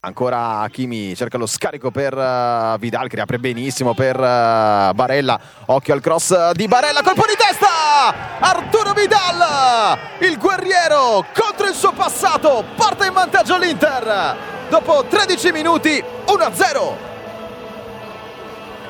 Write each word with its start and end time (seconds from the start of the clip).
Ancora 0.00 0.64
Kimi 0.70 1.16
cerca 1.16 1.38
lo 1.38 1.46
scarico 1.46 1.90
per 1.90 2.16
uh, 2.16 2.78
Vidal 2.78 3.08
che 3.08 3.16
riapre 3.16 3.40
benissimo 3.40 3.94
per 3.94 4.14
uh, 4.14 4.94
Barella. 4.94 5.40
Occhio 5.66 5.92
al 5.92 6.00
cross 6.00 6.52
di 6.52 6.68
Barella, 6.68 7.02
colpo 7.02 7.24
di 7.26 7.34
testa! 7.36 8.38
Arturo 8.38 8.92
Vidal, 8.92 9.98
il 10.20 10.38
guerriero 10.38 11.26
contro 11.34 11.66
il 11.66 11.74
suo 11.74 11.90
passato, 11.90 12.64
porta 12.76 13.06
in 13.06 13.12
vantaggio 13.12 13.58
l'Inter. 13.58 14.36
Dopo 14.68 15.04
13 15.08 15.50
minuti, 15.50 16.00
1-0. 16.26 16.96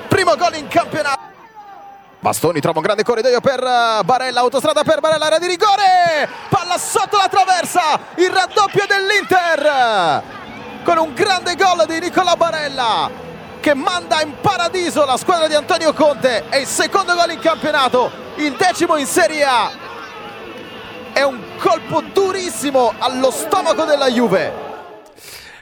Primo 0.08 0.36
gol 0.36 0.56
in 0.56 0.68
campionato. 0.68 1.20
Bastoni 2.20 2.60
trova 2.60 2.80
un 2.80 2.84
grande 2.84 3.02
corridoio 3.02 3.40
per 3.40 3.62
uh, 3.62 4.04
Barella, 4.04 4.40
autostrada 4.40 4.84
per 4.84 5.00
Barella, 5.00 5.24
area 5.24 5.38
di 5.38 5.46
rigore! 5.46 6.28
Palla 6.50 6.76
sotto 6.76 7.16
la 7.16 7.28
traversa, 7.30 7.98
il 8.16 8.28
raddoppio 8.28 8.84
dell'Inter! 8.86 10.36
Con 10.84 10.98
un 10.98 11.14
grande 11.14 11.54
gol 11.56 11.84
di 11.86 12.00
Nicola 12.00 12.36
Barella 12.36 13.10
che 13.60 13.74
manda 13.74 14.22
in 14.22 14.34
paradiso 14.40 15.04
la 15.04 15.16
squadra 15.16 15.48
di 15.48 15.54
Antonio 15.54 15.92
Conte 15.92 16.44
e 16.48 16.60
il 16.60 16.66
secondo 16.66 17.14
gol 17.14 17.32
in 17.32 17.40
campionato, 17.40 18.10
il 18.36 18.52
decimo 18.54 18.96
in 18.96 19.06
Serie 19.06 19.44
A. 19.44 19.70
È 21.12 21.22
un 21.22 21.40
colpo 21.58 22.00
durissimo 22.12 22.94
allo 22.98 23.30
stomaco 23.30 23.84
della 23.84 24.08
Juve 24.08 24.67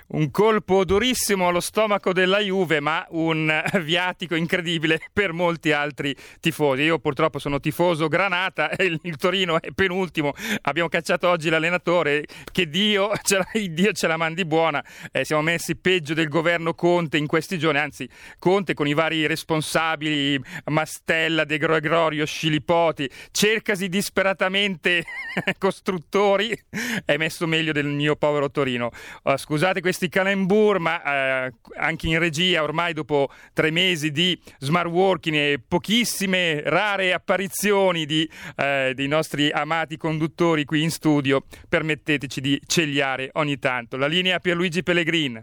un 0.09 0.31
colpo 0.31 0.85
durissimo 0.85 1.49
allo 1.49 1.61
stomaco 1.61 2.13
della 2.13 2.39
Juve, 2.39 2.81
ma 2.81 3.05
un 3.11 3.63
viatico 3.83 4.35
incredibile 4.35 5.01
per 5.13 5.33
molti 5.33 5.73
altri 5.73 6.15
tifosi. 6.41 6.83
Io 6.83 6.99
purtroppo 6.99 7.39
sono 7.39 7.59
tifoso 7.59 8.09
granata 8.09 8.71
e 8.71 8.85
il 8.85 9.17
Torino 9.17 9.61
è 9.61 9.71
penultimo. 9.75 10.33
Abbiamo 10.63 10.89
cacciato 10.89 11.29
oggi 11.29 11.49
l'allenatore. 11.49 12.25
Che 12.53 12.69
Dio 12.69 13.11
ce 13.23 13.39
la, 13.39 13.47
Dio 13.53 13.93
ce 13.93 14.07
la 14.07 14.17
mandi 14.17 14.45
buona. 14.45 14.85
Eh, 15.11 15.25
siamo 15.25 15.43
messi 15.43 15.77
peggio 15.77 16.15
del 16.15 16.29
governo 16.29 16.75
Conte 16.75 17.17
in 17.17 17.27
questi 17.27 17.59
giorni, 17.59 17.79
anzi, 17.79 18.09
Conte 18.39 18.75
con 18.75 18.87
i 18.87 18.95
vari 18.95 19.27
responsabili, 19.27 20.41
Mastella, 20.67 21.45
De 21.45 21.59
Gregorio, 21.59 22.25
Scilipoti, 22.25 23.11
cercasi 23.31 23.89
disperatamente 23.89 25.05
costruttori, 25.59 26.57
è 27.05 27.17
messo 27.17 27.47
meglio 27.47 27.73
del 27.73 27.87
mio 27.87 28.17
povero 28.17 28.51
Torino. 28.51 28.91
Uh, 29.23 29.37
scusate 29.37 29.81
questi 29.81 29.96
questi 29.97 30.11
calembur, 30.11 30.79
ma 30.79 31.47
eh, 31.47 31.53
anche 31.77 32.07
in 32.07 32.19
regia 32.19 32.63
ormai 32.63 32.93
dopo 32.93 33.31
tre 33.55 33.71
mesi 33.71 34.11
di 34.11 34.39
smart 34.59 34.91
working 34.91 35.35
e 35.35 35.63
pochissime 35.67 36.61
rare 36.67 37.15
apparizioni 37.15 38.05
di, 38.05 38.29
eh, 38.57 38.93
dei 38.95 39.09
nostri 39.09 39.51
amati 39.51 39.97
conduttori 39.97 40.67
qui 40.67 40.83
in 40.83 40.91
studio, 40.91 41.45
permetteteci 41.67 42.43
di 42.43 42.61
cegliare 42.67 43.31
ogni 43.35 43.59
tanto. 43.59 43.97
La 43.97 44.07
linea 44.07 44.39
Pierluigi 44.39 44.83
Pellegrin. 44.83 45.43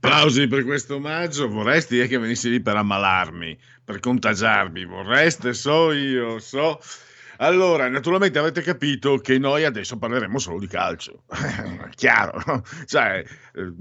Applausi 0.00 0.48
per 0.48 0.64
questo 0.64 0.96
omaggio, 0.96 1.48
vorresti 1.48 2.04
che 2.08 2.18
venissi 2.18 2.50
lì 2.50 2.60
per 2.60 2.74
ammalarmi, 2.74 3.56
per 3.84 4.00
contagiarmi, 4.00 4.84
vorreste, 4.84 5.52
so 5.52 5.92
io, 5.92 6.40
so 6.40 6.80
allora, 7.38 7.88
naturalmente 7.88 8.38
avete 8.38 8.62
capito 8.62 9.18
che 9.18 9.38
noi 9.38 9.64
adesso 9.64 9.98
parleremo 9.98 10.38
solo 10.38 10.58
di 10.58 10.66
calcio. 10.66 11.24
Chiaro? 11.94 12.64
Cioè, 12.84 13.24
eh, 13.54 13.72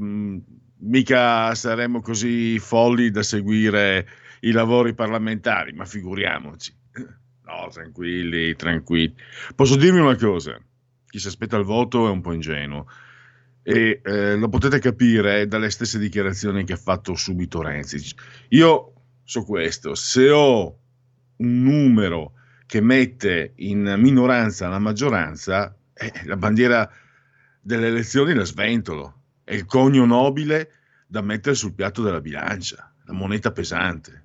mica 0.79 1.55
saremo 1.55 2.01
così 2.01 2.59
folli 2.59 3.11
da 3.11 3.23
seguire 3.23 4.07
i 4.41 4.51
lavori 4.51 4.93
parlamentari, 4.93 5.73
ma 5.73 5.85
figuriamoci. 5.85 6.73
No, 7.45 7.69
tranquilli, 7.71 8.55
tranquilli. 8.55 9.15
Posso 9.55 9.75
dirvi 9.75 9.99
una 9.99 10.15
cosa? 10.15 10.59
Chi 11.07 11.19
si 11.19 11.27
aspetta 11.27 11.57
il 11.57 11.63
voto 11.63 12.07
è 12.07 12.09
un 12.09 12.21
po' 12.21 12.33
ingenuo. 12.33 12.87
E 13.63 14.01
eh, 14.03 14.35
lo 14.35 14.49
potete 14.49 14.79
capire 14.79 15.47
dalle 15.47 15.69
stesse 15.69 15.97
dichiarazioni 15.97 16.63
che 16.65 16.73
ha 16.73 16.77
fatto 16.77 17.15
subito 17.15 17.61
Renzi. 17.61 17.99
Io 18.49 18.93
so 19.23 19.43
questo, 19.43 19.95
se 19.95 20.29
ho 20.29 20.79
un 21.37 21.63
numero 21.63 22.33
che 22.65 22.81
mette 22.81 23.53
in 23.57 23.95
minoranza 23.97 24.67
la 24.67 24.79
maggioranza, 24.79 25.75
eh, 25.93 26.11
la 26.25 26.37
bandiera 26.37 26.89
delle 27.61 27.87
elezioni 27.87 28.33
la 28.33 28.43
sventolo, 28.43 29.21
è 29.43 29.53
il 29.53 29.65
conio 29.65 30.05
nobile 30.05 30.71
da 31.07 31.21
mettere 31.21 31.55
sul 31.55 31.73
piatto 31.73 32.01
della 32.01 32.21
bilancia, 32.21 32.93
la 33.05 33.13
moneta 33.13 33.51
pesante. 33.51 34.23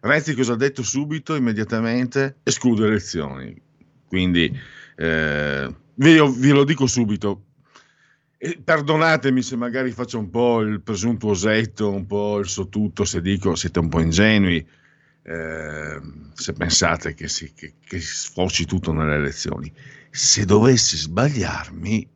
Renzi 0.00 0.34
cosa 0.34 0.54
ha 0.54 0.56
detto 0.56 0.82
subito, 0.82 1.34
immediatamente? 1.34 2.38
Esclude 2.42 2.86
elezioni. 2.86 3.60
Quindi 4.06 4.50
eh, 4.96 5.74
vi, 5.94 6.50
lo 6.50 6.64
dico 6.64 6.86
subito. 6.86 7.44
E 8.38 8.58
perdonatemi 8.64 9.42
se 9.42 9.56
magari 9.56 9.90
faccio 9.90 10.18
un 10.18 10.30
po' 10.30 10.60
il 10.62 10.80
presuntuosetto, 10.80 11.90
un 11.90 12.06
po' 12.06 12.38
il 12.38 12.46
so 12.46 12.68
tutto, 12.68 13.04
se 13.04 13.20
dico 13.20 13.54
siete 13.54 13.78
un 13.80 13.88
po' 13.90 14.00
ingenui 14.00 14.66
eh, 15.22 16.00
se 16.34 16.52
pensate 16.52 17.14
che, 17.14 17.28
si, 17.28 17.52
che, 17.52 17.74
che 17.84 18.00
sfoci 18.00 18.64
tutto 18.64 18.92
nelle 18.92 19.16
elezioni. 19.16 19.72
Se 20.10 20.44
dovessi 20.44 20.96
sbagliarmi, 20.96 22.08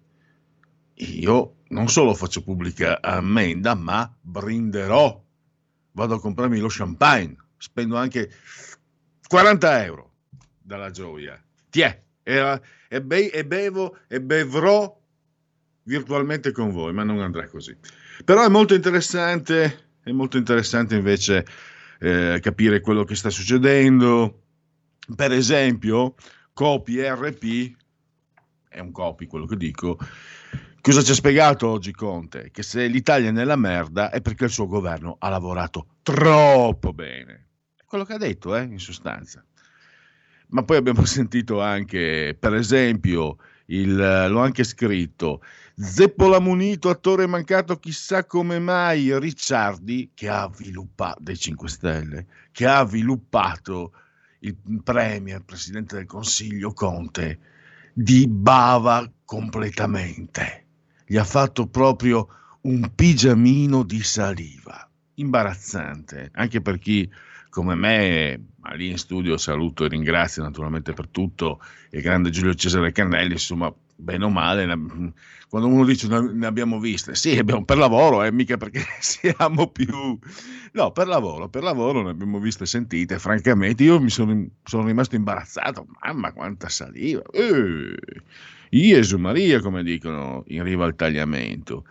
io 0.94 1.54
non 1.68 1.88
solo 1.88 2.14
faccio 2.14 2.42
pubblica 2.42 3.00
ammenda, 3.00 3.74
ma 3.74 4.12
brinderò. 4.20 5.22
Vado 5.92 6.14
a 6.14 6.20
comprarmi 6.20 6.58
lo 6.58 6.68
champagne, 6.68 7.36
spendo 7.56 7.96
anche 7.96 8.30
40 9.26 9.84
euro 9.84 10.12
dalla 10.60 10.90
gioia. 10.90 11.40
Tiè, 11.70 12.02
e, 12.22 12.60
e, 12.88 13.02
be- 13.02 13.30
e 13.30 13.44
bevo 13.44 13.98
e 14.08 14.20
bevrò 14.20 15.00
virtualmente 15.84 16.50
con 16.52 16.70
voi, 16.70 16.92
ma 16.92 17.04
non 17.04 17.20
andrà 17.20 17.46
così. 17.46 17.76
Però 18.24 18.44
è 18.44 18.48
molto 18.48 18.74
interessante, 18.74 19.88
è 20.02 20.10
molto 20.10 20.36
interessante 20.36 20.96
invece 20.96 21.46
eh, 22.00 22.38
capire 22.40 22.80
quello 22.80 23.04
che 23.04 23.14
sta 23.14 23.30
succedendo. 23.30 24.42
Per 25.14 25.32
esempio, 25.32 26.14
Copi 26.52 27.00
RP, 27.00 27.74
è 28.68 28.80
un 28.80 28.90
copy 28.90 29.26
quello 29.26 29.46
che 29.46 29.56
dico, 29.56 29.98
cosa 30.80 31.02
ci 31.02 31.12
ha 31.12 31.14
spiegato 31.14 31.68
oggi 31.68 31.92
Conte? 31.92 32.50
Che 32.50 32.62
se 32.62 32.86
l'Italia 32.86 33.28
è 33.28 33.32
nella 33.32 33.56
merda 33.56 34.10
è 34.10 34.20
perché 34.20 34.44
il 34.44 34.50
suo 34.50 34.66
governo 34.66 35.16
ha 35.18 35.28
lavorato 35.28 35.86
troppo 36.02 36.92
bene. 36.92 37.48
Quello 37.84 38.04
che 38.04 38.14
ha 38.14 38.18
detto, 38.18 38.56
eh, 38.56 38.62
in 38.62 38.78
sostanza. 38.78 39.44
Ma 40.48 40.64
poi 40.64 40.76
abbiamo 40.76 41.04
sentito 41.06 41.60
anche, 41.60 42.36
per 42.38 42.54
esempio, 42.54 43.36
il, 43.66 43.94
l'ho 43.94 44.40
anche 44.40 44.64
scritto, 44.64 45.42
Zeppola 45.76 46.38
Munito, 46.38 46.88
attore 46.88 47.26
mancato 47.26 47.80
chissà 47.80 48.24
come 48.24 48.60
mai, 48.60 49.18
Ricciardi, 49.18 50.10
che 50.14 50.28
ha 50.28 50.48
sviluppato, 50.54 51.20
dei 51.20 51.36
5 51.36 51.68
Stelle, 51.68 52.26
che 52.52 52.66
ha 52.66 52.86
sviluppato 52.86 53.92
il 54.40 54.56
Premier, 54.84 55.42
Presidente 55.42 55.96
del 55.96 56.06
Consiglio 56.06 56.72
Conte, 56.72 57.38
di 57.92 58.28
bava 58.28 59.10
completamente. 59.24 60.64
Gli 61.06 61.16
ha 61.16 61.24
fatto 61.24 61.66
proprio 61.66 62.28
un 62.62 62.92
pigiamino 62.94 63.82
di 63.82 64.02
saliva, 64.02 64.88
imbarazzante, 65.14 66.30
anche 66.34 66.60
per 66.60 66.78
chi 66.78 67.10
come 67.50 67.74
me, 67.74 68.40
ma 68.58 68.74
lì 68.74 68.90
in 68.90 68.98
studio 68.98 69.36
saluto 69.36 69.84
e 69.84 69.88
ringrazio 69.88 70.42
naturalmente 70.42 70.92
per 70.92 71.08
tutto 71.08 71.60
il 71.90 72.00
grande 72.00 72.30
Giulio 72.30 72.54
Cesare 72.54 72.92
Cannelli, 72.92 73.32
insomma, 73.32 73.72
bene 73.96 74.24
o 74.24 74.30
male, 74.30 74.66
quando 75.48 75.68
uno 75.68 75.84
dice 75.84 76.08
ne 76.08 76.46
abbiamo 76.46 76.80
viste, 76.80 77.14
sì, 77.14 77.38
abbiamo, 77.38 77.64
per 77.64 77.78
lavoro, 77.78 78.22
eh, 78.22 78.32
mica 78.32 78.56
perché 78.56 78.82
siamo 79.00 79.68
più... 79.68 80.18
No, 80.72 80.90
per 80.90 81.06
lavoro, 81.06 81.48
per 81.48 81.62
lavoro 81.62 82.02
ne 82.02 82.10
abbiamo 82.10 82.40
viste 82.40 82.66
sentite, 82.66 83.18
francamente 83.18 83.84
io 83.84 84.00
mi 84.00 84.10
sono, 84.10 84.46
sono 84.64 84.86
rimasto 84.86 85.14
imbarazzato, 85.14 85.86
mamma 86.02 86.32
quanta 86.32 86.68
saliva, 86.68 87.22
eh, 87.30 87.94
Gesù 88.70 89.18
Maria, 89.18 89.60
come 89.60 89.84
dicono 89.84 90.42
in 90.48 90.64
riva 90.64 90.84
al 90.84 90.96
tagliamento. 90.96 91.84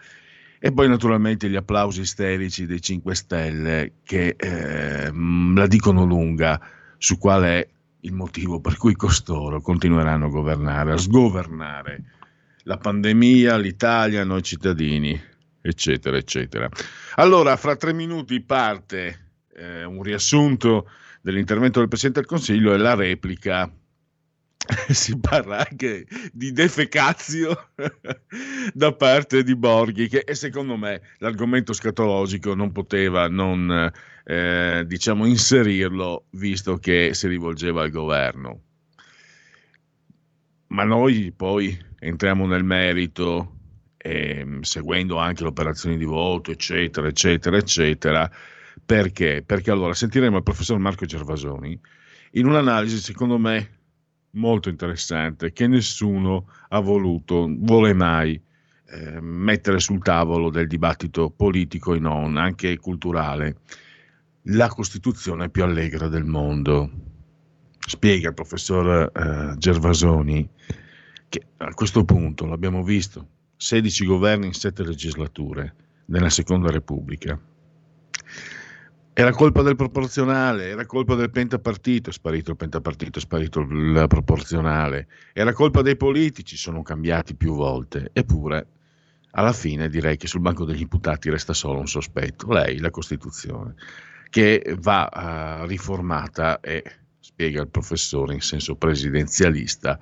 E 0.59 0.71
poi 0.71 0.87
naturalmente 0.87 1.49
gli 1.49 1.55
applausi 1.55 2.01
isterici 2.01 2.65
dei 2.65 2.81
5 2.81 3.15
Stelle 3.15 3.91
che 4.03 4.35
eh, 4.37 5.11
la 5.11 5.67
dicono 5.67 6.05
lunga 6.05 6.59
su 6.97 7.17
qual 7.17 7.43
è 7.43 7.67
il 8.03 8.13
motivo 8.13 8.59
per 8.59 8.77
cui 8.77 8.95
costoro 8.95 9.61
continueranno 9.61 10.25
a 10.25 10.29
governare, 10.29 10.93
a 10.93 10.97
sgovernare 10.97 12.03
la 12.63 12.77
pandemia, 12.77 13.57
l'Italia, 13.57 14.23
noi 14.23 14.41
cittadini, 14.41 15.19
eccetera, 15.61 16.17
eccetera. 16.17 16.69
Allora, 17.15 17.55
fra 17.57 17.75
tre 17.75 17.93
minuti 17.93 18.41
parte 18.41 19.31
eh, 19.55 19.83
un 19.83 20.01
riassunto 20.01 20.89
dell'intervento 21.21 21.79
del 21.79 21.87
Presidente 21.87 22.19
del 22.19 22.29
Consiglio 22.29 22.73
e 22.73 22.77
la 22.77 22.95
replica 22.95 23.71
si 24.89 25.17
parla 25.19 25.67
anche 25.69 26.05
di 26.31 26.51
defecazio 26.51 27.69
da 28.73 28.93
parte 28.93 29.43
di 29.43 29.55
Borghi, 29.55 30.07
che 30.07 30.23
secondo 30.35 30.77
me 30.77 31.01
l'argomento 31.17 31.73
scatologico 31.73 32.53
non 32.53 32.71
poteva 32.71 33.27
non 33.27 33.91
eh, 34.23 34.83
diciamo 34.85 35.25
inserirlo, 35.25 36.25
visto 36.31 36.77
che 36.77 37.13
si 37.13 37.27
rivolgeva 37.27 37.83
al 37.83 37.89
governo. 37.89 38.61
Ma 40.67 40.83
noi 40.83 41.31
poi 41.35 41.77
entriamo 41.99 42.47
nel 42.47 42.63
merito, 42.63 43.57
eh, 43.97 44.59
seguendo 44.61 45.17
anche 45.17 45.43
le 45.43 45.49
operazioni 45.49 45.97
di 45.97 46.05
voto, 46.05 46.51
eccetera, 46.51 47.07
eccetera, 47.07 47.57
eccetera. 47.57 48.31
Perché? 48.83 49.43
Perché 49.45 49.71
allora 49.71 49.93
sentiremo 49.93 50.37
il 50.37 50.43
professor 50.43 50.77
Marco 50.79 51.05
Gervasoni 51.05 51.79
in 52.31 52.47
un'analisi, 52.47 52.97
secondo 52.97 53.37
me, 53.37 53.82
molto 54.33 54.69
interessante 54.69 55.51
che 55.51 55.67
nessuno 55.67 56.47
ha 56.69 56.79
voluto, 56.79 57.47
vuole 57.49 57.93
mai 57.93 58.39
eh, 58.85 59.19
mettere 59.21 59.79
sul 59.79 60.01
tavolo 60.01 60.49
del 60.49 60.67
dibattito 60.67 61.29
politico 61.29 61.93
e 61.93 61.99
non, 61.99 62.37
anche 62.37 62.77
culturale, 62.77 63.57
la 64.47 64.67
Costituzione 64.67 65.49
più 65.49 65.63
allegra 65.63 66.07
del 66.07 66.25
mondo. 66.25 66.89
Spiega 67.79 68.29
il 68.29 68.33
professor 68.33 69.11
eh, 69.13 69.57
Gervasoni 69.57 70.49
che 71.29 71.41
a 71.57 71.73
questo 71.73 72.05
punto, 72.05 72.45
l'abbiamo 72.45 72.83
visto, 72.83 73.27
16 73.57 74.05
governi 74.05 74.47
in 74.47 74.53
7 74.53 74.83
legislature 74.83 75.75
nella 76.05 76.29
Seconda 76.29 76.69
Repubblica 76.69 77.39
era 79.13 79.31
colpa 79.31 79.61
del 79.61 79.75
proporzionale, 79.75 80.69
era 80.69 80.85
colpa 80.87 81.13
del 81.13 81.29
pentapartito, 81.29 82.09
è 82.09 82.13
sparito 82.13 82.51
il 82.51 82.57
pentapartito, 82.57 83.19
è 83.19 83.21
sparito 83.21 83.59
il 83.59 84.05
proporzionale, 84.07 85.07
era 85.33 85.53
colpa 85.53 85.83
dei 85.83 85.95
politici, 85.95 86.57
sono 86.57 86.81
cambiati 86.81 87.35
più 87.35 87.53
volte, 87.53 88.09
eppure 88.11 88.67
alla 89.31 89.53
fine 89.53 89.87
direi 89.87 90.17
che 90.17 90.27
sul 90.27 90.41
banco 90.41 90.65
degli 90.65 90.81
imputati 90.81 91.29
resta 91.29 91.53
solo 91.53 91.79
un 91.79 91.87
sospetto, 91.87 92.51
lei, 92.51 92.79
la 92.79 92.89
Costituzione, 92.89 93.75
che 94.29 94.75
va 94.79 95.61
uh, 95.61 95.67
riformata 95.67 96.59
e 96.59 96.83
spiega 97.19 97.61
il 97.61 97.69
professore 97.69 98.33
in 98.33 98.41
senso 98.41 98.75
presidenzialista 98.75 99.99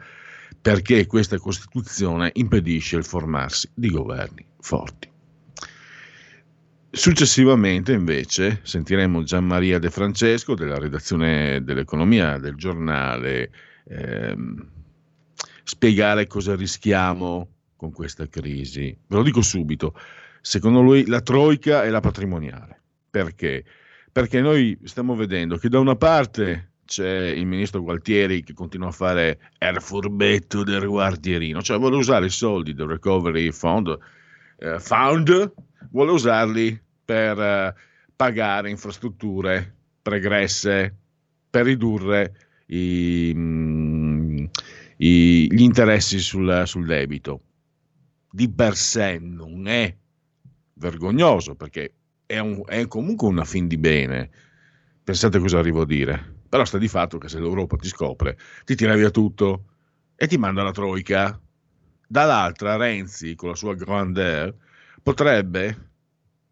perché 0.62 1.06
questa 1.06 1.38
Costituzione 1.38 2.32
impedisce 2.36 2.96
il 2.96 3.04
formarsi 3.04 3.70
di 3.74 3.90
governi 3.90 4.46
forti. 4.60 5.11
Successivamente, 6.94 7.94
invece, 7.94 8.60
sentiremo 8.64 9.24
Gian 9.24 9.46
Maria 9.46 9.80
De 9.80 9.90
Francesco 9.90 10.56
della 10.56 10.78
redazione 10.78 11.64
dell'economia 11.64 12.38
del 12.38 12.56
giornale 12.56 13.50
ehm, 13.86 14.70
spiegare 15.64 16.28
cosa 16.28 16.54
rischiamo 16.54 17.48
con 17.78 17.94
questa 17.94 18.28
crisi. 18.28 18.96
Ve 19.08 19.16
lo 19.16 19.24
dico 19.24 19.42
subito, 19.42 19.98
secondo 20.42 20.82
lui 20.82 21.06
la 21.06 21.22
troica 21.22 21.84
è 21.84 21.90
la 21.90 22.02
patrimoniale. 22.02 22.82
Perché? 23.10 23.64
Perché 24.12 24.42
noi 24.42 24.78
stiamo 24.84 25.16
vedendo 25.16 25.56
che 25.56 25.70
da 25.70 25.80
una 25.80 25.96
parte 25.96 26.74
c'è 26.86 27.28
il 27.28 27.46
ministro 27.46 27.82
Gualtieri 27.82 28.44
che 28.44 28.52
continua 28.52 28.90
a 28.90 28.92
fare 28.92 29.40
il 29.60 29.82
furbetto 29.82 30.64
del 30.64 30.86
guardierino, 30.86 31.62
cioè 31.62 31.80
vuole 31.80 31.96
usare 31.96 32.26
i 32.26 32.30
soldi 32.30 32.74
del 32.74 32.88
Recovery 32.88 33.50
Fund, 33.52 33.98
eh, 34.58 34.78
fund 34.78 35.54
vuole 35.90 36.12
usarli 36.12 36.80
per 37.04 37.40
eh, 37.40 37.76
pagare 38.16 38.70
infrastrutture 38.70 39.76
pregresse, 40.02 40.96
per 41.50 41.66
ridurre 41.66 42.34
i, 42.68 43.32
mm, 43.36 44.46
i, 44.98 45.48
gli 45.52 45.62
interessi 45.62 46.20
sul, 46.20 46.64
sul 46.66 46.86
debito. 46.86 47.42
Di 48.30 48.50
per 48.50 48.76
sé 48.76 49.20
non 49.20 49.68
è 49.68 49.94
vergognoso 50.76 51.56
perché 51.56 51.94
è, 52.26 52.40
un, 52.40 52.62
è, 52.66 52.88
comunque 52.88 53.28
una 53.28 53.44
fin 53.44 53.68
di 53.68 53.78
bene. 53.78 54.30
Pensate 55.04 55.40
cosa 55.40 55.60
arrivo 55.60 55.82
a 55.82 55.86
dire. 55.86 56.40
Però 56.48 56.64
sta 56.66 56.78
di 56.78 56.88
fatto 56.88 57.18
che 57.18 57.30
se 57.30 57.40
l'Europa 57.40 57.78
ti 57.78 57.88
scopre, 57.88 58.38
ti 58.66 58.76
tira 58.76 58.96
via 58.96 59.10
tutto 59.10 59.66
e 60.16 60.28
ti 60.28 60.38
manda 60.38 60.64
la 60.64 60.72
troica. 60.72 61.40
Dall'altra, 62.08 62.76
Renzi, 62.76 63.36
con 63.36 63.50
la 63.50 63.56
sua 63.56 63.74
grandeur, 63.74 64.54
potrebbe 65.02 65.90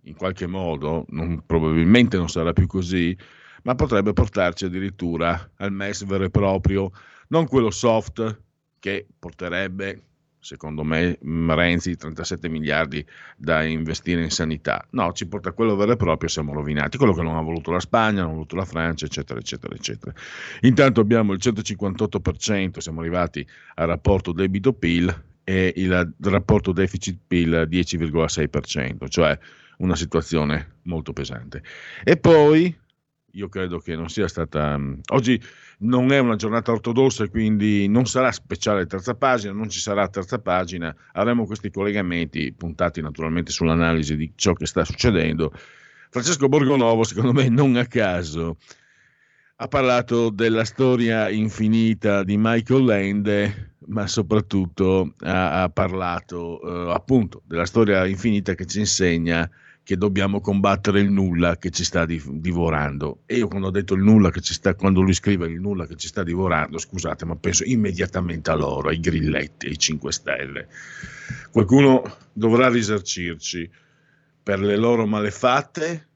in 0.04 0.16
qualche 0.16 0.48
modo, 0.48 1.06
non, 1.10 1.44
probabilmente 1.46 2.18
non 2.18 2.30
sarà 2.30 2.54
più 2.54 2.68
così, 2.68 3.16
ma 3.64 3.76
potrebbe 3.76 4.14
portarci 4.14 4.66
addirittura 4.66 5.52
al 5.58 5.72
MES 5.72 6.06
vero 6.06 6.24
e 6.24 6.30
proprio, 6.30 6.92
non 7.30 7.46
quello 7.46 7.70
soft 7.70 8.42
che 8.80 9.06
porterebbe, 9.20 10.04
secondo 10.40 10.84
me, 10.84 11.18
Renzi 11.22 11.96
37 11.96 12.48
miliardi 12.48 13.06
da 13.36 13.64
investire 13.64 14.24
in 14.24 14.32
sanità. 14.32 14.88
No, 14.92 15.12
ci 15.12 15.28
porta 15.28 15.52
quello 15.52 15.76
vero 15.76 15.92
e 15.92 15.98
proprio, 15.98 16.30
siamo 16.30 16.54
rovinati, 16.54 16.98
quello 16.98 17.14
che 17.14 17.22
non 17.22 17.36
ha 17.36 17.42
voluto 17.42 17.72
la 17.72 17.82
Spagna, 17.82 18.22
non 18.22 18.32
ha 18.32 18.34
voluto 18.34 18.56
la 18.56 18.66
Francia, 18.66 19.06
eccetera, 19.06 19.40
eccetera, 19.40 19.76
eccetera. 19.76 20.14
Intanto 20.62 21.02
abbiamo 21.02 21.34
il 21.34 21.40
158%, 21.42 22.80
siamo 22.80 23.02
arrivati 23.02 23.46
al 23.76 23.88
rapporto 23.88 24.32
debito-PIL 24.32 25.28
e 25.50 25.74
il 25.78 26.14
rapporto 26.22 26.72
deficit-PIL 26.72 27.68
10,6%, 27.68 29.08
cioè 29.08 29.36
una 29.78 29.96
situazione 29.96 30.76
molto 30.84 31.12
pesante. 31.12 31.64
E 32.04 32.18
poi 32.18 32.78
io 33.32 33.50
credo 33.50 33.80
che 33.80 33.96
non 33.96 34.10
sia 34.10 34.28
stata. 34.28 34.80
Oggi 35.12 35.42
non 35.80 36.12
è 36.12 36.20
una 36.20 36.36
giornata 36.36 36.72
ortodossa, 36.72 37.28
quindi 37.30 37.88
non 37.88 38.06
sarà 38.06 38.32
speciale 38.32 38.86
terza 38.86 39.16
pagina, 39.16 39.52
non 39.52 39.70
ci 39.70 39.80
sarà 39.80 40.08
terza 40.08 40.38
pagina, 40.38 40.96
avremo 41.14 41.48
questi 41.48 41.72
collegamenti 41.72 42.54
puntati 42.54 43.02
naturalmente 43.02 43.52
sull'analisi 43.52 44.16
di 44.18 44.32
ciò 44.36 44.54
che 44.54 44.68
sta 44.68 44.86
succedendo. 44.86 45.52
Francesco 46.12 46.48
Borgonovo, 46.48 47.04
secondo 47.04 47.34
me, 47.34 47.50
non 47.50 47.76
a 47.76 47.88
caso, 47.88 48.58
ha 49.62 49.68
parlato 49.68 50.30
della 50.30 50.64
storia 50.64 51.30
infinita 51.30 52.24
di 52.24 52.38
Michael 52.38 52.86
Lende, 52.86 53.74
ma 53.88 54.08
soprattutto 54.08 55.16
ha, 55.20 55.64
ha 55.64 55.70
parlato 55.70 56.62
eh, 56.62 56.94
appunto 56.94 57.42
della 57.46 57.66
storia 57.66 58.06
infinita 58.06 58.56
che 58.56 58.66
ci 58.66 58.80
insegna 58.80 59.50
che 59.84 59.98
dobbiamo 59.98 60.40
combattere 60.40 61.02
il 61.02 61.12
nulla 61.12 61.58
che 61.58 61.72
ci 61.72 61.84
sta 61.84 62.06
divorando. 62.06 63.24
E 63.26 63.36
io 63.36 63.48
quando 63.50 63.68
ho 63.68 63.72
detto 63.72 63.96
il 63.96 64.04
nulla 64.04 64.30
che 64.30 64.40
ci 64.40 64.54
sta, 64.54 64.76
quando 64.76 65.02
lui 65.02 65.14
scrive 65.14 65.48
il 65.48 65.60
nulla 65.60 65.86
che 65.88 65.98
ci 65.98 66.08
sta 66.08 66.24
divorando, 66.24 66.78
scusate, 66.78 67.26
ma 67.26 67.36
penso 67.36 67.66
immediatamente 67.66 68.52
a 68.52 68.56
loro, 68.56 68.88
ai 68.88 69.00
grilletti, 69.02 69.68
ai 69.68 69.78
5 69.78 70.12
Stelle. 70.14 70.68
Qualcuno 71.52 72.04
dovrà 72.32 72.70
risarcirci 72.70 73.70
per 74.42 74.60
le 74.60 74.78
loro 74.78 75.06
malefatte 75.06 76.09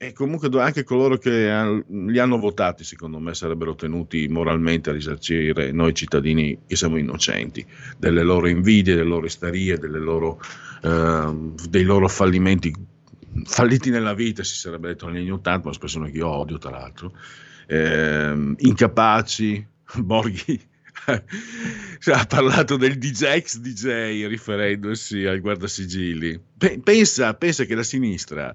e 0.00 0.12
comunque 0.12 0.48
anche 0.62 0.84
coloro 0.84 1.18
che 1.18 1.82
li 1.88 2.18
hanno 2.18 2.38
votati, 2.38 2.84
secondo 2.84 3.18
me, 3.18 3.34
sarebbero 3.34 3.74
tenuti 3.74 4.28
moralmente 4.28 4.90
a 4.90 4.92
risarcire 4.92 5.72
noi 5.72 5.92
cittadini 5.92 6.56
che 6.68 6.76
siamo 6.76 6.98
innocenti 6.98 7.66
delle 7.98 8.22
loro 8.22 8.46
invidie, 8.46 8.94
delle 8.94 9.08
loro 9.08 9.26
isterie, 9.26 9.76
delle 9.76 9.98
loro, 9.98 10.40
eh, 10.84 11.52
dei 11.68 11.82
loro 11.82 12.06
fallimenti 12.06 12.72
falliti 13.44 13.90
nella 13.90 14.14
vita, 14.14 14.44
si 14.44 14.54
sarebbe 14.54 14.88
detto 14.88 15.08
negli 15.08 15.22
anni 15.22 15.32
80, 15.32 15.64
ma 15.64 15.70
espressione 15.72 16.10
che 16.12 16.18
io 16.18 16.28
odio 16.28 16.58
tra 16.58 16.70
l'altro, 16.70 17.12
eh, 17.66 18.54
incapaci. 18.56 19.66
Borghi 19.98 20.60
ha 22.12 22.26
parlato 22.26 22.76
del 22.76 22.98
DJ 22.98 23.24
ex 23.24 23.56
DJ 23.58 24.26
riferendosi 24.26 25.24
al 25.24 25.40
guardasigilli. 25.40 26.38
Pensa, 26.82 27.34
pensa 27.34 27.64
che 27.64 27.74
la 27.74 27.82
sinistra, 27.82 28.54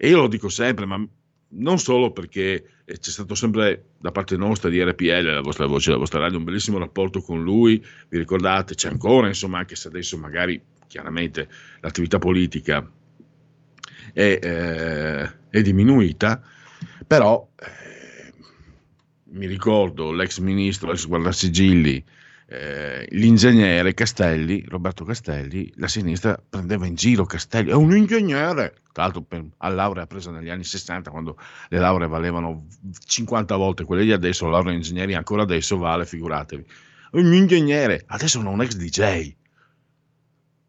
e 0.00 0.08
io 0.08 0.20
lo 0.20 0.28
dico 0.28 0.48
sempre, 0.48 0.86
ma 0.86 1.04
non 1.50 1.78
solo 1.78 2.12
perché 2.12 2.64
c'è 2.86 3.10
stato 3.10 3.34
sempre 3.34 3.90
da 3.98 4.12
parte 4.12 4.36
nostra 4.36 4.70
di 4.70 4.82
RPL, 4.82 5.24
la 5.24 5.40
vostra 5.40 5.66
voce, 5.66 5.90
la 5.90 5.96
vostra 5.96 6.20
radio, 6.20 6.38
un 6.38 6.44
bellissimo 6.44 6.78
rapporto 6.78 7.20
con 7.20 7.42
lui, 7.42 7.84
vi 8.08 8.18
ricordate, 8.18 8.74
c'è 8.74 8.88
ancora, 8.88 9.26
insomma, 9.26 9.58
anche 9.58 9.74
se 9.74 9.88
adesso 9.88 10.16
magari 10.16 10.60
chiaramente 10.86 11.48
l'attività 11.80 12.18
politica 12.18 12.88
è, 14.12 14.38
eh, 14.40 15.30
è 15.50 15.62
diminuita, 15.62 16.42
però 17.04 17.50
eh, 17.56 18.32
mi 19.32 19.46
ricordo 19.46 20.12
l'ex 20.12 20.38
ministro, 20.38 20.90
l'ex 20.90 21.06
guardasigilli, 21.06 22.04
eh, 22.50 23.06
l'ingegnere 23.10 23.92
Castelli, 23.92 24.64
Roberto 24.66 25.04
Castelli, 25.04 25.70
la 25.76 25.86
sinistra 25.86 26.42
prendeva 26.48 26.86
in 26.86 26.94
giro 26.94 27.26
Castelli, 27.26 27.68
è 27.68 27.74
un 27.74 27.94
ingegnere, 27.94 28.76
tra 28.90 29.02
l'altro 29.02 29.20
per, 29.20 29.44
a 29.58 29.68
laurea 29.68 30.06
presa 30.06 30.30
negli 30.30 30.48
anni 30.48 30.64
60 30.64 31.10
quando 31.10 31.36
le 31.68 31.78
lauree 31.78 32.08
valevano 32.08 32.66
50 33.04 33.54
volte 33.54 33.84
quelle 33.84 34.04
di 34.04 34.12
adesso, 34.12 34.46
la 34.46 34.52
laurea 34.52 34.72
in 34.72 34.78
ingegneria 34.78 35.18
ancora 35.18 35.42
adesso 35.42 35.76
vale, 35.76 36.06
figuratevi, 36.06 36.64
un 37.12 37.34
ingegnere, 37.34 38.04
adesso 38.06 38.40
non 38.40 38.54
un 38.54 38.62
ex 38.62 38.76
DJ. 38.76 39.34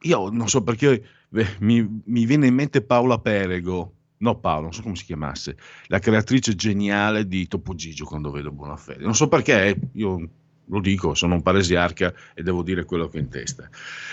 Io 0.02 0.30
non 0.30 0.50
so 0.50 0.62
perché 0.64 1.02
beh, 1.30 1.56
mi, 1.60 2.02
mi 2.06 2.26
viene 2.26 2.48
in 2.48 2.56
mente 2.56 2.82
Paola 2.82 3.20
Perego, 3.20 3.94
no 4.18 4.38
Paolo, 4.38 4.64
non 4.64 4.74
so 4.74 4.82
come 4.82 4.98
si 4.98 5.06
chiamasse, 5.06 5.56
la 5.88 6.00
creatrice 6.00 6.56
geniale 6.56 7.26
di 7.26 7.48
Topo 7.48 7.74
Gigio 7.74 8.04
quando 8.04 8.32
vedo 8.32 8.52
Buonafede. 8.52 9.04
Non 9.04 9.16
so 9.16 9.30
perché, 9.30 9.80
io 9.94 10.30
lo 10.70 10.80
dico, 10.80 11.14
sono 11.14 11.36
un 11.36 11.42
paresiarca 11.42 12.14
e 12.34 12.44
devo 12.44 12.64
dire 12.64 12.86
quello 12.86 13.08
che 13.08 13.18
ho 13.18 13.22
in 13.22 13.30
testa. 13.30 13.70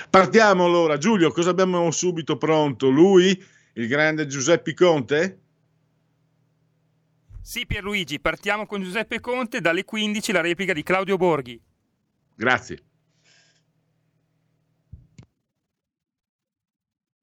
Partiamo 0.09 0.65
allora, 0.65 0.99
Giulio, 0.99 1.31
cosa 1.31 1.51
abbiamo 1.51 1.91
subito 1.91 2.37
pronto? 2.37 2.89
Lui, 2.89 3.43
il 3.75 3.87
grande 3.87 4.27
Giuseppe 4.27 4.75
Conte? 4.75 5.41
Sì, 7.41 7.67
Pierluigi, 7.67 8.19
partiamo 8.19 8.67
con 8.67 8.83
Giuseppe 8.83 9.21
Conte, 9.21 9.61
dalle 9.61 9.85
15 9.85 10.33
la 10.33 10.41
replica 10.41 10.73
di 10.73 10.83
Claudio 10.83 11.17
Borghi. 11.17 11.61
Grazie. 12.35 12.83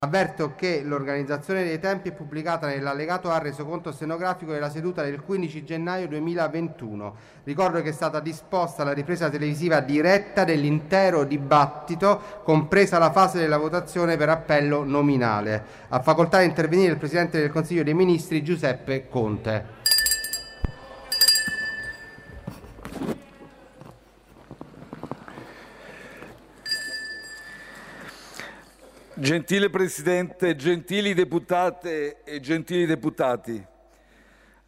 Avverto 0.03 0.51
che 0.57 0.81
l'organizzazione 0.83 1.63
dei 1.63 1.79
tempi 1.79 2.09
è 2.09 2.11
pubblicata 2.11 2.67
nell'allegato 2.67 3.31
A 3.31 3.37
resoconto 3.37 3.93
stenografico 3.93 4.51
della 4.51 4.69
seduta 4.69 5.01
del 5.01 5.21
15 5.21 5.63
gennaio 5.63 6.09
2021. 6.09 7.15
Ricordo 7.45 7.81
che 7.81 7.87
è 7.87 7.93
stata 7.93 8.19
disposta 8.19 8.83
la 8.83 8.91
ripresa 8.91 9.29
televisiva 9.29 9.79
diretta 9.79 10.43
dell'intero 10.43 11.23
dibattito, 11.23 12.19
compresa 12.43 12.97
la 12.97 13.11
fase 13.13 13.39
della 13.39 13.57
votazione 13.57 14.17
per 14.17 14.27
appello 14.27 14.83
nominale. 14.83 15.63
Ha 15.87 16.01
facoltà 16.01 16.39
di 16.39 16.47
intervenire 16.47 16.91
il 16.91 16.97
Presidente 16.97 17.39
del 17.39 17.49
Consiglio 17.49 17.83
dei 17.83 17.93
Ministri 17.93 18.43
Giuseppe 18.43 19.07
Conte. 19.07 19.82
Gentile 29.15 29.69
Presidente, 29.69 30.55
gentili 30.55 31.13
deputate 31.13 32.23
e 32.23 32.39
gentili 32.39 32.87
deputati, 32.87 33.63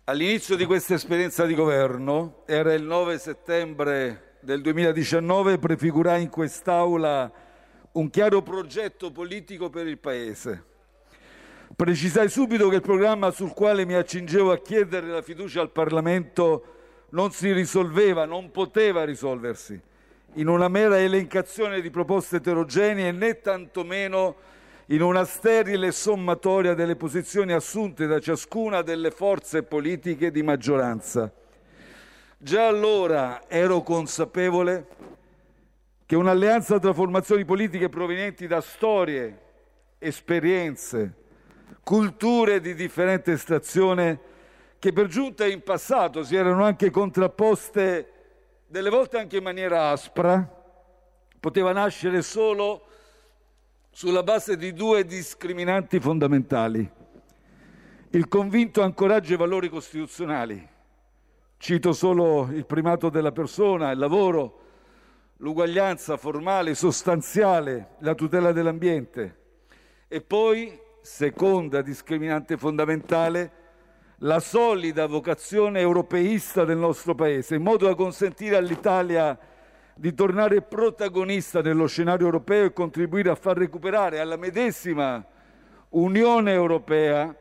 all'inizio 0.04 0.56
di 0.56 0.66
questa 0.66 0.94
esperienza 0.94 1.48
di 1.48 1.56
governo, 1.56 2.44
era 2.46 2.72
il 2.76 2.84
9 2.84 3.18
settembre 3.18 4.36
del 4.42 4.62
2019, 4.62 5.58
prefigurai 5.58 6.22
in 6.22 6.30
quest'Aula 6.30 7.32
un 7.94 8.10
chiaro 8.12 8.44
progetto 8.44 9.12
politico 9.12 9.72
per 9.72 9.88
il 9.88 9.98
Paese. 9.98 10.64
Precisai 11.76 12.30
subito 12.30 12.70
che 12.70 12.76
il 12.76 12.82
programma 12.82 13.32
sul 13.32 13.52
quale 13.52 13.84
mi 13.84 13.96
accingevo 13.96 14.52
a 14.52 14.60
chiedere 14.60 15.08
la 15.08 15.24
fiducia 15.24 15.60
al 15.60 15.72
Parlamento 15.72 17.08
non 17.10 17.32
si 17.32 17.52
risolveva, 17.52 18.26
non 18.26 18.52
poteva 18.52 19.06
risolversi 19.06 19.82
in 20.36 20.48
una 20.48 20.68
mera 20.68 21.00
elencazione 21.00 21.82
di 21.82 21.90
proposte 21.90 22.38
eterogenee 22.38 23.12
né 23.12 23.40
tantomeno 23.40 24.36
in 24.88 25.02
una 25.02 25.24
sterile 25.24 25.92
sommatoria 25.92 26.74
delle 26.74 26.96
posizioni 26.96 27.54
assunte 27.54 28.06
da 28.06 28.20
ciascuna 28.20 28.82
delle 28.82 29.12
forze 29.12 29.64
politiche 29.64 30.32
di 30.32 30.44
maggioranza. 30.44 31.32
Già 32.38 32.68
allora 32.68 33.44
ero 33.48 33.82
consapevole 33.82 34.88
che 36.06 36.16
un'alleanza 36.16 36.80
tra 36.80 36.94
formazioni 36.94 37.46
politiche 37.46 37.90
provenienti 37.90 38.46
da 38.46 38.62
storie, 38.62 39.40
esperienze, 39.98 41.14
culture 41.82 42.60
di 42.60 42.76
differente 42.76 43.32
estrazione, 43.32 44.20
che 44.78 44.92
per 44.92 45.08
giunta 45.08 45.48
in 45.48 45.64
passato 45.64 46.24
si 46.24 46.36
erano 46.36 46.64
anche 46.64 46.92
contrapposte 46.92 48.10
delle 48.68 48.90
volte 48.90 49.18
anche 49.18 49.38
in 49.38 49.44
maniera 49.44 49.90
aspra, 49.90 50.48
poteva 51.40 51.72
nascere 51.72 52.22
solo 52.22 52.88
sulla 53.92 54.24
base 54.24 54.58
di 54.58 54.74
due 54.74 55.06
discriminanti 55.06 56.00
fondamentali. 56.00 56.90
Il 58.10 58.28
convinto 58.28 58.82
ancoraggio 58.82 59.34
ai 59.34 59.38
valori 59.38 59.70
costituzionali. 59.70 60.68
Cito 61.58 61.94
solo 61.94 62.50
il 62.52 62.66
primato 62.66 63.10
della 63.10 63.32
persona, 63.32 63.92
il 63.92 64.00
lavoro, 64.00 64.62
l'uguaglianza 65.38 66.18
formale, 66.18 66.76
sostanziale, 66.76 67.96
la 68.00 68.16
tutela 68.16 68.52
dell'ambiente. 68.52 69.40
E 70.08 70.22
poi, 70.22 70.78
seconda 71.02 71.82
discriminante 71.82 72.58
fondamentale, 72.58 73.65
la 74.20 74.40
solida 74.40 75.08
vocazione 75.08 75.80
europeista 75.80 76.64
del 76.64 76.78
nostro 76.78 77.16
Paese, 77.16 77.56
in 77.56 77.62
modo 77.62 77.86
da 77.86 77.96
consentire 77.96 78.56
all'Italia 78.56 79.38
di 79.94 80.14
tornare 80.14 80.62
protagonista 80.62 81.62
nello 81.62 81.88
scenario 81.88 82.26
europeo 82.26 82.66
e 82.66 82.74
contribuire 82.74 83.30
a 83.30 83.36
far 83.36 83.58
recuperare 83.58 84.20
alla 84.20 84.38
medesima 84.38 85.26
Unione 85.90 86.52
Europea 86.52 87.36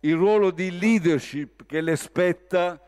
il 0.00 0.14
ruolo 0.14 0.50
di 0.50 0.78
leadership 0.78 1.66
che 1.66 1.80
le 1.80 1.96
spetta 1.96 2.80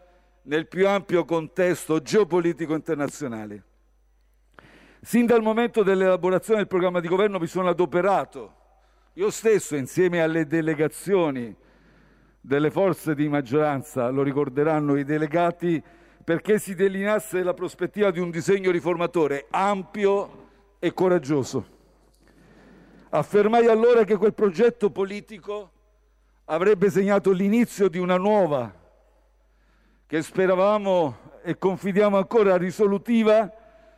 nel 0.42 0.66
più 0.66 0.88
ampio 0.88 1.24
contesto 1.24 2.00
geopolitico 2.00 2.74
internazionale. 2.74 3.64
Sin 5.00 5.26
dal 5.26 5.42
momento 5.42 5.82
dell'elaborazione 5.82 6.60
del 6.60 6.68
programma 6.68 7.00
di 7.00 7.08
governo 7.08 7.38
mi 7.38 7.48
sono 7.48 7.68
adoperato, 7.68 8.54
io 9.14 9.30
stesso, 9.30 9.76
insieme 9.76 10.22
alle 10.22 10.46
delegazioni 10.46 11.54
delle 12.44 12.72
forze 12.72 13.14
di 13.14 13.28
maggioranza, 13.28 14.10
lo 14.10 14.22
ricorderanno 14.22 14.96
i 14.96 15.04
delegati, 15.04 15.80
perché 16.24 16.58
si 16.58 16.74
delineasse 16.74 17.42
la 17.42 17.54
prospettiva 17.54 18.10
di 18.10 18.18
un 18.18 18.30
disegno 18.30 18.72
riformatore 18.72 19.46
ampio 19.50 20.48
e 20.80 20.92
coraggioso. 20.92 21.66
Affermai 23.10 23.66
allora 23.66 24.02
che 24.04 24.16
quel 24.16 24.34
progetto 24.34 24.90
politico 24.90 25.70
avrebbe 26.46 26.90
segnato 26.90 27.30
l'inizio 27.30 27.88
di 27.88 27.98
una 27.98 28.16
nuova, 28.16 28.74
che 30.06 30.22
speravamo 30.22 31.16
e 31.42 31.56
confidiamo 31.56 32.16
ancora 32.16 32.56
risolutiva, 32.56 33.50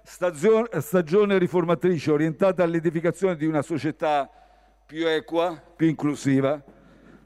stagione 0.02 1.38
riformatrice 1.38 2.10
orientata 2.10 2.62
all'edificazione 2.62 3.36
di 3.36 3.46
una 3.46 3.62
società 3.62 4.30
più 4.84 5.06
equa, 5.06 5.62
più 5.76 5.88
inclusiva, 5.88 6.62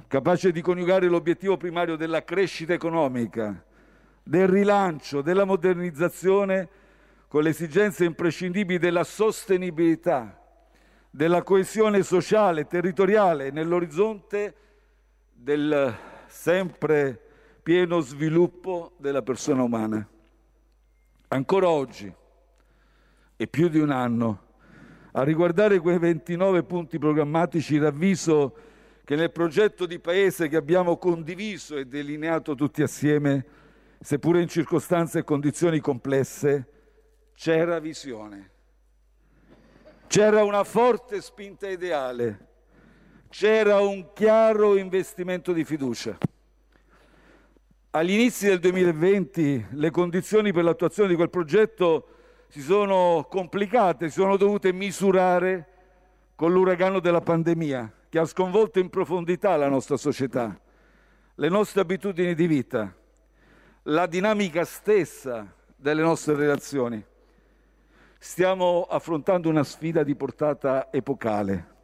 capace 0.08 0.52
di 0.52 0.62
coniugare 0.62 1.06
l'obiettivo 1.06 1.58
primario 1.58 1.94
della 1.94 2.24
crescita 2.24 2.72
economica, 2.72 3.62
del 4.22 4.48
rilancio, 4.48 5.20
della 5.20 5.44
modernizzazione 5.44 6.68
con 7.28 7.42
le 7.42 7.50
esigenze 7.50 8.06
imprescindibili 8.06 8.78
della 8.78 9.04
sostenibilità, 9.04 10.42
della 11.10 11.42
coesione 11.42 12.02
sociale 12.02 12.62
e 12.62 12.66
territoriale 12.66 13.50
nell'orizzonte 13.50 14.54
del 15.30 15.94
sempre 16.26 17.20
pieno 17.62 18.00
sviluppo 18.00 18.92
della 18.96 19.20
persona 19.20 19.62
umana. 19.62 20.08
Ancora 21.28 21.68
oggi, 21.68 22.10
e 23.36 23.46
più 23.46 23.68
di 23.68 23.78
un 23.78 23.90
anno, 23.90 24.46
a 25.12 25.22
riguardare 25.22 25.80
quei 25.80 25.98
29 25.98 26.62
punti 26.62 26.98
programmatici 26.98 27.78
ravviso 27.78 28.67
che 29.08 29.16
nel 29.16 29.32
progetto 29.32 29.86
di 29.86 29.98
Paese 30.00 30.48
che 30.48 30.56
abbiamo 30.56 30.98
condiviso 30.98 31.78
e 31.78 31.86
delineato 31.86 32.54
tutti 32.54 32.82
assieme, 32.82 33.42
seppure 33.98 34.42
in 34.42 34.48
circostanze 34.48 35.20
e 35.20 35.24
condizioni 35.24 35.80
complesse, 35.80 36.66
c'era 37.32 37.78
visione. 37.78 38.50
C'era 40.08 40.44
una 40.44 40.62
forte 40.62 41.22
spinta 41.22 41.66
ideale, 41.70 42.48
c'era 43.30 43.80
un 43.80 44.12
chiaro 44.12 44.76
investimento 44.76 45.54
di 45.54 45.64
fiducia. 45.64 46.18
Agli 47.92 48.10
inizi 48.10 48.44
del 48.44 48.58
2020 48.58 49.68
le 49.70 49.90
condizioni 49.90 50.52
per 50.52 50.64
l'attuazione 50.64 51.08
di 51.08 51.14
quel 51.14 51.30
progetto 51.30 52.08
si 52.48 52.60
sono 52.60 53.26
complicate, 53.30 54.10
si 54.10 54.20
sono 54.20 54.36
dovute 54.36 54.70
misurare 54.74 55.66
con 56.34 56.52
l'uragano 56.52 57.00
della 57.00 57.22
pandemia 57.22 57.94
che 58.08 58.18
ha 58.18 58.24
sconvolto 58.24 58.78
in 58.78 58.88
profondità 58.88 59.56
la 59.56 59.68
nostra 59.68 59.96
società, 59.96 60.58
le 61.34 61.48
nostre 61.48 61.80
abitudini 61.80 62.34
di 62.34 62.46
vita, 62.46 62.94
la 63.82 64.06
dinamica 64.06 64.64
stessa 64.64 65.46
delle 65.76 66.02
nostre 66.02 66.34
relazioni. 66.34 67.04
Stiamo 68.18 68.86
affrontando 68.88 69.48
una 69.48 69.62
sfida 69.62 70.02
di 70.02 70.14
portata 70.16 70.88
epocale. 70.90 71.76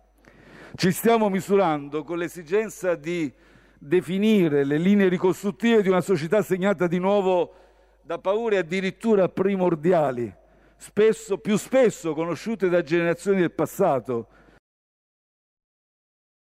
Ci 0.75 0.91
stiamo 0.91 1.29
misurando 1.29 2.03
con 2.03 2.19
l'esigenza 2.19 2.97
di 2.97 3.33
definire 3.79 4.65
le 4.65 4.79
linee 4.79 5.09
ricostruttive 5.09 5.83
di 5.83 5.89
una 5.89 6.01
società 6.01 6.43
segnata 6.43 6.87
di 6.87 6.99
nuovo 6.99 7.55
da 8.03 8.19
paure 8.19 8.59
addirittura 8.59 9.29
primordiali, 9.29 10.35
spesso, 10.77 11.39
più 11.39 11.57
spesso 11.57 12.15
conosciute 12.15 12.69
da 12.69 12.83
generazioni 12.83 13.41
del 13.41 13.53
passato. 13.53 14.29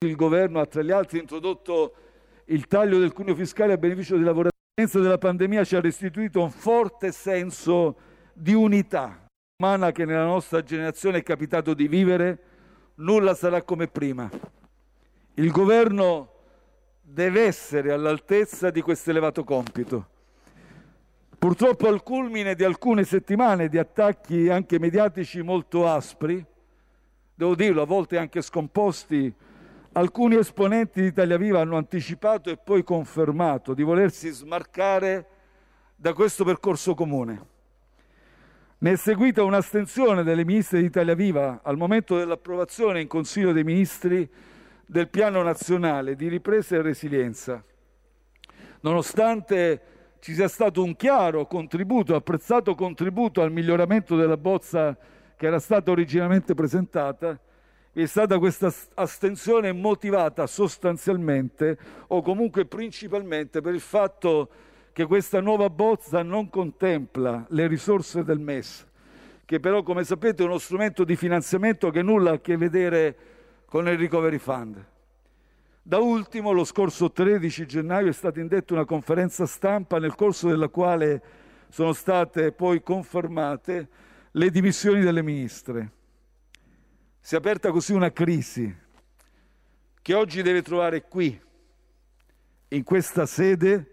Il 0.07 0.17
governo 0.17 0.61
ha 0.61 0.67
tra 0.67 0.83
gli 0.83 0.91
altri 0.91 1.19
introdotto 1.19 1.95
il 2.47 2.67
taglio 2.67 2.99
del 2.99 3.13
cuneo 3.13 3.35
fiscale 3.35 3.75
a 3.75 3.77
beneficio 3.77 4.15
dei 4.15 4.25
lavoratori. 4.25 4.51
L'esperienza 4.75 5.01
della 5.01 5.19
pandemia 5.19 5.65
ci 5.65 5.77
ha 5.77 5.81
restituito 5.81 6.41
un 6.43 6.51
forte 6.51 7.13
senso 7.13 7.97
di 8.33 8.55
unità 8.55 9.23
umana 9.63 9.93
che 9.93 10.05
nella 10.05 10.25
nostra 10.25 10.61
generazione 10.63 11.19
è 11.19 11.23
capitato 11.23 11.73
di 11.73 11.87
vivere, 11.87 12.39
nulla 12.97 13.33
sarà 13.35 13.63
come 13.63 13.87
prima. 13.87 14.29
Il 15.35 15.53
governo 15.53 16.31
deve 17.01 17.43
essere 17.43 17.93
all'altezza 17.93 18.71
di 18.71 18.81
questo 18.81 19.11
elevato 19.11 19.45
compito. 19.45 20.09
Purtroppo 21.39 21.87
al 21.87 22.03
culmine 22.03 22.57
di 22.57 22.65
alcune 22.65 23.05
settimane 23.05 23.69
di 23.69 23.79
attacchi 23.79 24.49
anche 24.49 24.81
mediatici 24.81 25.43
molto 25.43 25.87
aspri, 25.87 26.45
devo 27.35 27.55
dirlo, 27.55 27.83
a 27.83 27.87
volte 27.87 28.19
anche 28.19 28.43
scomposti, 28.43 29.33
alcuni 29.93 30.37
esponenti 30.37 31.01
di 31.01 31.09
Italia 31.09 31.37
Viva 31.37 31.61
hanno 31.61 31.77
anticipato 31.77 32.51
e 32.51 32.57
poi 32.57 32.83
confermato 32.83 33.75
di 33.75 33.83
volersi 33.83 34.31
smarcare 34.31 35.27
da 35.95 36.13
questo 36.15 36.45
percorso 36.45 36.95
comune. 36.95 37.51
Ne 38.79 38.93
è 38.93 38.97
seguita 38.97 39.45
un'astensione 39.45 40.23
delle 40.23 40.45
ministre 40.45 40.81
di 40.81 40.87
Italia 40.87 41.15
Viva 41.15 41.61
al 41.63 41.77
momento 41.77 42.17
dell'approvazione 42.17 43.01
in 43.01 43.07
Consiglio 43.07 43.53
dei 43.53 43.65
Ministri 43.65 44.29
del 44.85 45.09
Piano 45.09 45.43
nazionale 45.43 46.17
di 46.17 46.29
ripresa 46.29 46.77
e 46.77 46.83
resilienza. 46.83 47.63
Nonostante 48.81 49.81
ci 50.19 50.35
sia 50.35 50.49
stato 50.49 50.83
un 50.83 50.97
chiaro 50.97 51.47
contributo, 51.47 52.15
apprezzato 52.15 52.75
contributo 52.75 53.41
al 53.43 53.53
miglioramento 53.53 54.17
della 54.17 54.37
bozza 54.37 54.97
che 55.37 55.47
era 55.47 55.61
stata 55.61 55.91
originariamente 55.91 56.55
presentata, 56.55 57.39
è 58.01 58.07
stata 58.07 58.39
questa 58.39 58.73
astensione 58.95 59.73
motivata 59.73 60.47
sostanzialmente 60.47 61.77
o 62.09 62.23
comunque 62.23 62.65
principalmente 62.65 63.61
per 63.61 63.75
il 63.75 63.81
fatto 63.81 64.49
che 64.93 65.05
questa 65.05 65.41
nuova 65.41 65.69
bozza 65.69 66.23
non 66.23 66.49
contempla 66.49 67.47
le 67.51 67.67
risorse 67.67 68.25
del 68.25 68.39
MES, 68.39 68.87
che 69.45 69.61
però, 69.61 69.83
come 69.83 70.05
sapete, 70.05 70.43
è 70.43 70.47
uno 70.47 70.59
strumento 70.59 71.05
di 71.05 71.17
finanziamento 71.17 71.91
che 71.91 72.03
nulla 72.03 72.31
ha 72.31 72.35
a 72.35 72.41
che 72.41 72.57
vedere 72.57 73.17
con 73.67 73.87
il 73.89 73.99
Recovery 73.99 74.39
Fund. 74.39 74.87
Da 75.83 75.99
ultimo, 75.99 76.53
lo 76.53 76.65
scorso 76.65 77.11
13 77.11 77.67
gennaio 77.67 78.09
è 78.09 78.13
stata 78.13 78.39
indetta 78.39 78.75
una 78.75 78.85
conferenza 78.85 79.47
stampa 79.47 79.99
nel 79.99 80.15
corso 80.15 80.49
della 80.49 80.69
quale 80.69 81.23
sono 81.69 81.93
state 81.93 82.53
poi 82.53 82.83
confermate 82.83 83.89
le 84.31 84.51
dimissioni 84.51 85.03
delle 85.03 85.23
ministre. 85.23 85.91
Si 87.25 87.37
è 87.37 87.39
aperta 87.39 87.71
così 87.71 87.93
una 87.93 88.11
crisi 88.11 88.77
che 90.03 90.13
oggi 90.13 90.43
deve 90.43 90.61
trovare 90.61 91.03
qui, 91.07 91.41
in 92.71 92.83
questa 92.83 93.27
sede, 93.27 93.91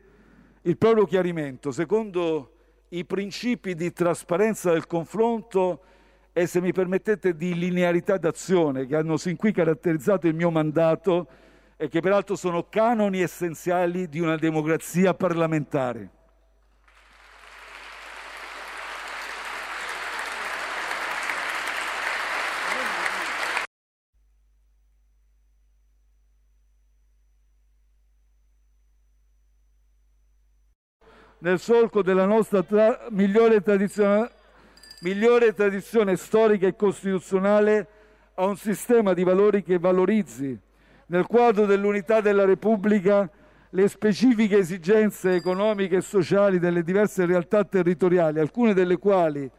il 0.63 0.75
proprio 0.77 1.05
chiarimento 1.05 1.71
secondo 1.71 2.55
i 2.89 3.05
principi 3.05 3.75
di 3.75 3.93
trasparenza 3.93 4.71
del 4.71 4.87
confronto 4.87 5.83
e, 6.33 6.47
se 6.47 6.59
mi 6.59 6.73
permettete, 6.73 7.35
di 7.35 7.53
linearità 7.53 8.17
d'azione 8.17 8.87
che 8.87 8.95
hanno 8.95 9.15
sin 9.15 9.35
qui 9.35 9.51
caratterizzato 9.51 10.25
il 10.25 10.33
mio 10.33 10.49
mandato 10.49 11.27
e 11.77 11.87
che 11.87 11.99
peraltro 11.99 12.35
sono 12.35 12.67
canoni 12.67 13.21
essenziali 13.21 14.09
di 14.09 14.19
una 14.19 14.37
democrazia 14.37 15.13
parlamentare. 15.13 16.09
Nel 31.39 31.59
solco 31.59 32.01
della 32.01 32.25
nostra 32.25 32.63
tra- 32.63 33.07
migliore, 33.11 33.61
tradizione, 33.61 34.29
migliore 35.01 35.53
tradizione 35.53 36.15
storica 36.15 36.67
e 36.67 36.75
costituzionale 36.75 37.87
a 38.35 38.45
un 38.45 38.57
sistema 38.57 39.13
di 39.13 39.23
valori 39.23 39.63
che 39.63 39.79
valorizzi, 39.79 40.57
nel 41.07 41.25
quadro 41.25 41.65
dell'unità 41.65 42.21
della 42.21 42.45
Repubblica, 42.45 43.29
le 43.71 43.87
specifiche 43.87 44.57
esigenze 44.57 45.35
economiche 45.35 45.97
e 45.97 46.01
sociali 46.01 46.59
delle 46.59 46.83
diverse 46.83 47.25
realtà 47.25 47.63
territoriali, 47.63 48.39
alcune 48.39 48.73
delle 48.73 48.97
quali, 48.97 49.49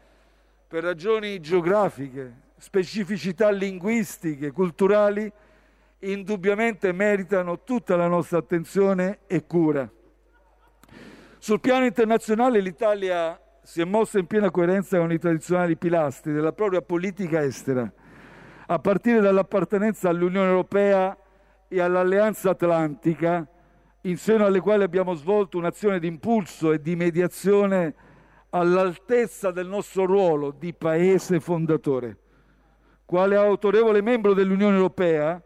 per 0.67 0.83
ragioni 0.83 1.41
geografiche, 1.41 2.33
specificità 2.57 3.51
linguistiche, 3.51 4.51
culturali, 4.51 5.31
indubbiamente 6.01 6.93
meritano 6.93 7.63
tutta 7.65 7.97
la 7.97 8.07
nostra 8.07 8.39
attenzione 8.39 9.21
e 9.27 9.45
cura. 9.47 9.91
Sul 11.43 11.59
piano 11.59 11.87
internazionale 11.87 12.61
l'Italia 12.61 13.41
si 13.63 13.81
è 13.81 13.85
mossa 13.85 14.19
in 14.19 14.27
piena 14.27 14.51
coerenza 14.51 14.99
con 14.99 15.11
i 15.11 15.19
tradizionali 15.19 15.75
pilastri 15.75 16.35
della 16.35 16.53
propria 16.53 16.83
politica 16.83 17.43
estera, 17.43 17.91
a 18.67 18.79
partire 18.79 19.21
dall'appartenenza 19.21 20.11
all'Unione 20.11 20.51
Europea 20.51 21.17
e 21.67 21.81
all'Alleanza 21.81 22.51
Atlantica, 22.51 23.49
in 24.03 24.19
seno 24.19 24.45
alle 24.45 24.61
quali 24.61 24.83
abbiamo 24.83 25.15
svolto 25.15 25.57
un'azione 25.57 25.99
di 25.99 26.09
impulso 26.09 26.73
e 26.73 26.83
di 26.83 26.95
mediazione 26.95 27.95
all'altezza 28.51 29.51
del 29.51 29.67
nostro 29.67 30.05
ruolo 30.05 30.51
di 30.51 30.75
Paese 30.75 31.41
fondatore. 31.41 32.19
Quale 33.07 33.37
autorevole 33.37 34.03
membro 34.03 34.35
dell'Unione 34.35 34.77
Europea, 34.77 35.43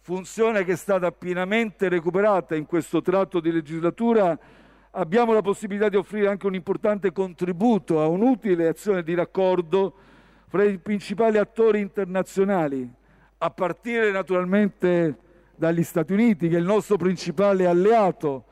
funzione 0.00 0.64
che 0.64 0.72
è 0.72 0.76
stata 0.76 1.12
pienamente 1.12 1.90
recuperata 1.90 2.54
in 2.54 2.64
questo 2.64 3.02
tratto 3.02 3.38
di 3.38 3.52
legislatura, 3.52 4.64
abbiamo 4.96 5.32
la 5.32 5.42
possibilità 5.42 5.88
di 5.88 5.96
offrire 5.96 6.28
anche 6.28 6.46
un 6.46 6.54
importante 6.54 7.12
contributo 7.12 8.00
a 8.00 8.06
un'utile 8.06 8.68
azione 8.68 9.02
di 9.02 9.14
raccordo 9.14 9.92
fra 10.48 10.64
i 10.64 10.78
principali 10.78 11.38
attori 11.38 11.80
internazionali, 11.80 12.88
a 13.38 13.50
partire 13.50 14.10
naturalmente 14.10 15.16
dagli 15.54 15.82
Stati 15.82 16.12
Uniti, 16.12 16.48
che 16.48 16.56
è 16.56 16.58
il 16.58 16.64
nostro 16.64 16.96
principale 16.96 17.66
alleato, 17.66 18.44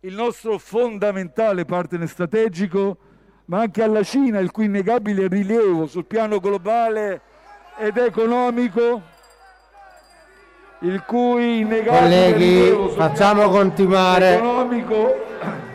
il 0.00 0.14
nostro 0.14 0.58
fondamentale 0.58 1.64
partner 1.64 2.08
strategico, 2.08 2.96
ma 3.46 3.60
anche 3.60 3.82
alla 3.82 4.02
Cina, 4.02 4.40
il 4.40 4.50
cui 4.50 4.64
innegabile 4.64 5.28
rilievo 5.28 5.86
sul 5.86 6.06
piano 6.06 6.40
globale 6.40 7.20
ed 7.78 7.96
economico, 7.98 9.00
il 10.80 11.02
cui 11.04 11.60
innegabile 11.60 12.32
Colleghi, 12.32 12.94
facciamo 12.96 13.48
continuare. 13.48 14.34
economico 14.34 15.72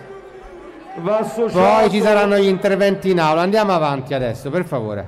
Poi 0.95 1.89
ci 1.89 2.02
saranno 2.02 2.38
gli 2.38 2.47
interventi 2.47 3.12
in 3.12 3.19
aula. 3.19 3.41
Andiamo 3.41 3.73
avanti 3.73 4.13
adesso, 4.13 4.49
per 4.49 4.65
favore. 4.65 5.06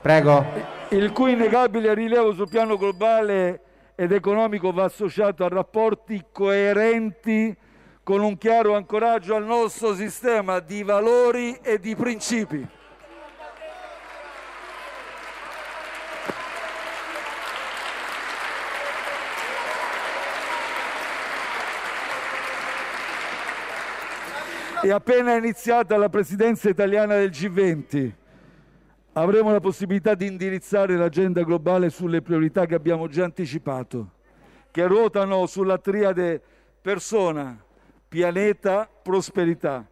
Prego. 0.00 0.44
il 0.90 1.10
cui 1.10 1.32
innegabile 1.32 1.92
rilievo 1.94 2.32
sul 2.32 2.48
piano 2.48 2.76
globale 2.76 3.60
ed 3.96 4.12
economico 4.12 4.72
va 4.72 4.84
associato 4.84 5.44
a 5.44 5.48
rapporti 5.48 6.26
coerenti 6.30 7.56
con 8.04 8.22
un 8.22 8.38
chiaro 8.38 8.76
ancoraggio 8.76 9.34
al 9.34 9.44
nostro 9.44 9.94
sistema 9.94 10.60
di 10.60 10.84
valori 10.84 11.58
e 11.60 11.80
di 11.80 11.96
principi. 11.96 12.75
È 24.86 24.92
appena 24.92 25.34
iniziata 25.34 25.96
la 25.96 26.08
presidenza 26.08 26.68
italiana 26.68 27.16
del 27.16 27.30
G20. 27.30 28.12
Avremo 29.14 29.50
la 29.50 29.58
possibilità 29.58 30.14
di 30.14 30.26
indirizzare 30.28 30.94
l'agenda 30.94 31.42
globale 31.42 31.90
sulle 31.90 32.22
priorità 32.22 32.66
che 32.66 32.76
abbiamo 32.76 33.08
già 33.08 33.24
anticipato, 33.24 34.12
che 34.70 34.86
ruotano 34.86 35.46
sulla 35.46 35.78
triade 35.78 36.40
persona, 36.80 37.60
pianeta, 38.06 38.88
prosperità. 39.02 39.84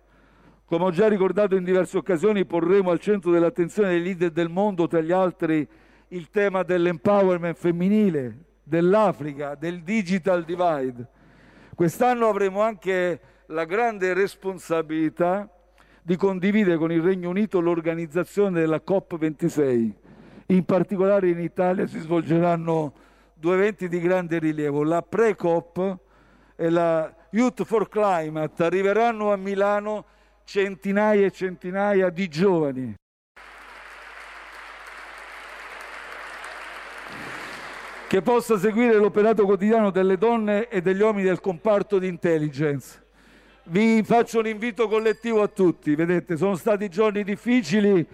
Come 0.64 0.84
ho 0.84 0.90
già 0.92 1.08
ricordato 1.08 1.56
in 1.56 1.64
diverse 1.64 1.96
occasioni, 1.96 2.44
porremo 2.44 2.92
al 2.92 3.00
centro 3.00 3.32
dell'attenzione 3.32 3.88
dei 3.88 4.00
leader 4.00 4.30
del 4.30 4.48
mondo, 4.48 4.86
tra 4.86 5.00
gli 5.00 5.10
altri, 5.10 5.66
il 6.06 6.30
tema 6.30 6.62
dell'empowerment 6.62 7.56
femminile, 7.56 8.38
dell'Africa, 8.62 9.56
del 9.56 9.82
digital 9.82 10.44
divide. 10.44 11.08
Quest'anno 11.74 12.28
avremo 12.28 12.60
anche 12.60 13.20
la 13.48 13.64
grande 13.64 14.14
responsabilità 14.14 15.48
di 16.00 16.16
condividere 16.16 16.76
con 16.76 16.92
il 16.92 17.02
Regno 17.02 17.28
Unito 17.28 17.60
l'organizzazione 17.60 18.60
della 18.60 18.80
COP26. 18.86 19.92
In 20.48 20.64
particolare 20.64 21.28
in 21.28 21.40
Italia 21.40 21.86
si 21.86 21.98
svolgeranno 21.98 22.92
due 23.34 23.54
eventi 23.54 23.88
di 23.88 24.00
grande 24.00 24.38
rilievo. 24.38 24.82
La 24.82 25.02
pre-COP 25.02 25.98
e 26.56 26.70
la 26.70 27.12
Youth 27.30 27.64
for 27.64 27.88
Climate 27.88 28.62
arriveranno 28.62 29.32
a 29.32 29.36
Milano 29.36 30.04
centinaia 30.44 31.26
e 31.26 31.30
centinaia 31.30 32.10
di 32.10 32.28
giovani. 32.28 32.94
Che 38.06 38.22
possa 38.22 38.58
seguire 38.58 38.94
l'operato 38.96 39.44
quotidiano 39.44 39.90
delle 39.90 40.16
donne 40.16 40.68
e 40.68 40.80
degli 40.80 41.00
uomini 41.00 41.26
del 41.26 41.40
comparto 41.40 41.98
di 41.98 42.06
intelligence. 42.06 43.03
Vi 43.66 44.02
faccio 44.02 44.40
un 44.40 44.46
invito 44.46 44.88
collettivo 44.88 45.40
a 45.40 45.48
tutti. 45.48 45.94
Vedete, 45.94 46.36
sono 46.36 46.54
stati 46.54 46.90
giorni 46.90 47.24
difficili 47.24 48.06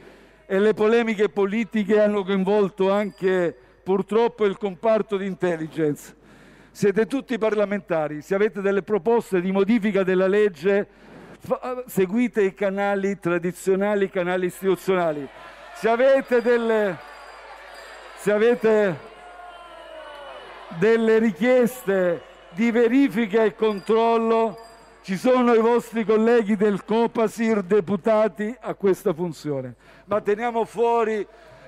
e 0.46 0.58
le 0.60 0.74
polemiche 0.74 1.28
politiche 1.28 2.00
hanno 2.00 2.22
coinvolto 2.22 2.88
anche 2.92 3.52
purtroppo 3.82 4.44
il 4.44 4.56
comparto 4.56 5.16
di 5.16 5.26
intelligence. 5.26 6.14
Siete 6.70 7.06
tutti 7.06 7.36
parlamentari, 7.36 8.22
se 8.22 8.36
avete 8.36 8.60
delle 8.60 8.82
proposte 8.82 9.40
di 9.40 9.50
modifica 9.50 10.04
della 10.04 10.28
legge, 10.28 10.86
seguite 11.86 12.44
i 12.44 12.54
canali 12.54 13.18
tradizionali, 13.18 14.04
i 14.04 14.10
canali 14.10 14.46
istituzionali. 14.46 15.28
Se 15.74 15.88
avete 15.88 16.42
delle, 16.42 16.96
se 18.18 18.30
avete 18.30 18.98
delle 20.78 21.18
richieste 21.18 22.22
di 22.50 22.70
verifica 22.70 23.42
e 23.42 23.56
controllo, 23.56 24.68
ci 25.02 25.16
sono 25.16 25.54
i 25.54 25.60
vostri 25.60 26.04
colleghi 26.04 26.56
del 26.56 26.84
Copasir 26.84 27.62
deputati 27.62 28.54
a 28.60 28.74
questa 28.74 29.14
funzione. 29.14 29.74
Ma 30.04 30.20
teniamo 30.20 30.64
fuori 30.64 31.26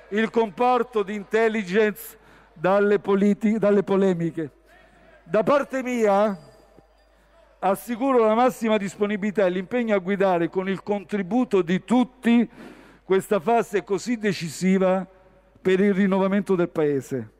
il 0.09 0.29
comparto 0.29 1.01
di 1.01 1.15
intelligence 1.15 2.17
dalle, 2.53 3.01
dalle 3.57 3.83
polemiche. 3.83 4.51
Da 5.23 5.41
parte 5.41 5.81
mia 5.81 6.37
assicuro 7.59 8.25
la 8.25 8.35
massima 8.35 8.77
disponibilità 8.77 9.45
e 9.45 9.49
l'impegno 9.49 9.95
a 9.95 9.99
guidare 9.99 10.49
con 10.49 10.69
il 10.69 10.83
contributo 10.83 11.61
di 11.61 11.83
tutti 11.83 12.47
questa 13.03 13.39
fase 13.39 13.83
così 13.83 14.17
decisiva 14.17 15.07
per 15.61 15.79
il 15.79 15.93
rinnovamento 15.93 16.55
del 16.55 16.69
Paese. 16.69 17.31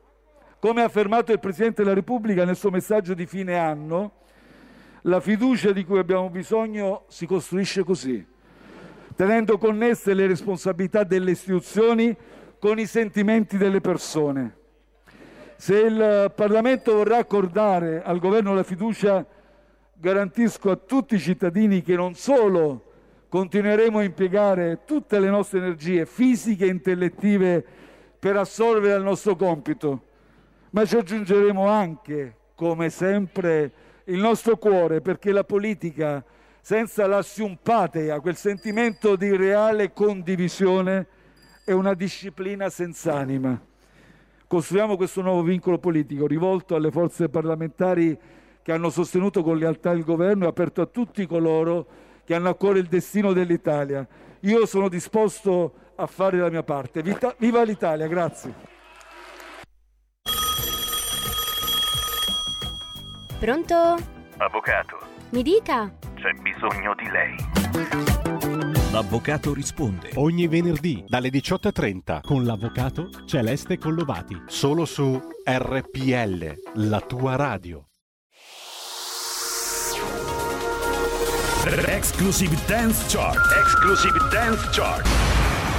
Come 0.58 0.82
ha 0.82 0.86
affermato 0.86 1.30
il 1.30 1.38
Presidente 1.38 1.82
della 1.82 1.94
Repubblica 1.94 2.44
nel 2.44 2.56
suo 2.56 2.70
messaggio 2.70 3.14
di 3.14 3.26
fine 3.26 3.58
anno, 3.58 4.22
la 5.06 5.20
fiducia 5.20 5.72
di 5.72 5.84
cui 5.84 5.98
abbiamo 5.98 6.30
bisogno 6.30 7.04
si 7.08 7.26
costruisce 7.26 7.84
così, 7.84 8.24
tenendo 9.14 9.58
connesse 9.58 10.14
le 10.14 10.26
responsabilità 10.26 11.04
delle 11.04 11.32
istituzioni 11.32 12.16
con 12.58 12.78
i 12.78 12.86
sentimenti 12.86 13.58
delle 13.58 13.80
persone. 13.80 14.56
Se 15.56 15.76
il 15.76 16.32
Parlamento 16.34 16.94
vorrà 16.94 17.18
accordare 17.18 18.02
al 18.02 18.18
Governo 18.18 18.54
la 18.54 18.62
fiducia, 18.62 19.24
garantisco 19.92 20.70
a 20.70 20.76
tutti 20.76 21.16
i 21.16 21.20
cittadini 21.20 21.82
che 21.82 21.96
non 21.96 22.14
solo 22.14 22.92
continueremo 23.28 23.98
a 23.98 24.04
impiegare 24.04 24.80
tutte 24.86 25.18
le 25.18 25.28
nostre 25.28 25.58
energie 25.58 26.06
fisiche 26.06 26.64
e 26.64 26.68
intellettive 26.68 27.64
per 28.18 28.36
assolvere 28.36 28.94
al 28.94 29.02
nostro 29.02 29.36
compito, 29.36 30.02
ma 30.70 30.84
ci 30.86 30.96
aggiungeremo 30.96 31.66
anche, 31.66 32.36
come 32.54 32.88
sempre, 32.88 33.72
il 34.04 34.18
nostro 34.18 34.56
cuore 34.56 35.00
perché 35.00 35.32
la 35.32 35.44
politica, 35.44 36.22
senza 36.60 37.06
la 37.06 37.22
simpatia, 37.22 38.20
quel 38.20 38.36
sentimento 38.36 39.16
di 39.16 39.34
reale 39.36 39.92
condivisione, 39.92 41.06
è 41.64 41.72
una 41.72 41.94
disciplina 41.94 42.68
senza 42.68 43.14
anima. 43.14 43.58
Costruiamo 44.46 44.96
questo 44.96 45.22
nuovo 45.22 45.42
vincolo 45.42 45.78
politico 45.78 46.26
rivolto 46.26 46.74
alle 46.74 46.90
forze 46.90 47.28
parlamentari 47.28 48.16
che 48.62 48.72
hanno 48.72 48.90
sostenuto 48.90 49.42
con 49.42 49.58
lealtà 49.58 49.90
il 49.92 50.04
governo 50.04 50.44
e 50.44 50.48
aperto 50.48 50.80
a 50.82 50.86
tutti 50.86 51.26
coloro 51.26 51.86
che 52.24 52.34
hanno 52.34 52.50
a 52.50 52.54
cuore 52.54 52.78
il 52.78 52.86
destino 52.86 53.32
dell'Italia. 53.32 54.06
Io 54.40 54.66
sono 54.66 54.88
disposto 54.88 55.72
a 55.96 56.06
fare 56.06 56.38
la 56.38 56.50
mia 56.50 56.62
parte. 56.62 57.02
Vita- 57.02 57.34
viva 57.38 57.62
l'Italia, 57.62 58.06
grazie. 58.06 58.73
Pronto? 63.44 63.74
Avvocato, 64.38 64.96
Mi 65.32 65.42
dica. 65.42 65.92
c'è 66.14 66.32
bisogno 66.40 66.94
di 66.94 67.06
lei. 67.10 67.36
L'avvocato 68.90 69.52
risponde. 69.52 70.12
Ogni 70.14 70.46
venerdì 70.48 71.04
dalle 71.06 71.28
18.30 71.28 72.22
con 72.22 72.44
l'avvocato 72.44 73.10
Celeste 73.26 73.76
Collovati. 73.76 74.44
Solo 74.46 74.86
su 74.86 75.20
RPL, 75.44 76.54
la 76.76 77.00
tua 77.02 77.36
radio. 77.36 77.86
Exclusive 81.86 82.56
Dance 82.66 83.14
Chart. 83.14 83.36
Exclusive 83.58 84.16
Dance 84.30 84.68
Chart. 84.72 85.33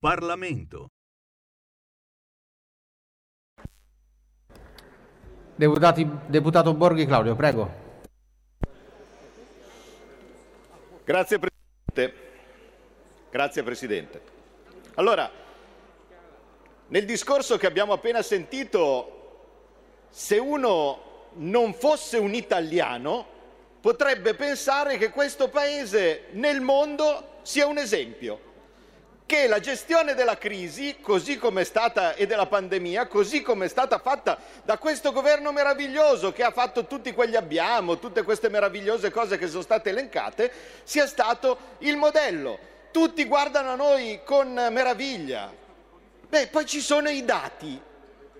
Parlamento. 0.00 0.88
Deputati, 5.54 6.08
deputato 6.26 6.72
Borghi 6.72 7.04
Claudio, 7.04 7.36
prego. 7.36 7.70
Grazie 11.04 11.38
Presidente. 11.38 12.14
Grazie 13.30 13.62
Presidente. 13.62 14.22
Allora, 14.94 15.30
nel 16.86 17.04
discorso 17.04 17.58
che 17.58 17.66
abbiamo 17.66 17.92
appena 17.92 18.22
sentito, 18.22 19.58
se 20.08 20.38
uno 20.38 21.28
non 21.34 21.74
fosse 21.74 22.16
un 22.16 22.32
italiano 22.32 23.26
potrebbe 23.82 24.32
pensare 24.34 24.96
che 24.96 25.10
questo 25.10 25.50
paese 25.50 26.28
nel 26.30 26.62
mondo 26.62 27.40
sia 27.42 27.66
un 27.66 27.76
esempio, 27.76 28.48
che 29.30 29.46
la 29.46 29.60
gestione 29.60 30.14
della 30.14 30.36
crisi, 30.36 30.96
così 31.00 31.38
come 31.38 31.60
è 31.60 31.64
stata 31.64 32.14
e 32.14 32.26
della 32.26 32.46
pandemia, 32.46 33.06
così 33.06 33.42
come 33.42 33.66
è 33.66 33.68
stata 33.68 34.00
fatta 34.00 34.36
da 34.64 34.76
questo 34.76 35.12
governo 35.12 35.52
meraviglioso 35.52 36.32
che 36.32 36.42
ha 36.42 36.50
fatto 36.50 36.86
tutti 36.86 37.12
quegli 37.12 37.36
abbiamo, 37.36 38.00
tutte 38.00 38.24
queste 38.24 38.48
meravigliose 38.48 39.12
cose 39.12 39.38
che 39.38 39.46
sono 39.46 39.62
state 39.62 39.90
elencate, 39.90 40.50
sia 40.82 41.06
stato 41.06 41.76
il 41.78 41.96
modello. 41.96 42.58
Tutti 42.90 43.24
guardano 43.24 43.70
a 43.70 43.76
noi 43.76 44.18
con 44.24 44.52
meraviglia. 44.52 45.54
Beh, 46.28 46.48
poi 46.48 46.66
ci 46.66 46.80
sono 46.80 47.08
i 47.08 47.24
dati. 47.24 47.80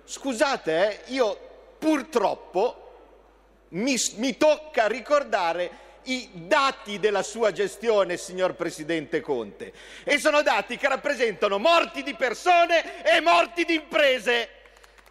Scusate, 0.02 1.04
eh, 1.04 1.12
io 1.12 1.38
purtroppo 1.78 3.68
mi, 3.68 3.94
mi 4.16 4.36
tocca 4.36 4.88
ricordare 4.88 5.70
i 6.04 6.30
dati 6.32 6.98
della 6.98 7.22
sua 7.22 7.52
gestione, 7.52 8.16
signor 8.16 8.54
Presidente 8.54 9.20
Conte, 9.20 9.72
e 10.04 10.18
sono 10.18 10.42
dati 10.42 10.76
che 10.76 10.88
rappresentano 10.88 11.58
morti 11.58 12.02
di 12.02 12.14
persone 12.14 13.04
e 13.04 13.20
morti 13.20 13.64
di 13.64 13.74
imprese 13.74 14.48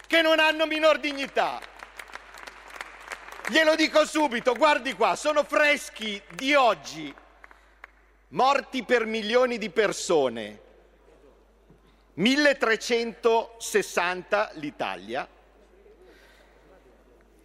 che 0.08 0.22
non 0.22 0.40
hanno 0.40 0.66
minor 0.66 1.00
dignità. 1.00 1.60
Glielo 3.50 3.76
dico 3.76 4.06
subito, 4.06 4.54
guardi 4.54 4.94
qua, 4.94 5.16
sono 5.16 5.44
freschi 5.44 6.22
di 6.36 6.54
oggi. 6.54 7.12
Morti 8.30 8.84
per 8.84 9.06
milioni 9.06 9.58
di 9.58 9.70
persone. 9.72 10.62
1360 12.14 14.52
l'Italia, 14.56 15.28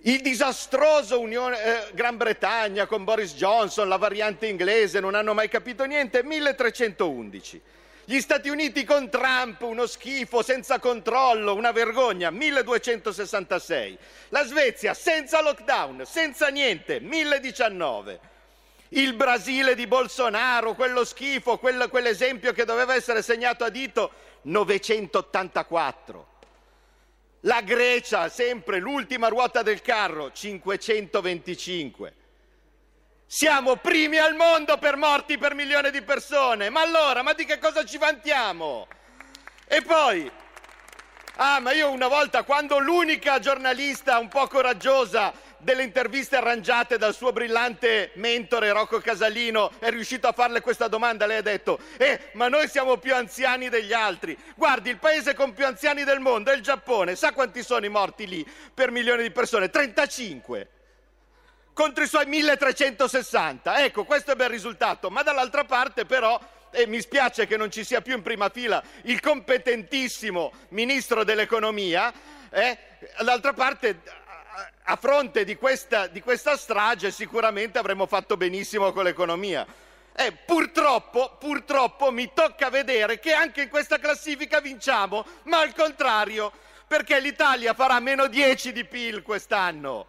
il 0.06 0.20
disastroso 0.20 1.18
Unione, 1.18 1.62
eh, 1.62 1.92
Gran 1.94 2.18
Bretagna 2.18 2.84
con 2.86 3.04
Boris 3.04 3.34
Johnson, 3.34 3.88
la 3.88 3.96
variante 3.96 4.46
inglese, 4.46 5.00
non 5.00 5.14
hanno 5.14 5.32
mai 5.32 5.48
capito 5.48 5.84
niente, 5.84 6.22
1311. 6.22 7.60
Gli 8.04 8.20
Stati 8.20 8.50
Uniti 8.50 8.84
con 8.84 9.08
Trump, 9.08 9.62
uno 9.62 9.86
schifo, 9.86 10.42
senza 10.42 10.78
controllo, 10.78 11.54
una 11.54 11.72
vergogna, 11.72 12.30
1266. 12.30 13.98
La 14.28 14.44
Svezia 14.44 14.92
senza 14.92 15.40
lockdown, 15.40 16.04
senza 16.04 16.48
niente, 16.48 17.00
1019. 17.00 18.20
Il 18.88 19.14
Brasile 19.14 19.74
di 19.74 19.86
Bolsonaro, 19.86 20.74
quello 20.74 21.06
schifo, 21.06 21.56
quell'esempio 21.56 22.52
che 22.52 22.66
doveva 22.66 22.94
essere 22.94 23.22
segnato 23.22 23.64
a 23.64 23.70
dito, 23.70 24.10
984. 24.42 26.32
La 27.46 27.60
Grecia, 27.60 28.30
sempre 28.30 28.78
l'ultima 28.78 29.28
ruota 29.28 29.60
del 29.60 29.82
carro, 29.82 30.32
525. 30.32 32.14
Siamo 33.26 33.76
primi 33.76 34.16
al 34.16 34.34
mondo 34.34 34.78
per 34.78 34.96
morti 34.96 35.36
per 35.36 35.52
milione 35.52 35.90
di 35.90 36.00
persone. 36.00 36.70
Ma 36.70 36.80
allora, 36.80 37.22
ma 37.22 37.34
di 37.34 37.44
che 37.44 37.58
cosa 37.58 37.84
ci 37.84 37.98
vantiamo? 37.98 38.88
E 39.66 39.82
poi, 39.82 40.30
ah, 41.36 41.60
ma 41.60 41.72
io 41.72 41.90
una 41.90 42.08
volta, 42.08 42.44
quando 42.44 42.78
l'unica 42.78 43.38
giornalista 43.40 44.18
un 44.18 44.28
po' 44.28 44.46
coraggiosa 44.46 45.30
delle 45.64 45.82
interviste 45.82 46.36
arrangiate 46.36 46.98
dal 46.98 47.14
suo 47.14 47.32
brillante 47.32 48.10
mentore 48.14 48.70
Rocco 48.70 49.00
Casalino 49.00 49.72
è 49.78 49.88
riuscito 49.88 50.28
a 50.28 50.32
farle 50.32 50.60
questa 50.60 50.88
domanda, 50.88 51.24
lei 51.24 51.38
ha 51.38 51.42
detto, 51.42 51.78
eh, 51.96 52.28
ma 52.34 52.48
noi 52.48 52.68
siamo 52.68 52.98
più 52.98 53.14
anziani 53.14 53.70
degli 53.70 53.94
altri. 53.94 54.36
Guardi, 54.54 54.90
il 54.90 54.98
paese 54.98 55.34
con 55.34 55.54
più 55.54 55.64
anziani 55.64 56.04
del 56.04 56.20
mondo 56.20 56.50
è 56.50 56.54
il 56.54 56.60
Giappone, 56.60 57.16
sa 57.16 57.32
quanti 57.32 57.62
sono 57.62 57.86
i 57.86 57.88
morti 57.88 58.26
lì 58.26 58.46
per 58.72 58.90
milioni 58.90 59.22
di 59.22 59.30
persone? 59.30 59.70
35 59.70 60.68
contro 61.72 62.04
i 62.04 62.08
suoi 62.08 62.26
1360. 62.26 63.82
Ecco, 63.84 64.04
questo 64.04 64.32
è 64.32 64.36
bel 64.36 64.50
risultato, 64.50 65.10
ma 65.10 65.22
dall'altra 65.22 65.64
parte 65.64 66.04
però 66.04 66.38
e 66.70 66.86
mi 66.86 67.00
spiace 67.00 67.46
che 67.46 67.56
non 67.56 67.70
ci 67.70 67.84
sia 67.84 68.00
più 68.00 68.16
in 68.16 68.22
prima 68.22 68.48
fila 68.48 68.82
il 69.02 69.20
competentissimo 69.20 70.52
ministro 70.70 71.22
dell'economia, 71.22 72.12
eh, 72.50 72.76
d'altra 73.22 73.52
parte 73.52 74.00
a 74.86 74.96
fronte 74.96 75.44
di 75.44 75.56
questa, 75.56 76.08
di 76.08 76.20
questa 76.20 76.56
strage 76.56 77.10
sicuramente 77.10 77.78
avremmo 77.78 78.06
fatto 78.06 78.36
benissimo 78.36 78.92
con 78.92 79.04
l'economia. 79.04 79.66
Eh, 80.16 80.32
purtroppo, 80.32 81.36
purtroppo 81.38 82.12
mi 82.12 82.30
tocca 82.34 82.68
vedere 82.68 83.18
che 83.18 83.32
anche 83.32 83.62
in 83.62 83.68
questa 83.68 83.98
classifica 83.98 84.60
vinciamo, 84.60 85.24
ma 85.44 85.60
al 85.60 85.74
contrario, 85.74 86.52
perché 86.86 87.18
l'Italia 87.18 87.72
farà 87.72 87.98
meno 87.98 88.26
10 88.26 88.72
di 88.72 88.84
PIL 88.84 89.22
quest'anno. 89.22 90.06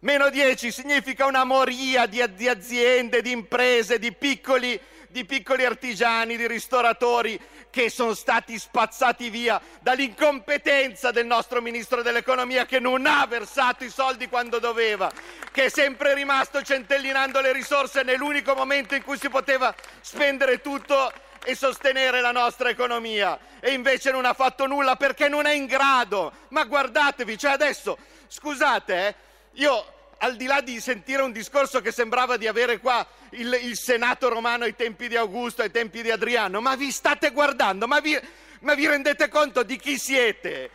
Meno 0.00 0.28
10 0.28 0.70
significa 0.70 1.24
una 1.24 1.44
moria 1.44 2.04
di, 2.04 2.22
di 2.34 2.46
aziende, 2.46 3.22
di 3.22 3.30
imprese, 3.30 3.98
di 3.98 4.12
piccoli, 4.12 4.78
di 5.14 5.24
piccoli 5.24 5.64
artigiani, 5.64 6.36
di 6.36 6.48
ristoratori 6.48 7.40
che 7.70 7.88
sono 7.88 8.14
stati 8.14 8.58
spazzati 8.58 9.30
via 9.30 9.60
dall'incompetenza 9.80 11.12
del 11.12 11.24
nostro 11.24 11.62
ministro 11.62 12.02
dell'economia 12.02 12.66
che 12.66 12.80
non 12.80 13.06
ha 13.06 13.24
versato 13.28 13.84
i 13.84 13.90
soldi 13.90 14.28
quando 14.28 14.58
doveva, 14.58 15.08
che 15.52 15.66
è 15.66 15.68
sempre 15.68 16.14
rimasto 16.14 16.62
centellinando 16.62 17.40
le 17.40 17.52
risorse 17.52 18.02
nell'unico 18.02 18.56
momento 18.56 18.96
in 18.96 19.04
cui 19.04 19.16
si 19.16 19.28
poteva 19.28 19.72
spendere 20.00 20.60
tutto 20.60 21.12
e 21.44 21.54
sostenere 21.54 22.20
la 22.20 22.32
nostra 22.32 22.68
economia 22.68 23.38
e 23.60 23.70
invece 23.70 24.10
non 24.10 24.24
ha 24.24 24.34
fatto 24.34 24.66
nulla 24.66 24.96
perché 24.96 25.28
non 25.28 25.46
è 25.46 25.52
in 25.52 25.66
grado. 25.66 26.32
Ma 26.48 26.64
guardatevi, 26.64 27.38
cioè 27.38 27.52
adesso, 27.52 27.96
scusate, 28.26 29.06
eh, 29.06 29.14
io 29.52 29.93
al 30.24 30.36
di 30.36 30.46
là 30.46 30.62
di 30.62 30.80
sentire 30.80 31.20
un 31.20 31.32
discorso 31.32 31.82
che 31.82 31.92
sembrava 31.92 32.38
di 32.38 32.46
avere 32.46 32.78
qua 32.78 33.06
il, 33.30 33.58
il, 33.62 33.76
Senato 33.76 34.30
romano 34.30 34.64
ai 34.64 34.74
tempi 34.74 35.06
di 35.06 35.16
Augusto, 35.16 35.60
ai 35.60 35.70
tempi 35.70 36.00
di 36.00 36.10
Adriano, 36.10 36.62
ma 36.62 36.74
vi 36.76 36.90
state 36.90 37.30
guardando, 37.30 37.86
ma 37.86 38.00
vi, 38.00 38.18
ma 38.60 38.72
vi 38.74 38.86
rendete 38.86 39.28
conto 39.28 39.62
di 39.62 39.76
chi 39.76 39.98
siete? 39.98 40.70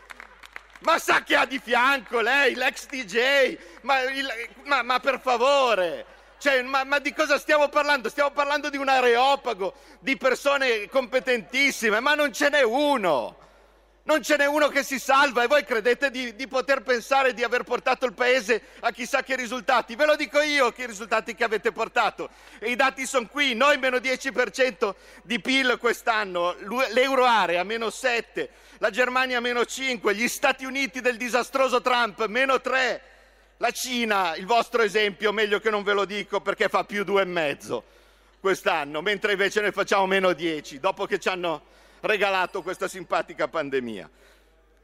Ma 0.82 1.00
sa 1.00 1.24
che 1.24 1.36
ha 1.36 1.46
di 1.46 1.58
fianco 1.58 2.22
lei, 2.22 2.54
l'ex 2.54 2.86
DJ? 2.86 3.58
Ma, 3.82 4.02
il, 4.02 4.32
ma, 4.66 4.84
ma 4.84 5.00
per 5.00 5.20
favore, 5.20 6.06
cioè, 6.38 6.62
ma, 6.62 6.84
ma, 6.84 7.00
di 7.00 7.12
cosa 7.12 7.40
stiamo 7.40 7.70
parlando? 7.70 8.08
Stiamo 8.08 8.30
parlando 8.30 8.70
di 8.70 8.78
un 8.78 8.88
areopago, 8.88 9.74
di 10.00 10.16
persone 10.16 10.88
competentissime, 10.90 12.00
ma 12.00 12.14
non 12.14 12.32
ce 12.32 12.50
n'è 12.50 12.62
uno 12.62 13.36
non 14.10 14.24
ce 14.24 14.38
n'è 14.38 14.48
uno 14.48 14.70
che 14.70 14.82
si 14.82 14.98
salva 14.98 15.44
e 15.44 15.48
voi 15.48 15.64
credete 15.64 16.10
di, 16.10 16.36
di, 16.36 16.48
poter 16.48 16.82
pensare 16.82 17.36
di 17.36 17.44
aver 17.44 17.62
portato 17.62 18.08
il 18.08 18.14
paese 18.14 18.60
a 18.80 18.90
chissà 18.90 19.22
che 19.22 19.36
risultati. 19.36 19.96
Ve 19.96 20.08
lo 20.08 20.16
dico 20.16 20.42
io 20.42 20.72
che 20.72 20.88
risultati 20.88 21.36
che 21.36 21.44
avete 21.44 21.72
portato. 21.72 22.32
E 22.58 22.72
i 22.72 22.76
dati 22.76 23.06
sono 23.06 23.28
qui, 23.28 23.54
noi 23.54 23.78
meno 23.78 23.98
10% 23.98 24.96
di 25.22 25.40
PIL 25.40 25.78
quest'anno, 25.78 26.56
l'euro 26.92 27.24
area 27.24 27.62
meno 27.64 27.92
7, 27.92 28.50
la 28.80 28.90
Germania 28.90 29.40
meno 29.42 29.64
5, 29.64 30.16
gli 30.16 30.28
Stati 30.28 30.66
Uniti 30.66 31.02
del 31.02 31.16
disastroso 31.16 31.80
Trump 31.80 32.26
meno 32.26 32.60
3, 32.60 33.02
la 33.58 33.70
Cina, 33.70 34.36
il 34.38 34.48
vostro 34.48 34.82
esempio, 34.82 35.32
meglio 35.32 35.60
che 35.60 35.70
non 35.70 35.84
ve 35.84 35.94
lo 35.94 36.06
dico 36.06 36.42
perché 36.42 36.68
fa 36.68 36.84
più 36.84 37.04
2,5 37.04 37.82
quest'anno, 38.40 39.04
mentre 39.04 39.34
invece 39.34 39.62
noi 39.62 39.72
facciamo 39.72 40.08
meno 40.08 40.34
10, 40.34 40.80
dopo 40.80 41.06
che 41.06 41.20
ci 41.20 41.30
hanno 41.30 41.78
regalato 42.02 42.62
questa 42.62 42.88
simpatica 42.88 43.48
pandemia. 43.48 44.10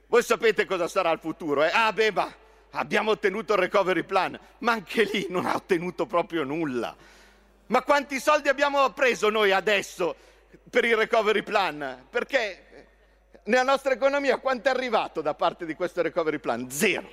Voi 0.08 0.24
sapete 0.24 0.66
cosa 0.66 0.88
sarà 0.88 1.12
il 1.12 1.20
futuro? 1.20 1.64
Eh? 1.64 1.72
Ah, 1.74 1.92
beh, 1.92 2.12
ma 2.12 2.34
abbiamo 2.72 3.12
ottenuto 3.12 3.54
il 3.54 3.60
recovery 3.60 4.04
plan, 4.04 4.40
ma 4.60 4.74
anche 4.74 5.04
lì 5.04 5.28
non 5.30 5.46
ha 5.46 5.56
ottenuto 5.56 6.06
proprio 6.06 6.44
nulla. 6.44 6.96
Ma 7.68 7.82
quanti 7.82 8.20
soldi 8.20 8.48
abbiamo 8.48 8.88
preso 8.92 9.30
noi 9.30 9.52
adesso 9.52 10.16
per 10.70 10.86
il 10.86 10.96
recovery 10.96 11.42
plan? 11.42 12.06
Perché 12.10 12.66
nella 13.46 13.64
nostra 13.64 13.94
economia 13.94 14.38
quanto 14.38 14.70
è 14.70 14.72
arrivato 14.72 15.22
da 15.22 15.34
parte 15.34 15.66
di 15.66 15.74
questo 15.74 16.02
recovery 16.02 16.38
plan? 16.38 16.70
Zero. 16.70 17.10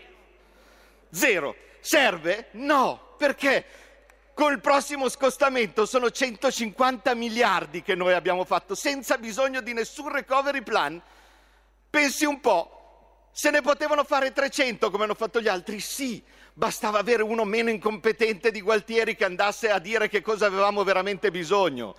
Zero. 1.11 1.57
Serve? 1.81 2.49
No. 2.53 3.15
Perché? 3.17 3.65
Col 4.35 4.61
prossimo 4.61 5.11
scostamento 5.11 5.85
sono 5.85 6.11
150 6.11 7.15
miliardi 7.15 7.83
che 7.83 7.95
noi 7.95 8.15
abbiamo 8.15 8.45
fatto 8.45 8.75
senza 8.75 9.19
bisogno 9.19 9.61
di 9.61 9.75
nessun 9.75 10.11
recovery 10.11 10.63
plan. 10.63 11.01
Pensi 11.91 12.25
un 12.25 12.41
po', 12.41 13.29
se 13.31 13.51
ne 13.51 13.61
potevano 13.61 14.05
fare 14.05 14.33
300 14.33 14.91
come 14.91 15.05
hanno 15.05 15.15
fatto 15.15 15.39
gli 15.39 15.49
altri? 15.49 15.81
Sì, 15.81 16.23
bastava 16.55 16.99
avere 16.99 17.23
uno 17.23 17.45
meno 17.45 17.69
incompetente 17.69 18.51
di 18.51 18.63
Gualtieri 18.63 19.17
che 19.17 19.27
andasse 19.27 19.71
a 19.71 19.79
dire 19.79 20.09
che 20.09 20.23
cosa 20.23 20.47
avevamo 20.47 20.83
veramente 20.83 21.31
bisogno, 21.31 21.95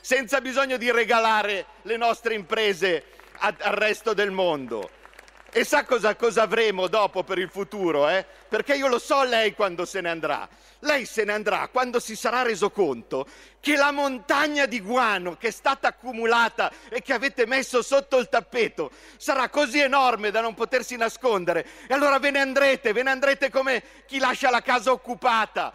senza 0.00 0.40
bisogno 0.40 0.76
di 0.78 0.90
regalare 0.90 1.66
le 1.82 1.96
nostre 1.96 2.34
imprese 2.34 3.04
al 3.38 3.54
resto 3.54 4.12
del 4.12 4.32
mondo. 4.32 4.90
E 5.56 5.64
sa 5.64 5.86
cosa, 5.86 6.14
cosa 6.16 6.42
avremo 6.42 6.86
dopo 6.86 7.24
per 7.24 7.38
il 7.38 7.48
futuro? 7.48 8.10
Eh? 8.10 8.26
Perché 8.46 8.74
io 8.74 8.88
lo 8.88 8.98
so 8.98 9.22
lei 9.22 9.54
quando 9.54 9.86
se 9.86 10.02
ne 10.02 10.10
andrà. 10.10 10.46
Lei 10.80 11.06
se 11.06 11.24
ne 11.24 11.32
andrà 11.32 11.68
quando 11.68 11.98
si 11.98 12.14
sarà 12.14 12.42
reso 12.42 12.68
conto 12.68 13.26
che 13.58 13.74
la 13.74 13.90
montagna 13.90 14.66
di 14.66 14.82
guano 14.82 15.38
che 15.38 15.48
è 15.48 15.50
stata 15.50 15.88
accumulata 15.88 16.70
e 16.90 17.00
che 17.00 17.14
avete 17.14 17.46
messo 17.46 17.80
sotto 17.80 18.18
il 18.18 18.28
tappeto 18.28 18.90
sarà 19.16 19.48
così 19.48 19.80
enorme 19.80 20.30
da 20.30 20.42
non 20.42 20.52
potersi 20.52 20.94
nascondere. 20.96 21.66
E 21.88 21.94
allora 21.94 22.18
ve 22.18 22.32
ne 22.32 22.40
andrete, 22.40 22.92
ve 22.92 23.02
ne 23.02 23.10
andrete 23.12 23.48
come 23.48 23.82
chi 24.04 24.18
lascia 24.18 24.50
la 24.50 24.60
casa 24.60 24.92
occupata, 24.92 25.72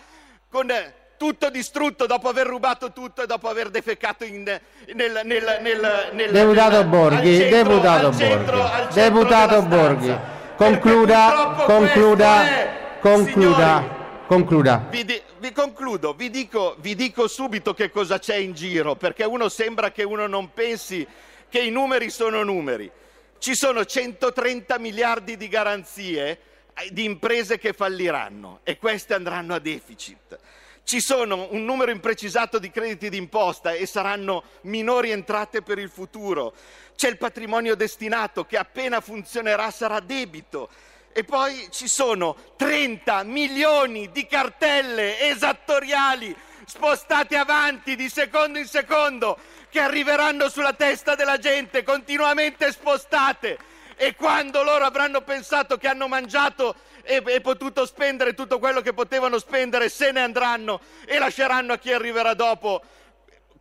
con 0.48 0.70
eh, 0.70 1.01
tutto 1.22 1.52
distrutto 1.52 2.08
dopo 2.08 2.30
aver 2.30 2.48
rubato 2.48 2.92
tutto 2.92 3.22
e 3.22 3.28
dopo 3.28 3.48
aver 3.48 3.70
defecato 3.70 4.24
in, 4.24 4.42
nel, 4.42 5.22
nel, 5.24 5.60
nel, 5.62 6.10
nel, 6.14 6.32
Deputato 6.32 6.84
Borghi, 6.86 7.38
centro- 7.38 7.58
deputato 7.78 8.18
centro- 8.18 8.58
Borghi, 8.58 8.72
al 8.74 8.92
centro 8.92 9.02
deputato 9.04 9.62
Borghi, 9.62 10.18
concluda, 10.56 11.64
concluda, 11.64 12.44
è, 12.48 12.70
concluda, 13.00 14.24
concluda. 14.26 14.88
Vi, 14.90 15.06
di- 15.06 15.22
vi 15.38 15.52
concludo, 15.52 16.14
vi 16.14 16.32
dico, 16.32 16.76
vi 16.80 16.96
dico 16.96 17.28
subito 17.28 17.76
che 17.76 17.92
cosa 17.92 18.18
c'è 18.18 18.38
in 18.38 18.54
giro, 18.54 18.96
perché 18.96 19.24
uno 19.24 19.48
sembra 19.48 19.92
che 19.92 20.02
uno 20.02 20.26
non 20.26 20.52
pensi 20.56 21.06
che 21.48 21.60
i 21.60 21.70
numeri 21.70 22.10
sono 22.10 22.42
numeri. 22.42 22.90
Ci 23.38 23.54
sono 23.54 23.86
130 23.86 24.80
miliardi 24.80 25.38
di 25.38 25.48
garanzie 25.48 26.40
eh, 26.74 26.90
di 26.92 27.04
imprese 27.04 27.60
che 27.60 27.74
falliranno 27.74 28.62
e 28.64 28.80
queste 28.80 29.14
andranno 29.14 29.54
a 29.54 29.60
deficit. 29.60 30.40
Ci 30.84 31.00
sono 31.00 31.48
un 31.52 31.64
numero 31.64 31.92
imprecisato 31.92 32.60
di 32.60 32.70
crediti 32.70 33.10
d'imposta 33.10 33.72
e 33.72 33.86
saranno 33.86 34.44
minori 34.62 35.12
entrate 35.12 35.62
per 35.62 35.80
il 35.80 35.90
futuro. 35.90 36.54
C'è 36.96 37.08
il 37.08 37.18
patrimonio 37.18 37.76
destinato 37.76 38.46
che 38.46 38.58
appena 38.58 39.00
funzionerà 39.00 39.72
sarà 39.72 40.00
debito. 40.00 40.70
E 41.14 41.24
poi 41.24 41.68
ci 41.72 41.88
sono 41.88 42.36
30 42.56 43.24
milioni 43.24 44.12
di 44.12 44.26
cartelle 44.26 45.20
esattoriali 45.30 46.36
spostate 46.66 47.36
avanti 47.36 47.96
di 47.96 48.08
secondo 48.08 48.58
in 48.58 48.66
secondo 48.66 49.38
che 49.70 49.80
arriveranno 49.80 50.50
sulla 50.50 50.74
testa 50.74 51.16
della 51.16 51.38
gente, 51.38 51.84
continuamente 51.84 52.72
spostate. 52.72 53.58
E 53.96 54.16
quando 54.16 54.64
loro 54.64 54.86
avranno 54.86 55.22
pensato 55.22 55.78
che 55.78 55.88
hanno 55.88 56.08
mangiato 56.08 56.76
e, 57.04 57.22
e 57.26 57.42
potuto 57.42 57.86
spendere 57.86 58.34
tutto 58.34 58.60
quello 58.60 58.82
che 58.82 58.94
potevano 58.94 59.40
spendere, 59.40 59.90
se 59.90 60.12
ne 60.12 60.22
andranno 60.22 60.82
e 61.06 61.18
lasceranno 61.20 61.74
a 61.74 61.78
chi 61.78 61.92
arriverà 61.92 62.34
dopo 62.34 62.82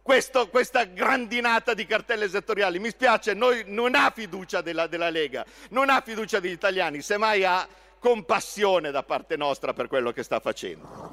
questo- 0.02 0.48
questa 0.48 0.84
grandinata 0.84 1.74
di 1.74 1.86
cartelle 1.86 2.28
settoriali. 2.28 2.78
Mi 2.78 2.90
spiace, 2.90 3.34
noi 3.34 3.64
non 3.66 3.94
ha 3.94 4.10
fiducia 4.10 4.60
della, 4.60 4.86
della 4.86 5.10
Lega, 5.10 5.44
non 5.70 5.90
ha 5.90 6.00
fiducia 6.00 6.40
degli 6.40 6.52
italiani, 6.52 7.02
semmai 7.02 7.44
ha 7.44 7.66
compassione 7.98 8.90
da 8.90 9.02
parte 9.02 9.36
nostra 9.36 9.72
per 9.72 9.86
quello 9.86 10.10
che 10.10 10.22
sta 10.22 10.40
facendo. 10.40 11.10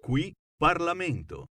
Qui 0.00 0.32
Parlamento. 0.56 1.46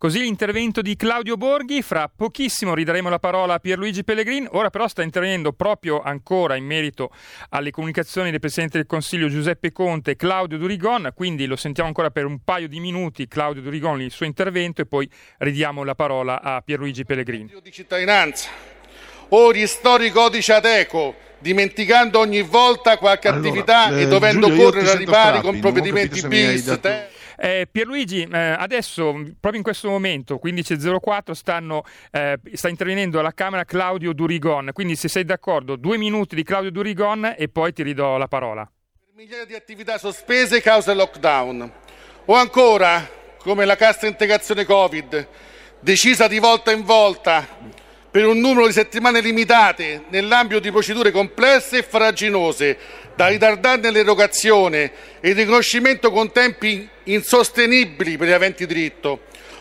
Così 0.00 0.20
l'intervento 0.20 0.80
di 0.80 0.96
Claudio 0.96 1.36
Borghi, 1.36 1.82
fra 1.82 2.08
pochissimo 2.08 2.72
ridaremo 2.72 3.10
la 3.10 3.18
parola 3.18 3.52
a 3.52 3.58
Pierluigi 3.58 4.02
Pellegrin, 4.02 4.48
ora 4.52 4.70
però 4.70 4.88
sta 4.88 5.02
intervenendo 5.02 5.52
proprio 5.52 6.00
ancora 6.00 6.56
in 6.56 6.64
merito 6.64 7.10
alle 7.50 7.70
comunicazioni 7.70 8.30
del 8.30 8.40
Presidente 8.40 8.78
del 8.78 8.86
Consiglio 8.86 9.28
Giuseppe 9.28 9.72
Conte 9.72 10.12
e 10.12 10.16
Claudio 10.16 10.56
Durigon, 10.56 11.10
quindi 11.14 11.44
lo 11.44 11.54
sentiamo 11.54 11.90
ancora 11.90 12.10
per 12.10 12.24
un 12.24 12.42
paio 12.42 12.66
di 12.66 12.80
minuti 12.80 13.28
Claudio 13.28 13.60
Durigon 13.60 14.00
il 14.00 14.10
suo 14.10 14.24
intervento 14.24 14.80
e 14.80 14.86
poi 14.86 15.06
ridiamo 15.36 15.84
la 15.84 15.94
parola 15.94 16.40
a 16.40 16.62
Pierluigi 16.62 17.04
Pellegrin. 17.04 17.52
di 17.62 17.70
cittadinanza 17.70 18.48
o 19.28 19.50
ristori 19.50 20.06
i 20.06 20.10
codici 20.10 20.50
Ateco, 20.50 21.14
dimenticando 21.40 22.20
ogni 22.20 22.40
volta 22.40 22.96
qualche 22.96 23.28
attività 23.28 23.90
eh, 23.90 24.00
e 24.00 24.08
dovendo 24.08 24.46
ti 24.46 24.56
correre 24.56 24.86
sento 24.86 24.98
ripari 24.98 25.40
con 25.42 25.60
provvedimenti 25.60 26.26
bis. 26.26 26.80
Eh, 27.42 27.66
Pierluigi, 27.72 28.28
eh, 28.30 28.38
adesso, 28.38 29.12
proprio 29.12 29.56
in 29.56 29.62
questo 29.62 29.88
momento, 29.88 30.38
15.04, 30.38 31.32
stanno, 31.32 31.84
eh, 32.10 32.38
sta 32.52 32.68
intervenendo 32.68 33.18
alla 33.18 33.32
Camera 33.32 33.64
Claudio 33.64 34.12
Durigon, 34.12 34.68
quindi 34.74 34.94
se 34.94 35.08
sei 35.08 35.24
d'accordo, 35.24 35.76
due 35.76 35.96
minuti 35.96 36.34
di 36.34 36.42
Claudio 36.42 36.70
Durigon 36.70 37.34
e 37.38 37.48
poi 37.48 37.72
ti 37.72 37.82
ridò 37.82 38.18
la 38.18 38.28
parola. 38.28 38.70
migliaia 39.14 39.46
di 39.46 39.54
attività 39.54 39.96
sospese 39.96 40.60
causa 40.60 40.92
lockdown. 40.92 41.72
O 42.26 42.34
ancora, 42.34 43.08
come 43.38 43.64
la 43.64 43.76
cassa 43.76 44.06
integrazione 44.06 44.66
Covid, 44.66 45.28
decisa 45.80 46.28
di 46.28 46.38
volta 46.38 46.72
in 46.72 46.84
volta 46.84 47.46
per 48.10 48.26
un 48.26 48.40
numero 48.40 48.66
di 48.66 48.72
settimane 48.72 49.20
limitate 49.20 50.02
nell'ambito 50.08 50.58
di 50.58 50.72
procedure 50.72 51.12
complesse 51.12 51.78
e 51.78 51.82
farraginose, 51.82 52.76
da 53.14 53.28
ritardare 53.28 53.80
nell'erogazione 53.80 54.92
e 55.20 55.30
il 55.30 55.36
riconoscimento 55.36 56.10
con 56.10 56.32
tempi 56.32 56.88
insostenibili 57.04 58.16
per 58.16 58.28
gli 58.28 58.32
aventi 58.32 58.66
diritto, 58.66 59.20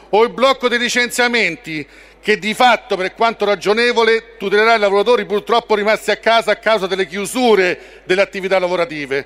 o 0.10 0.24
il 0.24 0.32
blocco 0.32 0.68
dei 0.68 0.80
licenziamenti 0.80 1.86
che 2.22 2.40
di 2.40 2.54
fatto, 2.54 2.96
per 2.96 3.14
quanto 3.14 3.46
ragionevole, 3.46 4.38
tutelerà 4.38 4.76
i 4.76 4.80
lavoratori 4.80 5.26
purtroppo 5.26 5.76
rimasti 5.76 6.12
a 6.12 6.18
casa 6.18 6.52
a 6.52 6.56
causa 6.56 6.88
delle 6.88 7.08
chiusure 7.08 8.02
delle 8.04 8.22
attività 8.22 8.58
lavorative. 8.60 9.26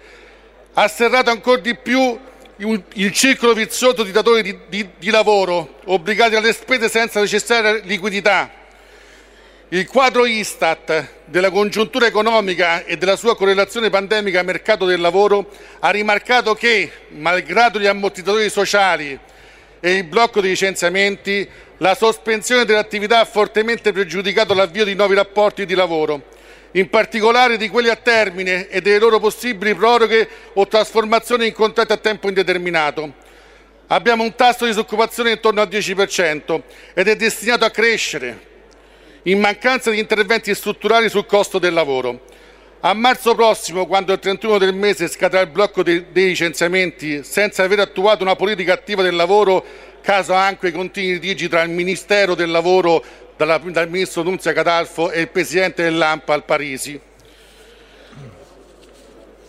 Ha 0.74 0.88
serrato 0.88 1.30
ancora 1.30 1.62
di 1.62 1.76
più 1.76 2.20
il 2.58 3.12
circolo 3.12 3.54
vizioso 3.54 4.04
di 4.04 4.12
datori 4.12 4.42
di, 4.42 4.58
di- 4.68 4.90
di 4.98 5.10
lavoro, 5.10 5.80
obbligati 5.86 6.36
alle 6.36 6.54
spese 6.54 6.90
senza 6.90 7.20
necessaria 7.20 7.80
liquidità. 7.84 8.62
Il 9.74 9.88
quadro 9.88 10.28
Istat 10.28 11.24
della 11.26 11.50
congiuntura 11.50 12.06
economica 12.06 12.86
e 12.86 12.96
della 12.96 13.16
sua 13.16 13.36
correlazione 13.36 13.90
pandemica 13.90 14.38
al 14.38 14.46
mercato 14.46 14.86
del 14.86 15.02
lavoro 15.02 15.50
ha 15.80 15.90
rimarcato 15.90 16.54
che, 16.54 16.92
malgrado 17.08 17.80
gli 17.80 17.88
ammortizzatori 17.88 18.52
sociali 18.52 19.20
e 19.80 19.94
il 19.94 20.04
blocco 20.04 20.42
dei 20.42 20.52
licenziamenti, 20.52 21.50
la 21.78 21.96
sospensione 21.96 22.66
dell'attività 22.66 23.22
ha 23.22 23.26
fortemente 23.26 23.92
pregiudicato 23.92 24.54
l'avvio 24.54 24.86
di 24.86 24.94
nuovi 24.94 25.16
rapporti 25.16 25.66
di 25.66 25.74
lavoro, 25.74 26.22
in 26.74 26.88
particolare 26.92 27.58
di 27.58 27.68
quelli 27.68 27.90
a 27.90 27.96
termine 27.96 28.68
e 28.68 28.80
delle 28.80 29.00
loro 29.00 29.20
possibili 29.20 29.74
proroghe 29.74 30.30
o 30.54 30.68
trasformazioni 30.68 31.48
in 31.48 31.54
contratti 31.54 31.94
a 31.94 31.98
tempo 31.98 32.28
indeterminato. 32.28 33.12
Abbiamo 33.88 34.22
un 34.22 34.36
tasso 34.36 34.66
di 34.66 34.70
disoccupazione 34.70 35.32
intorno 35.32 35.62
al 35.62 35.68
10% 35.68 36.62
ed 36.94 37.08
è 37.08 37.16
destinato 37.16 37.66
a 37.66 37.72
crescere 37.72 38.52
in 39.24 39.40
mancanza 39.40 39.90
di 39.90 40.00
interventi 40.00 40.54
strutturali 40.54 41.10
sul 41.10 41.26
costo 41.26 41.60
del 41.60 41.74
lavoro. 41.74 42.22
A 42.82 42.94
marzo 42.94 43.34
prossimo, 43.34 43.86
quando 43.86 44.12
il 44.12 44.20
31 44.20 44.58
del 44.58 44.74
mese 44.74 45.08
scadrà 45.08 45.40
il 45.40 45.48
blocco 45.48 45.84
dei, 45.84 46.06
licenziamenti, 46.12 47.24
senza 47.24 47.64
aver 47.64 47.80
attuato 47.80 48.24
una 48.24 48.36
politica 48.36 48.74
attiva 48.74 49.02
del 49.02 49.16
lavoro, 49.16 49.64
caso 50.02 50.34
anche 50.34 50.68
i 50.68 50.72
continui 50.74 51.14
litigi 51.14 51.48
tra 51.48 51.62
il 51.62 51.70
Ministero 51.70 52.36
del 52.36 52.52
Lavoro, 52.52 53.02
dalla- 53.38 53.58
dal 53.58 53.90
Ministro 53.90 54.24
Nunzia 54.24 54.52
Catalfo 54.52 55.12
e 55.12 55.22
il 55.22 55.30
Presidente 55.30 55.84
dell'AMPA 55.84 56.34
al 56.34 56.44
Parisi. 56.44 57.00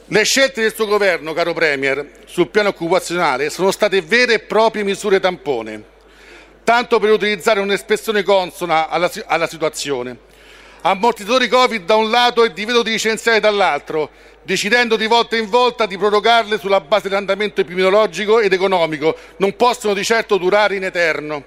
Le 0.06 0.24
scelte 0.24 0.60
del 0.60 0.72
suo 0.72 0.86
governo, 0.86 1.32
caro 1.32 1.52
Premier, 1.52 2.10
sul 2.26 2.50
piano 2.50 2.68
occupazionale 2.68 3.50
sono 3.50 3.72
state 3.72 4.00
vere 4.00 4.34
e 4.34 4.38
proprie 4.40 4.84
misure 4.84 5.18
tampone 5.18 5.92
tanto 6.64 6.98
per 6.98 7.10
utilizzare 7.10 7.60
un'espressione 7.60 8.22
consona 8.22 8.88
alla, 8.88 9.10
alla 9.26 9.46
situazione. 9.46 10.32
Ammortizzatori 10.80 11.48
Covid 11.48 11.84
da 11.84 11.94
un 11.94 12.10
lato 12.10 12.44
e 12.44 12.52
divieto 12.52 12.82
di 12.82 12.90
licenziare 12.90 13.40
dall'altro, 13.40 14.10
decidendo 14.42 14.96
di 14.96 15.06
volta 15.06 15.36
in 15.36 15.48
volta 15.48 15.86
di 15.86 15.96
prorogarle 15.96 16.58
sulla 16.58 16.80
base 16.80 17.08
dell'andamento 17.08 17.60
epidemiologico 17.60 18.40
ed 18.40 18.52
economico, 18.52 19.16
non 19.38 19.56
possono 19.56 19.94
di 19.94 20.04
certo 20.04 20.36
durare 20.36 20.76
in 20.76 20.84
eterno. 20.84 21.44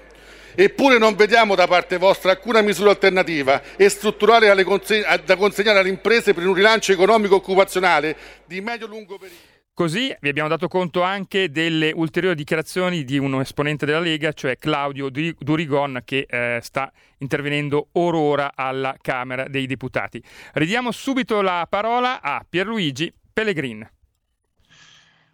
Eppure 0.56 0.98
non 0.98 1.14
vediamo 1.14 1.54
da 1.54 1.68
parte 1.68 1.98
vostra 1.98 2.32
alcuna 2.32 2.62
misura 2.62 2.90
alternativa 2.90 3.62
e 3.76 3.88
strutturale 3.88 4.48
alle 4.48 4.64
conse- 4.64 5.04
a- 5.04 5.16
da 5.16 5.36
consegnare 5.36 5.78
alle 5.78 5.88
imprese 5.88 6.34
per 6.34 6.44
un 6.44 6.54
rilancio 6.54 6.90
economico 6.90 7.36
occupazionale 7.36 8.16
di 8.44 8.60
medio-lungo 8.60 9.18
periodo. 9.18 9.47
Così 9.78 10.12
vi 10.18 10.28
abbiamo 10.28 10.48
dato 10.48 10.66
conto 10.66 11.02
anche 11.02 11.52
delle 11.52 11.92
ulteriori 11.94 12.34
dichiarazioni 12.34 13.04
di 13.04 13.16
un 13.16 13.38
esponente 13.40 13.86
della 13.86 14.00
Lega, 14.00 14.32
cioè 14.32 14.56
Claudio 14.58 15.08
Di- 15.08 15.32
Durigon, 15.38 16.02
che 16.04 16.26
eh, 16.28 16.58
sta 16.60 16.90
intervenendo 17.18 17.90
orora 17.92 18.54
alla 18.56 18.96
Camera 19.00 19.46
dei 19.46 19.66
Deputati. 19.66 20.20
Ridiamo 20.54 20.90
subito 20.90 21.42
la 21.42 21.64
parola 21.70 22.20
a 22.20 22.44
Pierluigi 22.48 23.14
Pellegrin. 23.32 23.88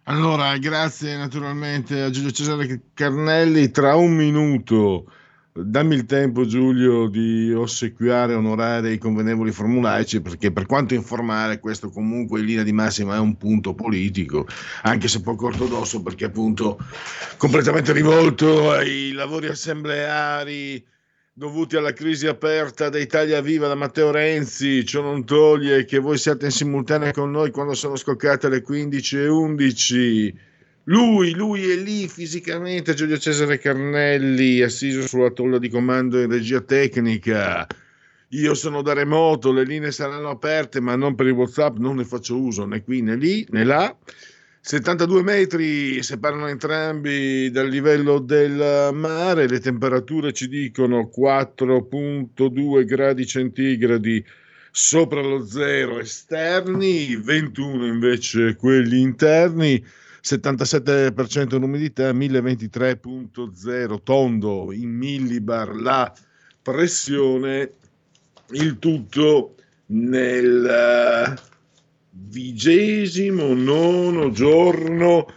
Allora, 0.03 0.55
grazie 0.59 1.17
naturalmente 1.17 2.03
a 2.03 2.11
Giulio 2.11 2.29
Cesare 2.29 2.81
Carnelli. 2.93 3.71
Tra 3.71 3.95
un 3.95 4.13
minuto, 4.13 5.11
dammi 5.57 5.95
il 5.95 6.05
tempo, 6.05 6.45
Giulio, 6.45 7.07
di 7.07 7.53
ossequiare 7.53 8.33
e 8.33 8.35
onorare 8.35 8.91
i 8.91 8.97
convenevoli 8.97 9.51
formulaici, 9.51 10.21
perché 10.21 10.51
per 10.51 10.65
quanto 10.65 10.93
informare, 10.93 11.59
questo 11.59 11.89
comunque 11.89 12.41
in 12.41 12.45
linea 12.45 12.63
di 12.63 12.73
massima 12.73 13.15
è 13.15 13.19
un 13.19 13.37
punto 13.37 13.73
politico, 13.73 14.45
anche 14.83 15.07
se 15.07 15.21
poco 15.21 15.47
ortodosso, 15.47 16.01
perché 16.01 16.25
appunto 16.25 16.77
completamente 17.37 17.93
rivolto 17.93 18.71
ai 18.71 19.13
lavori 19.13 19.47
assembleari 19.47 20.83
dovuti 21.31 21.75
alla 21.75 21.93
crisi 21.93 22.27
aperta 22.27 22.89
da 22.89 22.97
Italia 22.97 23.41
Viva 23.41 23.67
da 23.67 23.75
Matteo 23.75 24.11
Renzi, 24.11 24.85
ciò 24.85 25.01
non 25.01 25.25
toglie 25.25 25.85
che 25.85 25.99
voi 25.99 26.17
siate 26.17 26.45
in 26.45 26.51
simultanea 26.51 27.11
con 27.11 27.31
noi 27.31 27.51
quando 27.51 27.73
sono 27.73 27.95
scoccate 27.95 28.49
le 28.49 28.61
15.11. 28.61 30.33
Lui, 30.87 31.33
lui 31.33 31.67
è 31.71 31.75
lì 31.75 32.07
fisicamente, 32.07 32.93
Giulio 32.93 33.17
Cesare 33.17 33.57
Carnelli, 33.57 34.61
assiso 34.61 35.07
sulla 35.07 35.31
tolla 35.31 35.57
di 35.57 35.67
comando 35.67 36.21
in 36.21 36.29
regia 36.29 36.61
tecnica. 36.61 37.65
Io 38.29 38.53
sono 38.53 38.83
da 38.83 38.93
remoto, 38.93 39.51
le 39.51 39.63
linee 39.63 39.91
saranno 39.91 40.29
aperte, 40.29 40.79
ma 40.79 40.95
non 40.95 41.15
per 41.15 41.25
il 41.25 41.31
WhatsApp, 41.31 41.77
non 41.77 41.95
ne 41.95 42.05
faccio 42.05 42.37
uso 42.39 42.65
né 42.65 42.83
qui 42.83 43.01
né 43.01 43.15
lì 43.15 43.43
né 43.49 43.63
là. 43.63 43.97
72 44.61 45.23
metri 45.23 46.03
separano 46.03 46.47
entrambi 46.47 47.49
dal 47.49 47.67
livello 47.67 48.19
del 48.19 48.91
mare, 48.93 49.47
le 49.47 49.59
temperature 49.59 50.33
ci 50.33 50.47
dicono 50.47 51.09
4.2 51.15 52.85
gradi 52.85 53.25
centigradi 53.25 54.23
sopra 54.69 55.21
lo 55.21 55.45
zero 55.45 55.99
esterni, 55.99 57.15
21 57.15 57.87
invece 57.87 58.55
quelli 58.55 58.99
interni, 58.99 59.83
77% 60.25 61.59
l'umidità, 61.59 62.11
1023.0 62.11 64.01
tondo 64.01 64.71
in 64.71 64.89
millibar 64.89 65.75
la 65.75 66.11
pressione, 66.63 67.73
il 68.53 68.79
tutto 68.79 69.53
nel 69.87 71.39
vigesimo 72.09 73.53
nono 73.53 74.31
giorno 74.31 75.27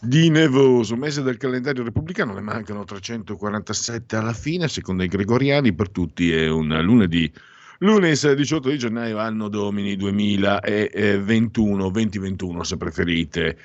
di 0.00 0.30
nevoso, 0.30 0.96
mese 0.96 1.22
del 1.22 1.36
calendario 1.36 1.84
repubblicano, 1.84 2.34
ne 2.34 2.40
mancano 2.40 2.82
347 2.82 4.16
alla 4.16 4.32
fine, 4.32 4.66
secondo 4.66 5.04
i 5.04 5.08
gregoriani, 5.08 5.72
per 5.72 5.90
tutti 5.90 6.32
è 6.32 6.50
un 6.50 6.76
lunedì. 6.82 7.32
Lunedì 7.78 8.34
18 8.34 8.68
di 8.68 8.78
gennaio, 8.78 9.18
anno 9.18 9.46
domini 9.48 9.94
2021, 9.94 11.88
2021 11.88 12.64
se 12.64 12.76
preferite. 12.76 13.56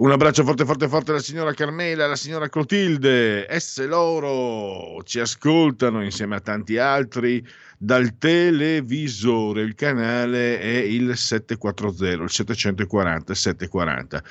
Un 0.00 0.12
abbraccio 0.12 0.44
forte 0.44 0.64
forte 0.64 0.86
forte 0.86 1.10
alla 1.10 1.18
signora 1.18 1.52
Carmela, 1.52 2.04
alla 2.04 2.14
signora 2.14 2.48
Clotilde, 2.48 3.50
esse 3.50 3.84
loro 3.84 5.02
ci 5.02 5.18
ascoltano 5.18 6.04
insieme 6.04 6.36
a 6.36 6.40
tanti 6.40 6.78
altri 6.78 7.44
dal 7.76 8.16
televisore. 8.16 9.62
Il 9.62 9.74
canale 9.74 10.60
è 10.60 10.76
il 10.76 11.16
740, 11.16 12.22
il 12.22 12.30
740 12.30 13.34
740. 13.34 14.22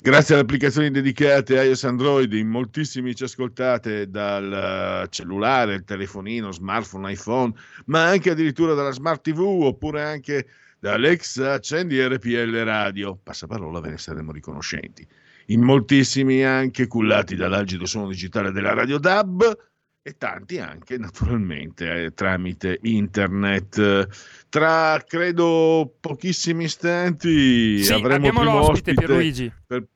Grazie 0.00 0.34
alle 0.34 0.42
applicazioni 0.42 0.90
dedicate 0.90 1.56
a 1.56 1.62
iOS 1.62 1.84
Android, 1.84 2.32
in 2.32 2.48
moltissimi 2.48 3.14
ci 3.14 3.22
ascoltate 3.22 4.10
dal 4.10 5.06
cellulare, 5.08 5.74
il 5.74 5.84
telefonino, 5.84 6.50
smartphone, 6.50 7.12
iPhone, 7.12 7.52
ma 7.84 8.08
anche 8.08 8.30
addirittura 8.30 8.74
dalla 8.74 8.90
smart 8.90 9.22
TV 9.22 9.38
oppure 9.38 10.02
anche 10.02 10.48
da 10.82 10.94
Alexa, 10.94 11.52
accendi 11.52 12.04
RPL 12.04 12.64
Radio. 12.64 13.16
Passaparola, 13.22 13.78
ve 13.78 13.90
ne 13.90 13.98
saremo 13.98 14.32
riconoscenti. 14.32 15.06
In 15.46 15.60
moltissimi 15.62 16.42
anche 16.44 16.88
cullati 16.88 17.36
dall'algido 17.36 17.86
suono 17.86 18.08
digitale 18.08 18.50
della 18.50 18.74
Radio 18.74 18.98
DAB 18.98 19.58
e 20.02 20.16
tanti 20.18 20.58
anche 20.58 20.98
naturalmente 20.98 22.06
eh, 22.06 22.10
tramite 22.14 22.80
internet. 22.82 24.08
Tra 24.48 25.00
credo 25.06 25.94
pochissimi 26.00 26.64
istanti 26.64 27.84
Sì, 27.84 27.92
avremo 27.92 28.26
abbiamo 28.26 28.42
l'ospite, 28.42 28.90
ospite. 28.90 28.94
Pierluigi. 29.06 29.52
per- 29.64 29.86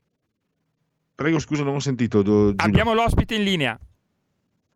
Prego, 1.17 1.41
scusa, 1.41 1.65
non 1.65 1.75
ho 1.75 1.81
sentito. 1.81 2.23
do-. 2.23 2.53
Abbiamo 2.59 2.95
l'ospite 2.95 3.35
in 3.35 3.43
linea. 3.43 3.77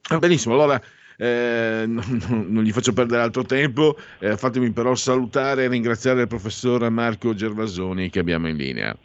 Ah, 0.09 0.19
Benissimo, 0.19 0.55
allora 0.55 0.81
eh, 1.21 1.85
non, 1.87 2.47
non- 2.49 2.62
gli 2.62 2.73
faccio 2.73 2.95
perdere 2.95 3.21
altro 3.21 3.45
tempo, 3.45 3.95
eh, 4.21 4.39
fatemi 4.39 4.73
però 4.73 4.95
salutare 4.95 5.64
e 5.64 5.68
ringraziare 5.68 6.23
il 6.23 6.27
professor 6.29 6.89
Marco 6.89 7.35
Gervasoni 7.35 8.09
che 8.09 8.21
abbiamo 8.21 8.49
in 8.49 8.57
linea. 8.57 8.97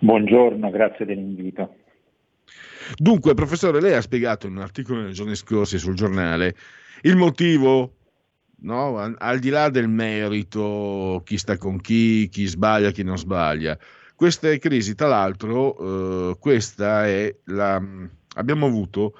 Buongiorno, 0.00 0.68
grazie 0.70 1.06
dell'invito. 1.06 1.76
Dunque, 2.96 3.34
professore, 3.34 3.80
lei 3.80 3.94
ha 3.94 4.00
spiegato 4.00 4.48
in 4.48 4.56
un 4.56 4.62
articolo 4.62 5.02
nei 5.02 5.12
giorni 5.12 5.36
scorsi 5.36 5.78
sul 5.78 5.94
giornale 5.94 6.56
il 7.02 7.14
motivo, 7.16 7.94
no? 8.62 8.98
al, 8.98 9.14
al 9.18 9.38
di 9.38 9.50
là 9.50 9.68
del 9.70 9.88
merito, 9.88 11.22
chi 11.24 11.38
sta 11.38 11.56
con 11.58 11.80
chi, 11.80 12.28
chi 12.28 12.44
sbaglia, 12.46 12.90
chi 12.90 13.04
non 13.04 13.18
sbaglia. 13.18 13.78
Queste 14.16 14.58
crisi, 14.58 14.96
tra 14.96 15.06
l'altro, 15.06 16.30
eh, 16.30 16.38
questa 16.40 17.06
è 17.06 17.32
la... 17.44 17.80
abbiamo 18.34 18.66
avuto 18.66 19.14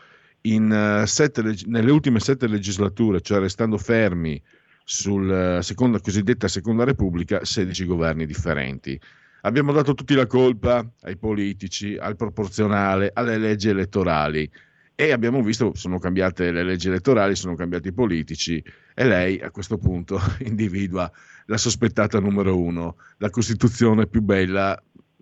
in, 0.52 0.70
eh, 0.70 1.06
sette 1.06 1.42
nelle 1.66 1.90
ultime 1.90 2.20
sette 2.20 2.46
legislature, 2.46 3.20
cioè 3.20 3.40
restando 3.40 3.78
fermi 3.78 4.40
sulla 4.84 5.62
seconda, 5.62 6.00
cosiddetta 6.00 6.46
Seconda 6.48 6.84
Repubblica, 6.84 7.44
16 7.44 7.84
governi 7.86 8.24
differenti. 8.24 8.98
Abbiamo 9.42 9.72
dato 9.72 9.94
tutti 9.94 10.14
la 10.14 10.26
colpa 10.26 10.88
ai 11.02 11.16
politici, 11.16 11.96
al 11.96 12.16
proporzionale, 12.16 13.10
alle 13.12 13.38
leggi 13.38 13.68
elettorali. 13.68 14.48
E 14.94 15.12
abbiamo 15.12 15.42
visto 15.42 15.74
sono 15.74 15.98
cambiate 15.98 16.50
le 16.50 16.62
leggi 16.62 16.88
elettorali, 16.88 17.34
sono 17.34 17.54
cambiati 17.54 17.88
i 17.88 17.92
politici 17.92 18.62
e 18.94 19.04
lei 19.04 19.40
a 19.40 19.50
questo 19.50 19.76
punto 19.76 20.18
individua 20.44 21.10
la 21.46 21.58
sospettata 21.58 22.18
numero 22.18 22.58
uno, 22.58 22.96
la 23.18 23.28
Costituzione 23.28 24.06
più 24.06 24.22
bella, 24.22 24.80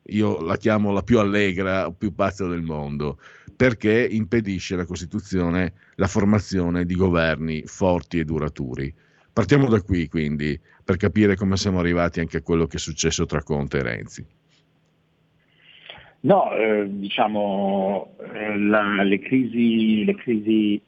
io 0.08 0.40
la 0.42 0.56
chiamo 0.56 0.92
la 0.92 1.02
più 1.02 1.18
allegra 1.18 1.90
più 1.90 2.14
pazza 2.14 2.46
del 2.46 2.62
mondo, 2.62 3.18
perché 3.56 4.06
impedisce 4.10 4.76
la 4.76 4.84
Costituzione 4.84 5.72
la 5.96 6.06
formazione 6.06 6.84
di 6.84 6.94
governi 6.94 7.62
forti 7.66 8.18
e 8.18 8.24
duraturi. 8.24 8.92
Partiamo 9.32 9.68
da 9.68 9.80
qui 9.80 10.08
quindi 10.08 10.58
per 10.84 10.96
capire 10.96 11.34
come 11.36 11.56
siamo 11.56 11.78
arrivati 11.78 12.20
anche 12.20 12.38
a 12.38 12.42
quello 12.42 12.66
che 12.66 12.76
è 12.76 12.80
successo 12.80 13.26
tra 13.26 13.42
Conte 13.42 13.78
e 13.78 13.82
Renzi. 13.82 14.26
No, 16.20 16.54
eh, 16.54 16.86
diciamo, 16.88 18.14
eh, 18.32 18.58
la- 18.58 19.02
le, 19.02 19.18
crisi, 19.18 20.04
le 20.04 20.14
crisi 20.14 20.80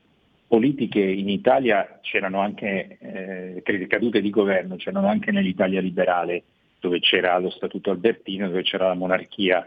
politiche 0.46 1.00
in 1.00 1.28
Italia 1.28 1.98
c'erano 2.00 2.40
anche, 2.40 2.98
eh, 3.00 3.86
cadute 3.86 4.20
di 4.22 4.30
governo, 4.30 4.76
c'erano 4.76 5.08
anche 5.08 5.32
nell'Italia 5.32 5.80
liberale, 5.80 6.44
dove 6.80 7.00
c'era 7.00 7.38
lo 7.38 7.50
Statuto 7.50 7.90
Albertino, 7.90 8.46
dove 8.46 8.62
c'era 8.62 8.88
la 8.88 8.94
monarchia, 8.94 9.66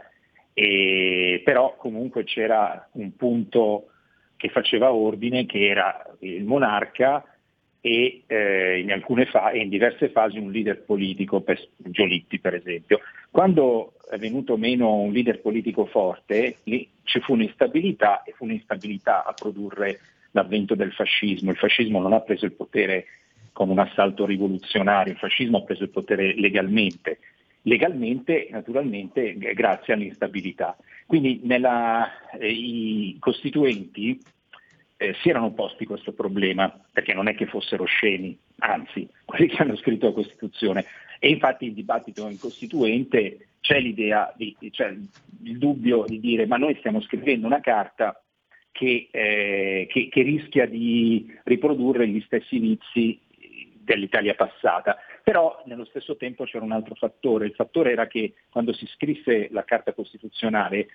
e, 0.61 1.41
però 1.45 1.77
comunque 1.77 2.25
c'era 2.25 2.89
un 2.93 3.15
punto 3.15 3.91
che 4.35 4.49
faceva 4.49 4.91
ordine, 4.91 5.45
che 5.45 5.65
era 5.65 6.05
il 6.19 6.43
monarca 6.43 7.23
e 7.79 8.23
eh, 8.27 8.79
in, 8.81 8.91
alcune 8.91 9.25
fa- 9.25 9.53
in 9.53 9.69
diverse 9.69 10.09
fasi 10.09 10.37
un 10.37 10.51
leader 10.51 10.83
politico, 10.83 11.39
per 11.39 11.65
Giolitti 11.77 12.39
per 12.39 12.55
esempio. 12.55 12.99
Quando 13.31 13.93
è 14.11 14.17
venuto 14.17 14.57
meno 14.57 14.95
un 14.95 15.13
leader 15.13 15.39
politico 15.39 15.85
forte, 15.85 16.57
lì 16.63 16.89
ci 17.03 17.21
fu 17.21 17.33
un'instabilità 17.33 18.23
e 18.23 18.33
fu 18.33 18.43
un'instabilità 18.43 19.23
a 19.23 19.31
produrre 19.31 19.99
l'avvento 20.31 20.75
del 20.75 20.91
fascismo. 20.91 21.51
Il 21.51 21.57
fascismo 21.57 22.01
non 22.01 22.11
ha 22.11 22.19
preso 22.19 22.43
il 22.43 22.51
potere 22.51 23.05
con 23.53 23.69
un 23.69 23.79
assalto 23.79 24.25
rivoluzionario, 24.25 25.13
il 25.13 25.19
fascismo 25.19 25.59
ha 25.59 25.63
preso 25.63 25.83
il 25.83 25.89
potere 25.89 26.33
legalmente. 26.35 27.19
Legalmente, 27.63 28.47
naturalmente, 28.51 29.37
g- 29.37 29.53
grazie 29.53 29.93
all'instabilità. 29.93 30.77
Quindi 31.05 31.41
nella- 31.43 32.29
eh, 32.37 32.49
i 32.51 33.17
costituenti 33.19 34.23
eh, 35.01 35.15
si 35.21 35.29
erano 35.29 35.53
posti 35.53 35.85
questo 35.85 36.11
problema, 36.11 36.77
perché 36.91 37.13
non 37.13 37.27
è 37.29 37.35
che 37.35 37.45
fossero 37.45 37.85
scemi, 37.85 38.37
anzi, 38.59 39.07
quelli 39.25 39.47
che 39.47 39.61
hanno 39.61 39.77
scritto 39.77 40.07
la 40.07 40.11
Costituzione. 40.13 40.85
E 41.19 41.29
infatti 41.29 41.65
il 41.65 41.73
dibattito 41.73 42.27
in 42.27 42.37
Costituente 42.37 43.47
c'è 43.61 43.79
l'idea, 43.79 44.33
di, 44.35 44.55
c'è 44.71 44.89
il 45.43 45.57
dubbio 45.57 46.05
di 46.07 46.19
dire 46.19 46.45
ma 46.47 46.57
noi 46.57 46.75
stiamo 46.79 47.01
scrivendo 47.01 47.45
una 47.47 47.61
carta 47.61 48.21
che, 48.71 49.07
eh, 49.11 49.87
che- 49.89 50.07
che 50.09 50.21
rischia 50.21 50.65
di 50.65 51.33
riprodurre 51.43 52.07
gli 52.07 52.21
stessi 52.21 52.57
vizi 52.59 53.19
dell'Italia 53.81 54.35
passata. 54.35 54.97
Però 55.23 55.61
nello 55.65 55.85
stesso 55.85 56.15
tempo 56.15 56.45
c'era 56.45 56.63
un 56.63 56.71
altro 56.71 56.95
fattore, 56.95 57.45
il 57.45 57.53
fattore 57.53 57.91
era 57.91 58.07
che 58.07 58.33
quando 58.49 58.73
si 58.73 58.85
scrisse 58.87 59.49
la 59.51 59.63
Carta 59.63 59.93
Costituzionale 59.93 60.87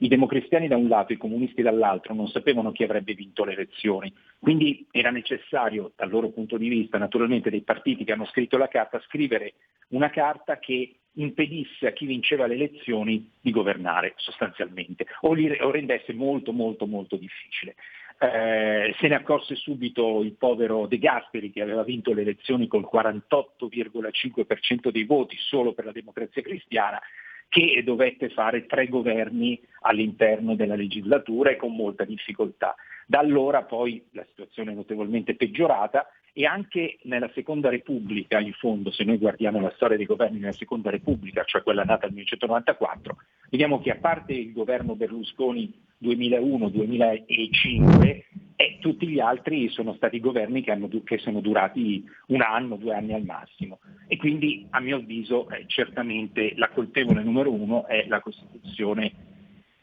i 0.00 0.08
democristiani 0.08 0.66
da 0.66 0.76
un 0.76 0.88
lato 0.88 1.12
e 1.12 1.16
i 1.16 1.18
comunisti 1.18 1.62
dall'altro 1.62 2.14
non 2.14 2.28
sapevano 2.28 2.72
chi 2.72 2.82
avrebbe 2.82 3.14
vinto 3.14 3.44
le 3.44 3.52
elezioni, 3.52 4.12
quindi 4.38 4.86
era 4.90 5.10
necessario 5.10 5.92
dal 5.94 6.10
loro 6.10 6.30
punto 6.30 6.56
di 6.56 6.68
vista, 6.68 6.98
naturalmente 6.98 7.50
dei 7.50 7.62
partiti 7.62 8.04
che 8.04 8.12
hanno 8.12 8.24
scritto 8.26 8.56
la 8.56 8.68
carta, 8.68 9.00
scrivere 9.00 9.54
una 9.88 10.10
carta 10.10 10.58
che 10.58 10.94
impedisse 11.14 11.86
a 11.86 11.92
chi 11.92 12.06
vinceva 12.06 12.46
le 12.46 12.54
elezioni 12.54 13.30
di 13.40 13.50
governare 13.50 14.14
sostanzialmente 14.16 15.06
o, 15.22 15.32
li, 15.32 15.50
o 15.60 15.70
rendesse 15.70 16.12
molto 16.12 16.52
molto 16.52 16.86
molto 16.86 17.16
difficile. 17.16 17.74
Eh, 18.22 18.94
se 18.98 19.08
ne 19.08 19.14
accorse 19.14 19.54
subito 19.54 20.22
il 20.22 20.32
povero 20.32 20.86
De 20.86 20.98
Gasperi 20.98 21.50
che 21.50 21.62
aveva 21.62 21.82
vinto 21.82 22.12
le 22.12 22.20
elezioni 22.20 22.66
col 22.66 22.86
48,5% 22.92 24.90
dei 24.90 25.04
voti 25.04 25.38
solo 25.38 25.72
per 25.72 25.86
la 25.86 25.92
democrazia 25.92 26.42
cristiana 26.42 27.00
che 27.48 27.82
dovette 27.82 28.28
fare 28.28 28.66
tre 28.66 28.88
governi 28.88 29.58
all'interno 29.80 30.54
della 30.54 30.76
legislatura 30.76 31.48
e 31.48 31.56
con 31.56 31.74
molta 31.74 32.04
difficoltà. 32.04 32.74
Da 33.06 33.20
allora 33.20 33.62
poi 33.62 34.04
la 34.10 34.26
situazione 34.28 34.72
è 34.72 34.74
notevolmente 34.74 35.34
peggiorata 35.34 36.06
e 36.32 36.46
anche 36.46 36.98
nella 37.02 37.30
Seconda 37.34 37.68
Repubblica, 37.68 38.38
in 38.38 38.52
fondo, 38.52 38.90
se 38.90 39.04
noi 39.04 39.18
guardiamo 39.18 39.60
la 39.60 39.72
storia 39.74 39.96
dei 39.96 40.06
governi 40.06 40.38
nella 40.38 40.52
Seconda 40.52 40.90
Repubblica, 40.90 41.44
cioè 41.44 41.62
quella 41.62 41.84
nata 41.84 42.06
nel 42.06 42.14
1994, 42.14 43.16
vediamo 43.50 43.80
che 43.80 43.90
a 43.90 43.96
parte 43.96 44.32
il 44.32 44.52
governo 44.52 44.94
Berlusconi 44.94 45.72
2001-2005, 46.02 48.22
eh, 48.56 48.78
tutti 48.80 49.06
gli 49.06 49.20
altri 49.20 49.68
sono 49.70 49.94
stati 49.94 50.20
governi 50.20 50.62
che, 50.62 50.70
hanno, 50.70 50.88
che, 51.02 51.18
sono 51.18 51.40
durati 51.40 52.04
un 52.26 52.42
anno, 52.42 52.76
due 52.76 52.94
anni 52.94 53.14
al 53.14 53.24
massimo. 53.24 53.80
E 54.06 54.16
quindi, 54.16 54.66
a 54.70 54.80
mio 54.80 54.96
avviso, 54.96 55.48
eh, 55.50 55.64
certamente 55.66 56.52
la 56.56 56.68
colpevole 56.68 57.22
numero 57.22 57.52
uno 57.52 57.86
è 57.86 58.04
la 58.06 58.20
Costituzione 58.20 59.12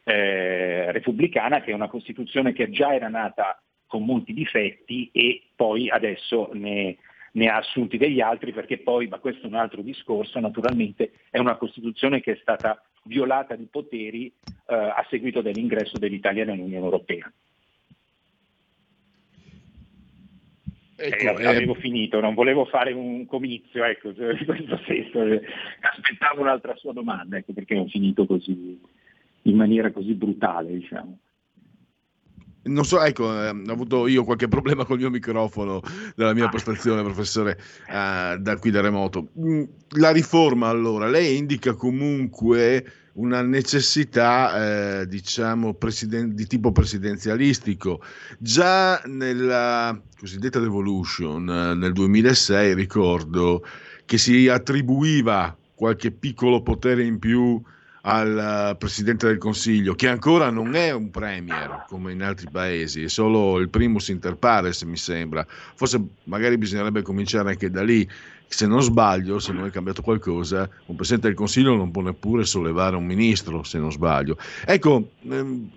eh, 0.03 0.91
repubblicana, 0.91 1.61
che 1.61 1.71
è 1.71 1.73
una 1.73 1.89
Costituzione 1.89 2.53
che 2.53 2.69
già 2.69 2.93
era 2.93 3.09
nata 3.09 3.59
con 3.87 4.05
molti 4.05 4.33
difetti 4.33 5.09
e 5.11 5.41
poi 5.55 5.89
adesso 5.89 6.49
ne, 6.53 6.97
ne, 7.31 7.47
ha 7.47 7.57
assunti 7.57 7.97
degli 7.97 8.19
altri 8.19 8.51
perché 8.51 8.77
poi, 8.77 9.07
ma 9.07 9.19
questo 9.19 9.45
è 9.45 9.49
un 9.49 9.55
altro 9.55 9.81
discorso, 9.81 10.39
naturalmente 10.39 11.11
è 11.29 11.39
una 11.39 11.55
Costituzione 11.55 12.21
che 12.21 12.33
è 12.33 12.37
stata 12.41 12.81
violata 13.03 13.55
di 13.55 13.65
poteri 13.65 14.27
eh, 14.27 14.75
a 14.75 15.05
seguito 15.09 15.41
dell'ingresso 15.41 15.97
dell'Italia 15.97 16.45
nell'Unione 16.45 16.83
Europea. 16.83 17.31
Ecco, 20.99 21.37
eh, 21.37 21.45
avevo 21.45 21.75
eh, 21.75 21.79
finito, 21.79 22.19
non 22.19 22.33
volevo 22.33 22.65
fare 22.65 22.91
un 22.91 23.27
comizio, 23.27 23.83
ecco, 23.83 24.09
in 24.17 24.45
questo 24.45 24.81
senso, 24.85 25.19
aspettavo 25.79 26.41
un'altra 26.41 26.75
sua 26.75 26.91
domanda, 26.91 27.37
ecco 27.37 27.53
perché 27.53 27.77
ho 27.77 27.85
finito 27.85 28.25
così, 28.25 28.79
in 29.43 29.55
maniera 29.55 29.91
così 29.91 30.13
brutale, 30.13 30.73
diciamo. 30.73 31.19
Non 32.67 32.85
so, 32.85 33.01
ecco, 33.01 33.31
eh, 33.31 33.49
ho 33.49 33.71
avuto 33.71 34.07
io 34.07 34.23
qualche 34.23 34.47
problema 34.47 34.85
col 34.85 34.97
mio 34.97 35.09
microfono 35.09 35.81
della 36.15 36.33
mia 36.33 36.49
postazione, 36.49 37.01
professore, 37.03 37.59
eh, 37.89 38.37
da 38.39 38.57
qui 38.59 38.71
da 38.71 38.81
remoto. 38.81 39.29
Mm, 39.39 39.63
la 39.97 40.11
riforma, 40.11 40.67
allora, 40.67 41.07
lei 41.07 41.37
indica 41.37 41.73
comunque 41.73 42.85
una 43.17 43.41
necessità, 43.41 44.99
eh, 45.01 45.07
diciamo, 45.07 45.73
presiden- 45.73 46.35
di 46.35 46.45
tipo 46.45 46.71
presidenzialistico. 46.71 48.01
Già 48.37 49.01
nella 49.05 49.99
cosiddetta 50.19 50.59
Revolution 50.59 51.49
eh, 51.49 51.73
nel 51.75 51.93
2006 51.93 52.73
ricordo 52.73 53.63
che 54.05 54.17
si 54.17 54.47
attribuiva 54.47 55.55
qualche 55.73 56.11
piccolo 56.11 56.61
potere 56.61 57.03
in 57.03 57.19
più 57.19 57.61
al 58.09 58.77
Presidente 58.79 59.27
del 59.27 59.37
Consiglio, 59.37 59.93
che 59.93 60.07
ancora 60.07 60.49
non 60.49 60.75
è 60.75 60.91
un 60.93 61.11
Premier 61.11 61.83
come 61.87 62.13
in 62.13 62.23
altri 62.23 62.47
paesi, 62.49 63.03
è 63.03 63.09
solo 63.09 63.59
il 63.59 63.69
primus 63.69 64.07
inter 64.07 64.37
pares 64.37 64.81
mi 64.83 64.95
sembra. 64.95 65.45
Forse 65.75 66.01
magari 66.23 66.57
bisognerebbe 66.57 67.01
cominciare 67.01 67.49
anche 67.49 67.69
da 67.69 67.83
lì. 67.83 68.07
Se 68.47 68.65
non 68.65 68.81
sbaglio, 68.81 69.39
se 69.39 69.51
non 69.51 69.65
è 69.65 69.71
cambiato 69.71 70.01
qualcosa, 70.01 70.69
un 70.85 70.95
Presidente 70.95 71.27
del 71.27 71.35
Consiglio 71.35 71.75
non 71.75 71.91
può 71.91 72.01
neppure 72.01 72.45
sollevare 72.45 72.95
un 72.95 73.05
ministro, 73.05 73.63
se 73.63 73.77
non 73.77 73.91
sbaglio. 73.91 74.37
Ecco, 74.65 75.09
ehm, 75.29 75.69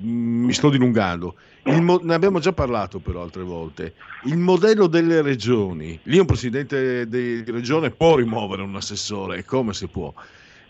mi 0.00 0.52
sto 0.54 0.70
dilungando. 0.70 1.34
Mo- 1.64 2.00
ne 2.02 2.14
abbiamo 2.14 2.38
già 2.38 2.54
parlato 2.54 2.98
però 2.98 3.20
altre 3.20 3.42
volte. 3.42 3.92
Il 4.24 4.38
modello 4.38 4.86
delle 4.86 5.20
regioni, 5.20 6.00
lì 6.04 6.18
un 6.18 6.24
presidente 6.24 7.06
di 7.06 7.44
regione 7.44 7.90
può 7.90 8.16
rimuovere 8.16 8.62
un 8.62 8.74
assessore, 8.74 9.44
come 9.44 9.74
si 9.74 9.86
può? 9.86 10.10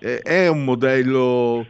Eh, 0.05 0.21
è 0.21 0.49
un 0.49 0.65
modello 0.65 1.67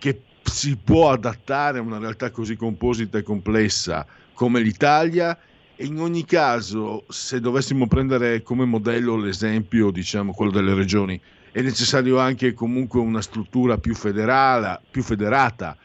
che 0.00 0.22
si 0.42 0.76
può 0.76 1.12
adattare 1.12 1.78
a 1.78 1.82
una 1.82 1.98
realtà 1.98 2.32
così 2.32 2.56
composita 2.56 3.18
e 3.18 3.22
complessa 3.22 4.04
come 4.34 4.60
l'Italia. 4.60 5.38
E 5.76 5.84
in 5.84 6.00
ogni 6.00 6.24
caso 6.24 7.04
se 7.08 7.38
dovessimo 7.38 7.86
prendere 7.86 8.42
come 8.42 8.64
modello 8.64 9.16
l'esempio 9.16 9.92
diciamo 9.92 10.32
quello 10.32 10.50
delle 10.50 10.74
regioni 10.74 11.20
è 11.52 11.60
necessario 11.60 12.18
anche 12.18 12.52
comunque 12.52 12.98
una 12.98 13.22
struttura 13.22 13.78
più 13.78 13.94
federale 13.94 14.80
più 14.90 15.04
federata. 15.04 15.76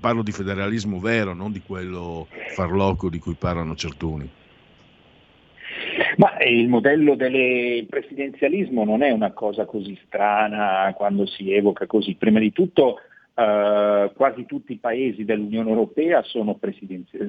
Parlo 0.00 0.22
di 0.24 0.32
federalismo 0.32 0.98
vero 0.98 1.34
non 1.34 1.52
di 1.52 1.62
quello 1.64 2.26
farlocco 2.52 3.08
di 3.08 3.20
cui 3.20 3.34
parlano 3.34 3.76
certuni 3.76 4.28
ma 6.16 6.38
il 6.44 6.68
modello 6.68 7.14
del 7.14 7.86
presidenzialismo 7.86 8.84
non 8.84 9.02
è 9.02 9.10
una 9.10 9.32
cosa 9.32 9.64
così 9.64 9.98
strana 10.06 10.92
quando 10.96 11.26
si 11.26 11.52
evoca 11.52 11.86
così. 11.86 12.14
Prima 12.14 12.38
di 12.38 12.52
tutto 12.52 13.00
Uh, 13.36 14.10
quasi 14.14 14.46
tutti 14.46 14.72
i 14.72 14.78
paesi 14.78 15.26
dell'Unione 15.26 15.68
Europea 15.68 16.24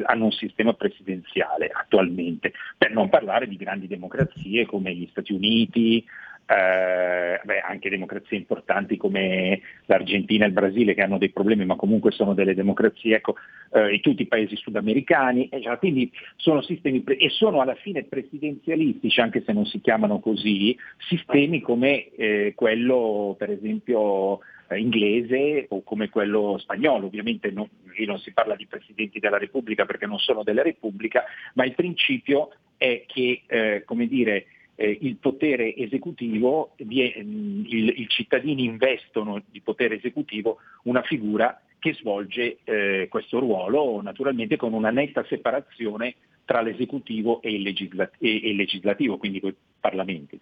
hanno 0.05 0.23
un 0.23 0.31
sistema 0.31 0.71
presidenziale 0.71 1.69
attualmente, 1.69 2.53
per 2.77 2.93
non 2.93 3.09
parlare 3.09 3.45
di 3.45 3.57
grandi 3.57 3.87
democrazie 3.87 4.65
come 4.65 4.95
gli 4.95 5.05
Stati 5.11 5.33
Uniti, 5.33 6.05
eh, 6.47 7.41
beh, 7.43 7.59
anche 7.59 7.89
democrazie 7.89 8.37
importanti 8.37 8.95
come 8.95 9.59
l'Argentina 9.85 10.45
e 10.45 10.47
il 10.47 10.53
Brasile 10.53 10.93
che 10.93 11.01
hanno 11.01 11.17
dei 11.17 11.29
problemi 11.29 11.65
ma 11.65 11.75
comunque 11.75 12.11
sono 12.11 12.33
delle 12.33 12.55
democrazie, 12.55 13.17
ecco, 13.17 13.35
eh, 13.73 13.95
e 13.95 13.99
tutti 13.99 14.21
i 14.21 14.27
paesi 14.27 14.55
sudamericani, 14.55 15.49
eh, 15.49 15.77
quindi 15.77 16.09
sono 16.37 16.61
sistemi 16.61 17.01
pre- 17.01 17.17
e 17.17 17.29
sono 17.29 17.59
alla 17.59 17.75
fine 17.75 18.03
presidenzialistici, 18.03 19.19
anche 19.19 19.43
se 19.45 19.51
non 19.51 19.65
si 19.65 19.81
chiamano 19.81 20.19
così, 20.19 20.77
sistemi 21.09 21.59
come 21.59 22.09
eh, 22.15 22.53
quello 22.55 23.35
per 23.37 23.51
esempio 23.51 24.39
eh, 24.69 24.79
inglese 24.79 25.65
o 25.69 25.83
come 25.83 26.09
quello 26.09 26.57
spagnolo, 26.59 27.07
ovviamente 27.07 27.51
non, 27.51 27.67
lì 27.95 28.05
non 28.05 28.19
si 28.19 28.31
parla 28.31 28.55
di 28.55 28.67
presidenti 28.67 29.19
della 29.19 29.37
Repubblica 29.37 29.85
perché 29.85 30.05
non 30.05 30.19
sono 30.19 30.43
della 30.43 30.63
Repubblica, 30.63 31.25
ma 31.55 31.65
il 31.65 31.75
principio 31.75 32.51
è 32.77 33.03
che, 33.05 33.41
eh, 33.47 33.83
come 33.85 34.07
dire, 34.07 34.45
eh, 34.77 34.97
il 35.01 35.17
potere 35.17 35.75
esecutivo, 35.75 36.75
mm, 36.81 37.63
i 37.65 38.05
cittadini 38.07 38.63
investono 38.63 39.41
di 39.49 39.59
potere 39.59 39.95
esecutivo 39.95 40.57
una 40.83 41.01
figura 41.01 41.59
che 41.79 41.93
svolge 41.93 42.59
eh, 42.63 43.07
questo 43.09 43.39
ruolo 43.39 44.01
naturalmente 44.01 44.55
con 44.55 44.73
una 44.73 44.91
netta 44.91 45.25
separazione 45.25 46.15
tra 46.45 46.61
l'esecutivo 46.61 47.41
e 47.41 47.53
il, 47.53 47.61
legisla- 47.61 48.09
e, 48.19 48.29
il 48.29 48.55
legislativo, 48.55 49.17
quindi 49.17 49.41
parlamenti, 49.79 50.39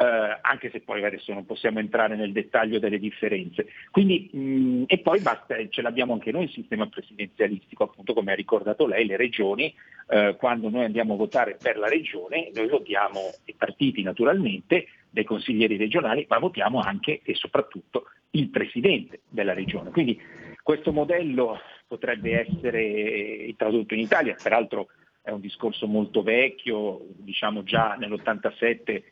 eh, 0.00 0.38
anche 0.40 0.70
se 0.70 0.80
poi 0.80 1.04
adesso 1.04 1.32
non 1.32 1.44
possiamo 1.44 1.78
entrare 1.78 2.16
nel 2.16 2.32
dettaglio 2.32 2.78
delle 2.78 2.98
differenze. 2.98 3.66
Quindi, 3.90 4.30
mh, 4.32 4.84
e 4.86 4.98
poi 4.98 5.20
basta, 5.20 5.56
ce 5.68 5.82
l'abbiamo 5.82 6.12
anche 6.12 6.30
noi 6.30 6.44
il 6.44 6.52
sistema 6.52 6.86
presidenzialistico, 6.86 7.84
appunto 7.84 8.14
come 8.14 8.32
ha 8.32 8.36
ricordato 8.36 8.86
lei, 8.86 9.06
le 9.06 9.16
regioni, 9.16 9.74
eh, 10.08 10.36
quando 10.38 10.68
noi 10.68 10.84
andiamo 10.84 11.14
a 11.14 11.16
votare 11.16 11.56
per 11.60 11.76
la 11.76 11.88
regione, 11.88 12.50
noi 12.54 12.68
votiamo 12.68 13.20
i 13.46 13.54
partiti 13.54 14.02
naturalmente, 14.02 14.86
dei 15.10 15.24
consiglieri 15.24 15.76
regionali, 15.76 16.26
ma 16.28 16.38
votiamo 16.38 16.80
anche 16.80 17.20
e 17.24 17.34
soprattutto 17.34 18.10
il 18.30 18.50
presidente 18.50 19.20
della 19.28 19.54
regione. 19.54 19.90
Quindi 19.90 20.20
questo 20.62 20.92
modello 20.92 21.58
potrebbe 21.86 22.46
essere 22.46 23.54
tradotto 23.56 23.94
in 23.94 24.00
Italia, 24.00 24.36
peraltro 24.40 24.88
è 25.28 25.30
un 25.30 25.40
discorso 25.40 25.86
molto 25.86 26.22
vecchio, 26.22 27.06
diciamo 27.18 27.62
già 27.62 27.96
nell'87, 27.98 29.02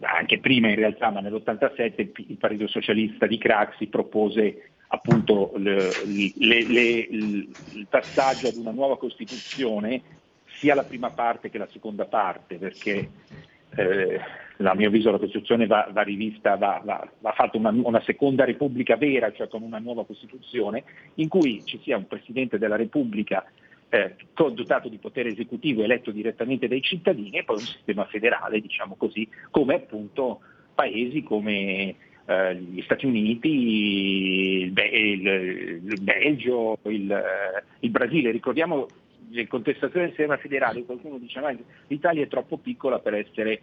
anche 0.00 0.38
prima 0.38 0.68
in 0.68 0.76
realtà, 0.76 1.10
ma 1.10 1.20
nell'87 1.20 2.10
il 2.28 2.36
Partito 2.36 2.68
Socialista 2.68 3.26
di 3.26 3.36
Craxi 3.36 3.88
propose 3.88 4.70
appunto 4.86 5.52
le, 5.56 5.90
le, 6.36 6.66
le, 6.66 6.88
il 7.10 7.86
passaggio 7.88 8.46
ad 8.46 8.54
una 8.54 8.70
nuova 8.70 8.96
Costituzione, 8.96 10.02
sia 10.46 10.76
la 10.76 10.84
prima 10.84 11.10
parte 11.10 11.50
che 11.50 11.58
la 11.58 11.68
seconda 11.72 12.04
parte, 12.04 12.56
perché 12.56 13.10
eh, 13.74 14.20
a 14.58 14.74
mio 14.74 14.86
avviso 14.86 15.10
la 15.10 15.18
Costituzione 15.18 15.66
va, 15.66 15.88
va 15.90 16.02
rivista, 16.02 16.54
va, 16.56 16.80
va, 16.84 17.08
va 17.18 17.32
fatta 17.32 17.56
una, 17.56 17.70
una, 17.70 18.02
seconda 18.02 18.44
Repubblica 18.44 18.96
vera, 18.96 19.32
cioè 19.32 19.48
con 19.48 19.62
una 19.62 19.78
nuova 19.78 20.04
Costituzione, 20.04 20.84
in 21.14 21.28
cui 21.28 21.64
ci 21.64 21.80
sia 21.82 21.96
un 21.96 22.06
Presidente 22.06 22.56
della 22.56 22.76
Repubblica 22.76 23.44
eh, 23.90 24.14
dotato 24.52 24.88
di 24.88 24.98
potere 24.98 25.30
esecutivo 25.30 25.82
eletto 25.82 26.10
direttamente 26.10 26.68
dai 26.68 26.80
cittadini 26.80 27.38
e 27.38 27.44
poi 27.44 27.56
un 27.56 27.62
sistema 27.62 28.04
federale, 28.06 28.60
diciamo 28.60 28.94
così, 28.96 29.28
come 29.50 29.74
appunto 29.74 30.40
paesi 30.74 31.22
come 31.22 31.94
eh, 32.24 32.56
gli 32.56 32.80
Stati 32.82 33.06
Uniti, 33.06 33.48
il, 34.62 34.72
il, 34.72 35.26
il 35.84 36.00
Belgio, 36.00 36.78
il, 36.84 37.10
eh, 37.10 37.64
il, 37.80 37.90
Brasile. 37.90 38.30
Ricordiamo 38.30 38.86
in 39.30 39.48
contestazione 39.48 40.06
del 40.06 40.14
sistema 40.14 40.36
federale, 40.36 40.84
qualcuno 40.84 41.18
dice 41.18 41.40
che 41.40 41.64
l'Italia 41.88 42.22
è 42.22 42.28
troppo 42.28 42.56
piccola 42.56 43.00
per 43.00 43.14
essere 43.14 43.60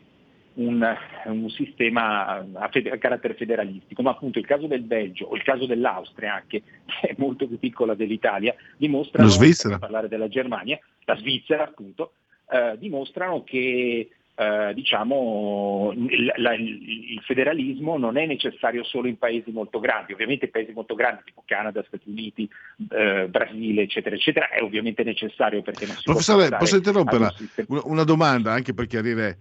un, 0.57 0.95
un 1.25 1.49
sistema 1.49 2.45
a, 2.53 2.69
fede, 2.69 2.91
a, 2.91 2.97
carattere 2.97 3.33
federalistico, 3.35 4.01
ma 4.01 4.11
appunto 4.11 4.39
il 4.39 4.45
caso 4.45 4.67
del 4.67 4.81
Belgio 4.81 5.25
o 5.25 5.35
il 5.35 5.43
caso 5.43 5.65
dell'Austria 5.65 6.35
anche, 6.35 6.63
che 6.85 7.07
è 7.09 7.15
molto 7.17 7.47
più 7.47 7.59
piccola 7.59 7.95
dell'Italia, 7.95 8.55
dimostrano, 8.77 9.29
per 9.37 9.79
parlare 9.79 10.07
della 10.07 10.27
Germania, 10.27 10.79
la 11.05 11.15
Svizzera 11.17 11.63
appunto, 11.63 12.13
eh, 12.49 12.75
dimostrano 12.77 13.43
che 13.43 14.09
eh, 14.39 14.73
diciamo, 14.73 15.93
il, 15.95 16.31
la, 16.35 16.53
il, 16.53 17.19
federalismo 17.25 17.97
non 17.97 18.17
è 18.17 18.25
necessario 18.25 18.83
solo 18.83 19.07
in 19.07 19.17
paesi 19.17 19.51
molto 19.51 19.79
grandi, 19.79 20.13
ovviamente 20.13 20.47
paesi 20.47 20.71
molto 20.73 20.93
grandi 20.93 21.23
tipo 21.25 21.43
Canada, 21.45 21.83
Stati 21.87 22.09
Uniti, 22.09 22.47
eh, 22.89 23.27
Brasile, 23.29 23.81
eccetera, 23.83 24.15
eccetera, 24.15 24.49
è 24.49 24.61
ovviamente 24.61 25.03
necessario 25.03 25.61
perché 25.63 25.87
non 25.87 25.95
si 25.95 26.03
Professore, 26.03 26.49
può 26.49 26.57
posso 26.57 26.75
interrompere 26.75 27.33
sistema... 27.35 27.81
una 27.85 28.03
domanda 28.03 28.51
anche 28.51 28.75
per 28.75 28.85
chiarire 28.85 29.37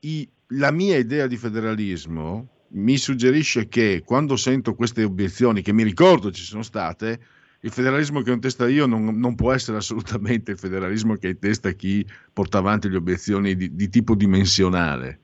I, 0.00 0.28
la 0.48 0.70
mia 0.70 0.96
idea 0.96 1.26
di 1.26 1.36
federalismo 1.36 2.48
mi 2.68 2.96
suggerisce 2.96 3.68
che 3.68 4.02
quando 4.04 4.36
sento 4.36 4.74
queste 4.74 5.04
obiezioni, 5.04 5.62
che 5.62 5.72
mi 5.72 5.82
ricordo 5.82 6.30
ci 6.30 6.42
sono 6.42 6.62
state, 6.62 7.18
il 7.60 7.70
federalismo 7.70 8.20
che 8.20 8.30
ho 8.30 8.34
in 8.34 8.40
testa 8.40 8.68
io 8.68 8.86
non, 8.86 9.18
non, 9.18 9.34
può 9.34 9.52
essere 9.52 9.78
assolutamente 9.78 10.52
il 10.52 10.58
federalismo 10.58 11.14
che 11.14 11.28
ha 11.28 11.30
in 11.30 11.38
testa 11.38 11.72
chi 11.72 12.06
porta 12.32 12.58
avanti 12.58 12.88
le 12.88 12.96
obiezioni 12.96 13.56
di, 13.56 13.74
di 13.74 13.88
tipo 13.88 14.14
dimensionale. 14.14 15.20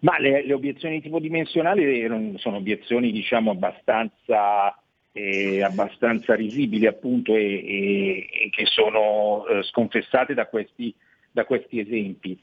Ma 0.00 0.18
le, 0.18 0.46
le, 0.46 0.52
obiezioni 0.54 0.96
di 0.96 1.02
tipo 1.02 1.18
dimensionale 1.18 2.08
sono 2.36 2.56
obiezioni 2.56 3.12
diciamo 3.12 3.50
abbastanza, 3.50 4.74
eh, 5.12 5.62
abbastanza 5.62 6.34
risibili 6.34 6.86
appunto 6.86 7.34
e, 7.34 7.44
e, 7.44 8.28
e 8.32 8.50
che 8.50 8.64
sono 8.64 9.46
eh, 9.46 9.62
sconfessate 9.62 10.32
da 10.32 10.46
questi, 10.46 10.94
da 11.30 11.44
questi 11.44 11.80
esempi. 11.80 12.40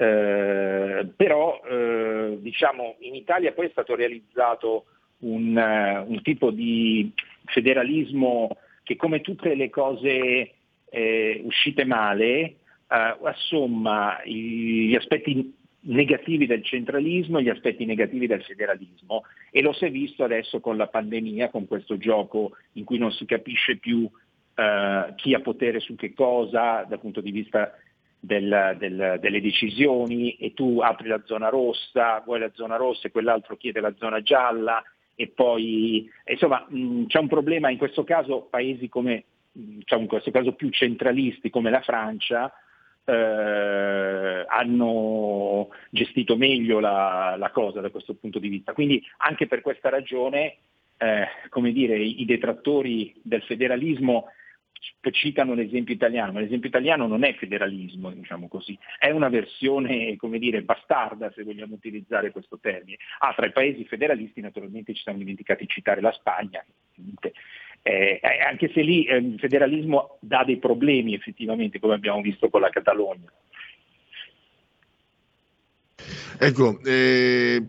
Eh, 0.00 1.08
però 1.14 1.60
eh, 1.62 2.38
diciamo 2.40 2.96
in 3.00 3.14
Italia 3.14 3.52
poi 3.52 3.66
è 3.66 3.70
stato 3.70 3.94
realizzato 3.94 4.86
un, 5.18 5.54
uh, 5.54 6.10
un, 6.10 6.22
tipo 6.22 6.50
di 6.50 7.12
federalismo 7.44 8.56
che 8.82 8.96
come 8.96 9.20
tutte 9.20 9.54
le 9.54 9.68
cose 9.68 10.52
eh, 10.88 11.42
uscite 11.44 11.84
male 11.84 12.54
uh, 12.88 13.26
assomma 13.26 14.22
gli 14.24 14.94
aspetti 14.94 15.54
negativi 15.80 16.46
del 16.46 16.64
centralismo 16.64 17.36
e 17.36 17.42
gli 17.42 17.50
aspetti 17.50 17.84
negativi 17.84 18.26
del 18.26 18.42
federalismo. 18.42 19.24
E 19.50 19.60
lo 19.60 19.74
si 19.74 19.84
è 19.84 19.90
visto 19.90 20.24
adesso 20.24 20.60
con 20.60 20.78
la 20.78 20.86
pandemia, 20.86 21.50
con 21.50 21.66
questo 21.66 21.98
gioco 21.98 22.52
in 22.74 22.84
cui 22.84 22.96
non 22.96 23.12
si 23.12 23.26
capisce 23.26 23.76
più 23.76 24.08
chi 25.16 25.32
ha 25.32 25.40
potere 25.40 25.80
su 25.80 25.94
che 25.94 26.12
cosa 26.12 26.84
dal 26.86 27.00
punto 27.00 27.22
di 27.22 27.30
vista 27.30 27.72
del, 28.20 28.76
del, 28.78 29.18
delle 29.20 29.40
decisioni 29.40 30.36
e 30.36 30.52
tu 30.52 30.80
apri 30.80 31.08
la 31.08 31.22
zona 31.24 31.48
rossa, 31.48 32.22
vuoi 32.24 32.38
la 32.38 32.50
zona 32.52 32.76
rossa 32.76 33.08
e 33.08 33.10
quell'altro 33.10 33.56
chiede 33.56 33.80
la 33.80 33.94
zona 33.96 34.20
gialla 34.20 34.82
e 35.14 35.28
poi 35.28 36.08
insomma 36.26 36.64
mh, 36.68 37.06
c'è 37.06 37.18
un 37.18 37.28
problema 37.28 37.70
in 37.70 37.78
questo 37.78 38.04
caso 38.04 38.46
paesi 38.50 38.88
come 38.88 39.24
diciamo 39.52 40.02
in 40.02 40.08
questo 40.08 40.30
caso 40.30 40.52
più 40.52 40.68
centralisti 40.70 41.50
come 41.50 41.70
la 41.70 41.80
Francia 41.80 42.52
eh, 43.04 44.44
hanno 44.46 45.68
gestito 45.90 46.36
meglio 46.36 46.78
la, 46.78 47.34
la, 47.38 47.50
cosa 47.50 47.80
da 47.80 47.90
questo 47.90 48.14
punto 48.14 48.38
di 48.38 48.48
vista. 48.48 48.72
Quindi 48.72 49.02
anche 49.18 49.46
per 49.46 49.62
questa 49.62 49.88
ragione 49.88 50.58
eh, 50.96 51.26
come 51.48 51.72
dire, 51.72 51.98
i 51.98 52.24
detrattori 52.26 53.14
del 53.22 53.42
federalismo 53.42 54.26
citano 55.12 55.54
l'esempio 55.54 55.94
italiano, 55.94 56.32
ma 56.32 56.40
l'esempio 56.40 56.68
italiano 56.68 57.06
non 57.06 57.24
è 57.24 57.34
federalismo, 57.34 58.10
diciamo 58.10 58.48
così, 58.48 58.78
è 58.98 59.10
una 59.10 59.28
versione, 59.28 60.16
come 60.16 60.38
dire, 60.38 60.62
bastarda, 60.62 61.32
se 61.34 61.42
vogliamo 61.42 61.74
utilizzare 61.74 62.30
questo 62.30 62.58
termine. 62.58 62.96
Ah, 63.18 63.34
tra 63.34 63.46
i 63.46 63.52
paesi 63.52 63.84
federalisti 63.84 64.40
naturalmente 64.40 64.94
ci 64.94 65.02
siamo 65.02 65.18
dimenticati 65.18 65.64
di 65.64 65.72
citare 65.72 66.00
la 66.00 66.12
Spagna, 66.12 66.64
eh, 67.82 68.20
eh, 68.22 68.40
anche 68.46 68.70
se 68.72 68.82
lì 68.82 69.04
eh, 69.04 69.16
il 69.16 69.38
federalismo 69.38 70.18
dà 70.20 70.44
dei 70.44 70.58
problemi 70.58 71.14
effettivamente, 71.14 71.78
come 71.78 71.94
abbiamo 71.94 72.20
visto 72.20 72.48
con 72.48 72.60
la 72.60 72.70
Catalogna. 72.70 73.32
Ecco, 76.42 76.80
eh, 76.84 77.62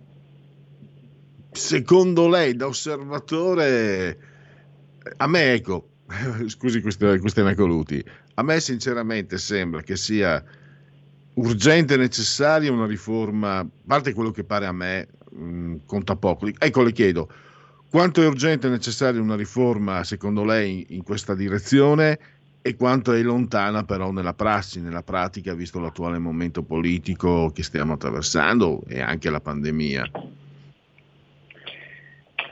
secondo 1.51 2.29
lei 2.29 2.55
da 2.55 2.67
osservatore, 2.67 4.17
a 5.17 5.27
me 5.27 5.53
ecco, 5.53 5.90
scusi 6.47 6.81
queste 6.81 7.43
macoluti, 7.43 8.03
a 8.35 8.43
me 8.43 8.59
sinceramente 8.59 9.37
sembra 9.37 9.81
che 9.81 9.95
sia 9.95 10.43
urgente 11.35 11.93
e 11.93 11.97
necessaria 11.97 12.71
una 12.71 12.85
riforma, 12.85 13.59
a 13.59 13.67
parte 13.85 14.13
quello 14.13 14.31
che 14.31 14.43
pare 14.43 14.65
a 14.65 14.71
me, 14.71 15.07
mh, 15.31 15.43
mm, 15.43 15.75
conta 15.85 16.15
poco. 16.15 16.47
Ecco, 16.57 16.83
le 16.83 16.91
chiedo, 16.91 17.29
quanto 17.89 18.21
è 18.21 18.27
urgente 18.27 18.67
e 18.67 18.69
necessaria 18.69 19.21
una 19.21 19.35
riforma 19.35 20.03
secondo 20.03 20.43
lei 20.43 20.85
in 20.89 21.03
questa 21.03 21.35
direzione 21.35 22.19
e 22.61 22.75
quanto 22.75 23.11
è 23.13 23.21
lontana 23.21 23.83
però 23.83 24.11
nella 24.11 24.33
prassi, 24.33 24.81
nella 24.81 25.03
pratica, 25.03 25.53
visto 25.53 25.79
l'attuale 25.79 26.19
momento 26.19 26.61
politico 26.63 27.51
che 27.51 27.63
stiamo 27.63 27.93
attraversando 27.93 28.83
e 28.87 29.01
anche 29.01 29.29
la 29.29 29.41
pandemia? 29.41 30.11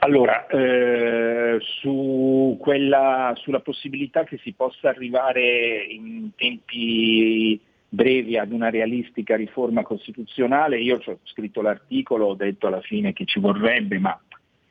Allora, 0.02 0.46
eh, 0.46 1.58
su 1.60 2.56
quella, 2.58 3.34
sulla 3.36 3.60
possibilità 3.60 4.24
che 4.24 4.38
si 4.38 4.52
possa 4.52 4.88
arrivare 4.88 5.84
in 5.84 6.30
tempi 6.36 7.60
brevi 7.86 8.38
ad 8.38 8.52
una 8.52 8.70
realistica 8.70 9.36
riforma 9.36 9.82
costituzionale, 9.82 10.80
io 10.80 11.00
ho 11.04 11.18
scritto 11.24 11.60
l'articolo, 11.60 12.28
ho 12.28 12.34
detto 12.34 12.68
alla 12.68 12.80
fine 12.80 13.12
che 13.12 13.26
ci 13.26 13.40
vorrebbe, 13.40 13.98
ma 13.98 14.18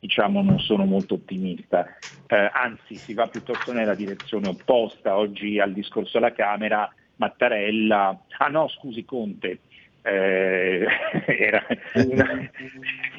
diciamo 0.00 0.42
non 0.42 0.58
sono 0.58 0.84
molto 0.84 1.14
ottimista, 1.14 1.86
eh, 2.26 2.50
anzi 2.52 2.96
si 2.96 3.14
va 3.14 3.28
piuttosto 3.28 3.72
nella 3.72 3.94
direzione 3.94 4.48
opposta, 4.48 5.16
oggi 5.16 5.60
al 5.60 5.72
discorso 5.72 6.18
alla 6.18 6.32
Camera 6.32 6.92
Mattarella, 7.16 8.24
ah 8.38 8.48
no 8.48 8.66
scusi 8.66 9.04
Conte, 9.04 9.60
eh, 10.02 10.86
era, 11.26 11.66
una, 11.94 12.50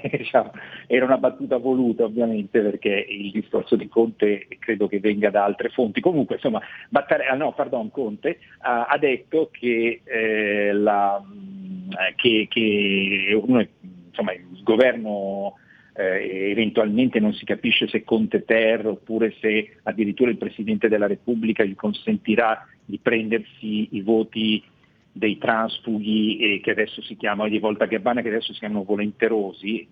diciamo, 0.12 0.52
era, 0.88 1.06
una, 1.06 1.18
battuta 1.18 1.58
voluta 1.58 2.04
ovviamente 2.04 2.62
perché 2.62 3.06
il 3.08 3.32
discorso 3.32 3.76
di 3.76 3.88
Conte 3.88 4.48
credo 4.60 4.88
che 4.88 5.00
venga 5.00 5.30
da 5.30 5.44
altre 5.44 5.70
fonti. 5.70 6.02
Comunque 6.02 6.36
insomma, 6.36 6.62
Battarella, 6.90 7.36
no, 7.36 7.54
pardon, 7.54 7.92
Conte 7.92 8.40
ha, 8.60 8.86
ha 8.86 8.98
detto 8.98 9.50
che, 9.52 10.02
eh, 10.04 10.72
la, 10.74 11.22
eh, 11.22 12.16
che, 12.16 12.48
che 12.50 13.42
insomma, 14.08 14.34
il 14.34 14.64
governo 14.64 15.56
eh, 15.94 16.50
eventualmente 16.52 17.20
non 17.20 17.34
si 17.34 17.46
capisce 17.46 17.88
se 17.88 18.04
Conte 18.04 18.44
Ter 18.46 18.88
oppure 18.88 19.36
se 19.40 19.78
addirittura 19.84 20.30
il 20.30 20.38
Presidente 20.38 20.88
della 20.88 21.08
Repubblica 21.08 21.64
gli 21.64 21.76
consentirà 21.76 22.66
di 22.84 23.00
prendersi 23.02 23.90
i 23.92 24.02
voti 24.02 24.64
dei 25.12 25.38
transfughi 25.38 26.38
eh, 26.38 26.62
che 26.62 26.72
adesso 26.72 27.02
si 27.02 27.16
chiamano 27.16 27.50
di 27.50 27.60
Volta 27.60 27.86
Gabbana, 27.86 28.22
che 28.22 28.30
adesso 28.30 28.54
si 28.54 28.60
chiamano 28.60 28.84
volenterosi, 28.84 29.88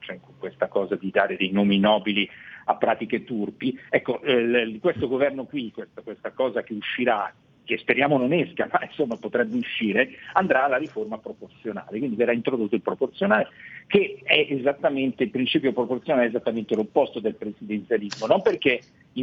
cioè 0.00 0.18
questa 0.38 0.68
cosa 0.68 0.96
di 0.96 1.10
dare 1.10 1.36
dei 1.36 1.50
nomi 1.50 1.78
nobili 1.78 2.28
a 2.66 2.76
pratiche 2.76 3.24
turpi. 3.24 3.78
Ecco, 3.88 4.20
eh, 4.22 4.78
questo 4.80 5.08
governo 5.08 5.44
qui, 5.44 5.70
questa, 5.70 6.02
questa 6.02 6.32
cosa 6.32 6.62
che 6.62 6.74
uscirà 6.74 7.32
che 7.64 7.78
speriamo 7.78 8.18
non 8.18 8.32
esca, 8.32 8.68
ma 8.70 8.84
insomma 8.84 9.16
potrebbe 9.16 9.56
uscire, 9.56 10.10
andrà 10.34 10.64
alla 10.64 10.76
riforma 10.76 11.18
proporzionale, 11.18 11.98
quindi 11.98 12.16
verrà 12.16 12.32
introdotto 12.32 12.74
il 12.74 12.82
proporzionale, 12.82 13.48
che 13.86 14.20
è 14.22 14.46
esattamente, 14.50 15.24
il 15.24 15.30
principio 15.30 15.72
proporzionale 15.72 16.26
è 16.26 16.28
esattamente 16.28 16.74
l'opposto 16.74 17.20
del 17.20 17.34
presidenzialismo, 17.34 18.26
non 18.26 18.42
perché, 18.42 18.82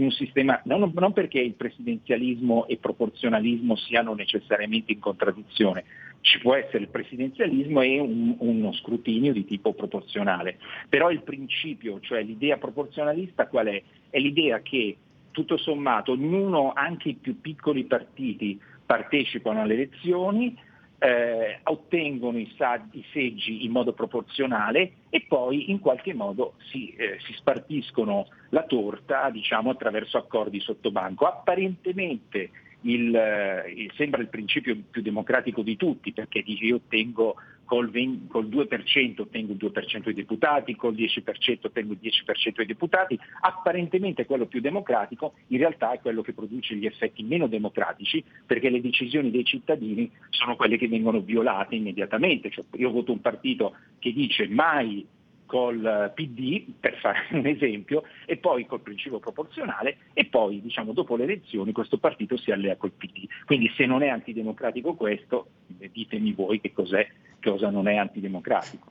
sistema, 0.10 0.60
non, 0.66 0.92
non 0.94 1.14
perché 1.14 1.40
il 1.40 1.54
presidenzialismo 1.54 2.68
e 2.68 2.74
il 2.74 2.80
proporzionalismo 2.80 3.76
siano 3.76 4.14
necessariamente 4.14 4.92
in 4.92 5.00
contraddizione, 5.00 5.84
ci 6.22 6.40
può 6.40 6.56
essere 6.56 6.84
il 6.84 6.90
presidenzialismo 6.90 7.82
e 7.82 8.00
un, 8.00 8.36
uno 8.40 8.74
scrutinio 8.74 9.34
di 9.34 9.46
tipo 9.46 9.74
proporzionale, 9.74 10.58
però 10.90 11.12
il 11.12 11.22
principio, 11.22 12.00
cioè 12.00 12.24
l'idea 12.24 12.58
proporzionalista 12.58 13.48
qual 13.48 13.68
è? 13.68 13.82
È 14.10 14.20
l'idea 14.20 14.60
che 14.62 14.98
tutto 15.32 15.58
sommato 15.58 16.12
ognuno, 16.12 16.74
anche 16.74 17.10
i 17.10 17.16
più 17.16 17.40
piccoli 17.42 17.86
partiti, 17.86 18.60
partecipano 18.86 19.62
alle 19.62 19.74
elezioni, 19.74 20.56
eh, 21.04 21.60
ottengono 21.64 22.38
i, 22.38 22.54
i, 22.92 23.06
seggi 23.12 23.66
in 23.66 23.72
modo 23.72 23.94
proporzionale 23.94 24.92
e 25.10 25.26
poi 25.28 25.72
in 25.72 25.80
qualche 25.80 26.14
modo 26.14 26.54
si, 26.70 26.94
eh, 26.94 27.18
si 27.26 27.34
spartiscono 27.34 28.28
la 28.50 28.64
torta 28.64 29.30
diciamo, 29.32 29.72
attraverso 29.72 30.18
accordi 30.18 30.60
sotto 30.60 30.92
banco. 30.92 31.26
Apparentemente 31.26 32.52
il, 32.82 33.16
eh, 33.16 33.90
sembra 33.96 34.22
il 34.22 34.28
principio 34.28 34.78
più 34.92 35.02
democratico 35.02 35.64
di 35.64 35.76
tutti 35.76 36.12
perché 36.14 36.44
dice 36.44 36.66
io 36.66 36.76
ottengo 36.76 37.36
col, 37.72 37.90
20, 37.90 38.28
col 38.28 38.50
2% 38.50 39.22
ottengo 39.22 39.54
il 39.54 39.58
2% 39.58 40.04
dei 40.04 40.14
deputati, 40.14 40.76
col 40.76 40.94
10% 40.94 41.60
ottengo 41.62 41.94
il 41.94 42.00
10% 42.02 42.56
dei 42.58 42.66
deputati, 42.66 43.18
apparentemente 43.40 44.26
quello 44.26 44.46
più 44.46 44.60
democratico 44.60 45.36
in 45.48 45.60
realtà 45.60 45.94
è 45.94 46.02
quello 46.02 46.22
che 46.22 46.34
produce 46.34 46.76
gli 46.76 46.86
effetti 46.86 47.24
meno 47.24 47.48
democratici 47.48 48.22
perché 48.46 48.70
le 48.70 48.82
decisioni 48.82 49.32
dei 49.32 49.46
cittadini 49.46 50.12
sono 50.32 50.58
quelle 50.58 50.78
che 50.78 50.90
vengono 50.90 51.22
violate 51.22 51.76
immediatamente. 51.76 52.50
Cioè, 52.50 52.66
io 52.76 52.92
voto 52.92 53.14
un 53.14 53.22
partito 53.22 53.74
che 54.00 54.12
dice 54.12 54.50
mai 54.50 55.08
col 55.52 56.14
PD, 56.16 56.64
per 56.80 56.98
fare 57.02 57.28
un 57.32 57.46
esempio, 57.46 58.04
e 58.26 58.38
poi 58.38 58.66
col 58.66 58.80
principio 58.80 59.20
proporzionale 59.20 59.98
e 60.14 60.24
poi 60.24 60.62
diciamo, 60.62 60.94
dopo 60.94 61.18
le 61.18 61.26
elezioni 61.26 61.74
questo 61.74 61.98
partito 61.98 62.38
si 62.38 62.52
allea 62.52 62.78
col 62.78 62.94
PD. 62.94 63.28
Quindi 63.46 63.70
se 63.76 63.86
non 63.86 64.02
è 64.02 64.08
antidemocratico 64.08 64.94
questo, 64.94 65.48
e 65.78 65.90
ditemi 65.92 66.32
voi 66.32 66.62
che 66.62 66.72
cos'è, 66.72 67.06
cosa 67.44 67.70
non 67.70 67.90
è 67.90 67.98
antidemocratico. 67.98 68.90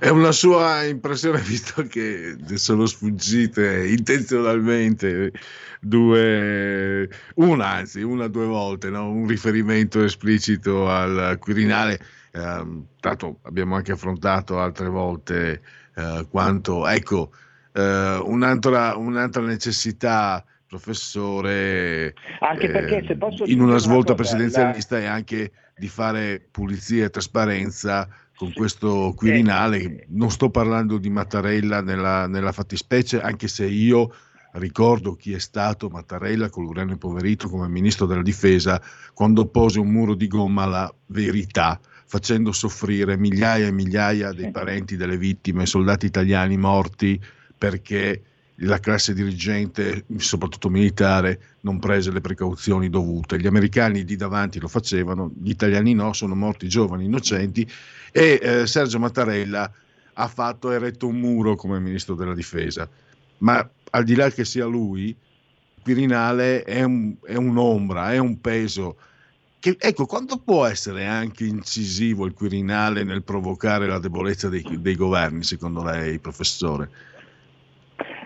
È 0.00 0.08
una 0.08 0.32
sua 0.32 0.82
impressione, 0.82 1.38
visto 1.46 1.84
che 1.84 2.36
sono 2.54 2.84
sfuggite 2.84 3.86
intenzionalmente 3.86 5.30
due, 5.80 7.08
una 7.36 7.68
anzi, 7.68 8.02
una 8.02 8.24
o 8.24 8.28
due 8.28 8.46
volte, 8.46 8.90
no? 8.90 9.08
un 9.08 9.28
riferimento 9.28 10.02
esplicito 10.02 10.90
al 10.90 11.36
Quirinale. 11.38 12.00
Eh, 12.36 12.82
tanto 12.98 13.38
abbiamo 13.42 13.76
anche 13.76 13.92
affrontato 13.92 14.58
altre 14.58 14.88
volte 14.88 15.62
eh, 15.94 16.26
quanto, 16.28 16.84
ecco, 16.88 17.30
eh, 17.72 18.20
un'altra, 18.24 18.96
un'altra 18.96 19.40
necessità 19.42 20.44
professore 20.66 22.12
Anche 22.40 22.70
perché, 22.70 23.04
se 23.06 23.16
posso 23.16 23.44
eh, 23.44 23.52
in 23.52 23.60
una 23.60 23.72
una 23.72 23.78
svolta 23.78 24.14
cosa, 24.14 24.14
presidenzialista 24.14 24.98
è 24.98 25.04
anche 25.04 25.52
di 25.76 25.86
fare 25.86 26.44
pulizia 26.50 27.04
e 27.04 27.10
trasparenza 27.10 28.08
con 28.34 28.52
questo 28.52 29.12
Quirinale. 29.14 30.06
Non 30.08 30.32
sto 30.32 30.50
parlando 30.50 30.98
di 30.98 31.10
Mattarella 31.10 31.82
nella, 31.82 32.26
nella 32.26 32.50
fattispecie, 32.50 33.20
anche 33.20 33.46
se 33.46 33.64
io 33.66 34.12
ricordo 34.54 35.14
chi 35.14 35.32
è 35.34 35.38
stato 35.38 35.88
Mattarella 35.88 36.50
con 36.50 36.64
l'Urano 36.64 36.90
impoverito 36.90 37.48
come 37.48 37.68
ministro 37.68 38.06
della 38.06 38.22
difesa 38.22 38.82
quando 39.12 39.46
pose 39.46 39.78
un 39.78 39.88
muro 39.88 40.14
di 40.14 40.26
gomma 40.26 40.64
alla 40.64 40.92
verità 41.06 41.78
facendo 42.14 42.52
soffrire 42.52 43.16
migliaia 43.16 43.66
e 43.66 43.72
migliaia 43.72 44.30
dei 44.30 44.52
parenti 44.52 44.96
delle 44.96 45.18
vittime, 45.18 45.66
soldati 45.66 46.06
italiani 46.06 46.56
morti 46.56 47.20
perché 47.58 48.22
la 48.58 48.78
classe 48.78 49.14
dirigente, 49.14 50.04
soprattutto 50.18 50.68
militare, 50.68 51.56
non 51.62 51.80
prese 51.80 52.12
le 52.12 52.20
precauzioni 52.20 52.88
dovute. 52.88 53.36
Gli 53.36 53.48
americani 53.48 54.04
di 54.04 54.14
davanti 54.14 54.60
lo 54.60 54.68
facevano, 54.68 55.32
gli 55.42 55.50
italiani 55.50 55.92
no, 55.92 56.12
sono 56.12 56.36
morti 56.36 56.68
giovani, 56.68 57.06
innocenti 57.06 57.68
e 58.12 58.38
eh, 58.40 58.66
Sergio 58.68 59.00
Mattarella 59.00 59.68
ha 60.12 60.28
fatto 60.28 60.70
eretto 60.70 61.08
un 61.08 61.18
muro 61.18 61.56
come 61.56 61.80
ministro 61.80 62.14
della 62.14 62.34
difesa. 62.34 62.88
Ma 63.38 63.68
al 63.90 64.04
di 64.04 64.14
là 64.14 64.30
che 64.30 64.44
sia 64.44 64.66
lui, 64.66 65.16
Quirinale 65.82 66.62
è, 66.62 66.84
un, 66.84 67.16
è 67.24 67.34
un'ombra, 67.34 68.12
è 68.12 68.18
un 68.18 68.40
peso. 68.40 68.98
Che, 69.64 69.78
ecco, 69.80 70.04
quanto 70.04 70.42
può 70.44 70.66
essere 70.66 71.06
anche 71.06 71.46
incisivo 71.46 72.26
il 72.26 72.34
Quirinale 72.34 73.02
nel 73.02 73.22
provocare 73.22 73.86
la 73.86 73.98
debolezza 73.98 74.50
dei, 74.50 74.62
dei 74.78 74.94
governi, 74.94 75.42
secondo 75.42 75.82
lei, 75.82 76.18
professore? 76.18 76.90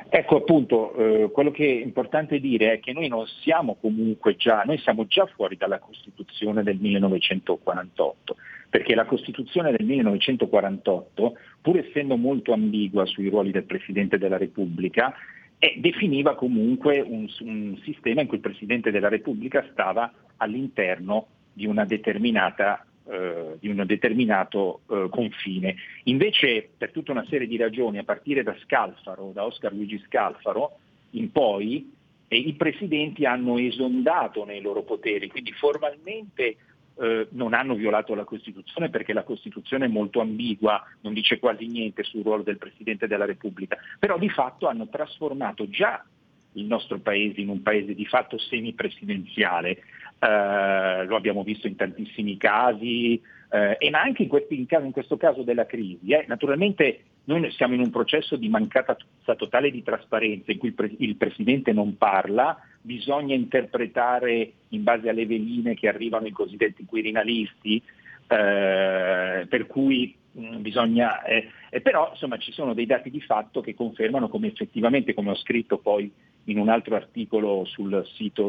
Ecco 0.08 0.38
appunto, 0.38 0.96
eh, 0.96 1.30
quello 1.30 1.52
che 1.52 1.64
è 1.64 1.84
importante 1.84 2.40
dire 2.40 2.72
è 2.72 2.80
che 2.80 2.92
noi 2.92 3.06
non 3.06 3.24
siamo 3.44 3.76
comunque 3.80 4.34
già, 4.34 4.64
noi 4.66 4.78
siamo 4.78 5.06
già 5.06 5.26
fuori 5.26 5.56
dalla 5.56 5.78
Costituzione 5.78 6.64
del 6.64 6.78
1948, 6.80 8.34
perché 8.68 8.96
la 8.96 9.04
Costituzione 9.04 9.70
del 9.70 9.86
1948, 9.86 11.38
pur 11.60 11.78
essendo 11.78 12.16
molto 12.16 12.52
ambigua 12.52 13.06
sui 13.06 13.28
ruoli 13.28 13.52
del 13.52 13.62
Presidente 13.62 14.18
della 14.18 14.38
Repubblica, 14.38 15.14
eh, 15.58 15.74
definiva 15.78 16.34
comunque 16.34 17.00
un, 17.00 17.28
un 17.40 17.78
sistema 17.82 18.20
in 18.20 18.26
cui 18.26 18.36
il 18.36 18.42
Presidente 18.42 18.90
della 18.90 19.08
Repubblica 19.08 19.66
stava 19.72 20.12
all'interno 20.36 21.26
di 21.52 21.66
una 21.66 21.84
determinata 21.84 22.84
eh, 23.10 23.56
di 23.58 23.68
un 23.68 23.82
determinato 23.86 24.82
eh, 24.90 25.06
confine. 25.10 25.76
Invece, 26.04 26.68
per 26.76 26.92
tutta 26.92 27.12
una 27.12 27.24
serie 27.28 27.46
di 27.46 27.56
ragioni, 27.56 27.98
a 27.98 28.04
partire 28.04 28.42
da 28.42 28.54
Scalfaro, 28.62 29.30
da 29.32 29.44
Oscar 29.46 29.72
Luigi 29.72 29.98
Scalfaro, 30.06 30.78
in 31.12 31.32
poi, 31.32 31.90
eh, 32.28 32.36
i 32.36 32.52
presidenti 32.52 33.24
hanno 33.24 33.56
esondato 33.56 34.44
nei 34.44 34.60
loro 34.60 34.82
poteri, 34.82 35.28
quindi 35.28 35.52
formalmente 35.52 36.56
eh, 37.00 37.28
non 37.30 37.54
hanno 37.54 37.74
violato 37.74 38.14
la 38.14 38.24
Costituzione 38.24 38.90
perché 38.90 39.12
la 39.12 39.22
Costituzione 39.22 39.86
è 39.86 39.88
molto 39.88 40.20
ambigua, 40.20 40.84
non 41.02 41.14
dice 41.14 41.38
quasi 41.38 41.66
niente 41.66 42.02
sul 42.02 42.22
ruolo 42.22 42.42
del 42.42 42.58
Presidente 42.58 43.06
della 43.06 43.24
Repubblica, 43.24 43.76
però 43.98 44.18
di 44.18 44.28
fatto 44.28 44.66
hanno 44.66 44.88
trasformato 44.88 45.68
già 45.68 46.04
il 46.52 46.64
nostro 46.64 46.98
paese 46.98 47.40
in 47.40 47.48
un 47.48 47.62
paese 47.62 47.94
di 47.94 48.06
fatto 48.06 48.38
semipresidenziale, 48.38 49.82
eh, 50.18 51.04
lo 51.04 51.16
abbiamo 51.16 51.44
visto 51.44 51.66
in 51.66 51.76
tantissimi 51.76 52.36
casi, 52.36 53.20
eh, 53.50 53.76
e 53.78 53.90
ma 53.90 54.00
anche 54.00 54.22
in, 54.22 54.28
questi, 54.28 54.58
in, 54.58 54.66
caso, 54.66 54.84
in, 54.84 54.92
questo 54.92 55.16
caso 55.16 55.42
della 55.42 55.66
crisi. 55.66 56.10
Eh. 56.12 56.24
Naturalmente 56.28 57.00
noi 57.24 57.50
siamo 57.50 57.74
in 57.74 57.80
un 57.80 57.90
processo 57.90 58.36
di 58.36 58.48
mancata 58.48 58.96
totale 59.36 59.70
di 59.70 59.82
trasparenza 59.82 60.50
in 60.50 60.58
cui 60.58 60.68
il, 60.68 60.74
pre- 60.74 60.94
il 60.98 61.16
Presidente 61.16 61.72
non 61.72 61.96
parla, 61.96 62.58
bisogna 62.80 63.34
interpretare 63.34 64.52
in 64.68 64.82
base 64.82 65.08
alle 65.08 65.26
veline 65.26 65.74
che 65.74 65.88
arrivano 65.88 66.26
i 66.26 66.32
cosiddetti 66.32 66.84
quirinalisti, 66.84 67.82
eh, 68.28 69.46
per 69.48 69.66
cui 69.66 70.16
bisogna, 70.38 71.22
eh, 71.22 71.48
eh, 71.70 71.80
però 71.80 72.10
insomma 72.12 72.38
ci 72.38 72.52
sono 72.52 72.74
dei 72.74 72.86
dati 72.86 73.10
di 73.10 73.20
fatto 73.20 73.60
che 73.60 73.74
confermano 73.74 74.28
come 74.28 74.48
effettivamente, 74.48 75.14
come 75.14 75.30
ho 75.30 75.36
scritto 75.36 75.78
poi 75.78 76.10
in 76.44 76.58
un 76.58 76.68
altro 76.68 76.94
articolo 76.94 77.64
sul 77.66 78.06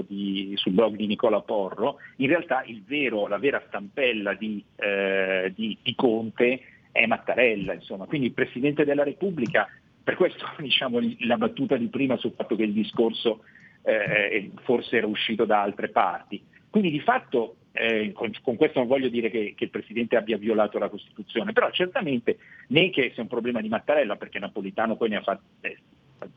di, 0.08 0.54
sul 0.56 0.72
blog 0.72 0.96
di 0.96 1.08
Nicola 1.08 1.42
Porro, 1.42 1.98
in 2.18 2.28
realtà 2.28 2.64
vero, 2.86 3.28
la 3.28 3.38
vera 3.38 3.62
stampella 3.68 4.34
di, 4.34 4.64
eh, 4.78 5.52
di, 5.56 5.78
di, 5.82 5.96
Conte 5.96 6.62
è 6.92 7.06
Mattarella, 7.06 7.74
insomma. 7.74 8.06
quindi 8.06 8.28
il 8.28 8.34
Presidente 8.34 8.86
della 8.86 9.04
Repubblica, 9.04 9.68
per 10.02 10.16
questo 10.16 10.46
diciamo, 10.60 11.00
la 11.20 11.38
battuta 11.38 11.76
di 11.76 11.88
prima 11.88 12.16
sul 12.18 12.34
fatto 12.36 12.56
che 12.56 12.64
il 12.64 12.74
discorso 12.74 13.44
eh, 13.84 14.52
forse 14.64 14.98
era 14.98 15.08
uscito 15.08 15.46
da 15.46 15.62
altre 15.62 15.90
parti. 15.90 16.42
Quindi 16.70 16.92
di 16.92 17.00
fatto 17.00 17.56
eh, 17.72 18.12
con, 18.14 18.32
con, 18.42 18.56
questo 18.56 18.80
non 18.80 18.88
voglio 18.88 19.10
dire 19.10 19.30
che, 19.30 19.54
che, 19.56 19.66
il 19.66 19.70
Presidente 19.70 20.16
abbia 20.16 20.38
violato 20.38 20.80
la 20.80 20.90
Costituzione, 20.90 21.54
però 21.54 21.70
certamente 21.72 22.38
né 22.68 22.90
che 22.90 23.12
sia 23.14 23.22
un 23.24 23.30
problema 23.30 23.62
di 23.62 23.70
Mattarella, 23.70 24.16
perché 24.16 24.40
Napolitano 24.40 24.96
poi 24.96 25.10
ne 25.10 25.16
ha 25.18 25.22
fatto, 25.22 25.44
eh, 25.62 25.78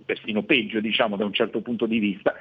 persino 0.04 0.42
peggio 0.42 0.80
diciamo 0.80 1.16
da 1.16 1.24
un 1.24 1.32
certo 1.32 1.60
punto 1.60 1.86
di 1.86 1.98
vista, 1.98 2.34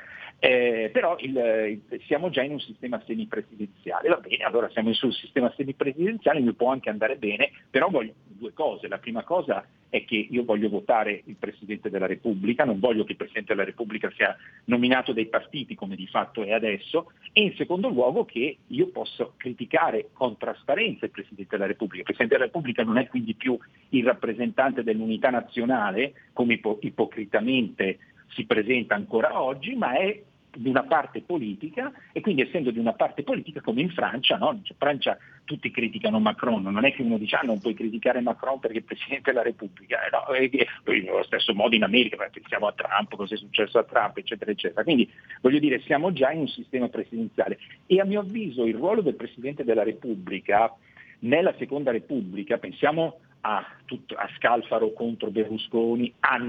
eh, 0.44 0.89
però 0.92 1.18
il, 1.20 1.82
siamo 2.08 2.32
già 2.32 2.42
in 2.42 2.54
un 2.54 2.60
sistema 2.60 3.00
semipresidenziale, 3.06 4.10
va 4.10 4.18
bene, 4.18 4.44
allora 4.44 4.68
siamo 4.72 4.92
sul 4.92 5.14
sistema 5.14 5.54
semipresidenziale, 5.56 6.39
mi 6.39 6.54
può 6.54 6.72
anche 6.72 6.89
andare 6.89 7.16
bene, 7.18 7.52
però 7.70 7.89
voglio 7.89 8.14
due 8.26 8.52
cose, 8.52 8.88
la 8.88 8.98
prima 8.98 9.24
cosa 9.24 9.64
è 9.88 10.04
che 10.04 10.16
io 10.16 10.44
voglio 10.44 10.68
votare 10.68 11.22
il 11.26 11.36
Presidente 11.36 11.92
della 11.92 12.08
Repubblica, 12.08 12.66
non 12.66 12.80
voglio 12.80 13.04
che 13.04 13.12
il 13.12 13.20
Presidente 13.20 13.54
della 13.54 13.68
Repubblica 13.68 14.12
sia 14.16 14.36
nominato 14.66 15.14
dai 15.14 15.28
partiti 15.28 15.76
come 15.76 15.96
di 15.96 16.08
fatto 16.08 16.42
è 16.44 16.54
adesso, 16.54 17.12
e 17.34 17.44
in 17.44 17.54
secondo 17.56 17.89
luogo 17.89 18.26
che 18.26 18.58
io 18.66 18.88
posso 18.88 19.36
criticare 19.38 20.10
con 20.12 20.38
trasparenza 20.38 21.06
il 21.06 21.12
Presidente 21.12 21.56
della 21.56 21.68
Repubblica. 21.68 22.00
Il 22.00 22.16
Presidente 22.16 22.34
della 22.34 22.48
Repubblica 22.48 22.84
non 22.84 22.98
è 22.98 23.08
quindi 23.08 23.36
più 23.36 23.56
il 23.89 24.04
rappresentante 24.04 24.82
dell'unità 24.82 25.30
nazionale, 25.30 26.14
come 26.34 26.54
ipo- 26.54 26.80
ipocritamente 26.82 28.00
si 28.30 28.46
presenta 28.46 28.96
ancora 28.96 29.39
oggi, 29.39 29.76
ma 29.76 29.94
è 29.94 30.20
di 30.56 30.70
una 30.70 30.84
parte 30.84 31.22
politica 31.22 31.91
e 32.12 32.22
quindi 32.22 32.41
essendo 32.41 32.72
di 32.72 32.80
una 32.80 32.93
parte 32.93 33.24
politica 33.24 33.62
come 33.62 33.82
in 33.82 33.89
Francia, 33.89 34.38
no? 34.38 34.52
in 34.52 34.76
Francia 34.78 35.18
tutti 35.45 35.72
criticano 35.72 36.20
Macron, 36.20 36.64
non 36.64 36.86
è 36.86 36.93
che 36.93 37.02
uno 37.02 37.18
dice 37.18 37.38
ah 37.38 37.41
non 37.43 37.60
puoi 37.60 37.74
criticare 37.74 38.22
Macron 38.22 38.60
perché 38.60 38.80
è 38.80 38.82
Presidente 38.82 39.32
della 39.32 39.43
Repubblica, 39.43 40.06
eh, 40.06 40.10
no? 40.12 40.34
e, 40.34 40.49
e, 40.54 41.02
nello 41.02 41.24
stesso 41.24 41.54
modo 41.54 41.76
in 41.76 41.84
America, 41.84 42.18
pensiamo 42.32 42.68
a 42.68 42.74
Trump, 42.74 43.16
cosa 43.16 43.36
è 43.36 43.38
successo 43.38 43.80
a 43.80 43.84
Trump, 43.84 44.18
eccetera, 44.18 44.52
eccetera. 44.52 44.84
Quindi 44.84 45.10
voglio 45.41 45.60
dire, 45.60 45.82
siamo 45.82 46.12
già 46.12 46.32
in 46.32 46.41
un 46.41 46.47
sistema 46.47 46.88
presidenziale 46.89 47.58
e 47.86 47.99
a 47.99 48.06
mio 48.06 48.20
avviso 48.20 48.66
il 48.66 48.76
ruolo 48.76 49.02
del 49.02 49.16
Presidente 49.16 49.64
della 49.64 49.84
Repubblica 49.84 50.74
nella 51.20 51.54
Seconda 51.58 51.91
Repubblica, 51.91 52.58
pensiamo 52.58 53.20
a, 53.41 53.66
tutto, 53.86 54.16
a 54.16 54.30
Scalfaro 54.38 54.91
contro 54.93 55.30
Berlusconi, 55.30 56.12
a, 56.20 56.39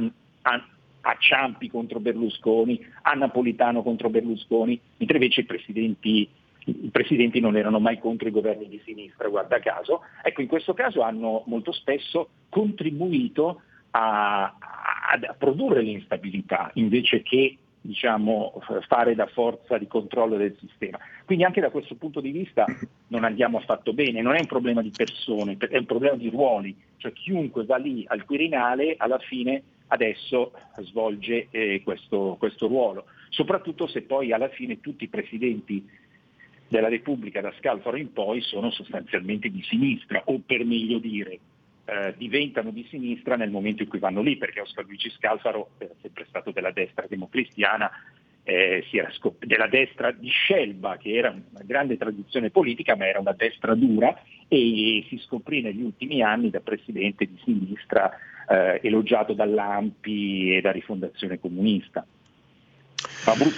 a 0.43 0.67
a 1.03 1.17
Ciampi 1.19 1.69
contro 1.69 2.01
Berlusconi, 2.01 2.85
a 3.03 3.13
Napolitano 3.13 3.83
contro 3.83 4.11
Berlusconi, 4.11 4.79
mentre 4.97 5.17
invece 5.19 5.41
i 5.41 5.45
presidenti, 5.45 6.29
i 6.65 6.89
presidenti 6.91 7.41
non 7.41 7.57
erano 7.57 7.81
mai 7.81 7.99
contro 7.99 8.29
i 8.29 8.33
governi 8.33 8.69
di 8.69 8.81
sinistra, 8.85 9.29
guarda 9.29 9.59
caso. 9.59 10.03
Ecco, 10.23 10.43
in 10.43 10.49
questo 10.49 10.75
caso 10.75 11.03
hanno 11.03 11.43
molto 11.47 11.73
spesso 11.73 12.29
contribuito 12.49 13.63
a, 13.91 14.45
a, 14.45 15.35
produrre 15.37 15.83
l'instabilità 15.83 16.71
invece 16.75 17.23
che 17.23 17.57
diciamo, 17.85 18.63
fare 18.87 19.17
da 19.17 19.27
forza 19.27 19.77
di 19.77 19.89
controllo 19.89 20.37
del 20.37 20.57
sistema. 20.61 20.99
Quindi 21.25 21.43
anche 21.43 21.61
da 21.61 21.71
questo 21.71 21.97
punto 21.97 22.21
di 22.21 22.31
vista 22.31 22.65
non 23.09 23.25
andiamo 23.25 23.59
affatto 23.59 23.93
bene, 23.93 24.23
non 24.23 24.37
è 24.37 24.39
un 24.39 24.47
problema 24.47 24.83
di 24.83 24.93
persone, 24.97 25.57
è 25.59 25.79
un 25.79 25.87
problema 25.87 26.15
di 26.15 26.31
ruoli, 26.31 26.77
cioè 26.99 27.13
chiunque 27.13 27.65
va 27.65 27.77
lì 27.77 28.05
al 28.07 28.25
Quirinale 28.25 28.95
alla 28.97 29.19
fine 29.19 29.63
adesso 29.89 30.53
svolge 30.81 31.49
eh, 31.51 31.83
questo, 31.85 32.37
questo 32.39 32.67
ruolo, 32.67 33.07
soprattutto 33.29 33.87
se 33.87 34.03
poi 34.03 34.33
alla 34.33 34.49
fine 34.49 34.81
tutti 34.81 35.05
i 35.05 35.09
presidenti 35.09 35.87
della 36.69 36.89
Repubblica 36.89 37.41
da 37.41 37.53
Scalfaro 37.59 37.97
in 37.97 38.13
poi 38.13 38.41
sono 38.41 38.71
sostanzialmente 38.71 39.51
di 39.51 39.63
sinistra, 39.63 40.23
o 40.27 40.41
per 40.45 40.65
meglio 40.65 40.99
dire, 40.99 41.39
eh, 41.85 42.15
diventano 42.17 42.71
di 42.71 42.87
sinistra 42.89 43.37
nel 43.37 43.51
momento 43.51 43.83
in 43.83 43.89
cui 43.89 43.99
vanno 43.99 44.23
lì, 44.23 44.37
perché 44.37 44.61
Oscar 44.61 44.85
Luigi 44.85 45.11
Scalfaro 45.11 45.73
è 45.79 45.91
sempre 46.01 46.25
stato 46.29 46.51
della 46.51 46.71
destra 46.71 47.07
democristiana 47.07 47.91
eh, 48.45 48.85
si 48.91 48.99
era 48.99 49.11
scop- 49.13 49.45
della 49.45 49.69
destra 49.69 50.11
di 50.11 50.29
Scelba, 50.29 50.97
che 50.97 51.13
era 51.13 51.31
una 51.31 51.63
grande 51.65 51.97
tradizione 51.97 52.51
politica, 52.51 52.97
ma 52.97 53.07
era 53.07 53.21
una 53.21 53.35
destra 53.37 53.75
dura, 53.75 54.15
e 54.49 55.05
si 55.09 55.19
scoprì 55.25 55.63
negli 55.63 55.83
ultimi 55.83 56.23
anni 56.23 56.51
da 56.51 56.61
presidente 56.61 57.25
di 57.25 57.39
sinistra 57.45 58.11
eh, 58.49 58.81
elogiato 58.83 59.33
dall'AMPI 59.33 60.57
e 60.57 60.61
da 60.61 60.73
Rifondazione 60.73 61.39
Comunista. 61.39 62.05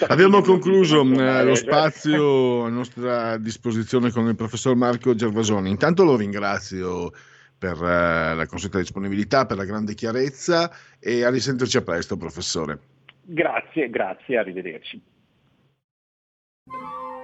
Abbiamo 0.08 0.40
concluso 0.42 1.02
eh, 1.02 1.44
lo 1.44 1.54
spazio 1.54 2.64
a 2.64 2.68
nostra 2.68 3.36
disposizione 3.38 4.10
con 4.10 4.26
il 4.28 4.36
professor 4.36 4.74
Marco 4.74 5.14
Gervasoni. 5.14 5.70
Intanto 5.70 6.04
lo 6.04 6.16
ringrazio 6.16 7.10
per 7.56 7.72
eh, 7.72 8.34
la 8.34 8.46
consueta 8.46 8.78
disponibilità, 8.78 9.46
per 9.46 9.56
la 9.56 9.64
grande 9.64 9.94
chiarezza 9.94 10.70
e 10.98 11.24
a 11.24 11.30
risentirci 11.30 11.78
a 11.78 11.82
presto, 11.82 12.16
professore. 12.16 12.78
Grazie, 13.26 13.90
grazie, 13.90 14.38
arrivederci. 14.38 15.02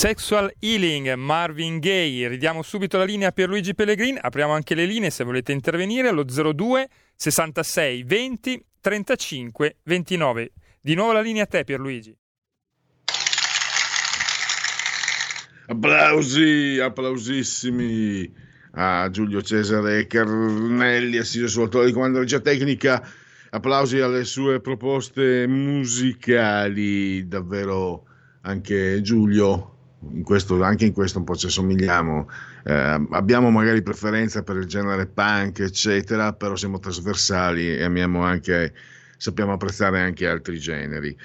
Sexual 0.00 0.54
Healing, 0.60 1.14
Marvin 1.14 1.80
Gaye. 1.80 2.28
Ridiamo 2.28 2.62
subito 2.62 2.98
la 2.98 3.02
linea 3.02 3.32
per 3.32 3.48
Luigi 3.48 3.74
Pellegrin. 3.74 4.16
Apriamo 4.20 4.52
anche 4.52 4.76
le 4.76 4.84
linee 4.86 5.10
se 5.10 5.24
volete 5.24 5.50
intervenire 5.50 6.06
allo 6.06 6.22
02 6.22 6.88
66 7.16 8.04
20 8.04 8.64
35 8.80 9.78
29. 9.82 10.52
Di 10.80 10.94
nuovo 10.94 11.10
la 11.10 11.20
linea 11.20 11.42
a 11.42 11.46
te 11.46 11.64
Pierluigi. 11.64 12.16
Applausi, 15.66 16.78
applausissimi 16.80 18.32
a 18.74 19.10
Giulio 19.10 19.42
Cesare 19.42 20.06
Carnelli, 20.06 21.18
assiso 21.18 21.48
sul 21.48 21.84
di 21.84 21.92
comando 21.92 22.20
regia 22.20 22.38
tecnica. 22.38 23.04
Applausi 23.50 23.98
alle 23.98 24.22
sue 24.22 24.60
proposte 24.60 25.48
musicali, 25.48 27.26
davvero 27.26 28.04
anche 28.42 29.00
Giulio. 29.02 29.72
In 30.00 30.22
questo, 30.22 30.62
anche 30.62 30.84
in 30.84 30.92
questo 30.92 31.18
un 31.18 31.24
po' 31.24 31.34
ci 31.34 31.46
assomigliamo. 31.46 32.28
Eh, 32.64 33.06
abbiamo 33.10 33.50
magari 33.50 33.82
preferenza 33.82 34.42
per 34.42 34.56
il 34.56 34.66
genere 34.66 35.06
punk, 35.06 35.58
eccetera, 35.58 36.32
però 36.32 36.54
siamo 36.54 36.78
trasversali 36.78 37.76
e 37.76 37.82
amiamo 37.82 38.22
anche, 38.22 38.72
sappiamo 39.16 39.52
apprezzare 39.52 40.00
anche 40.00 40.28
altri 40.28 40.58
generi. 40.58 41.16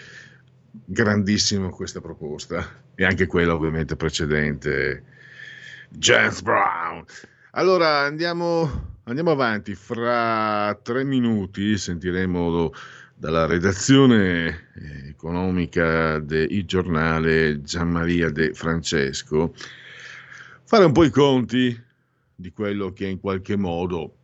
Grandissima 0.86 1.70
questa 1.70 2.02
proposta 2.02 2.68
e 2.96 3.06
anche 3.06 3.28
quella 3.28 3.54
ovviamente 3.54 3.96
precedente. 3.96 5.04
James 5.90 6.42
Brown. 6.42 7.06
Allora 7.52 8.00
andiamo, 8.00 8.98
andiamo 9.04 9.30
avanti. 9.32 9.76
Fra 9.76 10.78
tre 10.82 11.04
minuti 11.04 11.78
sentiremo 11.78 12.72
dalla 13.16 13.46
redazione 13.46 14.70
eh, 14.76 15.10
economica 15.10 16.20
del 16.20 16.66
giornale 16.66 17.62
Gianmaria 17.62 18.30
De 18.30 18.54
Francesco. 18.54 19.54
Fare 20.64 20.86
un 20.86 20.92
po' 20.92 21.04
i 21.04 21.10
conti 21.10 21.82
di 22.36 22.52
quello 22.52 22.92
che 22.92 23.08
in 23.08 23.20
qualche 23.20 23.56
modo 23.56 24.16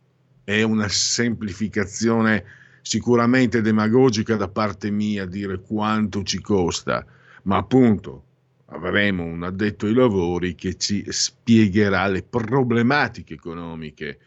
è 0.44 0.62
una 0.62 0.88
semplificazione 0.88 2.44
sicuramente 2.82 3.60
demagogica 3.60 4.36
da 4.36 4.48
parte 4.48 4.90
mia 4.90 5.26
dire 5.26 5.60
quanto 5.60 6.22
ci 6.22 6.40
costa, 6.40 7.04
ma 7.44 7.58
appunto 7.58 8.24
avremo 8.66 9.24
un 9.24 9.42
addetto 9.42 9.86
ai 9.86 9.94
lavori 9.94 10.54
che 10.54 10.76
ci 10.76 11.04
spiegherà 11.08 12.06
le 12.06 12.22
problematiche 12.22 13.34
economiche 13.34 14.18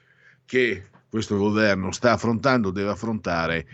che 0.45 0.86
questo 1.09 1.38
governo 1.38 1.91
sta 1.91 2.14
affrontando, 2.14 2.72
deve 2.72 2.89
affrontare 2.89 3.68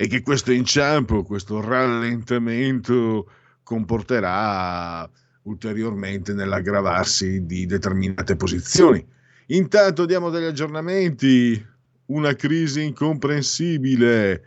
e 0.00 0.06
che 0.06 0.22
questo 0.22 0.52
inciampo, 0.52 1.24
questo 1.24 1.60
rallentamento 1.60 3.28
comporterà 3.64 5.10
ulteriormente 5.42 6.34
nell'aggravarsi 6.34 7.44
di 7.44 7.66
determinate 7.66 8.36
posizioni. 8.36 9.04
Intanto 9.46 10.06
diamo 10.06 10.30
degli 10.30 10.44
aggiornamenti, 10.44 11.66
una 12.06 12.32
crisi 12.34 12.84
incomprensibile, 12.84 14.44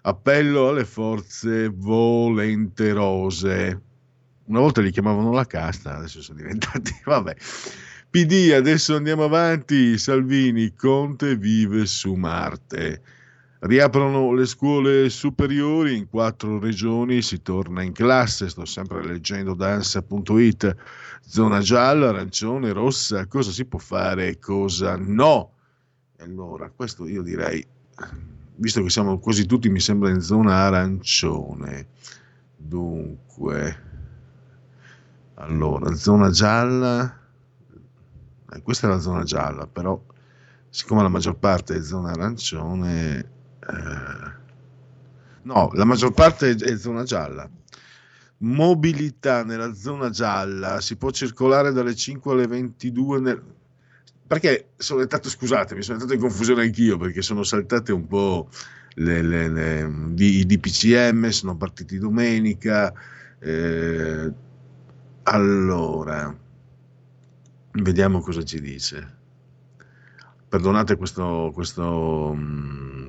appello 0.00 0.70
alle 0.70 0.86
forze 0.86 1.68
volenterose. 1.68 3.82
Una 4.44 4.60
volta 4.60 4.80
li 4.80 4.92
chiamavano 4.92 5.30
la 5.30 5.44
casta, 5.44 5.96
adesso 5.96 6.22
sono 6.22 6.38
diventati, 6.38 6.98
vabbè. 7.04 7.36
PD, 8.08 8.52
adesso 8.54 8.96
andiamo 8.96 9.24
avanti, 9.24 9.98
Salvini, 9.98 10.72
Conte 10.72 11.36
vive 11.36 11.84
su 11.84 12.14
Marte. 12.14 13.02
Riaprono 13.66 14.32
le 14.32 14.46
scuole 14.46 15.10
superiori 15.10 15.96
in 15.96 16.08
quattro 16.08 16.60
regioni, 16.60 17.20
si 17.20 17.42
torna 17.42 17.82
in 17.82 17.92
classe, 17.92 18.48
sto 18.48 18.64
sempre 18.64 19.04
leggendo 19.04 19.54
da 19.54 19.72
ansa.it, 19.72 20.76
zona 21.26 21.58
gialla, 21.58 22.10
arancione, 22.10 22.72
rossa, 22.72 23.26
cosa 23.26 23.50
si 23.50 23.64
può 23.64 23.80
fare 23.80 24.28
e 24.28 24.38
cosa 24.38 24.96
no. 24.96 25.50
Allora, 26.18 26.70
questo 26.70 27.08
io 27.08 27.22
direi, 27.22 27.66
visto 28.54 28.82
che 28.84 28.88
siamo 28.88 29.18
quasi 29.18 29.46
tutti, 29.46 29.68
mi 29.68 29.80
sembra 29.80 30.10
in 30.10 30.20
zona 30.20 30.54
arancione. 30.54 31.88
Dunque, 32.56 33.82
allora, 35.34 35.92
zona 35.96 36.30
gialla, 36.30 37.18
eh, 38.52 38.62
questa 38.62 38.86
è 38.86 38.90
la 38.90 39.00
zona 39.00 39.24
gialla, 39.24 39.66
però 39.66 40.00
siccome 40.68 41.02
la 41.02 41.08
maggior 41.08 41.36
parte 41.36 41.74
è 41.74 41.82
zona 41.82 42.12
arancione, 42.12 43.34
no, 45.42 45.70
la 45.74 45.84
maggior 45.84 46.12
parte 46.12 46.50
è 46.50 46.76
zona 46.76 47.02
gialla. 47.04 47.48
Mobilità 48.38 49.44
nella 49.44 49.72
zona 49.74 50.10
gialla, 50.10 50.80
si 50.80 50.96
può 50.96 51.10
circolare 51.10 51.72
dalle 51.72 51.94
5 51.94 52.32
alle 52.32 52.46
22 52.46 53.20
nel... 53.20 53.42
perché 54.26 54.70
sono 54.76 55.00
entrato, 55.00 55.30
scusatemi, 55.30 55.82
sono 55.82 55.94
entrato 55.98 56.14
in 56.14 56.20
confusione 56.20 56.62
anch'io 56.62 56.98
perché 56.98 57.22
sono 57.22 57.42
saltate 57.42 57.92
un 57.92 58.06
po' 58.06 58.48
le, 58.96 59.22
le, 59.22 59.48
le, 59.48 60.14
i 60.16 60.44
DPCM, 60.44 61.28
sono 61.28 61.56
partiti 61.56 61.98
domenica. 61.98 62.92
Eh, 63.38 64.32
allora, 65.24 66.36
vediamo 67.72 68.20
cosa 68.20 68.44
ci 68.44 68.60
dice. 68.60 69.14
Perdonate 70.48 70.96
questo, 70.96 71.50
questo 71.52 72.32
mm, 72.34 73.05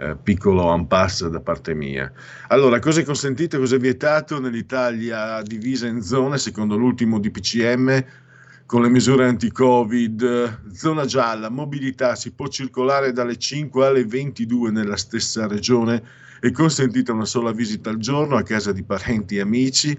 eh, 0.00 0.16
piccolo 0.16 0.74
impasse 0.74 1.28
da 1.28 1.40
parte 1.40 1.74
mia. 1.74 2.10
Allora, 2.48 2.78
cosa 2.78 3.00
è 3.00 3.04
consentito 3.04 3.56
e 3.56 3.58
cosa 3.58 3.76
è 3.76 3.78
vietato 3.78 4.40
nell'Italia 4.40 5.42
divisa 5.42 5.86
in 5.86 6.00
zone 6.00 6.38
secondo 6.38 6.76
l'ultimo 6.76 7.18
DPCM 7.18 8.04
con 8.64 8.80
le 8.80 8.88
misure 8.88 9.26
anti-Covid? 9.26 10.72
Zona 10.72 11.04
gialla, 11.04 11.50
mobilità, 11.50 12.14
si 12.14 12.32
può 12.32 12.48
circolare 12.48 13.12
dalle 13.12 13.36
5 13.36 13.86
alle 13.86 14.06
22 14.06 14.70
nella 14.70 14.96
stessa 14.96 15.46
regione, 15.46 16.02
è 16.40 16.50
consentita 16.50 17.12
una 17.12 17.26
sola 17.26 17.52
visita 17.52 17.90
al 17.90 17.98
giorno 17.98 18.36
a 18.36 18.42
casa 18.42 18.72
di 18.72 18.82
parenti 18.82 19.36
e 19.36 19.40
amici 19.40 19.98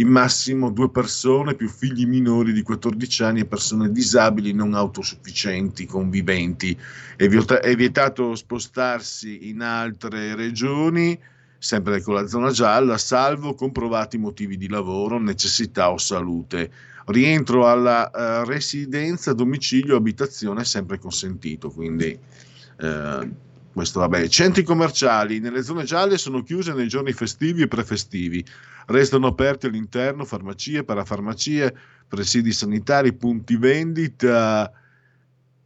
in 0.00 0.08
massimo 0.08 0.70
due 0.70 0.90
persone 0.90 1.54
più 1.54 1.68
figli 1.68 2.06
minori 2.06 2.52
di 2.52 2.62
14 2.62 3.22
anni 3.22 3.40
e 3.40 3.44
persone 3.44 3.92
disabili 3.92 4.52
non 4.52 4.74
autosufficienti 4.74 5.84
conviventi. 5.86 6.76
È, 7.16 7.28
vieta- 7.28 7.60
è 7.60 7.74
vietato 7.76 8.34
spostarsi 8.34 9.48
in 9.48 9.60
altre 9.60 10.34
regioni, 10.34 11.18
sempre 11.58 12.00
con 12.00 12.14
la 12.14 12.26
zona 12.26 12.50
gialla, 12.50 12.96
salvo 12.96 13.54
comprovati 13.54 14.16
motivi 14.16 14.56
di 14.56 14.68
lavoro, 14.68 15.18
necessità 15.18 15.90
o 15.90 15.98
salute. 15.98 16.70
Rientro 17.06 17.68
alla 17.68 18.10
eh, 18.10 18.44
residenza, 18.46 19.34
domicilio, 19.34 19.96
abitazione 19.96 20.62
è 20.62 20.64
sempre 20.64 20.98
consentito, 20.98 21.68
quindi 21.68 22.18
eh, 22.78 23.30
questo 23.72 24.00
vabbè. 24.00 24.28
Centri 24.28 24.62
commerciali 24.62 25.40
nelle 25.40 25.62
zone 25.62 25.84
gialle 25.84 26.16
sono 26.16 26.42
chiuse 26.42 26.72
nei 26.72 26.88
giorni 26.88 27.12
festivi 27.12 27.62
e 27.62 27.68
prefestivi. 27.68 28.44
Restano 28.90 29.28
aperti 29.28 29.66
all'interno 29.66 30.24
farmacie, 30.24 30.82
parafarmacie, 30.82 31.76
presidi 32.08 32.50
sanitari, 32.50 33.12
punti 33.12 33.56
vendita 33.56 34.68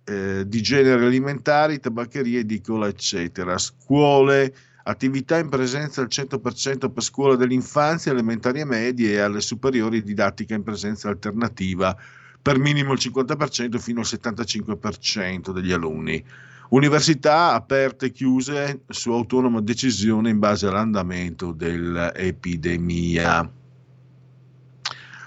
eh, 0.05 0.45
di 0.47 0.61
generi 0.61 1.07
alimentari, 1.07 1.81
tabaccherie, 1.81 2.41
edicola, 2.41 2.87
eccetera. 2.87 3.57
Scuole, 3.57 4.55
attività 4.83 5.39
in 5.39 5.49
presenza 5.49 6.03
al 6.03 6.09
100% 6.11 6.91
per 6.91 7.03
scuola 7.03 7.35
dell'infanzia, 7.37 8.13
elementari 8.13 8.61
e 8.61 8.67
medie 8.67 9.13
e 9.13 9.21
alle 9.21 9.41
superiori 9.41 10.03
didattica 10.03 10.55
in 10.55 10.63
presenza 10.63 11.09
alternativa 11.09 11.97
per 12.43 12.59
minimo 12.59 12.93
il 12.93 12.99
50% 13.01 13.79
fino 13.79 14.01
al 14.01 14.07
75% 14.07 15.51
degli 15.51 15.73
alunni. 15.73 16.23
Università 16.71 17.53
aperte 17.53 18.07
e 18.07 18.11
chiuse 18.11 18.85
su 18.89 19.13
autonoma 19.13 19.61
decisione 19.61 20.31
in 20.31 20.39
base 20.39 20.67
all'andamento 20.67 21.53
dell'epidemia. 21.53 23.51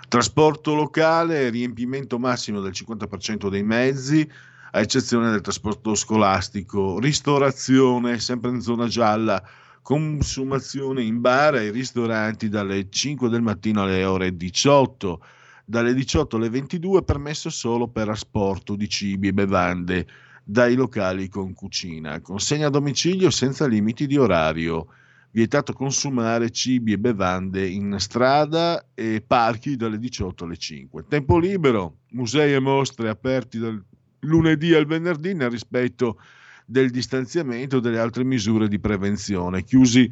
Trasporto 0.08 0.74
locale, 0.74 1.50
riempimento 1.50 2.18
massimo 2.18 2.60
del 2.62 2.72
50% 2.72 3.50
dei 3.50 3.64
mezzi, 3.64 4.28
a 4.72 4.80
eccezione 4.80 5.30
del 5.30 5.42
trasporto 5.42 5.96
scolastico. 5.96 6.98
Ristorazione, 7.00 8.20
sempre 8.20 8.50
in 8.50 8.62
zona 8.62 8.88
gialla, 8.88 9.44
consumazione 9.82 11.04
in 11.04 11.22
bar 11.22 11.56
e 11.56 11.72
ristoranti 11.72 12.50
dalle 12.50 12.90
5 12.90 13.30
del 13.30 13.42
mattino 13.42 13.84
alle 13.84 14.04
ore 14.04 14.36
18. 14.36 15.22
Dalle 15.66 15.94
18 15.94 16.38
alle 16.38 16.50
22 16.50 17.04
permesso 17.04 17.50
solo 17.50 17.88
per 17.88 18.10
asporto 18.10 18.76
di 18.76 18.90
cibi 18.90 19.28
e 19.28 19.34
bevande 19.34 20.08
dai 20.50 20.76
locali 20.76 21.28
con 21.28 21.54
cucina. 21.54 22.22
Consegna 22.22 22.68
a 22.68 22.70
domicilio 22.70 23.30
senza 23.30 23.68
limiti 23.68 24.08
di 24.08 24.16
orario. 24.16 24.88
Vietato 25.30 25.74
consumare 25.74 26.52
cibi 26.52 26.94
e 26.94 26.98
bevande 26.98 27.68
in 27.68 27.98
strada 28.00 28.88
e 28.94 29.22
parchi 29.26 29.76
dalle 29.76 30.00
18 30.00 30.46
alle 30.46 30.56
5. 30.56 31.04
Tempo 31.10 31.38
libero, 31.38 31.98
musei 32.12 32.54
e 32.54 32.60
mostre 32.60 33.10
aperti 33.10 33.60
dal 33.60 33.84
lunedì 34.20 34.74
al 34.74 34.86
venerdì 34.86 35.34
nel 35.34 35.50
rispetto 35.50 36.22
del 36.66 36.92
distanziamento 36.92 37.78
e 37.78 37.82
delle 37.82 38.00
altre 38.00 38.24
misure 38.24 38.70
di 38.70 38.80
prevenzione. 38.80 39.66
Chiusi 39.66 40.10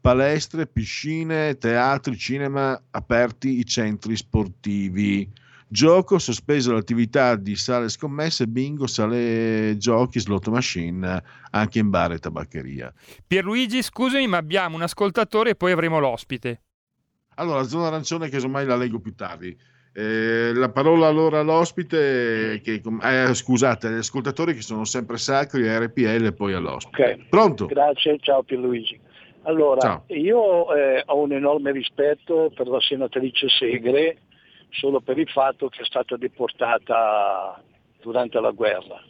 palestre, 0.00 0.66
piscine, 0.66 1.56
teatri, 1.58 2.18
cinema 2.18 2.78
aperti, 2.90 3.60
i 3.60 3.64
centri 3.64 4.16
sportivi. 4.16 5.30
Gioco, 5.68 6.18
sospesa 6.18 6.72
l'attività 6.72 7.34
di 7.34 7.56
sale 7.56 7.88
scommesse, 7.88 8.46
bingo, 8.46 8.86
sale 8.86 9.74
giochi, 9.76 10.20
slot 10.20 10.46
machine, 10.48 11.22
anche 11.50 11.80
in 11.80 11.90
bar 11.90 12.12
e 12.12 12.18
tabaccheria. 12.18 12.92
Pierluigi, 13.26 13.82
scusami, 13.82 14.28
ma 14.28 14.36
abbiamo 14.36 14.76
un 14.76 14.82
ascoltatore 14.82 15.50
e 15.50 15.56
poi 15.56 15.72
avremo 15.72 15.98
l'ospite. 15.98 16.60
Allora, 17.34 17.64
zona 17.64 17.88
arancione, 17.88 18.28
che 18.28 18.36
insomma 18.36 18.62
la 18.62 18.76
leggo 18.76 19.00
più 19.00 19.14
tardi. 19.14 19.56
Eh, 19.92 20.52
la 20.54 20.70
parola 20.70 21.08
allora 21.08 21.40
all'ospite, 21.40 22.60
che, 22.62 22.80
eh, 23.02 23.34
scusate, 23.34 23.88
agli 23.88 23.96
ascoltatori 23.96 24.54
che 24.54 24.62
sono 24.62 24.84
sempre 24.84 25.16
sacri, 25.16 25.68
a 25.68 25.78
RPL 25.80 26.26
e 26.26 26.32
poi 26.32 26.52
all'ospite. 26.52 27.02
Ok. 27.02 27.28
Pronto? 27.28 27.66
Grazie, 27.66 28.18
ciao 28.20 28.44
Pierluigi. 28.44 29.00
Allora, 29.42 29.80
Ciao. 29.80 30.04
io 30.08 30.74
eh, 30.74 31.02
ho 31.06 31.20
un 31.20 31.32
enorme 31.32 31.70
rispetto 31.72 32.52
per 32.54 32.66
la 32.66 32.80
senatrice 32.80 33.48
Segre 33.48 34.18
solo 34.70 35.00
per 35.00 35.18
il 35.18 35.28
fatto 35.28 35.68
che 35.68 35.82
è 35.82 35.84
stata 35.84 36.16
deportata 36.16 37.62
durante 38.00 38.40
la 38.40 38.50
guerra. 38.50 39.02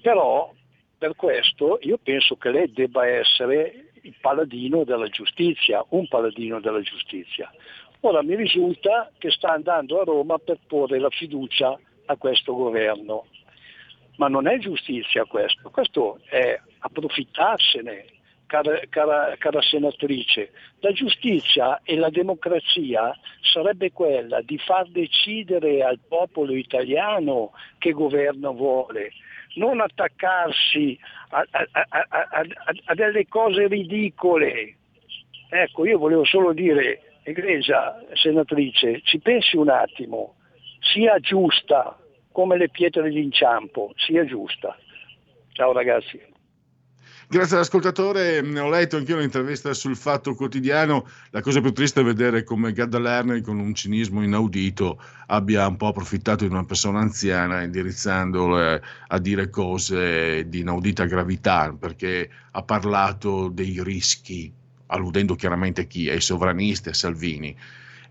Però 0.00 0.52
per 0.98 1.14
questo 1.16 1.78
io 1.82 1.98
penso 2.02 2.36
che 2.36 2.50
lei 2.50 2.72
debba 2.72 3.06
essere 3.06 3.92
il 4.02 4.14
paladino 4.20 4.84
della 4.84 5.08
giustizia, 5.08 5.84
un 5.90 6.06
paladino 6.08 6.60
della 6.60 6.80
giustizia. 6.80 7.50
Ora 8.00 8.22
mi 8.22 8.34
risulta 8.34 9.10
che 9.18 9.30
sta 9.30 9.52
andando 9.52 10.00
a 10.00 10.04
Roma 10.04 10.38
per 10.38 10.58
porre 10.66 10.98
la 10.98 11.10
fiducia 11.10 11.78
a 12.06 12.16
questo 12.16 12.54
governo. 12.54 13.26
Ma 14.16 14.28
non 14.28 14.46
è 14.46 14.58
giustizia 14.58 15.24
questo, 15.24 15.70
questo 15.70 16.18
è 16.24 16.60
approfittarsene, 16.80 18.04
cara, 18.52 18.80
cara- 18.90 19.34
cara 19.38 19.62
senatrice. 19.62 20.50
La 20.80 20.92
giustizia 20.92 21.80
e 21.84 21.96
la 21.96 22.10
democrazia 22.10 23.16
sarebbe 23.40 23.92
quella 23.92 24.42
di 24.42 24.58
far 24.58 24.86
decidere 24.88 25.82
al 25.82 25.98
popolo 26.06 26.54
italiano 26.54 27.52
che 27.78 27.92
governo 27.92 28.52
vuole, 28.52 29.12
non 29.54 29.80
attaccarsi 29.80 30.98
a, 31.30 31.46
a- 31.50 31.86
a- 31.88 32.46
a- 32.84 32.94
delle 32.94 33.26
cose 33.26 33.66
ridicole. 33.68 34.76
Ecco, 35.48 35.86
io 35.86 35.96
volevo 35.98 36.24
solo 36.24 36.52
dire, 36.52 37.20
egregia 37.24 37.98
senatrice, 38.12 39.00
ci 39.02 39.18
pensi 39.18 39.56
un 39.56 39.70
attimo, 39.70 40.34
sia 40.80 41.18
giusta 41.20 41.96
come 42.32 42.58
le 42.58 42.68
pietre 42.68 43.08
d'inciampo, 43.08 43.92
sia 43.96 44.24
giusta. 44.26 44.76
Ciao 45.52 45.72
ragazzi. 45.72 46.31
Grazie 47.32 47.56
all'ascoltatore, 47.56 48.40
ho 48.40 48.68
letto 48.68 48.98
anche 48.98 49.12
io 49.12 49.16
un'intervista 49.16 49.72
sul 49.72 49.96
Fatto 49.96 50.34
Quotidiano, 50.34 51.08
la 51.30 51.40
cosa 51.40 51.62
più 51.62 51.72
triste 51.72 52.02
è 52.02 52.04
vedere 52.04 52.44
come 52.44 52.74
Gadda 52.74 52.98
Lerner 52.98 53.40
con 53.40 53.58
un 53.58 53.72
cinismo 53.72 54.22
inaudito 54.22 55.02
abbia 55.28 55.66
un 55.66 55.78
po' 55.78 55.86
approfittato 55.86 56.44
di 56.44 56.50
una 56.50 56.66
persona 56.66 57.00
anziana 57.00 57.62
indirizzandole 57.62 58.82
a 59.08 59.18
dire 59.18 59.48
cose 59.48 60.46
di 60.46 60.58
inaudita 60.58 61.06
gravità, 61.06 61.74
perché 61.74 62.28
ha 62.50 62.62
parlato 62.64 63.48
dei 63.48 63.82
rischi, 63.82 64.52
alludendo 64.88 65.34
chiaramente 65.34 65.80
a 65.80 65.84
chi? 65.84 66.10
Ai 66.10 66.20
sovranisti, 66.20 66.90
a 66.90 66.94
Salvini. 66.94 67.56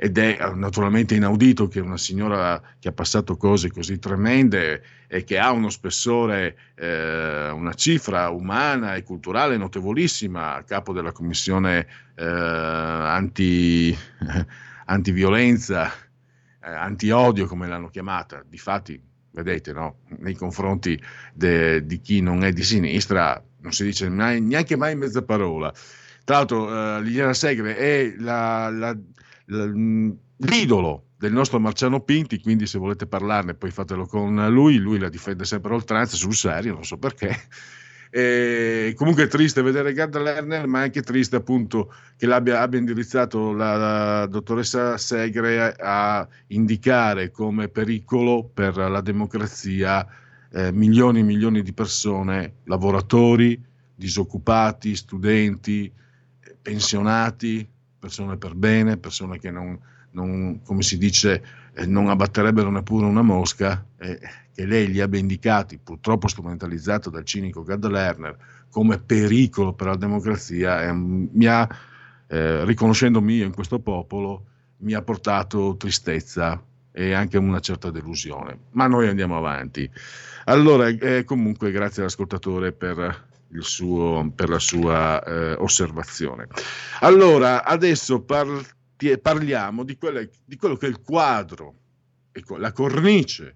Ed 0.04 0.18
è 0.18 0.36
eh, 0.42 0.56
naturalmente 0.56 1.14
inaudito 1.14 1.68
che 1.68 1.80
una 1.80 1.96
signora 1.98 2.60
che 2.80 2.88
ha 2.88 2.92
passato 2.92 3.38
cose 3.38 3.70
così 3.72 4.00
tremende 4.00 4.82
e 5.08 5.24
che 5.24 5.38
ha 5.38 5.52
uno 5.52 5.70
spessore, 5.70 6.58
eh, 6.74 7.50
una 7.52 7.76
cifra 7.76 8.30
umana 8.30 8.96
e 8.96 9.04
culturale 9.04 9.58
notevolissima 9.58 10.56
a 10.56 10.64
capo 10.64 10.92
della 10.92 11.12
commissione 11.12 11.86
eh, 12.16 12.26
anti, 12.26 13.96
antiviolenza, 14.86 15.92
eh, 15.92 16.68
anti-odio 16.68 17.46
come 17.46 17.68
l'hanno 17.68 17.90
chiamata, 17.90 18.44
difatti 18.44 19.00
vedete 19.34 19.72
no? 19.72 20.00
nei 20.18 20.34
confronti 20.34 21.00
de- 21.32 21.86
di 21.86 22.02
chi 22.02 22.22
non 22.22 22.44
è 22.44 22.52
di 22.52 22.64
sinistra 22.64 23.40
non 23.60 23.72
si 23.72 23.84
dice 23.84 24.10
mai- 24.10 24.42
neanche 24.42 24.76
mai 24.76 24.96
mezza 24.96 25.22
parola. 25.22 25.72
Tra 26.24 26.38
l'altro 26.38 26.98
eh, 26.98 27.02
Liliana 27.04 27.34
Segre 27.36 27.76
è 27.78 28.16
la- 28.18 28.70
la- 28.72 28.98
l'idolo 29.52 31.06
del 31.18 31.34
nostro 31.34 31.60
Marciano 31.60 32.02
Pinti, 32.02 32.40
quindi 32.40 32.66
se 32.66 32.80
volete 32.80 33.06
parlarne 33.06 33.54
poi 33.54 33.72
fatelo 33.72 34.06
con 34.06 34.34
lui, 34.50 34.78
lui 34.78 34.98
la 34.98 35.10
difende 35.10 35.46
sempre 35.46 35.74
oltranza, 35.74 36.16
sul 36.16 36.34
serio, 36.34 36.74
non 36.74 36.86
so 36.86 36.98
perché. 36.98 37.36
E 38.14 38.94
comunque 38.98 39.24
è 39.24 39.28
triste 39.28 39.62
vedere 39.62 39.94
Gerd 39.94 40.18
Lerner, 40.18 40.68
ma 40.68 40.82
è 40.82 40.84
anche 40.84 41.02
triste 41.02 41.38
appunto 41.38 41.94
che 42.18 42.26
l'abbia 42.26 42.60
abbia 42.60 42.78
indirizzato 42.78 43.54
la, 43.54 43.78
la 43.78 44.26
dottoressa 44.26 44.98
Segre 44.98 45.74
a 45.80 46.28
indicare 46.48 47.32
come 47.32 47.70
pericolo 47.70 48.44
per 48.54 48.76
la 48.76 49.00
democrazia 49.00 50.06
eh, 50.52 50.74
milioni 50.74 51.20
e 51.20 51.24
milioni 51.24 51.62
di 51.62 51.72
persone, 51.72 52.56
lavoratori, 52.66 53.58
disoccupati, 53.96 54.94
studenti, 54.94 55.90
pensionati, 56.62 57.66
persone 58.02 58.36
per 58.38 58.56
bene, 58.56 58.98
persone 58.98 59.38
che 59.38 59.52
non, 59.52 59.80
non, 60.12 60.62
come 60.64 60.82
si 60.82 60.98
dice, 60.98 61.44
eh, 61.76 61.86
non 61.86 62.10
abbatterebbero 62.10 62.72
neppure 62.72 63.06
una 63.06 63.22
mosca, 63.22 63.86
eh, 64.00 64.20
che 64.52 64.66
lei 64.66 64.88
li 64.88 65.00
abbia 65.00 65.20
indicati, 65.20 65.78
purtroppo 65.78 66.28
strumentalizzato 66.28 67.12
dal 67.12 67.24
cinico 67.24 67.64
Gerd 67.64 67.86
Lerner, 67.86 68.36
come 68.72 68.98
pericolo 68.98 69.74
per 69.74 69.88
la 69.88 69.96
democrazia, 69.96 70.82
eh, 70.82 70.92
mi 70.94 71.46
ha, 71.46 71.70
eh, 72.28 72.66
riconoscendomi 72.66 73.36
io 73.36 73.46
in 73.46 73.54
questo 73.54 73.80
popolo, 73.80 74.46
mi 74.78 74.94
ha 74.94 75.04
portato 75.04 75.76
tristezza 75.78 76.60
e 76.92 77.14
anche 77.14 77.38
una 77.38 77.60
certa 77.60 77.92
delusione. 77.92 78.58
Ma 78.72 78.88
noi 78.88 79.08
andiamo 79.08 79.38
avanti. 79.38 79.90
Allora, 80.46 80.88
eh, 80.88 81.24
comunque, 81.24 81.72
grazie 81.72 82.02
all'ascoltatore 82.02 82.72
per, 82.72 83.30
suo, 83.60 84.32
per 84.34 84.50
la 84.50 84.60
sua 84.60 85.22
eh, 85.24 85.54
osservazione. 85.54 86.48
Allora, 87.02 87.64
adesso 87.66 88.22
parti- 88.22 89.18
parliamo 89.22 89.84
di, 89.84 89.98
quelle- 89.98 90.30
di 90.46 90.56
quello 90.56 90.76
che 90.76 90.86
è 90.86 90.90
il 90.90 91.02
quadro, 91.02 91.74
ecco, 92.32 92.58
la 92.58 92.72
cornice 92.72 93.54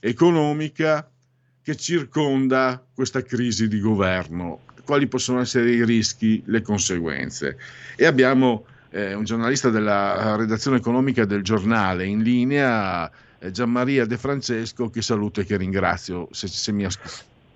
economica 0.00 1.10
che 1.62 1.76
circonda 1.76 2.84
questa 2.94 3.22
crisi 3.22 3.68
di 3.68 3.80
governo, 3.80 4.60
quali 4.84 5.06
possono 5.06 5.40
essere 5.40 5.70
i 5.70 5.84
rischi, 5.84 6.42
le 6.46 6.62
conseguenze. 6.62 7.58
E 7.96 8.06
abbiamo 8.06 8.64
eh, 8.90 9.12
un 9.14 9.24
giornalista 9.24 9.68
della 9.68 10.36
redazione 10.36 10.78
economica 10.78 11.24
del 11.26 11.42
giornale 11.42 12.06
in 12.06 12.22
linea, 12.22 13.10
eh, 13.38 13.50
Gianmaria 13.50 14.06
De 14.06 14.16
Francesco, 14.16 14.88
che 14.88 15.02
saluto 15.02 15.40
e 15.40 15.44
che 15.44 15.56
ringrazio 15.58 16.28
se, 16.30 16.48
se 16.48 16.72
mi, 16.72 16.84
as- 16.86 16.98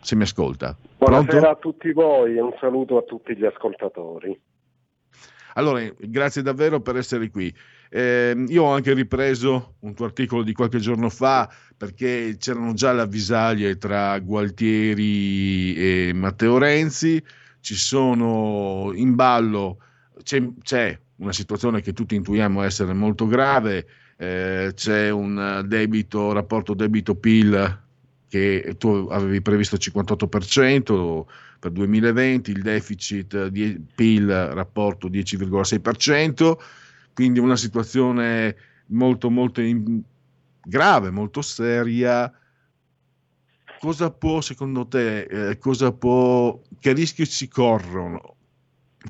se 0.03 0.17
mi 0.17 0.23
ascolta. 0.23 0.77
Buonasera 0.99 1.39
Pronto? 1.39 1.49
a 1.49 1.57
tutti 1.57 1.93
voi 1.93 2.37
e 2.37 2.41
un 2.41 2.55
saluto 2.61 2.99
a 2.99 3.03
tutti 3.03 3.37
gli 3.37 3.45
ascoltatori. 3.45 4.39
Allora, 5.55 5.87
grazie 5.99 6.43
davvero 6.43 6.81
per 6.81 6.97
essere 6.97 7.31
qui. 7.31 7.55
Eh, 7.91 8.45
io 8.49 8.65
ho 8.65 8.73
anche 8.73 8.95
ripreso 8.95 9.75
un 9.81 9.95
tuo 9.95 10.07
articolo 10.07 10.43
di 10.43 10.55
qualche 10.55 10.79
giorno 10.79 11.11
fa 11.11 11.49
perché 11.77 12.37
c'erano 12.39 12.73
già 12.73 12.93
le 12.93 13.03
avvisaglie 13.03 13.77
tra 13.77 14.19
Gualtieri 14.19 15.75
e 15.75 16.13
Matteo 16.15 16.57
Renzi, 16.57 17.23
ci 17.61 17.75
sono 17.75 18.93
in 18.95 19.15
ballo, 19.15 19.79
c'è, 20.23 20.43
c'è 20.63 20.99
una 21.17 21.33
situazione 21.33 21.83
che 21.83 21.93
tutti 21.93 22.15
intuiamo 22.15 22.63
essere 22.63 22.95
molto 22.95 23.27
grave, 23.27 23.87
eh, 24.17 24.73
c'è 24.75 25.11
un 25.11 25.63
debito, 25.67 26.33
rapporto 26.33 26.73
debito-PIL 26.73 27.82
che 28.33 28.77
tu 28.79 29.09
avevi 29.11 29.43
previsto 29.43 29.75
il 29.75 29.83
58% 29.85 31.25
per 31.59 31.71
2020, 31.71 32.51
il 32.51 32.63
deficit 32.63 33.49
di 33.49 33.79
PIL 33.95 34.27
rapporto 34.27 35.11
10,6%, 35.11 36.57
quindi 37.13 37.41
una 37.41 37.57
situazione 37.57 38.57
molto 38.87 39.29
molto 39.29 39.61
in- 39.61 40.01
grave, 40.63 41.11
molto 41.11 41.43
seria. 41.43 42.33
Cosa 43.79 44.11
può 44.11 44.41
secondo 44.41 44.87
te, 44.87 45.25
eh, 45.25 45.59
cosa 45.59 45.93
può, 45.93 46.59
che 46.81 46.95
rischi 46.95 47.27
si 47.27 47.49
corrono 47.49 48.37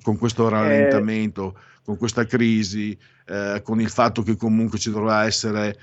con 0.03 0.19
questo 0.19 0.49
rallentamento, 0.49 1.57
con 1.85 1.97
questa 1.97 2.27
crisi, 2.27 2.99
eh, 3.27 3.61
con 3.63 3.81
il 3.81 3.89
fatto 3.89 4.23
che 4.23 4.35
comunque 4.35 4.81
ci 4.81 4.91
dovrà 4.91 5.27
essere 5.27 5.79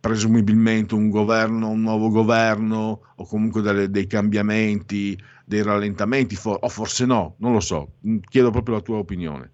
presumibilmente 0.00 0.94
un 0.94 1.10
governo, 1.10 1.68
un 1.68 1.82
nuovo 1.82 2.08
governo 2.10 3.00
o 3.16 3.26
comunque 3.26 3.60
delle- 3.62 3.90
dei 3.90 4.06
cambiamenti, 4.06 5.18
dei 5.44 5.62
rallentamenti, 5.62 6.34
for- 6.36 6.58
o 6.60 6.68
forse 6.68 7.06
no, 7.06 7.34
non 7.38 7.52
lo 7.52 7.60
so, 7.60 7.88
Mm, 8.06 8.18
chiedo 8.28 8.50
proprio 8.50 8.76
la 8.76 8.80
tua 8.80 8.98
opinione. 8.98 9.52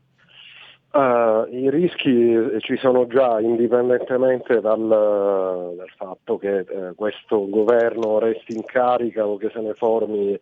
Eh, 0.93 1.47
I 1.51 1.71
rischi 1.71 2.33
eh, 2.33 2.61
ci 2.61 2.77
sono 2.77 3.07
già 3.07 3.41
indipendentemente 3.41 4.61
dal, 4.61 4.79
dal 5.77 5.93
fatto 5.97 6.39
che 6.39 6.59
eh, 6.61 6.95
questo 6.95 7.49
governo 7.49 8.19
resti 8.19 8.55
in 8.55 8.65
carica 8.65 9.27
o 9.27 9.37
che 9.37 9.51
se 9.53 9.61
ne 9.61 9.75
formi 9.75 10.39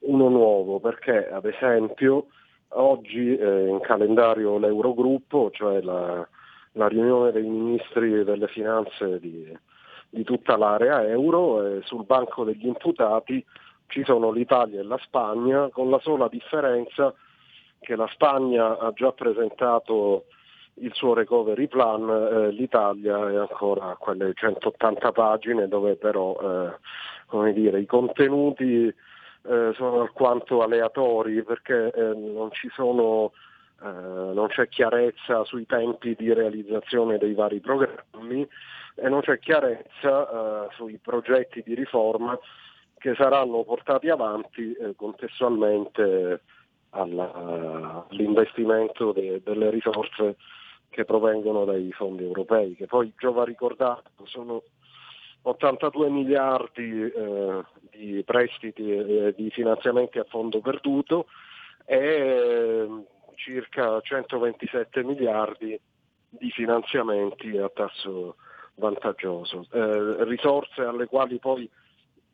uno 0.00 0.28
nuovo, 0.28 0.78
perché 0.78 1.28
ad 1.28 1.46
esempio 1.46 2.26
oggi 2.70 3.34
è 3.34 3.68
in 3.68 3.80
calendario 3.80 4.58
l'Eurogruppo, 4.58 5.50
cioè 5.50 5.80
la, 5.80 6.26
la 6.78 6.86
riunione 6.86 7.32
dei 7.32 7.42
ministri 7.42 8.24
delle 8.24 8.46
finanze 8.46 9.18
di, 9.18 9.52
di 10.08 10.24
tutta 10.24 10.56
l'area 10.56 11.06
euro 11.06 11.66
e 11.66 11.82
sul 11.82 12.04
banco 12.04 12.44
degli 12.44 12.66
imputati 12.66 13.44
ci 13.88 14.04
sono 14.04 14.30
l'Italia 14.30 14.80
e 14.80 14.84
la 14.84 14.98
Spagna, 14.98 15.68
con 15.70 15.90
la 15.90 15.98
sola 16.00 16.28
differenza 16.28 17.12
che 17.80 17.96
la 17.96 18.08
Spagna 18.12 18.78
ha 18.78 18.92
già 18.92 19.12
presentato 19.12 20.26
il 20.74 20.92
suo 20.94 21.14
recovery 21.14 21.66
plan, 21.66 22.08
eh, 22.08 22.50
l'Italia 22.50 23.28
è 23.28 23.36
ancora 23.36 23.90
a 23.90 23.96
quelle 23.96 24.32
180 24.34 25.10
pagine 25.10 25.66
dove 25.66 25.96
però 25.96 26.36
eh, 27.32 27.52
dire, 27.52 27.80
i 27.80 27.86
contenuti 27.86 28.86
eh, 28.86 29.72
sono 29.74 30.00
alquanto 30.02 30.62
aleatori 30.62 31.42
perché 31.42 31.90
eh, 31.90 32.14
non 32.14 32.50
ci 32.52 32.68
sono 32.72 33.32
eh, 33.82 34.32
non 34.34 34.48
c'è 34.48 34.68
chiarezza 34.68 35.44
sui 35.44 35.66
tempi 35.66 36.14
di 36.16 36.32
realizzazione 36.32 37.18
dei 37.18 37.34
vari 37.34 37.60
programmi 37.60 38.48
e 38.96 39.08
non 39.08 39.20
c'è 39.20 39.38
chiarezza 39.38 40.66
eh, 40.66 40.74
sui 40.74 40.98
progetti 40.98 41.62
di 41.64 41.74
riforma 41.74 42.38
che 42.98 43.14
saranno 43.14 43.62
portati 43.62 44.08
avanti 44.08 44.72
eh, 44.72 44.94
contestualmente 44.96 46.40
alla- 46.90 48.04
all'investimento 48.08 49.12
de- 49.12 49.40
delle 49.44 49.70
risorse 49.70 50.36
che 50.90 51.04
provengono 51.04 51.64
dai 51.64 51.92
fondi 51.92 52.24
europei, 52.24 52.74
che 52.74 52.86
poi 52.86 53.12
giova 53.16 53.44
ricordato 53.44 54.10
sono 54.24 54.62
82 55.42 56.08
miliardi 56.08 57.02
eh, 57.02 57.62
di 57.90 58.22
prestiti 58.24 58.90
e 58.90 59.34
di 59.36 59.50
finanziamenti 59.50 60.18
a 60.18 60.24
fondo 60.24 60.60
perduto 60.60 61.26
e 61.84 62.86
circa 63.38 64.00
127 64.00 65.02
miliardi 65.04 65.80
di 66.28 66.50
finanziamenti 66.50 67.56
a 67.56 67.70
tasso 67.70 68.36
vantaggioso, 68.74 69.66
Eh, 69.72 70.24
risorse 70.24 70.82
alle 70.82 71.06
quali 71.06 71.38
poi 71.38 71.68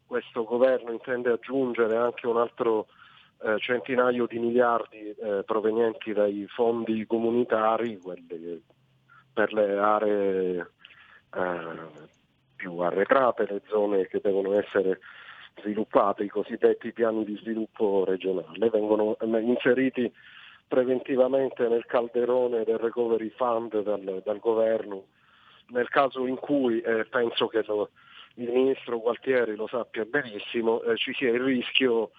questo 0.06 0.44
governo 0.44 0.92
intende 0.92 1.30
aggiungere 1.30 1.96
anche 1.96 2.26
un 2.26 2.36
altro 2.38 2.86
eh, 3.42 3.58
centinaio 3.58 4.26
di 4.26 4.38
miliardi 4.38 5.10
eh, 5.10 5.42
provenienti 5.44 6.12
dai 6.12 6.46
fondi 6.48 7.06
comunitari, 7.06 7.98
quelli 7.98 8.62
per 9.32 9.52
le 9.52 9.78
aree 9.78 10.70
eh, 11.34 12.12
più 12.56 12.78
arretrate, 12.78 13.46
le 13.48 13.62
zone 13.68 14.06
che 14.06 14.20
devono 14.22 14.52
essere 14.58 15.00
sviluppate, 15.60 16.24
i 16.24 16.28
cosiddetti 16.28 16.92
piani 16.92 17.24
di 17.24 17.36
sviluppo 17.36 18.04
regionale, 18.04 18.70
vengono 18.70 19.16
eh, 19.18 19.40
inseriti 19.40 20.12
preventivamente 20.74 21.68
nel 21.68 21.86
calderone 21.86 22.64
del 22.64 22.78
recovery 22.78 23.30
fund 23.36 23.80
dal, 23.82 24.22
dal 24.24 24.38
governo 24.40 25.04
nel 25.68 25.88
caso 25.88 26.26
in 26.26 26.34
cui 26.34 26.80
eh, 26.80 27.04
penso 27.04 27.46
che 27.46 27.62
lo- 27.64 27.90
il 28.34 28.50
ministro 28.50 28.98
Gualtieri 28.98 29.54
lo 29.54 29.68
sappia 29.68 30.04
benissimo, 30.04 30.82
eh, 30.82 30.96
ci 30.96 31.14
sia 31.14 31.30
il 31.30 31.40
rischio 31.40 32.10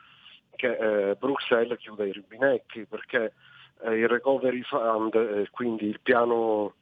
che 0.56 1.10
eh, 1.10 1.16
Bruxelles 1.16 1.78
chiuda 1.78 2.06
i 2.06 2.14
rubinetti 2.14 2.86
perché 2.86 3.34
eh, 3.82 3.94
il 3.94 4.08
recovery 4.08 4.62
fund, 4.62 5.14
eh, 5.14 5.50
quindi 5.52 5.88
il 5.88 6.00
piano 6.02 6.76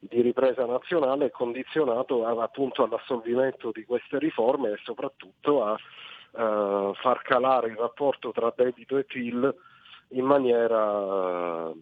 di 0.00 0.20
ripresa 0.20 0.66
nazionale, 0.66 1.26
è 1.26 1.30
condizionato 1.30 2.26
appunto 2.26 2.82
all'assolvimento 2.82 3.70
di 3.72 3.84
queste 3.84 4.18
riforme 4.18 4.72
e 4.72 4.80
soprattutto 4.82 5.64
a 5.64 5.76
eh, 5.76 6.92
far 6.96 7.22
calare 7.22 7.68
il 7.68 7.76
rapporto 7.76 8.32
tra 8.32 8.52
debito 8.54 8.98
e 8.98 9.04
PIL 9.04 9.54
in 10.12 10.24
maniera 10.24 11.68
eh, 11.70 11.76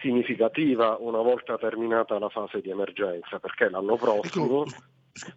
significativa 0.00 0.96
una 1.00 1.20
volta 1.20 1.56
terminata 1.56 2.18
la 2.18 2.28
fase 2.28 2.60
di 2.60 2.70
emergenza, 2.70 3.38
perché 3.38 3.68
l'anno 3.68 3.96
prossimo 3.96 4.64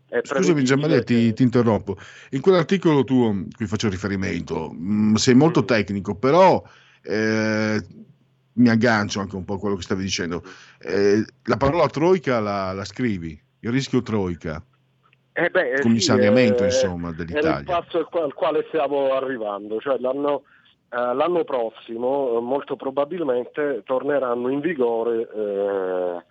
Ecco, 0.10 0.26
Scusami 0.26 0.64
prevedibile 0.64 0.64
Gianmaria, 0.64 1.04
ti, 1.04 1.32
ti 1.34 1.42
interrompo. 1.44 1.96
In 2.32 2.42
quell'articolo 2.42 3.06
tuo 3.06 3.46
cui 3.56 3.66
faccio 3.66 3.88
riferimento, 3.88 4.70
mh, 4.72 5.14
sei 5.14 5.36
molto 5.36 5.64
tecnico, 5.64 6.16
però 6.16 6.62
eh, 7.02 7.82
mi 8.54 8.70
aggancio 8.70 9.22
anche 9.22 9.38
un 9.38 9.46
po' 9.46 9.54
a 9.54 9.58
quello 9.60 9.76
che 9.76 9.84
stavi 9.84 10.04
dicendo. 10.04 10.44
Eh, 10.80 11.24
la 11.46 11.56
parola 11.56 11.88
troica 11.88 12.42
la, 12.42 12.74
la 12.74 12.84
scrivi, 12.84 13.42
il 13.62 13.72
rischio 13.72 14.02
troica, 14.02 14.62
Eh 15.32 15.50
beh, 15.50 15.72
eh 15.72 15.78
sì, 15.78 15.84
commissariamento 15.84 16.64
eh, 16.64 16.66
insomma 16.66 17.08
È 17.08 17.12
il 17.12 17.16
dell'Italia. 17.16 17.64
passo 17.64 18.00
al 18.00 18.10
quale, 18.10 18.26
al 18.26 18.34
quale 18.34 18.66
stiamo 18.68 19.14
arrivando, 19.14 19.80
cioè 19.80 19.98
l'anno, 20.00 20.44
l'anno 20.90 21.44
prossimo 21.44 22.38
eh, 22.38 22.42
molto 22.42 22.76
probabilmente 22.76 23.84
torneranno 23.86 24.50
in 24.50 24.60
vigore 24.60 25.30
eh, 25.34 26.24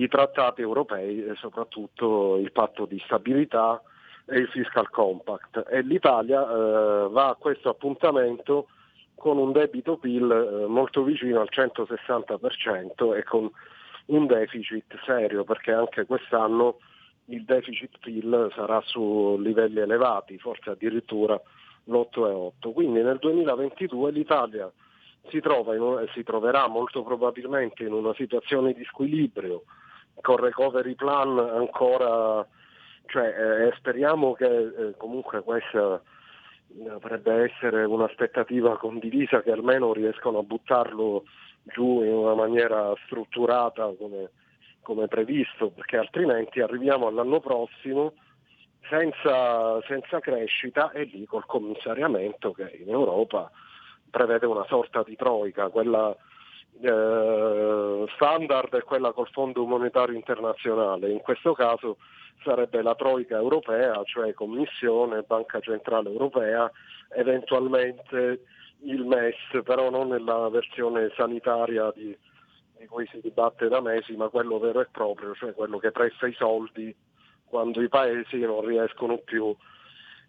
i 0.00 0.08
trattati 0.08 0.60
europei 0.60 1.24
e 1.24 1.34
soprattutto 1.36 2.36
il 2.36 2.52
patto 2.52 2.84
di 2.84 3.00
stabilità 3.04 3.80
e 4.26 4.38
il 4.38 4.48
fiscal 4.48 4.88
compact. 4.90 5.64
E 5.70 5.82
l'Italia 5.82 6.42
eh, 6.42 7.08
va 7.08 7.28
a 7.28 7.34
questo 7.34 7.70
appuntamento 7.70 8.68
con 9.14 9.38
un 9.38 9.52
debito 9.52 9.96
PIL 9.96 10.30
eh, 10.30 10.66
molto 10.66 11.02
vicino 11.02 11.40
al 11.40 11.48
160% 11.50 13.16
e 13.16 13.24
con 13.24 13.50
un 14.06 14.26
deficit 14.26 14.98
serio 15.04 15.44
perché 15.44 15.72
anche 15.72 16.04
quest'anno 16.04 16.78
il 17.26 17.44
deficit 17.44 17.98
PIL 18.00 18.50
sarà 18.54 18.80
su 18.84 19.38
livelli 19.40 19.78
elevati, 19.78 20.38
forse 20.38 20.70
addirittura 20.70 21.40
l'8,8. 21.84 22.72
Quindi 22.72 23.02
nel 23.02 23.18
2022 23.18 24.10
l'Italia 24.10 24.70
si, 25.28 25.40
trova 25.40 25.74
in 25.74 25.80
un- 25.82 26.08
si 26.14 26.22
troverà 26.22 26.66
molto 26.68 27.02
probabilmente 27.02 27.84
in 27.84 27.92
una 27.92 28.14
situazione 28.14 28.72
di 28.72 28.84
squilibrio, 28.84 29.64
con 30.20 30.36
recovery 30.36 30.94
plan 30.94 31.38
ancora, 31.38 32.46
cioè 33.06 33.26
eh, 33.26 33.72
speriamo 33.76 34.32
che 34.34 34.46
eh, 34.46 34.94
comunque 34.96 35.42
questa 35.42 36.00
dovrebbe 36.72 37.50
essere 37.50 37.84
un'aspettativa 37.84 38.78
condivisa 38.78 39.42
che 39.42 39.50
almeno 39.50 39.92
riescono 39.92 40.38
a 40.38 40.42
buttarlo 40.42 41.24
giù 41.64 42.02
in 42.02 42.12
una 42.12 42.34
maniera 42.34 42.94
strutturata 43.04 43.92
come, 43.98 44.30
come 44.82 45.08
previsto, 45.08 45.70
perché 45.70 45.96
altrimenti 45.96 46.60
arriviamo 46.60 47.06
all'anno 47.08 47.40
prossimo 47.40 48.14
senza, 48.88 49.80
senza 49.82 50.20
crescita 50.20 50.90
e 50.92 51.04
lì 51.04 51.24
col 51.26 51.46
commissariamento 51.46 52.52
che 52.52 52.78
in 52.80 52.90
Europa 52.90 53.50
prevede 54.10 54.46
una 54.46 54.64
sorta 54.66 55.02
di 55.02 55.16
troica, 55.16 55.68
quella 55.68 56.14
eh, 56.80 58.04
standard 58.14 58.74
è 58.76 58.82
quella 58.82 59.12
col 59.12 59.28
Fondo 59.28 59.64
Monetario 59.64 60.16
Internazionale, 60.16 61.10
in 61.10 61.20
questo 61.20 61.52
caso 61.52 61.98
sarebbe 62.42 62.82
la 62.82 62.94
troica 62.94 63.36
europea, 63.36 64.02
cioè 64.04 64.32
Commissione, 64.32 65.22
Banca 65.22 65.60
Centrale 65.60 66.10
Europea, 66.10 66.70
eventualmente 67.14 68.44
il 68.82 69.04
MES, 69.04 69.62
però 69.62 69.90
non 69.90 70.08
nella 70.08 70.48
versione 70.48 71.12
sanitaria 71.14 71.92
di, 71.94 72.16
di 72.78 72.86
cui 72.86 73.06
si 73.08 73.20
dibatte 73.20 73.68
da 73.68 73.80
mesi, 73.80 74.16
ma 74.16 74.28
quello 74.28 74.58
vero 74.58 74.80
e 74.80 74.88
proprio, 74.90 75.34
cioè 75.34 75.52
quello 75.52 75.78
che 75.78 75.90
presta 75.90 76.26
i 76.26 76.32
soldi 76.32 76.94
quando 77.50 77.82
i 77.82 77.88
paesi 77.88 78.38
non 78.38 78.64
riescono 78.64 79.18
più 79.18 79.54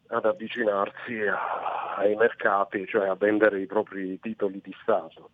ad 0.08 0.26
avvicinarsi 0.26 1.22
a- 1.22 1.96
ai 1.96 2.16
mercati, 2.16 2.86
cioè 2.88 3.08
a 3.08 3.16
vendere 3.16 3.62
i 3.62 3.68
propri 3.68 4.20
titoli 4.20 4.60
di 4.62 4.76
Stato. 4.82 5.30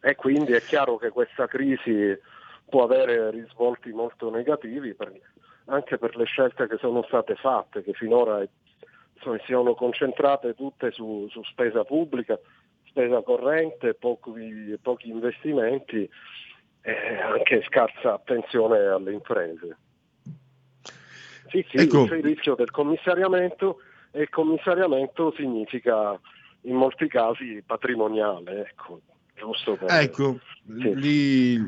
E 0.00 0.14
quindi 0.14 0.52
è 0.52 0.60
chiaro 0.60 0.96
che 0.98 1.08
questa 1.08 1.46
crisi 1.46 2.16
può 2.68 2.84
avere 2.84 3.30
risvolti 3.30 3.90
molto 3.92 4.30
negativi 4.30 4.94
per- 4.94 5.18
anche 5.66 5.96
per 5.96 6.16
le 6.16 6.24
scelte 6.24 6.68
che 6.68 6.76
sono 6.76 7.02
state 7.04 7.34
fatte, 7.36 7.82
che 7.82 7.92
finora 7.94 8.44
si 8.44 9.28
sono 9.46 9.74
concentrate 9.74 10.54
tutte 10.54 10.90
su, 10.90 11.28
su 11.30 11.42
spesa 11.44 11.84
pubblica, 11.84 12.38
spesa 12.86 13.22
corrente, 13.22 13.94
pochi, 13.94 14.76
pochi 14.82 15.08
investimenti 15.08 16.08
e 16.82 17.20
anche 17.20 17.62
scarsa 17.62 18.14
attenzione 18.14 18.78
alle 18.78 19.12
imprese. 19.12 19.76
Sì, 21.52 21.64
sì, 21.68 21.76
Ecco. 21.76 22.06
c'è 22.06 22.16
il 22.16 22.24
rischio 22.24 22.54
del 22.54 22.70
commissariamento 22.70 23.80
e 24.10 24.22
il 24.22 24.30
commissariamento 24.30 25.34
significa 25.36 26.18
in 26.62 26.76
molti 26.76 27.08
casi 27.08 27.62
patrimoniale, 27.64 28.68
ecco, 28.70 29.02
giusto 29.36 29.76
per... 29.76 29.90
Ecco, 29.90 30.38
lì, 30.66 31.62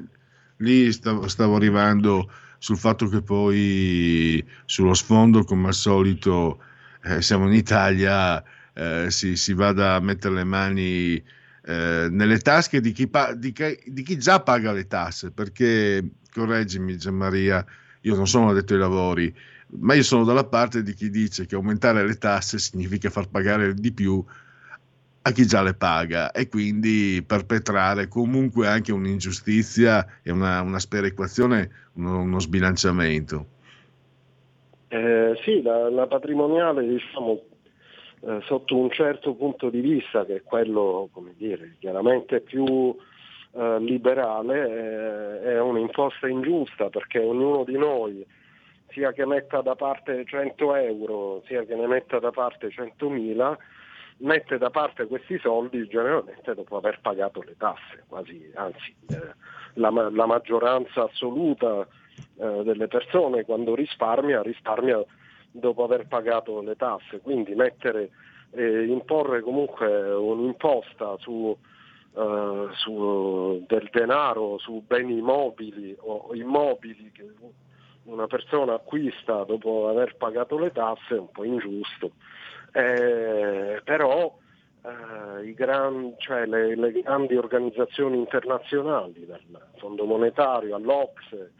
lì 0.56 0.90
stavo, 0.90 1.28
stavo 1.28 1.56
arrivando 1.56 2.30
sul 2.56 2.78
fatto 2.78 3.08
che 3.08 3.20
poi 3.20 4.42
sullo 4.64 4.94
sfondo, 4.94 5.44
come 5.44 5.66
al 5.68 5.74
solito, 5.74 6.62
eh, 7.02 7.20
siamo 7.20 7.46
in 7.46 7.52
Italia, 7.52 8.42
eh, 8.72 9.10
si, 9.10 9.36
si 9.36 9.52
vada 9.52 9.96
a 9.96 10.00
mettere 10.00 10.36
le 10.36 10.44
mani 10.44 11.22
eh, 11.66 12.08
nelle 12.10 12.38
tasche 12.38 12.80
di 12.80 12.92
chi, 12.92 13.06
pa- 13.06 13.34
di 13.34 13.52
chi- 13.52 13.82
di 13.84 14.02
chi 14.02 14.16
già 14.16 14.40
paga 14.40 14.72
le 14.72 14.86
tasse, 14.86 15.30
perché, 15.30 16.02
correggimi 16.32 16.96
Gianmaria, 16.96 17.62
io 18.02 18.14
non 18.14 18.26
sono 18.26 18.48
addetto 18.48 18.72
ai 18.72 18.78
lavori, 18.80 19.34
ma 19.78 19.94
io 19.94 20.02
sono 20.02 20.24
dalla 20.24 20.44
parte 20.44 20.82
di 20.82 20.94
chi 20.94 21.10
dice 21.10 21.46
che 21.46 21.54
aumentare 21.54 22.06
le 22.06 22.14
tasse 22.14 22.58
significa 22.58 23.10
far 23.10 23.28
pagare 23.28 23.74
di 23.74 23.92
più 23.92 24.24
a 25.26 25.30
chi 25.30 25.46
già 25.46 25.62
le 25.62 25.74
paga 25.74 26.32
e 26.32 26.48
quindi 26.48 27.24
perpetrare 27.26 28.08
comunque 28.08 28.66
anche 28.66 28.92
un'ingiustizia 28.92 30.06
e 30.22 30.30
una, 30.30 30.60
una 30.60 30.78
sperequazione, 30.78 31.70
uno, 31.94 32.20
uno 32.20 32.38
sbilanciamento. 32.38 33.46
Eh, 34.88 35.34
sì, 35.42 35.62
la, 35.62 35.90
la 35.90 36.06
patrimoniale 36.06 36.86
diciamo 36.86 37.40
eh, 38.20 38.40
sotto 38.44 38.76
un 38.76 38.90
certo 38.90 39.34
punto 39.34 39.70
di 39.70 39.80
vista, 39.80 40.24
che 40.24 40.36
è 40.36 40.42
quello, 40.42 41.08
come 41.10 41.34
dire, 41.36 41.76
chiaramente 41.78 42.40
più 42.40 42.94
eh, 43.52 43.78
liberale, 43.80 45.42
eh, 45.42 45.54
è 45.54 45.60
un'imposta 45.60 46.28
ingiusta 46.28 46.90
perché 46.90 47.18
ognuno 47.18 47.64
di 47.64 47.76
noi, 47.76 48.24
sia 48.94 49.12
che 49.12 49.26
metta 49.26 49.60
da 49.60 49.74
parte 49.74 50.24
100 50.24 50.74
euro, 50.76 51.42
sia 51.46 51.64
che 51.64 51.74
ne 51.74 51.86
metta 51.86 52.18
da 52.18 52.30
parte 52.30 52.68
100.000, 52.68 53.56
mette 54.18 54.56
da 54.56 54.70
parte 54.70 55.06
questi 55.06 55.38
soldi 55.38 55.86
generalmente 55.88 56.54
dopo 56.54 56.76
aver 56.76 57.00
pagato 57.02 57.42
le 57.42 57.56
tasse, 57.58 58.04
quasi, 58.08 58.50
anzi 58.54 58.94
eh, 59.08 59.34
la, 59.74 59.90
la 59.90 60.26
maggioranza 60.26 61.02
assoluta 61.02 61.86
eh, 62.36 62.62
delle 62.62 62.86
persone 62.86 63.44
quando 63.44 63.74
risparmia, 63.74 64.40
risparmia 64.40 65.04
dopo 65.50 65.84
aver 65.84 66.06
pagato 66.06 66.60
le 66.62 66.76
tasse, 66.76 67.20
quindi 67.20 67.54
mettere, 67.54 68.10
eh, 68.52 68.84
imporre 68.84 69.40
comunque 69.40 70.12
un'imposta 70.12 71.16
su, 71.18 71.56
eh, 72.16 72.68
su 72.72 73.64
del 73.66 73.88
denaro, 73.90 74.58
su 74.58 74.82
beni 74.86 75.20
mobili 75.20 75.96
o 76.00 76.30
immobili 76.34 77.10
che 77.12 77.24
una 78.04 78.26
persona 78.26 78.74
acquista 78.74 79.44
dopo 79.44 79.88
aver 79.88 80.16
pagato 80.16 80.58
le 80.58 80.72
tasse 80.72 81.14
è 81.14 81.18
un 81.18 81.30
po' 81.30 81.44
ingiusto. 81.44 82.12
Eh, 82.72 83.80
però 83.84 84.36
eh, 84.82 85.54
gran- 85.54 86.14
cioè 86.18 86.46
le, 86.46 86.74
le 86.74 86.92
grandi 86.92 87.36
organizzazioni 87.36 88.18
internazionali, 88.18 89.26
dal 89.26 89.40
Fondo 89.76 90.04
Monetario 90.04 90.76
all'Ocse 90.76 91.52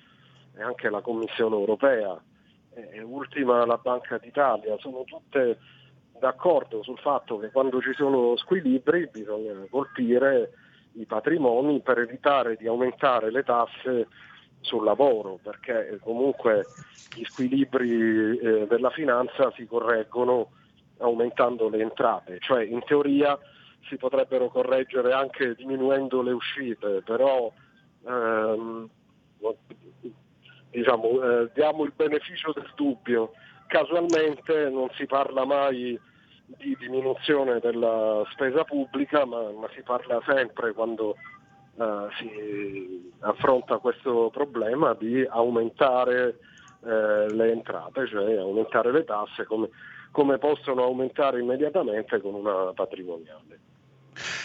e 0.56 0.62
anche 0.62 0.90
la 0.90 1.00
Commissione 1.00 1.54
Europea, 1.54 2.20
e 2.74 3.00
ultima 3.02 3.64
la 3.64 3.78
Banca 3.78 4.18
d'Italia, 4.18 4.76
sono 4.78 5.04
tutte 5.04 5.58
d'accordo 6.18 6.82
sul 6.82 6.98
fatto 6.98 7.38
che 7.38 7.50
quando 7.50 7.80
ci 7.80 7.92
sono 7.94 8.36
squilibri 8.36 9.08
bisogna 9.12 9.52
colpire 9.70 10.52
i 10.92 11.06
patrimoni 11.06 11.80
per 11.80 11.98
evitare 11.98 12.56
di 12.56 12.66
aumentare 12.66 13.30
le 13.30 13.42
tasse 13.42 14.08
sul 14.64 14.84
lavoro, 14.84 15.38
perché 15.42 15.98
comunque 16.02 16.66
gli 17.14 17.24
squilibri 17.24 18.38
eh, 18.38 18.66
della 18.66 18.90
finanza 18.90 19.52
si 19.56 19.66
correggono 19.66 20.50
aumentando 20.98 21.68
le 21.68 21.80
entrate, 21.80 22.38
cioè 22.40 22.64
in 22.64 22.82
teoria 22.84 23.38
si 23.88 23.96
potrebbero 23.96 24.48
correggere 24.48 25.12
anche 25.12 25.54
diminuendo 25.54 26.22
le 26.22 26.32
uscite, 26.32 27.02
però 27.02 27.52
ehm, 28.06 28.88
diciamo, 30.70 31.22
eh, 31.22 31.50
diamo 31.54 31.84
il 31.84 31.92
beneficio 31.94 32.52
del 32.52 32.70
dubbio. 32.74 33.32
Casualmente 33.66 34.68
non 34.70 34.88
si 34.94 35.06
parla 35.06 35.44
mai 35.44 35.98
di 36.46 36.76
diminuzione 36.78 37.58
della 37.60 38.22
spesa 38.32 38.64
pubblica, 38.64 39.24
ma, 39.24 39.50
ma 39.50 39.68
si 39.74 39.82
parla 39.82 40.20
sempre 40.26 40.72
quando 40.72 41.16
eh, 41.76 42.06
si 42.18 43.12
affronta 43.20 43.78
questo 43.78 44.30
problema 44.32 44.94
di 44.94 45.26
aumentare 45.28 46.38
eh, 46.84 47.32
le 47.32 47.50
entrate, 47.52 48.06
cioè 48.06 48.36
aumentare 48.36 48.92
le 48.92 49.04
tasse 49.04 49.44
come, 49.44 49.68
come 50.10 50.38
possono 50.38 50.82
aumentare 50.82 51.40
immediatamente 51.40 52.20
con 52.20 52.34
una 52.34 52.72
patrimoniale. 52.74 53.58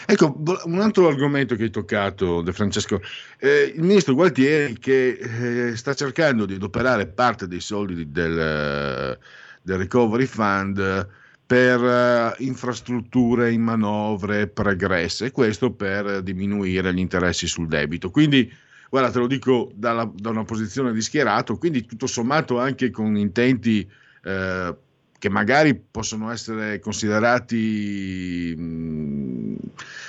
Ecco, 0.08 0.36
un 0.66 0.80
altro 0.80 1.08
argomento 1.08 1.56
che 1.56 1.64
hai 1.64 1.70
toccato, 1.70 2.42
De 2.42 2.52
Francesco, 2.52 3.00
eh, 3.38 3.72
il 3.76 3.82
ministro 3.84 4.16
Gualtieri 4.16 4.80
che 4.80 5.10
eh, 5.10 5.76
sta 5.76 5.94
cercando 5.94 6.48
di 6.48 6.56
adoperare 6.56 7.06
parte 7.06 7.48
dei 7.48 7.60
soldi 7.60 7.94
di- 7.94 8.12
del, 8.12 9.20
del 9.62 9.78
Recovery 9.78 10.26
Fund 10.26 11.08
per 11.50 11.84
eh, 11.84 12.36
infrastrutture 12.44 13.52
in 13.52 13.64
manovre 13.64 14.46
pregresse, 14.46 15.26
e 15.26 15.32
questo 15.32 15.72
per 15.72 16.22
diminuire 16.22 16.94
gli 16.94 17.00
interessi 17.00 17.48
sul 17.48 17.68
debito. 17.68 18.12
Quindi, 18.12 18.54
guarda, 18.88 19.10
te 19.10 19.18
lo 19.18 19.26
dico 19.26 19.72
dalla- 19.74 20.12
da 20.14 20.30
una 20.30 20.44
posizione 20.44 20.94
di 20.94 21.02
schierato, 21.02 21.58
quindi 21.58 21.86
tutto 21.86 22.06
sommato 22.06 22.60
anche 22.60 22.92
con 22.92 23.18
intenti 23.18 23.90
eh, 24.26 24.76
che 25.18 25.30
magari 25.30 25.74
possono 25.74 26.30
essere 26.30 26.80
considerati 26.80 28.54
mh, 28.56 29.56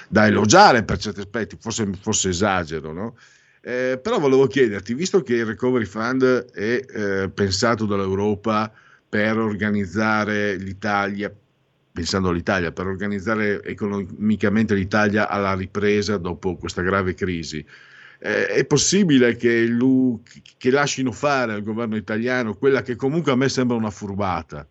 da 0.09 0.27
elogiare 0.27 0.85
per 0.85 0.99
certi 0.99 1.21
aspetti, 1.21 1.57
forse, 1.59 1.89
forse 1.99 2.29
esagero, 2.29 2.93
no? 2.93 3.17
Eh, 3.63 3.99
però 4.03 4.19
volevo 4.19 4.47
chiederti, 4.47 4.93
visto 4.93 5.23
che 5.23 5.37
il 5.37 5.47
Recovery 5.47 5.87
Fund 5.87 6.51
è 6.51 6.85
eh, 6.87 7.31
pensato 7.31 7.87
dall'Europa 7.87 8.71
per 9.11 9.37
organizzare 9.39 10.55
l'Italia, 10.55 11.35
pensando 11.93 12.29
all'Italia, 12.29 12.71
per 12.71 12.87
organizzare 12.87 13.61
economicamente 13.65 14.75
l'Italia 14.75 15.29
alla 15.29 15.55
ripresa 15.55 16.17
dopo 16.17 16.55
questa 16.55 16.81
grave 16.81 17.15
crisi, 17.15 17.59
eh, 18.21 18.47
è 18.47 18.65
possibile 18.67 19.35
che, 19.35 19.67
lu- 19.67 20.23
che 20.57 20.71
lasciino 20.71 21.11
fare 21.11 21.55
al 21.55 21.65
governo 21.65 21.97
italiano 21.97 22.57
quella 22.57 22.83
che 22.83 22.95
comunque 22.95 23.33
a 23.33 23.37
me 23.37 23.49
sembra 23.49 23.77
una 23.77 23.91
furbata? 23.91 24.65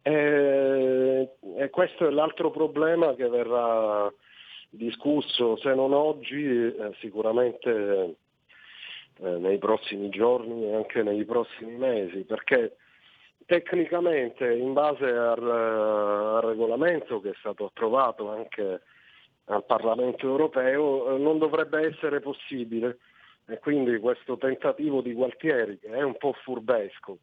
Eh, 0.00 1.28
e 1.58 1.70
questo 1.70 2.08
è 2.08 2.10
l'altro 2.10 2.50
problema 2.50 3.14
che 3.14 3.28
verrà 3.28 4.10
discusso, 4.70 5.58
se 5.58 5.74
non 5.74 5.92
oggi, 5.92 6.42
eh, 6.42 6.94
sicuramente 7.00 8.16
nei 9.18 9.58
prossimi 9.58 10.08
giorni 10.08 10.64
e 10.64 10.74
anche 10.74 11.02
nei 11.02 11.24
prossimi 11.24 11.76
mesi, 11.76 12.24
perché 12.24 12.76
tecnicamente 13.46 14.52
in 14.52 14.72
base 14.72 15.06
al, 15.06 15.42
al 15.48 16.42
regolamento 16.42 17.20
che 17.20 17.30
è 17.30 17.36
stato 17.38 17.66
approvato 17.66 18.30
anche 18.30 18.82
al 19.46 19.64
Parlamento 19.64 20.26
europeo 20.26 21.14
eh, 21.14 21.18
non 21.18 21.38
dovrebbe 21.38 21.86
essere 21.86 22.20
possibile. 22.20 22.98
E 23.48 23.60
quindi 23.60 23.96
questo 23.98 24.36
tentativo 24.36 25.00
di 25.00 25.12
Gualtieri 25.12 25.78
che 25.78 25.88
è 25.88 26.02
un 26.02 26.16
po' 26.16 26.32
furbesco, 26.32 27.18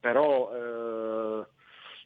però 0.00 0.50
eh, 0.50 1.46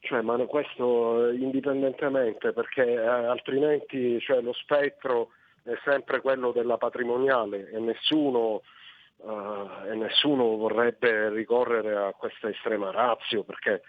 cioè, 0.00 0.22
ma 0.22 0.36
questo 0.46 1.28
eh, 1.28 1.36
indipendentemente 1.36 2.52
perché 2.52 2.84
eh, 2.84 3.06
altrimenti 3.06 4.18
cioè, 4.20 4.40
lo 4.40 4.52
spettro 4.54 5.28
è 5.62 5.74
sempre 5.84 6.20
quello 6.20 6.52
della 6.52 6.78
patrimoniale 6.78 7.70
e 7.70 7.78
nessuno, 7.78 8.62
eh, 9.22 9.90
e 9.90 9.94
nessuno 9.94 10.56
vorrebbe 10.56 11.28
ricorrere 11.30 11.96
a 11.96 12.12
questa 12.12 12.48
estrema 12.48 12.90
razio 12.90 13.42
perché 13.44 13.82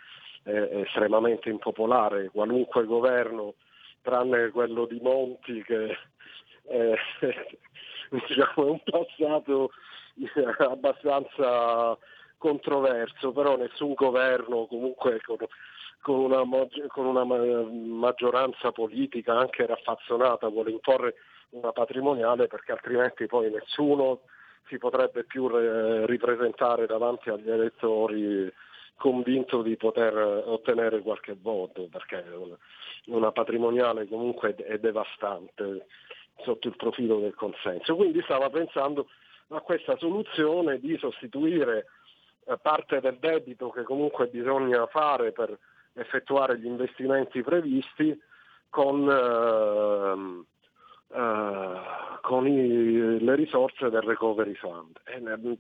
è, 0.44 0.50
estremamente 0.50 1.50
impopolare. 1.50 2.30
Qualunque 2.30 2.86
governo, 2.86 3.56
tranne 4.02 4.50
quello 4.50 4.86
di 4.86 5.00
Monti 5.02 5.64
che 5.64 5.98
è, 6.64 6.94
diciamo, 8.10 8.68
è 8.68 8.70
un 8.70 8.82
passato 8.84 9.72
abbastanza 10.58 11.98
controverso, 12.38 13.32
però 13.32 13.56
nessun 13.56 13.94
governo 13.94 14.66
comunque 14.66 15.22
con, 15.22 15.38
con 16.02 16.20
una, 16.20 16.44
con 16.88 17.06
una 17.06 17.24
ma- 17.24 17.38
maggioranza 17.38 18.72
politica 18.72 19.38
anche 19.38 19.66
raffazzonata 19.66 20.48
vuole 20.48 20.72
imporre 20.72 21.16
una 21.52 21.72
patrimoniale 21.72 22.48
perché 22.48 22.72
altrimenti 22.72 23.28
poi 23.28 23.52
nessuno 23.52 24.22
si 24.68 24.78
potrebbe 24.78 25.24
più 25.24 25.48
re- 25.48 26.06
ripresentare 26.06 26.86
davanti 26.86 27.30
agli 27.30 27.50
elettori 27.50 28.52
convinto 28.96 29.64
di 29.64 29.76
poter 29.78 30.16
ottenere 30.16 31.02
qualche 31.02 31.36
voto 31.40 31.88
perché 31.92 32.24
una, 33.06 33.32
patrimoniale 33.32 34.08
comunque 34.08 34.54
è 34.56 34.78
devastante 34.78 35.88
sotto 36.44 36.68
il 36.68 36.76
profilo 36.76 37.20
del 37.20 37.34
consenso. 37.34 37.96
Quindi 37.96 38.22
stava 38.22 38.50
pensando 38.50 39.08
a 39.50 39.60
questa 39.62 39.98
soluzione 39.98 40.80
di 40.80 40.98
sostituire 40.98 41.88
eh, 42.46 42.58
parte 42.62 43.00
del 43.00 43.18
debito 43.20 43.70
che 43.70 43.84
comunque 43.84 44.28
bisogna 44.28 44.86
fare 44.86 45.32
per 45.32 45.58
effettuare 45.94 46.58
gli 46.60 46.66
investimenti 46.66 47.42
previsti 47.42 48.18
con, 48.70 50.46
eh, 51.14 52.20
con 52.22 52.48
i- 52.48 53.20
le 53.24 53.36
risorse 53.36 53.90
del 53.90 54.02
recovery 54.02 54.54
fund. 54.56 54.98
E 55.06 55.20
ne- 55.20 55.58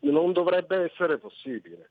non 0.00 0.32
dovrebbe 0.32 0.84
essere 0.90 1.18
possibile. 1.18 1.88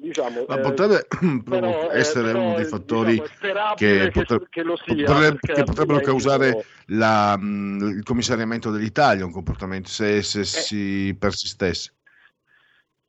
Diciamo, 0.00 0.44
Ma 0.46 0.56
eh, 0.56 0.60
potrebbe 0.60 1.06
però, 1.44 1.90
eh, 1.90 1.98
essere 1.98 2.26
però, 2.32 2.44
uno 2.44 2.54
dei 2.54 2.62
eh, 2.64 2.68
fattori 2.68 3.10
diciamo, 3.12 3.74
che, 3.74 3.98
che- 3.98 4.10
potre- 4.12 4.46
che 4.48 4.62
lo 4.62 4.76
sia, 4.76 5.06
potrebbe- 5.06 5.38
che 5.40 5.62
potrebbero 5.64 6.00
causare 6.00 6.64
la, 6.86 7.36
mh, 7.36 7.94
il 7.96 8.02
commissariamento 8.04 8.70
dell'Italia, 8.70 9.24
un 9.24 9.32
comportamento 9.32 9.88
se, 9.88 10.22
se 10.22 10.44
si 10.44 11.16
persistesse. 11.18 11.94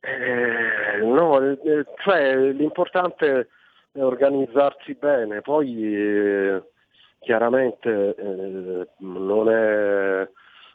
Eh, 0.00 1.00
no, 1.04 1.40
eh, 1.40 1.84
cioè, 2.02 2.34
l'importante 2.52 3.48
è 3.92 4.02
organizzarsi 4.02 4.94
bene, 4.94 5.42
poi 5.42 5.94
eh, 5.94 6.62
chiaramente 7.20 8.14
eh, 8.16 8.88
non, 8.98 9.50
è, 9.50 10.28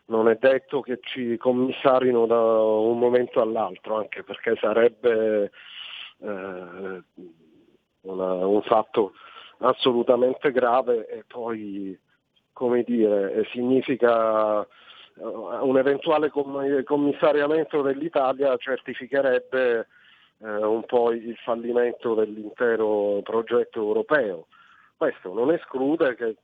non 0.05 0.30
è 0.30 0.38
detto 0.39 0.81
che 0.81 0.99
ci 1.01 1.38
commissarino 1.38 2.26
da 2.26 2.39
un 2.39 2.97
momento 2.97 3.41
all'altro, 3.41 3.97
anche 3.97 4.23
perché 4.23 4.55
sarebbe 4.61 5.51
eh, 6.19 7.03
una- 8.01 8.45
un 8.47 8.61
fatto 8.63 9.13
assolutamente 9.59 10.51
grave 10.51 11.07
e 11.07 11.23
poi, 11.27 11.97
come 12.53 12.84
dire, 12.84 13.34
eh, 13.34 13.45
significa 13.51 14.61
eh, 14.61 14.67
un 15.23 15.77
eventuale 15.77 16.30
com- 16.30 16.84
commissariamento 16.84 17.81
dell'Italia 17.81 18.55
certificherebbe 18.57 19.88
eh, 20.43 20.47
un 20.65 20.84
po' 20.85 21.11
il 21.11 21.35
fallimento 21.43 22.13
dell'intero 22.13 23.22
progetto 23.23 23.80
europeo. 23.80 24.47
Questo 24.97 25.34
non 25.34 25.51
esclude 25.51 26.15
che 26.15 26.35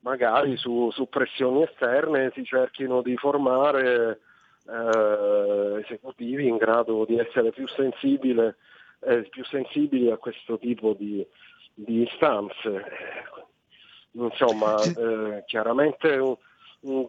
magari 0.00 0.56
su, 0.56 0.90
su 0.92 1.08
pressioni 1.08 1.62
esterne 1.62 2.30
si 2.34 2.44
cerchino 2.44 3.02
di 3.02 3.16
formare 3.16 4.20
eh, 4.68 5.80
esecutivi 5.84 6.46
in 6.46 6.56
grado 6.56 7.04
di 7.04 7.18
essere 7.18 7.50
più, 7.50 7.66
sensibile, 7.68 8.56
eh, 9.00 9.22
più 9.22 9.44
sensibili 9.44 10.10
a 10.10 10.16
questo 10.16 10.58
tipo 10.58 10.92
di, 10.92 11.26
di 11.74 12.02
istanze. 12.02 12.84
Insomma, 14.12 14.82
eh, 14.82 15.44
chiaramente 15.46 16.16
un- 16.16 16.36
un- 16.80 17.08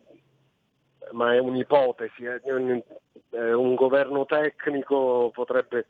ma 1.11 1.34
è 1.34 1.38
un'ipotesi, 1.40 2.26
un, 2.45 2.82
un 3.30 3.76
governo 3.76 4.26
tecnico 4.26 5.32
potrebbe 5.34 5.86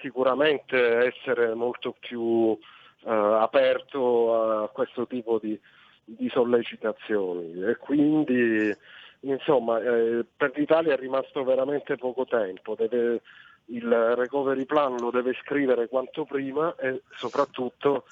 sicuramente 0.00 0.78
essere 1.06 1.52
molto 1.54 1.94
più 1.98 2.56
aperto 3.04 4.62
a 4.62 4.68
questo 4.68 5.06
tipo 5.06 5.38
di, 5.38 5.58
di 6.04 6.28
sollecitazioni. 6.28 7.62
E 7.64 7.76
quindi 7.76 8.74
insomma 9.20 9.80
eh, 9.80 10.24
per 10.36 10.52
l'Italia 10.54 10.94
è 10.94 10.98
rimasto 10.98 11.44
veramente 11.44 11.96
poco 11.96 12.24
tempo, 12.24 12.74
deve- 12.74 13.22
il 13.66 14.14
recovery 14.16 14.64
plan 14.64 14.96
lo 14.96 15.10
deve 15.10 15.34
scrivere 15.42 15.88
quanto 15.88 16.24
prima 16.24 16.74
e 16.76 17.02
soprattutto 17.16 18.04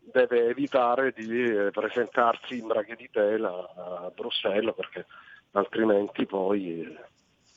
deve 0.00 0.48
evitare 0.48 1.12
di 1.16 1.44
eh, 1.44 1.70
presentarsi 1.70 2.58
in 2.58 2.66
braghe 2.66 2.94
di 2.96 3.08
tela 3.10 3.50
a 3.74 4.12
Bruxelles 4.14 4.74
perché 4.74 5.06
altrimenti 5.52 6.26
poi 6.26 6.82
eh, 6.82 6.96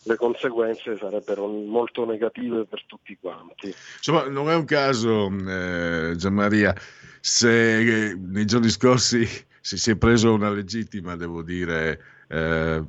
le 0.04 0.16
conseguenze 0.16 0.98
sarebbero 0.98 1.48
molto 1.48 2.06
negative 2.06 2.66
per 2.66 2.84
tutti 2.86 3.18
quanti. 3.20 3.74
Insomma, 3.98 4.28
non 4.28 4.50
è 4.50 4.56
un 4.56 4.66
caso, 4.66 5.30
eh, 5.30 6.14
Gianmaria, 6.16 6.76
se 7.20 8.10
eh, 8.10 8.16
nei 8.16 8.46
giorni 8.46 8.70
scorsi 8.70 9.26
si, 9.62 9.78
si 9.78 9.92
è 9.92 9.96
preso 9.96 10.34
una 10.34 10.50
legittima, 10.50 11.16
devo 11.16 11.44
dire, 11.44 12.02
eh, 12.28 12.84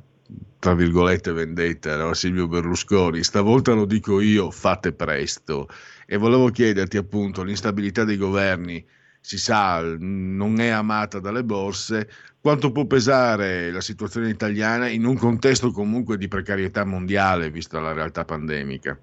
tra 0.58 0.74
virgolette, 0.74 1.32
vendetta 1.32 1.96
no? 1.96 2.14
Silvio 2.14 2.48
Berlusconi. 2.48 3.22
Stavolta 3.22 3.72
lo 3.74 3.84
dico 3.84 4.20
io, 4.20 4.50
fate 4.50 4.92
presto. 4.92 5.68
E 6.06 6.16
volevo 6.16 6.48
chiederti 6.48 6.96
appunto, 6.96 7.42
l'instabilità 7.42 8.04
dei 8.04 8.16
governi, 8.16 8.84
si 9.22 9.38
sa, 9.38 9.80
non 9.98 10.58
è 10.58 10.68
amata 10.68 11.20
dalle 11.20 11.44
borse, 11.44 12.08
quanto 12.40 12.72
può 12.72 12.84
pesare 12.86 13.70
la 13.70 13.80
situazione 13.80 14.28
italiana 14.28 14.88
in 14.88 15.04
un 15.04 15.16
contesto 15.16 15.70
comunque 15.70 16.18
di 16.18 16.26
precarietà 16.26 16.84
mondiale, 16.84 17.50
vista 17.50 17.80
la 17.80 17.92
realtà 17.92 18.24
pandemica? 18.24 18.98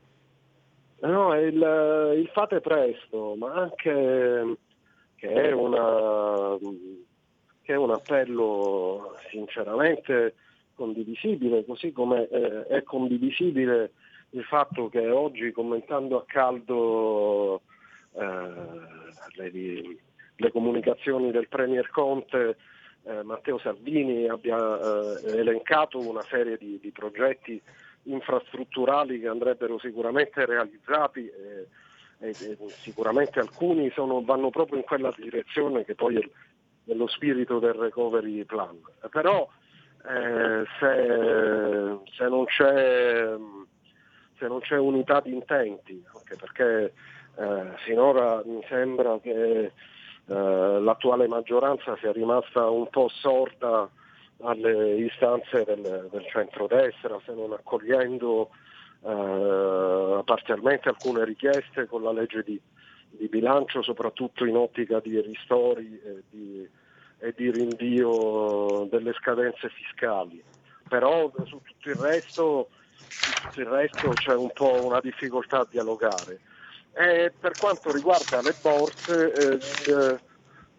No, 1.01 1.33
il, 1.39 2.15
il 2.17 2.29
fate 2.33 2.59
presto, 2.59 3.35
ma 3.37 3.53
anche 3.53 4.57
che 5.15 5.31
è, 5.31 5.51
una, 5.53 6.57
che 7.61 7.73
è 7.73 7.77
un 7.77 7.91
appello 7.91 9.15
sinceramente 9.31 10.35
condivisibile, 10.75 11.63
così 11.63 11.93
come 11.93 12.27
eh, 12.27 12.67
è 12.67 12.83
condivisibile 12.83 13.91
il 14.31 14.43
fatto 14.43 14.89
che 14.89 15.09
oggi 15.09 15.51
commentando 15.51 16.17
a 16.17 16.25
caldo 16.25 17.61
eh, 18.11 18.51
le 20.39 20.51
comunicazioni 20.51 21.31
del 21.31 21.47
Premier 21.47 21.89
Conte, 21.89 22.57
eh, 23.03 23.23
Matteo 23.23 23.59
Salvini 23.59 24.27
abbia 24.27 24.57
eh, 24.57 25.37
elencato 25.37 25.99
una 25.99 26.23
serie 26.29 26.57
di, 26.57 26.79
di 26.81 26.91
progetti 26.91 27.61
infrastrutturali 28.03 29.19
che 29.19 29.27
andrebbero 29.27 29.77
sicuramente 29.79 30.45
realizzati 30.45 31.27
e, 31.27 31.67
e- 32.19 32.29
e 32.29 32.57
sicuramente 32.81 33.39
alcuni 33.39 33.89
sono- 33.91 34.21
vanno 34.23 34.49
proprio 34.49 34.77
in 34.77 34.83
quella 34.83 35.13
direzione 35.15 35.83
che 35.83 35.95
poi 35.95 36.15
è 36.17 36.29
nello 36.85 37.07
spirito 37.07 37.59
del 37.59 37.73
recovery 37.73 38.45
plan. 38.45 38.79
Però 39.11 39.47
eh, 40.07 40.63
se, 40.79 41.97
se 42.15 42.27
non 42.29 42.45
c'è, 42.45 43.35
se 44.37 44.47
non 44.47 44.59
c'è 44.61 44.77
unità 44.77 45.19
di 45.19 45.33
intenti, 45.33 46.01
anche 46.15 46.35
perché 46.37 46.93
eh, 47.37 47.77
finora 47.85 48.41
mi 48.45 48.63
sembra 48.69 49.19
che 49.19 49.71
eh, 50.29 50.79
l'attuale 50.79 51.27
maggioranza 51.27 51.97
sia 51.97 52.11
rimasta 52.11 52.69
un 52.69 52.87
po' 52.89 53.09
sorda 53.09 53.89
alle 54.41 54.95
istanze 54.97 55.63
del, 55.65 56.07
del 56.11 56.25
centrodestra, 56.31 57.19
se 57.25 57.33
non 57.33 57.51
accogliendo 57.53 58.49
eh, 59.01 60.21
parzialmente 60.23 60.89
alcune 60.89 61.25
richieste 61.25 61.87
con 61.87 62.03
la 62.03 62.11
legge 62.11 62.43
di, 62.43 62.59
di 63.09 63.27
bilancio, 63.27 63.81
soprattutto 63.81 64.45
in 64.45 64.55
ottica 64.55 64.99
di 64.99 65.19
ristori 65.19 65.99
e 66.03 66.23
di, 66.29 66.69
e 67.17 67.33
di 67.35 67.51
rinvio 67.51 68.87
delle 68.89 69.13
scadenze 69.13 69.69
fiscali. 69.69 70.41
Però 70.87 71.31
su 71.45 71.59
tutto 71.63 71.89
il 71.89 71.95
resto, 71.95 72.69
su 72.95 73.31
tutto 73.41 73.59
il 73.61 73.67
resto 73.67 74.09
c'è 74.09 74.35
un 74.35 74.51
po' 74.53 74.85
una 74.85 74.99
difficoltà 74.99 75.61
a 75.61 75.67
dialogare. 75.69 76.39
E 76.93 77.33
per 77.39 77.53
quanto 77.57 77.91
riguarda 77.91 78.41
le 78.41 78.55
borse, 78.61 79.31
eh, 79.33 80.19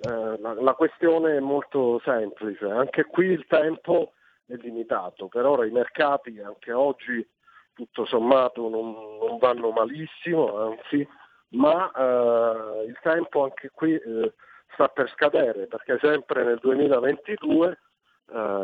eh, 0.01 0.39
la, 0.39 0.55
la 0.55 0.74
questione 0.74 1.37
è 1.37 1.41
molto 1.41 2.01
semplice, 2.05 2.66
anche 2.66 3.05
qui 3.05 3.27
il 3.27 3.47
tempo 3.47 4.12
è 4.47 4.55
limitato, 4.55 5.28
per 5.28 5.47
ora 5.47 5.66
i 5.66 5.70
mercati 5.70 6.41
anche 6.41 6.73
oggi 6.73 7.27
tutto 7.74 8.05
sommato 8.05 8.69
non, 8.69 8.93
non 9.19 9.39
vanno 9.39 9.70
malissimo, 9.70 10.57
anzi, 10.57 11.07
ma 11.51 11.91
eh, 11.91 12.85
il 12.87 12.99
tempo 13.03 13.45
anche 13.45 13.70
qui 13.70 13.95
eh, 13.95 14.35
sta 14.73 14.89
per 14.89 15.09
scadere 15.11 15.66
perché 15.66 15.99
sempre 16.01 16.45
nel 16.45 16.59
2022 16.61 17.69
eh, 17.69 17.78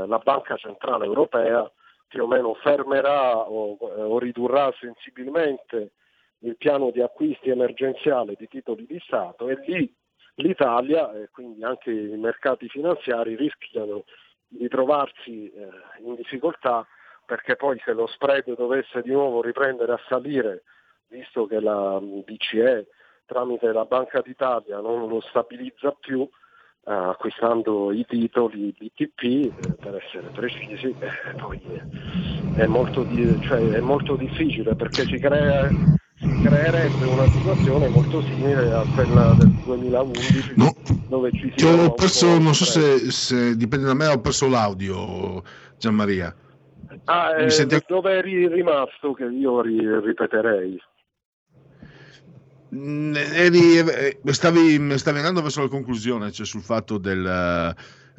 la 0.07 0.19
Banca 0.19 0.57
Centrale 0.57 1.05
Europea 1.05 1.71
più 2.09 2.23
o 2.25 2.27
meno 2.27 2.55
fermerà 2.55 3.37
o, 3.37 3.77
o 3.77 4.19
ridurrà 4.19 4.73
sensibilmente 4.79 5.93
il 6.47 6.57
piano 6.57 6.91
di 6.91 7.01
acquisti 7.03 7.51
emergenziale 7.51 8.35
di 8.39 8.47
titoli 8.49 8.87
di 8.87 9.01
Stato 9.05 9.49
e 9.49 9.59
lì 9.67 9.93
l'Italia 10.37 11.13
e 11.13 11.29
quindi 11.31 11.65
anche 11.65 11.91
i 11.91 12.17
mercati 12.17 12.69
finanziari 12.69 13.37
rischiano 13.37 14.05
di 14.49 14.69
trovarsi 14.69 15.51
eh, 15.51 15.69
in 16.05 16.15
difficoltà 16.15 16.87
perché 17.25 17.57
poi 17.57 17.81
se 17.85 17.93
lo 17.93 18.07
spread 18.07 18.55
dovesse 18.55 19.03
di 19.03 19.11
nuovo 19.11 19.43
riprendere 19.43 19.93
a 19.93 20.01
salire, 20.09 20.63
visto 21.09 21.47
che 21.47 21.59
la 21.59 21.99
BCE 22.01 22.87
tramite 23.27 23.73
la 23.73 23.85
Banca 23.85 24.21
d'Italia 24.21 24.79
non 24.79 25.09
lo 25.09 25.21
stabilizza 25.21 25.91
più, 25.99 26.21
eh, 26.23 26.29
acquistando 26.93 27.91
i 27.91 28.07
titoli 28.07 28.73
BTP, 28.79 29.23
eh, 29.25 29.77
per 29.81 29.97
essere 29.97 30.31
precisi, 30.31 30.95
eh, 30.97 31.35
poi 31.35 31.61
è, 32.53 32.67
molto 32.67 33.03
di- 33.03 33.37
cioè, 33.41 33.71
è 33.71 33.81
molto 33.81 34.15
difficile 34.15 34.77
perché 34.77 35.05
si, 35.07 35.19
crea- 35.19 35.75
creerebbe 36.39 37.07
una 37.07 37.29
situazione 37.29 37.89
molto 37.89 38.23
simile 38.23 38.73
a 38.73 38.87
quella 38.87 39.35
del 39.35 39.53
2011 39.65 40.55
dove 41.07 41.33
ci 41.33 41.53
si 41.57 41.65
Ho 41.65 41.95
perso, 41.95 42.39
non 42.39 42.55
so 42.55 42.65
se, 42.65 43.11
se 43.11 43.57
dipende 43.57 43.87
da 43.87 43.95
me, 43.95 44.07
ho 44.07 44.21
perso 44.21 44.49
l'audio, 44.49 45.43
Gianmaria. 45.79 46.35
Ah, 47.05 47.33
eh, 47.41 47.51
senti- 47.51 47.83
dove 47.87 48.13
eri 48.13 48.49
rimasto 48.49 49.13
che 49.13 49.25
io 49.25 49.61
ri- 49.61 50.01
ripeterei? 50.01 50.81
Mm, 52.75 53.15
eri- 53.17 53.79
eh, 53.79 54.21
stavi, 54.33 54.99
stavi 54.99 55.19
andando 55.19 55.43
verso 55.43 55.63
la 55.63 55.69
conclusione, 55.69 56.33
cioè 56.33 56.47
sul 56.47 56.63
fatto 56.63 56.99
del... 56.99 57.75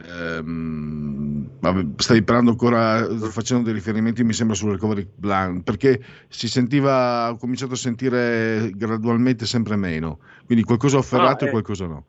ehm, 0.06 1.96
stavi 1.98 2.24
parlando 2.24 2.52
ancora, 2.52 3.06
facendo 3.30 3.64
dei 3.64 3.74
riferimenti, 3.74 4.24
mi 4.24 4.34
sembra, 4.34 4.56
sul 4.56 4.72
recovery 4.72 5.08
plan, 5.20 5.64
perché 5.64 6.00
si 6.28 6.48
sentiva, 6.48 7.30
ho 7.32 7.38
cominciato 7.38 7.74
a 7.74 7.78
sentire 7.78 8.72
gradualmente 8.76 9.46
sempre 9.46 9.76
meno, 9.76 10.20
quindi 10.46 10.64
qualcosa 10.64 10.98
ho 10.98 11.02
afferrato 11.02 11.44
Ah, 11.44 11.48
e 11.48 11.50
eh. 11.50 11.52
qualcosa 11.52 11.86
no. 11.88 12.06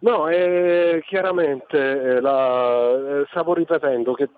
No, 0.00 0.28
eh, 0.28 1.02
chiaramente 1.06 1.76
eh, 1.78 2.20
la- 2.20 3.20
eh, 3.20 3.26
stavo 3.28 3.52
ripetendo 3.52 4.14
che 4.14 4.30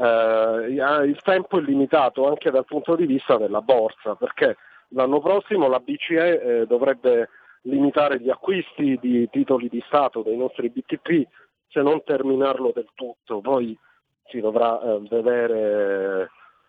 eh, 0.00 1.04
il 1.06 1.18
tempo 1.22 1.58
è 1.58 1.62
limitato 1.62 2.28
anche 2.28 2.50
dal 2.50 2.66
punto 2.66 2.94
di 2.94 3.06
vista 3.06 3.36
della 3.38 3.62
borsa, 3.62 4.14
perché 4.16 4.56
l'anno 4.90 5.20
prossimo 5.20 5.66
la 5.68 5.80
BCE 5.80 6.60
eh, 6.60 6.66
dovrebbe 6.66 7.30
limitare 7.62 8.20
gli 8.20 8.30
acquisti 8.30 8.98
di 9.00 9.28
titoli 9.30 9.68
di 9.68 9.82
Stato 9.86 10.22
dei 10.22 10.36
nostri 10.36 10.68
BTP 10.70 11.26
se 11.68 11.82
non 11.82 12.02
terminarlo 12.02 12.72
del 12.74 12.88
tutto. 12.94 13.40
Poi 13.40 13.78
si 14.26 14.40
dovrà 14.40 14.80
eh, 14.80 14.98
vedere 15.08 16.22
eh, 16.22 16.28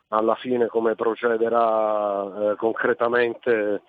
alla 0.09 0.35
fine 0.35 0.67
come 0.67 0.95
procederà 0.95 2.51
eh, 2.51 2.55
concretamente 2.55 3.81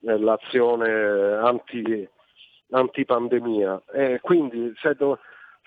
eh, 0.00 0.18
l'azione 0.18 1.34
anti, 1.34 2.08
antipandemia. 2.70 3.82
E 3.92 4.20
quindi 4.20 4.72
se, 4.76 4.94
do- 4.94 5.18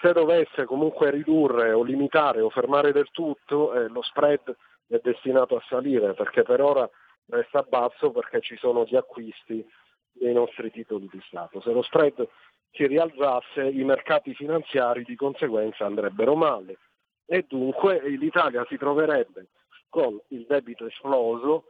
se 0.01 0.13
dovesse 0.13 0.65
comunque 0.65 1.11
ridurre 1.11 1.71
o 1.71 1.83
limitare 1.83 2.41
o 2.41 2.49
fermare 2.49 2.91
del 2.91 3.09
tutto, 3.11 3.73
eh, 3.73 3.87
lo 3.87 4.01
spread 4.01 4.55
è 4.87 4.99
destinato 5.03 5.55
a 5.55 5.63
salire 5.69 6.13
perché 6.13 6.41
per 6.41 6.61
ora 6.61 6.89
resta 7.27 7.61
basso 7.61 8.09
perché 8.09 8.41
ci 8.41 8.57
sono 8.57 8.85
gli 8.85 8.95
acquisti 8.95 9.63
dei 10.11 10.33
nostri 10.33 10.71
titoli 10.71 11.07
di 11.11 11.21
Stato. 11.27 11.61
Se 11.61 11.71
lo 11.71 11.83
spread 11.83 12.27
si 12.71 12.87
rialzasse 12.87 13.63
i 13.63 13.83
mercati 13.83 14.33
finanziari 14.33 15.03
di 15.03 15.15
conseguenza 15.15 15.85
andrebbero 15.85 16.35
male 16.35 16.77
e 17.25 17.45
dunque 17.47 18.01
l'Italia 18.09 18.65
si 18.67 18.77
troverebbe 18.77 19.47
con 19.89 20.19
il 20.29 20.45
debito 20.47 20.85
esploso, 20.85 21.65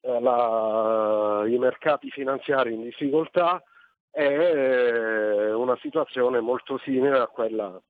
eh, 0.00 0.20
la- 0.20 1.44
i 1.46 1.58
mercati 1.58 2.10
finanziari 2.10 2.74
in 2.74 2.82
difficoltà 2.82 3.62
e 4.10 4.24
eh, 4.24 5.52
una 5.52 5.76
situazione 5.80 6.40
molto 6.40 6.78
simile 6.78 7.18
a 7.18 7.26
quella 7.26 7.80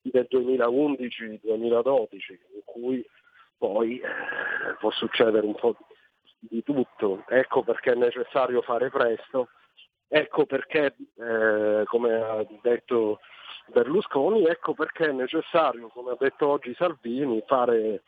del 0.00 0.26
2011-2012 0.30 2.38
in 2.54 2.60
cui 2.64 3.04
poi 3.56 3.98
eh, 3.98 4.06
può 4.78 4.90
succedere 4.90 5.46
un 5.46 5.54
po' 5.54 5.76
di 6.38 6.62
tutto. 6.62 7.24
Ecco 7.28 7.62
perché 7.62 7.92
è 7.92 7.96
necessario 7.96 8.62
fare 8.62 8.90
presto, 8.90 9.48
ecco 10.08 10.46
perché, 10.46 10.96
eh, 11.16 11.82
come 11.86 12.14
ha 12.14 12.46
detto 12.62 13.20
Berlusconi, 13.66 14.44
ecco 14.46 14.74
perché 14.74 15.08
è 15.08 15.12
necessario, 15.12 15.88
come 15.88 16.12
ha 16.12 16.16
detto 16.18 16.48
oggi 16.48 16.74
Salvini, 16.74 17.42
fare, 17.46 18.02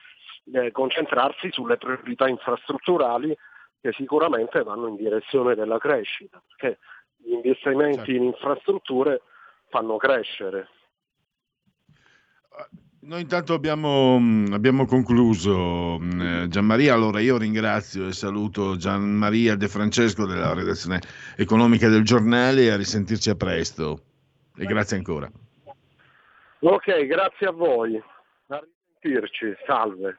eh, 0.52 0.70
concentrarsi 0.70 1.50
sulle 1.50 1.76
priorità 1.76 2.28
infrastrutturali 2.28 3.36
che 3.80 3.92
sicuramente 3.92 4.62
vanno 4.62 4.88
in 4.88 4.96
direzione 4.96 5.54
della 5.54 5.78
crescita, 5.78 6.42
perché 6.46 6.78
gli 7.16 7.32
investimenti 7.32 8.14
in 8.14 8.24
infrastrutture 8.24 9.22
fanno 9.68 9.96
crescere. 9.96 10.68
Noi 13.06 13.20
intanto 13.20 13.54
abbiamo, 13.54 14.18
mh, 14.18 14.50
abbiamo 14.52 14.84
concluso, 14.84 15.96
mh, 15.96 16.20
eh, 16.20 16.48
Gianmaria, 16.48 16.92
allora 16.92 17.20
io 17.20 17.38
ringrazio 17.38 18.08
e 18.08 18.12
saluto 18.12 18.74
Gianmaria 18.74 19.54
De 19.54 19.68
Francesco 19.68 20.26
della 20.26 20.52
redazione 20.52 21.00
economica 21.36 21.88
del 21.88 22.02
giornale 22.02 22.62
e 22.62 22.70
a 22.70 22.76
risentirci 22.76 23.30
a 23.30 23.36
presto 23.36 24.00
e 24.56 24.64
grazie 24.64 24.96
ancora. 24.96 25.30
Ok, 26.58 27.06
grazie 27.06 27.46
a 27.46 27.52
voi. 27.52 28.02
A 28.48 28.60
risentirci, 29.00 29.54
salve. 29.64 30.18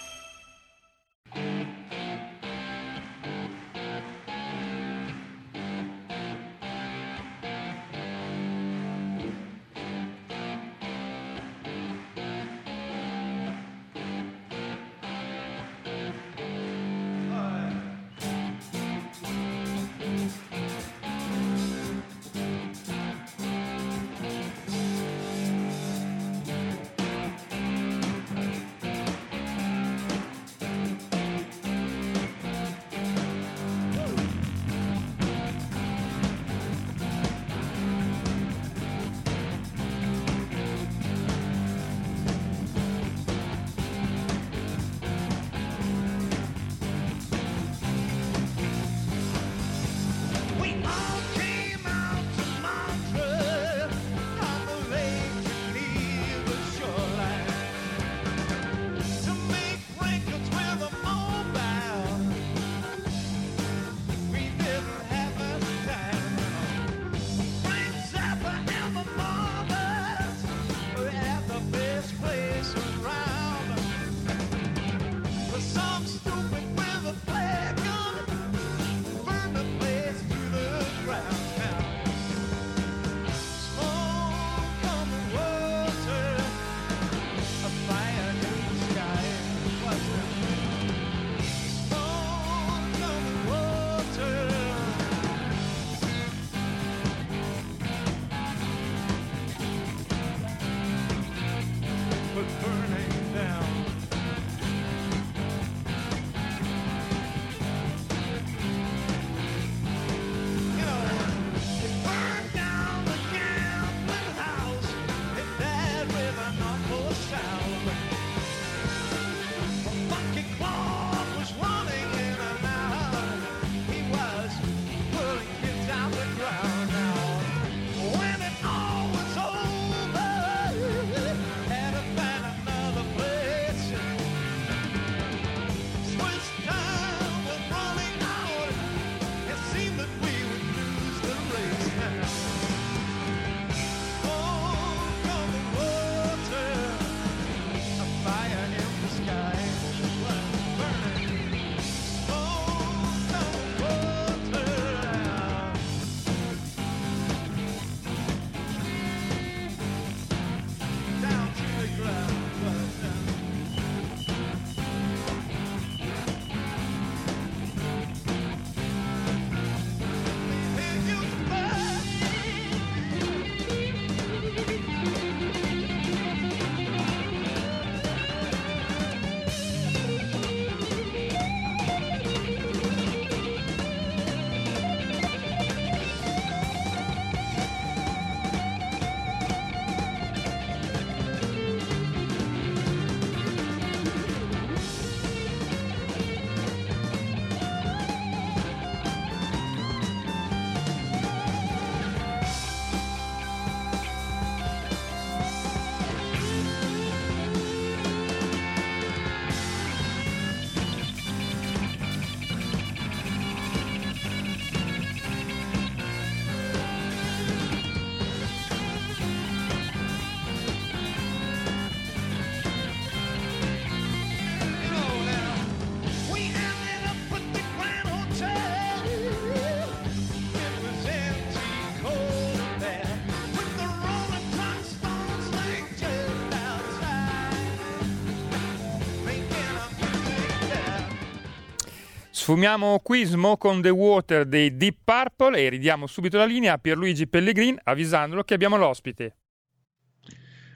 Sfumiamo 242.41 242.99
Quismo 243.03 243.55
con 243.55 243.83
The 243.83 243.91
Water 243.91 244.47
dei 244.47 244.75
Deep 244.75 244.95
Purple 245.03 245.59
e 245.59 245.69
ridiamo 245.69 246.07
subito 246.07 246.37
la 246.37 246.45
linea 246.45 246.73
a 246.73 246.77
Pierluigi 246.79 247.27
Pellegrin 247.27 247.77
avvisandolo 247.83 248.43
che 248.43 248.55
abbiamo 248.55 248.77
l'ospite. 248.77 249.35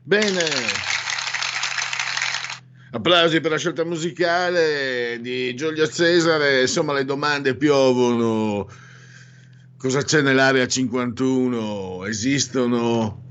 Bene. 0.03 0.43
Applausi 2.91 3.41
per 3.41 3.49
la 3.49 3.57
scelta 3.57 3.83
musicale 3.83 5.17
di 5.21 5.55
Giulio 5.55 5.87
Cesare. 5.87 6.61
Insomma, 6.61 6.93
le 6.93 7.03
domande 7.03 7.55
piovono. 7.55 8.69
Cosa 9.75 10.03
c'è 10.03 10.21
nell'area 10.21 10.67
51? 10.67 12.05
Esistono 12.05 13.23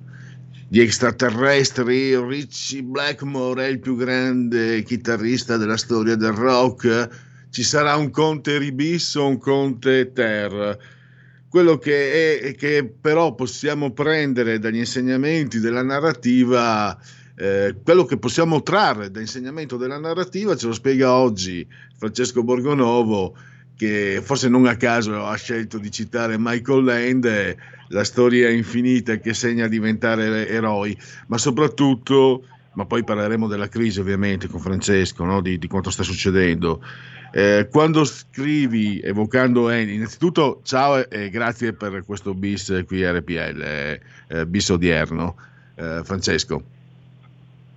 gli 0.69 0.81
extraterrestri? 0.81 2.21
Richie 2.21 2.83
Blackmore 2.83 3.67
è 3.67 3.69
il 3.69 3.79
più 3.79 3.95
grande 3.95 4.83
chitarrista 4.83 5.57
della 5.57 5.77
storia 5.77 6.17
del 6.17 6.33
rock? 6.33 7.33
Ci 7.55 7.63
sarà 7.63 7.95
un 7.95 8.11
Conte 8.11 8.59
Ribis 8.59 9.15
o 9.15 9.29
un 9.29 9.39
Conte 9.39 10.11
Ter? 10.13 10.77
Quello 11.49 11.79
che, 11.79 12.41
è, 12.41 12.55
che 12.57 12.93
però 13.01 13.37
possiamo 13.37 13.93
prendere 13.93 14.59
dagli 14.59 14.79
insegnamenti 14.79 15.61
della 15.61 15.85
narrativa 15.85 16.99
eh, 17.37 17.77
quello 17.81 18.07
che 18.07 18.19
possiamo 18.19 18.61
trarre 18.65 19.13
da 19.13 19.21
insegnamento 19.21 19.77
della 19.77 19.99
narrativa 19.99 20.57
ce 20.57 20.67
lo 20.67 20.73
spiega 20.73 21.15
oggi 21.15 21.65
Francesco 21.97 22.43
Borgonovo 22.43 23.37
che 23.77 24.21
forse 24.21 24.49
non 24.49 24.67
a 24.67 24.77
caso 24.77 25.25
ha 25.25 25.37
scelto 25.37 25.79
di 25.79 25.93
citare 25.93 26.35
Michael 26.37 26.85
Land, 26.85 27.57
la 27.91 28.05
storia 28.05 28.51
infinita 28.51 29.19
che 29.19 29.33
segna 29.33 29.69
diventare 29.69 30.49
eroi, 30.49 30.97
ma 31.29 31.39
soprattutto, 31.39 32.47
ma 32.73 32.85
poi 32.85 33.05
parleremo 33.05 33.47
della 33.47 33.69
crisi 33.69 34.01
ovviamente 34.01 34.49
con 34.49 34.59
Francesco, 34.59 35.25
no? 35.25 35.41
di, 35.41 35.59
di, 35.59 35.69
quanto 35.69 35.91
sta 35.91 36.03
succedendo. 36.03 36.83
Eh, 37.37 37.67
quando 37.69 38.05
scrivi 38.05 39.01
evocando 39.01 39.69
Andy, 39.69 39.95
innanzitutto 39.95 40.61
ciao 40.63 41.11
e 41.11 41.31
grazie 41.31 41.73
per 41.73 42.05
questo 42.07 42.33
bis 42.33 42.85
qui 42.87 43.05
a 43.05 43.11
RPL, 43.11 43.61
eh, 43.61 44.01
eh, 44.29 44.47
bis 44.47 44.69
odierno, 44.69 45.35
eh, 45.75 46.03
Francesco. 46.05 46.63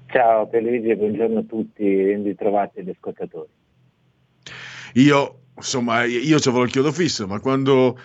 Ciao 0.06 0.48
Luigi 0.52 0.90
e 0.90 0.96
buongiorno 0.96 1.40
a 1.40 1.42
tutti, 1.42 1.84
ben 1.84 2.24
ritrovati 2.24 2.84
gli 2.84 2.92
ascoltatori. 2.92 3.50
Io, 4.94 5.40
insomma, 5.56 6.04
io 6.04 6.40
ci 6.40 6.50
avrò 6.50 6.62
il 6.62 6.70
chiodo 6.70 6.92
fisso, 6.92 7.26
ma 7.26 7.40
quando 7.40 7.98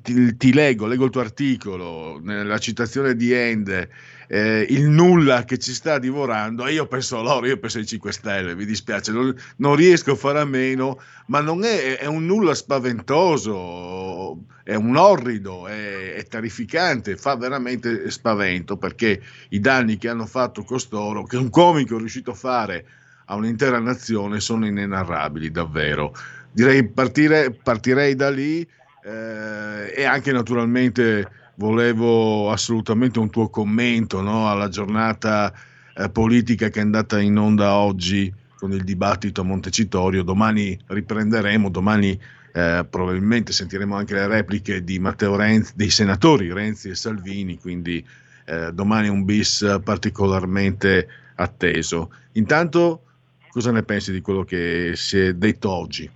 ti, 0.00 0.36
ti, 0.36 0.52
leggo, 0.52 0.86
leggo 0.86 1.06
il 1.06 1.10
tuo 1.10 1.22
articolo, 1.22 2.20
nella 2.22 2.58
citazione 2.58 3.16
di 3.16 3.32
Ende, 3.32 3.88
eh, 4.32 4.64
il 4.70 4.88
nulla 4.88 5.44
che 5.44 5.58
ci 5.58 5.74
sta 5.74 5.98
divorando, 5.98 6.66
io 6.66 6.86
penso 6.86 7.18
a 7.18 7.22
loro, 7.22 7.44
io 7.44 7.58
penso 7.58 7.76
ai 7.76 7.84
5 7.84 8.12
Stelle, 8.12 8.54
mi 8.54 8.64
dispiace, 8.64 9.12
non, 9.12 9.36
non 9.56 9.76
riesco 9.76 10.12
a 10.12 10.16
fare 10.16 10.40
a 10.40 10.46
meno, 10.46 10.98
ma 11.26 11.42
non 11.42 11.64
è, 11.64 11.98
è 11.98 12.06
un 12.06 12.24
nulla 12.24 12.54
spaventoso, 12.54 14.38
è 14.64 14.74
un 14.74 14.96
orrido, 14.96 15.66
è, 15.66 16.14
è, 16.14 16.24
terrificante, 16.24 17.18
fa 17.18 17.36
veramente 17.36 18.10
spavento 18.10 18.78
perché 18.78 19.20
i 19.50 19.60
danni 19.60 19.98
che 19.98 20.08
hanno 20.08 20.24
fatto 20.24 20.64
costoro, 20.64 21.24
che 21.24 21.36
un 21.36 21.50
comico 21.50 21.96
è 21.96 21.98
riuscito 21.98 22.30
a 22.30 22.34
fare 22.34 22.86
a 23.26 23.34
un'intera 23.34 23.80
nazione, 23.80 24.40
sono 24.40 24.64
inenarrabili, 24.64 25.50
davvero. 25.50 26.14
Direi 26.50 26.88
partire, 26.88 27.50
partirei 27.50 28.14
da 28.14 28.30
lì 28.30 28.66
eh, 29.04 29.92
e 29.94 30.04
anche 30.04 30.32
naturalmente 30.32 31.28
volevo 31.56 32.50
assolutamente 32.50 33.18
un 33.18 33.30
tuo 33.30 33.48
commento 33.48 34.20
no, 34.20 34.48
alla 34.48 34.68
giornata 34.68 35.52
eh, 35.94 36.08
politica 36.08 36.68
che 36.68 36.80
è 36.80 36.82
andata 36.82 37.20
in 37.20 37.36
onda 37.36 37.74
oggi 37.74 38.32
con 38.56 38.72
il 38.72 38.84
dibattito 38.84 39.40
a 39.40 39.44
Montecitorio. 39.44 40.22
Domani 40.22 40.78
riprenderemo, 40.86 41.68
domani 41.68 42.18
eh, 42.52 42.86
probabilmente 42.88 43.52
sentiremo 43.52 43.96
anche 43.96 44.14
le 44.14 44.26
repliche 44.26 44.84
di 44.84 44.98
Matteo 44.98 45.36
Renzi, 45.36 45.72
dei 45.74 45.90
senatori 45.90 46.52
Renzi 46.52 46.90
e 46.90 46.94
Salvini, 46.94 47.58
quindi 47.58 48.04
eh, 48.44 48.72
domani 48.72 49.08
un 49.08 49.24
bis 49.24 49.80
particolarmente 49.82 51.08
atteso. 51.36 52.12
Intanto, 52.32 53.02
cosa 53.50 53.70
ne 53.72 53.82
pensi 53.82 54.12
di 54.12 54.20
quello 54.20 54.44
che 54.44 54.92
si 54.94 55.18
è 55.18 55.34
detto 55.34 55.70
oggi? 55.70 56.10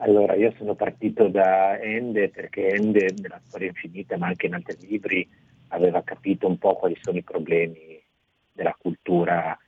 Allora, 0.00 0.34
io 0.34 0.52
sono 0.56 0.76
partito 0.76 1.26
da 1.28 1.78
Ende 1.80 2.28
perché 2.28 2.68
Ende, 2.68 3.12
nella 3.16 3.40
storia 3.42 3.66
infinita, 3.66 4.16
ma 4.16 4.28
anche 4.28 4.46
in 4.46 4.54
altri 4.54 4.86
libri, 4.86 5.28
aveva 5.68 6.02
capito 6.04 6.46
un 6.46 6.56
po' 6.56 6.76
quali 6.76 6.96
sono 7.00 7.18
i 7.18 7.24
problemi 7.24 8.00
della 8.52 8.76
cultura 8.78 9.58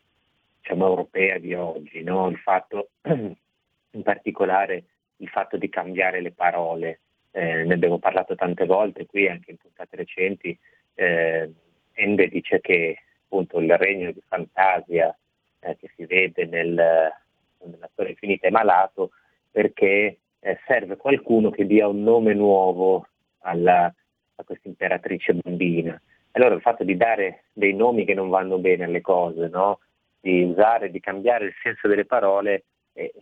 diciamo, 0.61 0.87
europea 0.87 1.39
di 1.39 1.53
oggi, 1.55 2.03
no? 2.05 2.29
il 2.29 2.39
fatto, 2.39 2.91
in 3.03 4.03
particolare 4.05 4.85
il 5.17 5.29
fatto 5.29 5.57
di 5.57 5.69
cambiare 5.69 6.21
le 6.21 6.31
parole. 6.31 7.01
Eh, 7.33 7.65
ne 7.65 7.75
abbiamo 7.75 7.99
parlato 7.99 8.37
tante 8.37 8.67
volte 8.67 9.07
qui, 9.07 9.29
anche 9.29 9.51
in 9.51 9.57
puntate 9.57 9.97
recenti. 9.97 10.57
Eh, 10.95 11.53
Ende 11.93 12.29
dice 12.29 12.61
che 12.61 13.03
appunto 13.25 13.59
il 13.59 13.77
regno 13.77 14.13
di 14.13 14.23
fantasia 14.27 15.17
eh, 15.59 15.77
che 15.77 15.91
si 15.97 16.05
vede 16.07 16.47
nel, 16.47 16.73
nella 16.73 17.89
storia 17.93 18.13
infinita 18.13 18.47
è 18.47 18.51
malato 18.51 19.11
perché 19.51 20.20
eh, 20.41 20.59
serve 20.67 20.97
qualcuno 20.97 21.51
che 21.51 21.67
dia 21.67 21.87
un 21.87 22.03
nome 22.03 22.35
nuovo 22.35 23.07
alla, 23.41 23.93
a 24.35 24.45
questa 24.45 24.69
imperatrice 24.69 25.35
bambina. 25.35 26.01
Allora 26.33 26.55
il 26.55 26.61
fatto 26.61 26.85
di 26.85 26.97
dare 26.97 27.45
dei 27.53 27.75
nomi 27.75 28.05
che 28.05 28.15
non 28.15 28.29
vanno 28.29 28.59
bene 28.59 28.85
alle 28.85 29.01
cose, 29.01 29.49
no? 29.49 29.81
di 30.21 30.43
usare, 30.43 30.91
di 30.91 31.01
cambiare 31.01 31.47
il 31.47 31.55
senso 31.63 31.89
delle 31.89 32.05
parole, 32.05 32.65
eh, 32.93 33.13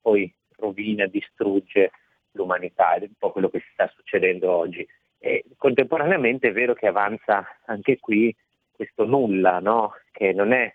poi 0.00 0.32
rovina, 0.56 1.06
distrugge 1.06 1.90
l'umanità, 2.32 2.94
è 2.94 3.02
un 3.02 3.12
po' 3.18 3.32
quello 3.32 3.48
che 3.48 3.62
sta 3.72 3.90
succedendo 3.94 4.50
oggi. 4.50 4.86
E 5.18 5.44
contemporaneamente 5.56 6.48
è 6.48 6.52
vero 6.52 6.74
che 6.74 6.86
avanza 6.86 7.46
anche 7.66 7.98
qui 7.98 8.34
questo 8.72 9.04
nulla, 9.04 9.58
no? 9.58 9.94
che 10.10 10.32
non 10.32 10.52
è, 10.52 10.72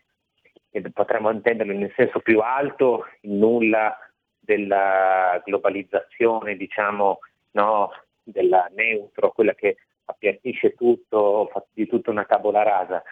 che 0.71 0.81
potremmo 0.91 1.31
intenderlo 1.31 1.73
nel 1.73 1.93
senso 1.95 2.19
più 2.19 2.39
alto, 2.39 3.07
il 3.21 3.31
nulla 3.31 3.97
della 4.49 5.39
globalizzazione, 5.45 6.55
diciamo, 6.55 7.19
no, 7.51 7.91
della 8.23 8.67
neutro, 8.75 9.31
quella 9.31 9.53
che 9.53 9.77
appiattisce 10.05 10.73
tutto, 10.73 11.49
fa 11.51 11.63
di 11.71 11.85
tutta 11.85 12.09
una 12.09 12.25
tavola 12.25 12.63
rasa. 12.63 13.03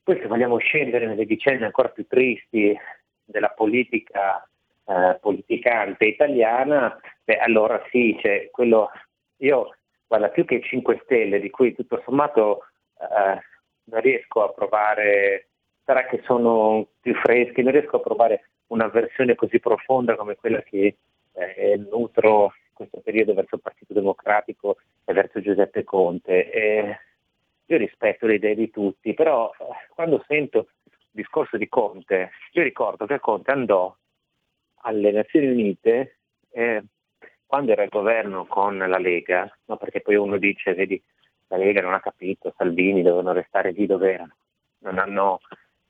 Poi 0.00 0.16
se 0.20 0.28
vogliamo 0.28 0.58
scendere 0.58 1.06
nelle 1.06 1.24
vicende 1.24 1.64
ancora 1.64 1.88
più 1.88 2.06
tristi 2.06 2.76
della 3.24 3.48
politica 3.48 4.48
eh, 4.86 5.18
politicante 5.20 6.04
italiana, 6.04 7.00
beh, 7.24 7.38
allora 7.38 7.82
sì, 7.90 8.16
c'è 8.20 8.48
quello, 8.50 8.90
io 9.38 9.74
guarda 10.06 10.28
più 10.28 10.44
che 10.44 10.62
5 10.62 11.00
Stelle, 11.02 11.40
di 11.40 11.50
cui 11.50 11.74
tutto 11.74 12.00
sommato 12.04 12.66
eh, 13.00 13.40
non 13.84 14.00
riesco 14.00 14.44
a 14.44 14.52
provare, 14.52 15.48
sarà 15.84 16.06
che 16.06 16.20
sono 16.24 16.86
più 17.00 17.14
freschi, 17.14 17.62
non 17.62 17.72
riesco 17.72 17.96
a 17.96 18.00
provare 18.00 18.50
un'avversione 18.70 19.34
così 19.34 19.58
profonda 19.60 20.16
come 20.16 20.36
quella 20.36 20.62
che 20.62 20.96
eh, 21.32 21.76
nutro 21.90 22.54
in 22.68 22.74
questo 22.74 23.00
periodo 23.00 23.34
verso 23.34 23.56
il 23.56 23.60
Partito 23.60 23.92
Democratico 23.94 24.78
e 25.04 25.12
verso 25.12 25.40
Giuseppe 25.40 25.84
Conte. 25.84 26.50
E 26.50 26.98
io 27.66 27.76
rispetto 27.76 28.26
le 28.26 28.34
idee 28.34 28.54
di 28.54 28.70
tutti, 28.70 29.14
però 29.14 29.50
eh, 29.58 29.64
quando 29.94 30.24
sento 30.26 30.68
il 30.84 30.92
discorso 31.10 31.56
di 31.56 31.68
Conte, 31.68 32.30
io 32.52 32.62
ricordo 32.62 33.06
che 33.06 33.20
Conte 33.20 33.50
andò 33.50 33.94
alle 34.82 35.10
Nazioni 35.12 35.46
Unite 35.48 36.16
eh, 36.50 36.82
quando 37.46 37.72
era 37.72 37.82
il 37.82 37.90
governo 37.90 38.46
con 38.46 38.78
la 38.78 38.98
Lega, 38.98 39.52
no, 39.64 39.76
perché 39.76 40.00
poi 40.00 40.14
uno 40.14 40.38
dice, 40.38 40.72
vedi, 40.72 41.02
la 41.48 41.56
Lega 41.56 41.80
non 41.80 41.94
ha 41.94 42.00
capito, 42.00 42.54
Salvini 42.56 43.02
dovevano 43.02 43.32
restare 43.32 43.72
lì 43.72 43.86
dove 43.86 44.12
erano, 44.12 44.36
non 44.78 44.98
hanno 44.98 45.40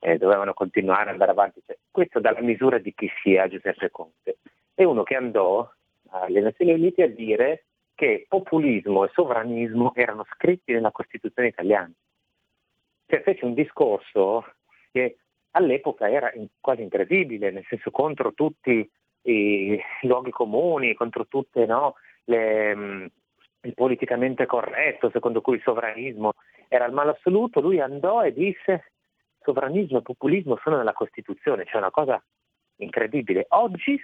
eh, 0.01 0.19
dovevano 0.19 0.53
continuare 0.55 1.03
ad 1.03 1.09
andare 1.09 1.31
avanti. 1.31 1.63
Cioè, 1.65 1.79
questo 1.91 2.19
dalla 2.21 2.41
misura 2.41 2.79
di 2.79 2.93
chi 2.95 3.09
sia 3.23 3.49
Giuseppe 3.49 3.91
Conte. 3.91 4.39
È 4.75 4.83
uno 4.83 5.03
che 5.03 5.15
andò 5.15 5.71
alle 6.11 6.41
Nazioni 6.41 6.73
Unite 6.73 7.03
a 7.05 7.09
dire 7.09 7.67
che 7.95 8.25
populismo 8.29 9.05
e 9.05 9.11
sovranismo 9.13 9.93
erano 9.95 10.25
scritti 10.35 10.73
nella 10.73 10.91
Costituzione 10.91 11.49
italiana. 11.49 11.93
Cioè 13.07 13.23
fece 13.23 13.45
un 13.45 13.55
discorso 13.55 14.45
che 14.91 15.19
all'epoca 15.53 16.09
era 16.09 16.33
quasi 16.61 16.83
incredibile, 16.83 17.51
nel 17.51 17.67
senso 17.69 17.91
contro 17.91 18.33
tutti 18.33 18.89
i 19.23 19.79
luoghi 20.03 20.31
comuni, 20.31 20.95
contro 20.95 21.27
tutte 21.27 21.67
no, 21.67 21.97
le, 22.25 22.75
mm, 22.75 23.07
il 23.63 23.75
politicamente 23.75 24.47
corretto, 24.47 25.11
secondo 25.11 25.41
cui 25.41 25.57
il 25.57 25.63
sovranismo 25.63 26.35
era 26.69 26.87
il 26.87 26.93
male 26.93 27.11
assoluto, 27.11 27.61
lui 27.61 27.81
andò 27.81 28.23
e 28.23 28.33
disse 28.33 28.90
sovranismo 29.43 29.99
e 29.99 30.03
populismo 30.03 30.59
sono 30.63 30.77
nella 30.77 30.93
Costituzione, 30.93 31.65
c'è 31.65 31.77
una 31.77 31.91
cosa 31.91 32.23
incredibile. 32.77 33.47
Oggi, 33.51 34.01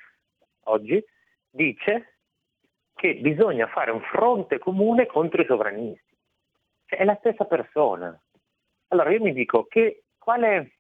oggi 0.65 1.05
dice 1.51 2.19
che 2.95 3.15
bisogna 3.17 3.67
fare 3.67 3.91
un 3.91 4.01
fronte 4.01 4.59
comune 4.59 5.07
contro 5.07 5.43
i 5.43 5.47
sovranisti. 5.47 6.17
Cioè, 6.87 7.01
è 7.01 7.05
la 7.05 7.17
stessa 7.17 7.45
persona. 7.45 8.19
Allora 8.89 9.11
io 9.11 9.21
mi 9.21 9.33
dico 9.33 9.65
che 9.65 10.05
quale, 10.19 10.79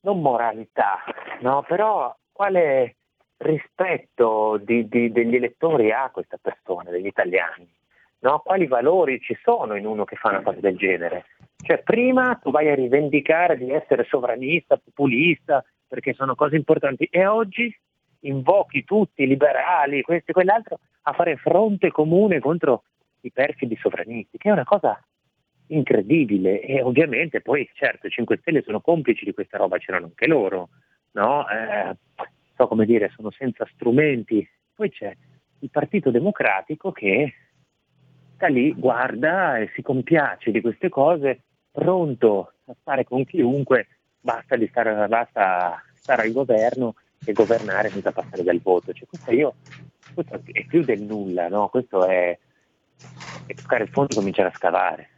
non 0.00 0.20
moralità, 0.20 1.02
no, 1.40 1.62
però 1.62 2.14
quale 2.32 2.96
rispetto 3.38 4.56
di- 4.58 4.88
di- 4.88 5.12
degli 5.12 5.34
elettori 5.34 5.92
ha 5.92 6.10
questa 6.10 6.38
persona, 6.40 6.90
degli 6.90 7.06
italiani? 7.06 7.70
No? 8.18 8.40
Quali 8.40 8.66
valori 8.66 9.20
ci 9.20 9.36
sono 9.42 9.76
in 9.76 9.86
uno 9.86 10.04
che 10.04 10.16
fa 10.16 10.30
una 10.30 10.42
cosa 10.42 10.60
del 10.60 10.76
genere? 10.76 11.26
Cioè, 11.56 11.82
prima 11.82 12.38
tu 12.42 12.50
vai 12.50 12.70
a 12.70 12.74
rivendicare 12.74 13.56
di 13.56 13.70
essere 13.70 14.04
sovranista, 14.04 14.76
populista, 14.76 15.64
perché 15.86 16.12
sono 16.14 16.34
cose 16.34 16.56
importanti, 16.56 17.08
e 17.10 17.26
oggi 17.26 17.74
invochi 18.20 18.84
tutti 18.84 19.22
i 19.22 19.26
liberali, 19.26 20.02
questo 20.02 20.30
e 20.30 20.34
quell'altro, 20.34 20.80
a 21.02 21.12
fare 21.12 21.36
fronte 21.36 21.90
comune 21.90 22.40
contro 22.40 22.84
i 23.20 23.30
perfidi 23.30 23.76
sovranisti, 23.76 24.38
che 24.38 24.48
è 24.48 24.52
una 24.52 24.64
cosa 24.64 25.00
incredibile 25.68 26.60
e 26.60 26.80
ovviamente 26.80 27.40
poi 27.40 27.68
certo 27.74 28.06
i 28.06 28.10
5 28.10 28.38
Stelle 28.38 28.62
sono 28.62 28.80
complici 28.80 29.24
di 29.24 29.34
questa 29.34 29.58
roba, 29.58 29.78
c'erano 29.78 30.06
anche 30.06 30.26
loro, 30.26 30.68
no? 31.12 31.44
Eh, 31.48 31.96
so 32.54 32.68
come 32.68 32.86
dire, 32.86 33.10
sono 33.14 33.30
senza 33.30 33.66
strumenti. 33.72 34.48
Poi 34.74 34.90
c'è 34.90 35.14
il 35.60 35.70
Partito 35.70 36.10
Democratico 36.10 36.92
che 36.92 37.34
sta 38.36 38.46
lì, 38.46 38.72
guarda 38.72 39.58
e 39.58 39.70
si 39.74 39.82
compiace 39.82 40.50
di 40.52 40.60
queste 40.60 40.88
cose, 40.88 41.40
pronto 41.72 42.52
a 42.66 42.74
stare 42.80 43.04
con 43.04 43.24
chiunque, 43.24 43.88
basta, 44.20 44.56
stare, 44.68 45.08
basta 45.08 45.82
stare 45.94 46.22
al 46.22 46.32
governo 46.32 46.94
e 47.24 47.32
governare 47.32 47.88
senza 47.88 48.12
passare 48.12 48.44
dal 48.44 48.60
voto. 48.60 48.92
Cioè, 48.92 49.08
questo, 49.08 49.32
io, 49.32 49.54
questo 50.14 50.40
è 50.52 50.64
più 50.66 50.84
del 50.84 51.02
nulla, 51.02 51.48
no? 51.48 51.68
questo 51.68 52.06
è, 52.06 52.38
è 53.46 53.54
toccare 53.54 53.84
il 53.84 53.90
fondo 53.90 54.12
e 54.12 54.16
cominciare 54.16 54.48
a 54.48 54.54
scavare. 54.54 55.08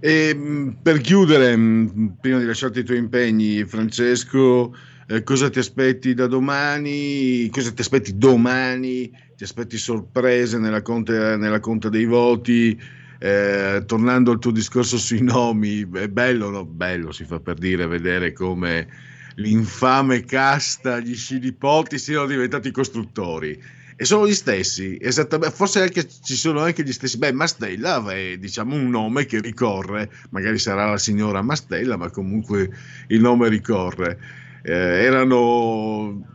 E 0.00 0.34
mh, 0.34 0.78
per 0.82 1.00
chiudere, 1.00 1.54
mh, 1.56 2.16
prima 2.20 2.38
di 2.38 2.44
lasciarti 2.44 2.80
i 2.80 2.84
tuoi 2.84 2.98
impegni, 2.98 3.64
Francesco, 3.64 4.74
eh, 5.08 5.22
cosa 5.22 5.50
ti 5.50 5.58
aspetti 5.58 6.14
da 6.14 6.26
domani? 6.26 7.48
Cosa 7.50 7.72
ti 7.72 7.80
aspetti 7.82 8.16
domani? 8.16 9.10
Ti 9.42 9.48
aspetti 9.48 9.76
sorprese 9.76 10.56
nella 10.56 10.82
conta, 10.82 11.36
nella 11.36 11.58
conta 11.58 11.88
dei 11.88 12.04
voti? 12.04 12.80
Eh, 13.18 13.82
tornando 13.88 14.30
al 14.30 14.38
tuo 14.38 14.52
discorso 14.52 14.96
sui 14.98 15.20
nomi, 15.20 15.80
è 15.94 16.06
bello, 16.06 16.48
no? 16.50 16.64
Bello 16.64 17.10
si 17.10 17.24
fa 17.24 17.40
per 17.40 17.56
dire 17.56 17.88
vedere 17.88 18.32
come 18.32 18.86
l'infame 19.34 20.22
casta, 20.22 21.00
gli 21.00 21.16
scilipoti 21.16 21.98
siano 21.98 22.26
diventati 22.26 22.70
costruttori. 22.70 23.60
E 23.96 24.04
sono 24.04 24.28
gli 24.28 24.32
stessi, 24.32 24.96
esattamente, 25.00 25.56
forse 25.56 25.82
anche, 25.82 26.06
ci 26.06 26.36
sono 26.36 26.60
anche 26.60 26.84
gli 26.84 26.92
stessi. 26.92 27.18
Beh, 27.18 27.32
Mastella 27.32 28.00
è 28.12 28.36
diciamo 28.36 28.76
un 28.76 28.90
nome 28.90 29.26
che 29.26 29.40
ricorre, 29.40 30.08
magari 30.30 30.60
sarà 30.60 30.88
la 30.88 30.98
signora 30.98 31.42
Mastella, 31.42 31.96
ma 31.96 32.10
comunque 32.10 32.70
il 33.08 33.20
nome 33.20 33.48
ricorre. 33.48 34.20
Eh, 34.62 34.72
erano 34.72 36.30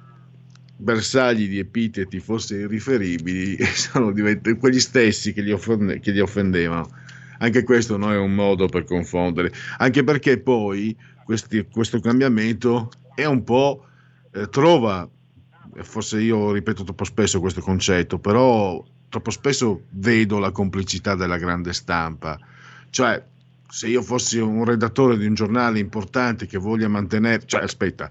bersagli 0.77 1.49
di 1.49 1.57
epiteti 1.57 2.19
forse 2.19 2.55
irriferibili 2.55 3.57
sono 3.73 4.11
diventati 4.11 4.55
quegli 4.57 4.79
stessi 4.79 5.33
che 5.33 5.41
li, 5.41 5.51
offende- 5.51 5.99
che 5.99 6.11
li 6.11 6.19
offendevano. 6.19 6.89
Anche 7.39 7.63
questo 7.63 7.97
non 7.97 8.11
è 8.13 8.17
un 8.17 8.33
modo 8.33 8.67
per 8.67 8.83
confondere, 8.83 9.51
anche 9.77 10.03
perché 10.03 10.39
poi 10.39 10.95
questi- 11.23 11.65
questo 11.69 11.99
cambiamento 11.99 12.91
è 13.13 13.25
un 13.25 13.43
po' 13.43 13.85
eh, 14.31 14.49
trova 14.49 15.07
e 15.75 15.83
forse 15.83 16.19
io 16.19 16.51
ripeto 16.51 16.83
troppo 16.83 17.03
spesso 17.03 17.39
questo 17.39 17.61
concetto, 17.61 18.17
però 18.17 18.83
troppo 19.09 19.29
spesso 19.29 19.83
vedo 19.91 20.39
la 20.39 20.51
complicità 20.51 21.15
della 21.15 21.37
grande 21.37 21.73
stampa. 21.73 22.39
Cioè, 22.89 23.23
se 23.69 23.87
io 23.87 24.01
fossi 24.01 24.39
un 24.39 24.63
redattore 24.63 25.17
di 25.17 25.25
un 25.25 25.33
giornale 25.33 25.79
importante 25.79 26.47
che 26.47 26.57
voglia 26.57 26.87
mantenere, 26.87 27.45
cioè 27.45 27.61
aspetta, 27.61 28.09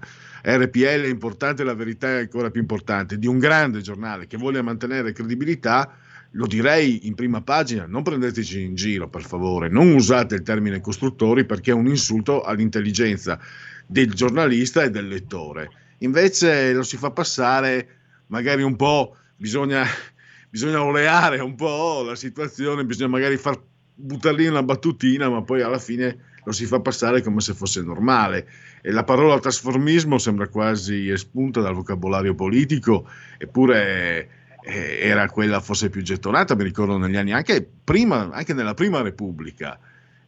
RPL 0.49 1.01
è 1.03 1.07
importante, 1.07 1.65
la 1.65 1.73
verità 1.73 2.07
è 2.07 2.19
ancora 2.19 2.49
più 2.49 2.61
importante, 2.61 3.19
di 3.19 3.27
un 3.27 3.37
grande 3.37 3.81
giornale 3.81 4.27
che 4.27 4.37
voglia 4.37 4.61
mantenere 4.61 5.11
credibilità, 5.11 5.97
lo 6.31 6.47
direi 6.47 7.05
in 7.07 7.15
prima 7.15 7.41
pagina, 7.41 7.85
non 7.85 8.01
prendeteci 8.01 8.61
in 8.61 8.75
giro 8.75 9.09
per 9.09 9.23
favore, 9.23 9.67
non 9.67 9.91
usate 9.91 10.35
il 10.35 10.43
termine 10.43 10.79
costruttori 10.79 11.45
perché 11.45 11.71
è 11.71 11.73
un 11.73 11.87
insulto 11.87 12.43
all'intelligenza 12.43 13.37
del 13.85 14.13
giornalista 14.13 14.83
e 14.83 14.89
del 14.89 15.09
lettore. 15.09 15.69
Invece 15.99 16.71
lo 16.71 16.83
si 16.83 16.95
fa 16.95 17.11
passare 17.11 17.87
magari 18.27 18.61
un 18.61 18.77
po', 18.77 19.17
bisogna, 19.35 19.83
bisogna 20.49 20.81
oleare 20.81 21.39
un 21.39 21.55
po' 21.55 22.03
la 22.05 22.15
situazione, 22.15 22.85
bisogna 22.85 23.09
magari 23.09 23.35
far 23.35 23.61
buttare 23.93 24.37
lì 24.37 24.47
una 24.47 24.63
battutina, 24.63 25.27
ma 25.27 25.41
poi 25.41 25.61
alla 25.61 25.79
fine 25.79 26.35
lo 26.47 26.53
si 26.53 26.65
fa 26.65 26.79
passare 26.79 27.21
come 27.21 27.41
se 27.41 27.53
fosse 27.53 27.81
normale. 27.81 28.47
E 28.87 28.91
la 28.93 29.03
parola 29.03 29.37
trasformismo 29.37 30.17
sembra 30.17 30.47
quasi 30.47 31.09
espunta 31.09 31.59
dal 31.59 31.73
vocabolario 31.73 32.35
politico, 32.35 33.05
eppure 33.37 34.29
eh, 34.61 34.99
era 35.01 35.29
quella 35.29 35.59
forse 35.59 35.89
più 35.89 36.01
gettonata, 36.01 36.55
mi 36.55 36.63
ricordo 36.63 36.97
negli 36.97 37.17
anni 37.17 37.33
anche 37.33 37.67
prima, 37.83 38.29
anche 38.31 38.53
nella 38.53 38.75
prima 38.75 39.01
Repubblica. 39.01 39.77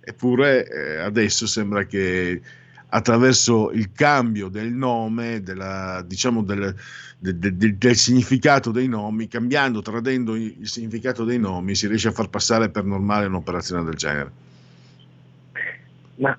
Eppure 0.02 0.68
eh, 0.68 0.98
adesso 0.98 1.48
sembra 1.48 1.86
che 1.86 2.42
attraverso 2.90 3.72
il 3.72 3.94
cambio 3.94 4.50
del 4.50 4.74
nome, 4.74 5.42
della, 5.42 6.04
diciamo 6.06 6.44
del, 6.44 6.76
del, 7.18 7.38
del, 7.38 7.76
del, 7.78 7.96
significato 7.96 8.72
dei 8.72 8.90
nomi, 8.90 9.30
cambiando, 9.30 9.82
tradendo 9.82 10.36
il 10.36 10.68
significato 10.68 11.24
dei 11.24 11.40
nomi, 11.40 11.76
si 11.76 11.88
riesce 11.88 12.10
a 12.10 12.12
far 12.12 12.28
passare 12.28 12.68
per 12.68 12.84
normale 12.84 13.26
un'operazione 13.28 13.86
del 13.86 13.96
genere. 13.96 14.32
Ma 16.16 16.38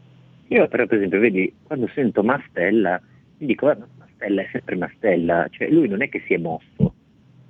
io 0.51 0.67
però 0.67 0.85
per 0.87 0.97
esempio, 0.97 1.21
vedi, 1.21 1.53
quando 1.63 1.89
sento 1.95 2.25
Mastella, 2.25 3.01
mi 3.39 3.47
dico, 3.47 3.67
guarda, 3.67 3.87
Mastella 3.97 4.43
è 4.43 4.49
sempre 4.51 4.75
Mastella, 4.75 5.47
cioè 5.51 5.71
lui 5.71 5.87
non 5.87 6.03
è 6.03 6.09
che 6.09 6.23
si 6.27 6.35
è 6.35 6.39
mosso, 6.39 6.95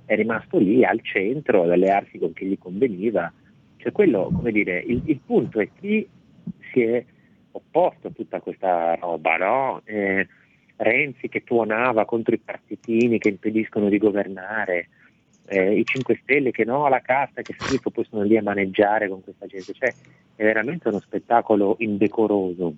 è 0.05 0.15
rimasto 0.15 0.59
lì 0.59 0.85
al 0.85 1.01
centro 1.01 1.63
ad 1.63 1.71
allearsi 1.71 2.19
con 2.19 2.31
chi 2.33 2.45
gli 2.45 2.57
conveniva, 2.59 3.33
cioè 3.77 3.91
quello, 3.91 4.29
come 4.31 4.51
dire, 4.51 4.83
il, 4.85 5.01
il 5.05 5.19
punto 5.25 5.59
è 5.59 5.69
chi 5.79 6.07
si 6.71 6.81
è 6.81 7.03
opposto 7.53 8.07
a 8.07 8.11
tutta 8.11 8.39
questa 8.39 8.95
roba, 8.95 9.37
no? 9.37 9.81
Eh, 9.83 10.27
Renzi 10.75 11.27
che 11.27 11.43
tuonava 11.43 12.05
contro 12.05 12.33
i 12.33 12.39
partitini 12.39 13.19
che 13.19 13.29
impediscono 13.29 13.89
di 13.89 13.97
governare, 13.97 14.89
eh, 15.45 15.75
i 15.75 15.83
5 15.83 16.19
Stelle 16.21 16.51
che 16.51 16.65
no, 16.65 16.87
la 16.87 17.01
casta 17.01 17.41
che 17.41 17.55
schifo, 17.57 17.89
poi 17.89 18.05
sono 18.09 18.23
lì 18.23 18.37
a 18.37 18.43
maneggiare 18.43 19.07
con 19.07 19.23
questa 19.23 19.45
gente, 19.45 19.73
cioè 19.73 19.93
è 20.35 20.43
veramente 20.43 20.87
uno 20.87 20.99
spettacolo 20.99 21.75
indecoroso. 21.79 22.73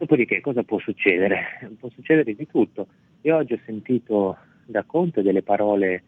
Dopodiché 0.00 0.40
cosa 0.40 0.62
può 0.62 0.78
succedere? 0.78 1.68
Può 1.78 1.90
succedere 1.90 2.34
di 2.34 2.46
tutto. 2.46 2.86
Io 3.20 3.36
oggi 3.36 3.52
ho 3.52 3.60
sentito 3.66 4.34
da 4.64 4.82
Conte 4.84 5.20
delle 5.20 5.42
parole 5.42 6.02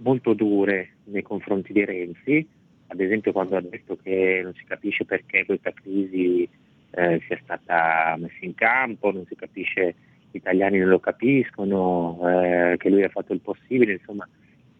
molto 0.00 0.34
dure 0.34 0.96
nei 1.04 1.22
confronti 1.22 1.72
di 1.72 1.86
Renzi, 1.86 2.46
ad 2.88 3.00
esempio 3.00 3.32
quando 3.32 3.56
ha 3.56 3.62
detto 3.62 3.96
che 3.96 4.42
non 4.42 4.52
si 4.52 4.62
capisce 4.64 5.06
perché 5.06 5.46
questa 5.46 5.72
crisi 5.72 6.46
eh, 6.90 7.22
sia 7.26 7.40
stata 7.42 8.14
messa 8.18 8.44
in 8.44 8.54
campo, 8.54 9.10
non 9.10 9.24
si 9.24 9.36
capisce, 9.36 9.94
gli 10.30 10.36
italiani 10.36 10.76
non 10.76 10.90
lo 10.90 11.00
capiscono, 11.00 12.20
eh, 12.28 12.76
che 12.76 12.90
lui 12.90 13.04
ha 13.04 13.08
fatto 13.08 13.32
il 13.32 13.40
possibile, 13.40 13.92
insomma 13.92 14.28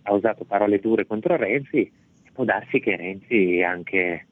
ha 0.02 0.12
usato 0.12 0.44
parole 0.44 0.80
dure 0.80 1.06
contro 1.06 1.34
Renzi 1.34 1.90
può 2.34 2.44
darsi 2.44 2.78
che 2.78 2.94
Renzi 2.94 3.62
anche 3.62 4.26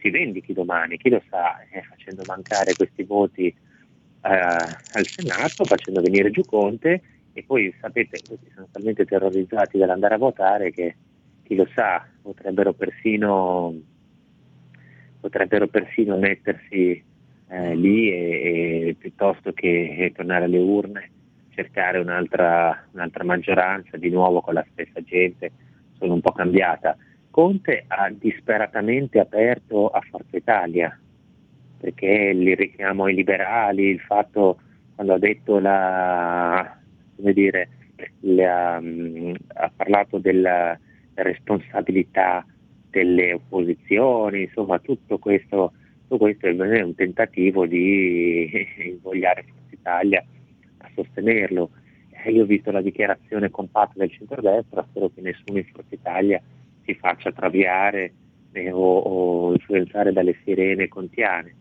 si 0.00 0.10
vendichi 0.10 0.52
domani, 0.52 0.96
chi 0.96 1.10
lo 1.10 1.22
sa, 1.28 1.60
eh, 1.70 1.82
facendo 1.82 2.22
mancare 2.26 2.74
questi 2.74 3.02
voti 3.02 3.46
eh, 3.46 4.28
al 4.30 5.06
Senato, 5.06 5.64
facendo 5.64 6.00
venire 6.00 6.30
giù 6.30 6.42
Conte 6.42 7.02
e 7.32 7.44
poi 7.44 7.72
sapete, 7.80 8.18
questi 8.26 8.50
sono 8.54 8.68
talmente 8.72 9.04
terrorizzati 9.04 9.78
dall'andare 9.78 10.14
a 10.14 10.18
votare 10.18 10.72
che 10.72 10.96
chi 11.44 11.54
lo 11.54 11.68
sa, 11.74 12.04
potrebbero 12.20 12.72
persino, 12.72 13.72
potrebbero 15.20 15.68
persino 15.68 16.16
mettersi 16.16 17.02
eh, 17.48 17.74
lì 17.74 18.10
e, 18.10 18.88
e 18.88 18.96
piuttosto 18.98 19.52
che 19.52 20.12
tornare 20.14 20.44
alle 20.44 20.58
urne, 20.58 21.10
cercare 21.54 21.98
un'altra, 21.98 22.86
un'altra 22.92 23.24
maggioranza 23.24 23.96
di 23.96 24.10
nuovo 24.10 24.40
con 24.40 24.54
la 24.54 24.66
stessa 24.72 25.00
gente, 25.02 25.52
sono 25.96 26.14
un 26.14 26.20
po' 26.20 26.32
cambiata. 26.32 26.96
Conte 27.30 27.84
ha 27.86 28.10
disperatamente 28.10 29.18
aperto 29.18 29.88
a 29.88 30.00
Forza 30.00 30.36
Italia, 30.36 30.98
perché 31.78 32.06
il 32.06 32.56
richiamo 32.56 33.04
ai 33.04 33.14
liberali, 33.14 33.84
il 33.84 34.00
fatto 34.00 34.58
quando 34.94 35.14
ha 35.14 35.18
detto 35.18 35.60
la, 35.60 36.76
come 37.14 37.32
dire, 37.32 37.68
la, 38.20 38.78
um, 38.80 39.32
ha 39.54 39.70
parlato 39.74 40.18
della 40.18 40.78
responsabilità 41.14 42.44
delle 42.90 43.32
opposizioni, 43.32 44.42
insomma 44.42 44.78
tutto 44.80 45.18
questo, 45.18 45.72
tutto 46.02 46.18
questo 46.18 46.46
è 46.46 46.82
un 46.82 46.94
tentativo 46.94 47.66
di 47.66 48.50
invogliare 48.84 49.44
Forza 49.44 49.74
Italia 49.74 50.24
a 50.78 50.90
sostenerlo. 50.94 51.70
Eh, 52.10 52.32
io 52.32 52.42
ho 52.42 52.46
visto 52.46 52.72
la 52.72 52.82
dichiarazione 52.82 53.50
compatta 53.50 53.92
del 53.94 54.10
centrodestra, 54.10 54.84
spero 54.90 55.10
che 55.14 55.20
nessuno 55.20 55.58
in 55.58 55.66
Forza 55.66 55.94
Italia 55.94 56.42
si 56.88 56.94
faccia 56.94 57.30
traviare 57.32 58.14
eh, 58.52 58.72
o, 58.72 58.98
o, 58.98 59.52
influenzare 59.52 60.10
dalle 60.10 60.38
sirene 60.42 60.88
contiane. 60.88 61.54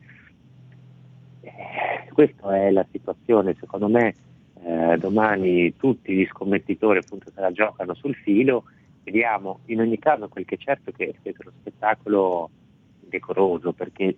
Eh, 1.41 2.09
questa 2.13 2.55
è 2.55 2.71
la 2.71 2.85
situazione, 2.89 3.55
secondo 3.59 3.89
me 3.89 4.15
eh, 4.63 4.97
domani 4.97 5.75
tutti 5.75 6.13
gli 6.13 6.25
scommettitori 6.27 6.99
appunto 6.99 7.29
se 7.33 7.41
la 7.41 7.51
giocano 7.51 7.93
sul 7.93 8.15
filo, 8.15 8.63
vediamo. 9.03 9.59
In 9.65 9.81
ogni 9.81 9.99
caso 9.99 10.29
quel 10.29 10.45
che 10.45 10.55
è 10.55 10.59
certo 10.59 10.91
che 10.91 11.13
è 11.21 11.33
uno 11.39 11.51
spettacolo 11.59 12.49
decoroso 13.01 13.73
perché 13.73 14.15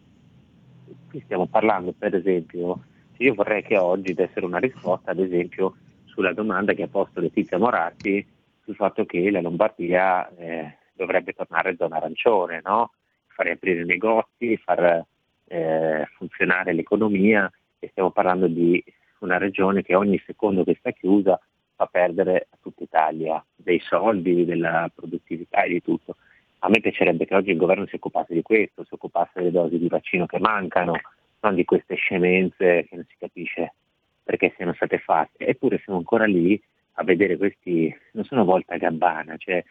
qui 1.09 1.21
stiamo 1.21 1.47
parlando 1.47 1.91
per 1.91 2.13
esempio, 2.13 2.83
io 3.17 3.33
vorrei 3.33 3.63
che 3.63 3.77
oggi 3.77 4.13
dessero 4.13 4.45
una 4.45 4.59
risposta 4.59 5.11
ad 5.11 5.19
esempio 5.19 5.75
sulla 6.05 6.33
domanda 6.33 6.73
che 6.73 6.83
ha 6.83 6.87
posto 6.87 7.19
Letizia 7.19 7.57
Moratti 7.57 8.25
sul 8.63 8.75
fatto 8.75 9.05
che 9.05 9.29
la 9.31 9.41
Lombardia 9.41 10.29
eh, 10.37 10.77
dovrebbe 10.99 11.33
tornare 11.33 11.75
zona 11.77 11.95
arancione, 11.95 12.61
no? 12.63 12.91
far 13.27 13.45
riaprire 13.45 13.81
i 13.81 13.85
negozi, 13.85 14.57
far 14.57 15.05
eh, 15.47 16.07
funzionare 16.17 16.73
l'economia 16.73 17.49
e 17.79 17.87
stiamo 17.87 18.11
parlando 18.11 18.47
di 18.47 18.83
una 19.19 19.37
regione 19.37 19.81
che 19.81 19.95
ogni 19.95 20.21
secondo 20.25 20.65
che 20.65 20.75
sta 20.77 20.91
chiusa 20.91 21.39
fa 21.75 21.85
perdere 21.85 22.47
a 22.49 22.57
tutta 22.61 22.83
Italia 22.83 23.43
dei 23.55 23.79
soldi, 23.79 24.43
della 24.43 24.91
produttività 24.93 25.63
e 25.63 25.69
di 25.69 25.81
tutto. 25.81 26.17
A 26.59 26.69
me 26.69 26.81
piacerebbe 26.81 27.25
che 27.25 27.35
oggi 27.35 27.51
il 27.51 27.57
governo 27.57 27.85
si 27.87 27.95
occupasse 27.95 28.33
di 28.33 28.41
questo, 28.41 28.83
si 28.83 28.93
occupasse 28.93 29.31
delle 29.35 29.51
dosi 29.51 29.77
di 29.77 29.87
vaccino 29.87 30.25
che 30.25 30.39
mancano, 30.39 30.99
non 31.39 31.55
di 31.55 31.63
queste 31.63 31.95
scemenze 31.95 32.85
che 32.89 32.95
non 32.95 33.05
si 33.07 33.15
capisce 33.17 33.73
perché 34.21 34.53
siano 34.57 34.73
state 34.73 34.97
fatte. 34.97 35.47
Eppure 35.47 35.79
siamo 35.81 35.99
ancora 35.99 36.25
lì 36.25 36.61
a 36.93 37.03
vedere 37.05 37.37
questi, 37.37 37.95
non 38.11 38.25
sono 38.25 38.43
volta 38.43 38.75
gabbana, 38.75 39.37
cioè 39.37 39.63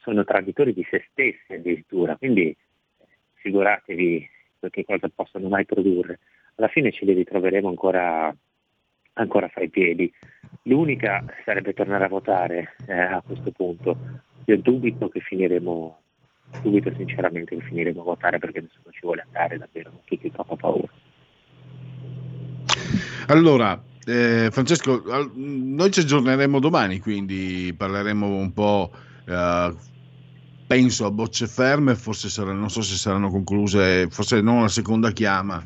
sono 0.00 0.24
traditori 0.24 0.72
di 0.72 0.86
se 0.90 1.06
stessi 1.10 1.52
addirittura, 1.52 2.16
quindi 2.16 2.56
figuratevi 3.34 4.28
che 4.70 4.84
cosa 4.84 5.10
possono 5.14 5.48
mai 5.48 5.64
produrre. 5.64 6.20
Alla 6.56 6.68
fine 6.68 6.92
ce 6.92 7.04
li 7.04 7.14
ritroveremo 7.14 7.68
ancora, 7.68 8.34
ancora 9.14 9.48
fra 9.48 9.62
i 9.62 9.70
piedi. 9.70 10.12
L'unica 10.64 11.24
sarebbe 11.44 11.72
tornare 11.72 12.04
a 12.04 12.08
votare 12.08 12.74
eh, 12.86 12.92
a 12.92 13.22
questo 13.24 13.50
punto. 13.50 13.96
Io 14.44 14.58
dubito 14.58 15.08
che 15.08 15.20
finiremo, 15.20 16.00
dubito 16.62 16.92
sinceramente 16.94 17.56
che 17.56 17.62
finiremo 17.62 18.00
a 18.00 18.04
votare 18.04 18.38
perché 18.38 18.60
nessuno 18.60 18.90
ci 18.90 19.00
vuole 19.02 19.22
andare 19.22 19.56
davvero, 19.56 19.88
hanno 19.88 20.02
tutti 20.04 20.30
troppa 20.30 20.56
paura. 20.56 20.88
Allora, 23.28 23.80
eh, 24.06 24.48
Francesco, 24.50 25.02
noi 25.34 25.90
ci 25.90 26.00
aggiorneremo 26.00 26.58
domani, 26.58 26.98
quindi 26.98 27.72
parleremo 27.76 28.26
un 28.26 28.52
po', 28.52 28.90
eh, 29.26 29.74
penso 30.70 31.04
a 31.04 31.10
bocce 31.10 31.48
ferme, 31.48 31.96
forse 31.96 32.28
saranno, 32.28 32.60
non 32.60 32.70
so 32.70 32.80
se 32.80 32.94
saranno 32.94 33.28
concluse, 33.28 34.06
forse 34.08 34.40
non 34.40 34.60
la 34.60 34.68
seconda 34.68 35.10
chiama, 35.10 35.60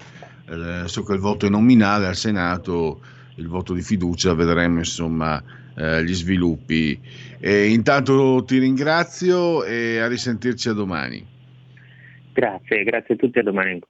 eh, 0.48 0.88
so 0.88 1.02
che 1.02 1.12
il 1.12 1.18
voto 1.18 1.44
è 1.44 1.50
nominale 1.50 2.06
al 2.06 2.16
Senato, 2.16 3.02
il 3.34 3.46
voto 3.46 3.74
di 3.74 3.82
fiducia, 3.82 4.32
vedremo 4.32 4.78
insomma 4.78 5.44
eh, 5.76 6.02
gli 6.02 6.14
sviluppi. 6.14 6.98
E 7.38 7.66
intanto 7.66 8.44
ti 8.46 8.56
ringrazio 8.56 9.62
e 9.64 9.98
a 9.98 10.08
risentirci 10.08 10.70
a 10.70 10.72
domani. 10.72 11.22
Grazie, 12.32 12.82
grazie 12.84 13.12
a 13.12 13.16
tutti, 13.18 13.38
a 13.40 13.42
domani. 13.42 13.80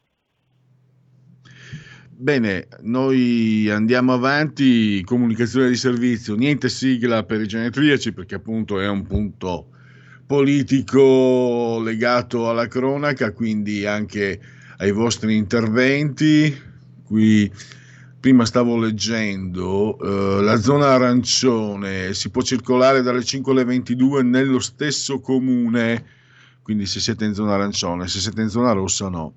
Bene, 2.10 2.66
noi 2.80 3.70
andiamo 3.70 4.14
avanti, 4.14 5.00
comunicazione 5.04 5.68
di 5.68 5.76
servizio, 5.76 6.34
niente 6.34 6.68
sigla 6.68 7.22
per 7.22 7.40
i 7.40 7.46
genetriaci 7.46 8.12
perché 8.12 8.34
appunto 8.34 8.80
è 8.80 8.88
un 8.88 9.06
punto 9.06 9.68
politico 10.26 11.80
legato 11.82 12.48
alla 12.48 12.66
cronaca, 12.66 13.32
quindi 13.32 13.86
anche 13.86 14.40
ai 14.78 14.92
vostri 14.92 15.36
interventi. 15.36 16.72
Qui 17.04 17.50
prima 18.24 18.46
stavo 18.46 18.78
leggendo, 18.78 19.98
eh, 19.98 20.42
la 20.42 20.56
zona 20.56 20.94
arancione 20.94 22.14
si 22.14 22.30
può 22.30 22.40
circolare 22.40 23.02
dalle 23.02 23.22
5 23.22 23.52
alle 23.52 23.64
22 23.64 24.22
nello 24.22 24.60
stesso 24.60 25.20
comune, 25.20 26.06
quindi 26.62 26.86
se 26.86 27.00
siete 27.00 27.26
in 27.26 27.34
zona 27.34 27.52
arancione, 27.52 28.08
se 28.08 28.20
siete 28.20 28.40
in 28.40 28.48
zona 28.48 28.72
rossa 28.72 29.10
no. 29.10 29.34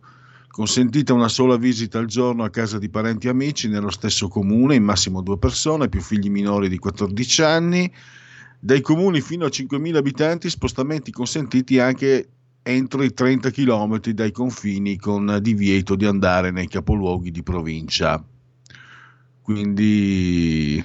Consentita 0.47 1.13
una 1.13 1.27
sola 1.27 1.57
visita 1.57 1.99
al 1.99 2.05
giorno 2.05 2.45
a 2.45 2.49
casa 2.49 2.79
di 2.79 2.87
parenti 2.87 3.27
e 3.27 3.31
amici 3.31 3.67
nello 3.67 3.91
stesso 3.91 4.29
comune, 4.29 4.75
in 4.75 4.83
massimo 4.85 5.21
due 5.21 5.37
persone, 5.37 5.89
più 5.89 5.99
figli 5.99 6.29
minori 6.29 6.69
di 6.69 6.77
14 6.77 7.41
anni. 7.41 7.93
Dai 8.59 8.81
comuni 8.81 9.21
fino 9.21 9.45
a 9.45 9.49
5.000 9.49 9.95
abitanti 9.95 10.49
spostamenti 10.49 11.11
consentiti 11.11 11.79
anche 11.79 12.29
entro 12.63 13.03
i 13.03 13.13
30 13.13 13.49
km 13.51 13.99
dai 13.99 14.31
confini 14.31 14.97
con 14.97 15.39
divieto 15.41 15.95
di 15.95 16.05
andare 16.05 16.51
nei 16.51 16.67
capoluoghi 16.67 17.31
di 17.31 17.43
provincia. 17.43 18.23
Quindi 19.41 20.83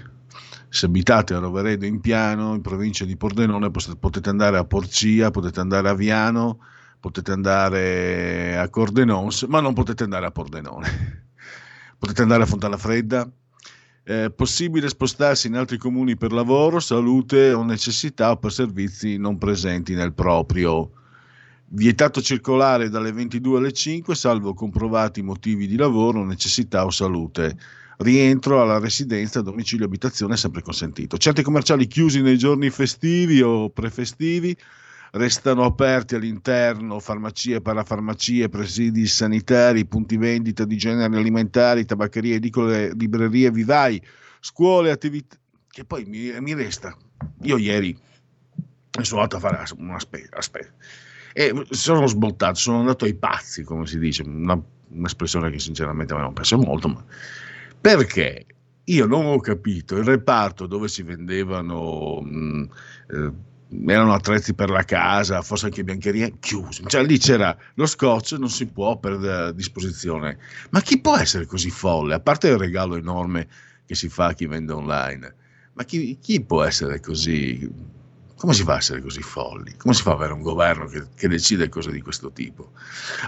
se 0.69 0.87
abitate 0.87 1.35
a 1.35 1.39
Roveredo 1.39 1.85
in 1.85 2.01
Piano, 2.01 2.55
in 2.55 2.61
provincia 2.61 3.05
di 3.05 3.17
Pordenone, 3.17 3.71
potete 3.71 4.29
andare 4.29 4.59
a 4.59 4.65
Porcia, 4.65 5.31
potete 5.31 5.61
andare 5.61 5.89
a 5.89 5.95
Viano, 5.95 6.61
potete 7.01 7.33
andare 7.33 8.57
a 8.57 8.69
Cordenons, 8.69 9.43
ma 9.43 9.61
non 9.61 9.75
potete 9.75 10.05
andare 10.05 10.27
a 10.27 10.31
Pordenone. 10.31 11.27
potete 11.99 12.23
andare 12.23 12.45
a 12.45 12.47
Fontana 12.47 12.77
Fredda. 12.77 13.29
È 14.05 14.31
possibile 14.35 14.89
spostarsi 14.89 15.47
in 15.47 15.55
altri 15.55 15.79
comuni 15.79 16.17
per 16.17 16.33
lavoro, 16.33 16.81
salute 16.81 17.53
o 17.53 17.63
necessità 17.63 18.33
o 18.33 18.37
per 18.37 18.51
servizi 18.51 19.17
non 19.17 19.39
presenti 19.39 19.95
nel 19.95 20.13
proprio. 20.13 20.91
Vietato 21.69 22.21
circolare 22.21 22.89
dalle 22.89 23.13
22 23.13 23.59
alle 23.59 23.73
5, 23.73 24.17
salvo 24.17 24.55
comprovati 24.55 25.23
motivi 25.23 25.69
di 25.69 25.77
lavoro, 25.77 26.25
necessità 26.25 26.85
o 26.85 26.91
salute. 26.91 27.57
Rientro 27.99 28.61
alla 28.61 28.81
residenza, 28.81 29.41
domicilio, 29.41 29.87
abitazione 29.87 30.35
è 30.35 30.37
sempre 30.37 30.63
consentito. 30.63 31.17
Centri 31.17 31.45
commerciali 31.45 31.87
chiusi 31.87 32.23
nei 32.23 32.37
giorni 32.37 32.71
festivi 32.71 33.41
o 33.41 33.71
prefestivi, 33.71 34.57
restano 35.13 35.65
aperti 35.65 36.15
all'interno 36.15 36.99
farmacie, 36.99 37.61
parafarmacie, 37.61 38.49
presidi 38.49 39.07
sanitari, 39.07 39.87
punti 39.87 40.17
vendita 40.17 40.65
di 40.65 40.77
generi 40.77 41.17
alimentari, 41.17 41.85
tabaccherie, 41.85 42.37
edicole, 42.37 42.93
librerie, 42.95 43.51
vivai, 43.51 44.03
scuole, 44.41 44.91
attività. 44.91 45.37
Che 45.69 45.85
poi 45.85 46.05
mi, 46.05 46.33
mi 46.41 46.55
resta. 46.55 46.97
Io 47.43 47.57
ieri 47.57 47.97
sono 49.03 49.23
andato 49.23 49.37
a 49.37 49.51
fare 49.51 49.65
una 49.79 49.99
spesa. 49.99 50.37
Aspetta. 50.37 50.73
E 51.35 51.67
sono 51.71 52.07
svoltato, 52.07 52.55
sono 52.55 52.81
andato 52.81 53.05
ai 53.05 53.15
pazzi, 53.15 53.63
come 53.63 53.87
si 53.87 53.99
dice, 53.99 54.23
una, 54.23 54.61
un'espressione 54.89 55.51
che 55.51 55.59
sinceramente 55.59 56.13
a 56.13 56.17
me 56.17 56.23
non 56.23 56.35
piace 56.35 56.57
molto, 56.57 56.89
ma 56.89 57.05
perché 57.81 58.47
io 58.85 59.07
non 59.07 59.25
ho 59.27 59.39
capito 59.41 59.97
il 59.97 60.05
reparto 60.05 60.67
dove 60.67 60.89
si 60.89 61.03
vendevano 61.03 62.21
mh, 62.21 62.69
eh, 63.11 63.33
erano 63.87 64.13
attrezzi 64.13 64.55
per 64.55 64.71
la 64.71 64.85
casa, 64.85 65.43
forse 65.43 65.67
anche 65.67 65.85
biancherie 65.85 66.35
chiusi. 66.39 66.85
Cioè 66.87 67.05
lì 67.05 67.19
c'era 67.19 67.57
lo 67.75 67.87
scotch, 67.87 68.33
non 68.33 68.51
si 68.51 68.67
può 68.67 68.99
per 68.99 69.13
eh, 69.13 69.55
disposizione. 69.55 70.39
Ma 70.71 70.81
chi 70.81 71.01
può 71.01 71.17
essere 71.17 71.47
così 71.47 71.71
folle? 71.71 72.15
A 72.15 72.21
parte 72.21 72.49
il 72.49 72.59
regalo 72.59 72.97
enorme 72.97 73.49
che 73.87 73.95
si 73.95 74.09
fa 74.09 74.27
a 74.27 74.33
chi 74.33 74.47
vende 74.47 74.73
online, 74.73 75.35
ma 75.75 75.85
chi, 75.85 76.19
chi 76.21 76.43
può 76.43 76.63
essere 76.63 77.01
così? 77.01 77.91
Come 78.37 78.55
si 78.55 78.65
fa 78.65 78.75
a 78.75 78.77
essere 78.79 79.01
così 79.01 79.23
folli? 79.23 79.77
Come 79.77 79.95
si 79.95 80.03
fa 80.03 80.11
ad 80.11 80.17
avere 80.17 80.33
un 80.33 80.43
governo 80.43 80.87
che, 80.87 81.05
che 81.15 81.29
decide 81.29 81.69
cose 81.69 81.93
di 81.93 82.01
questo 82.01 82.33
tipo? 82.33 82.73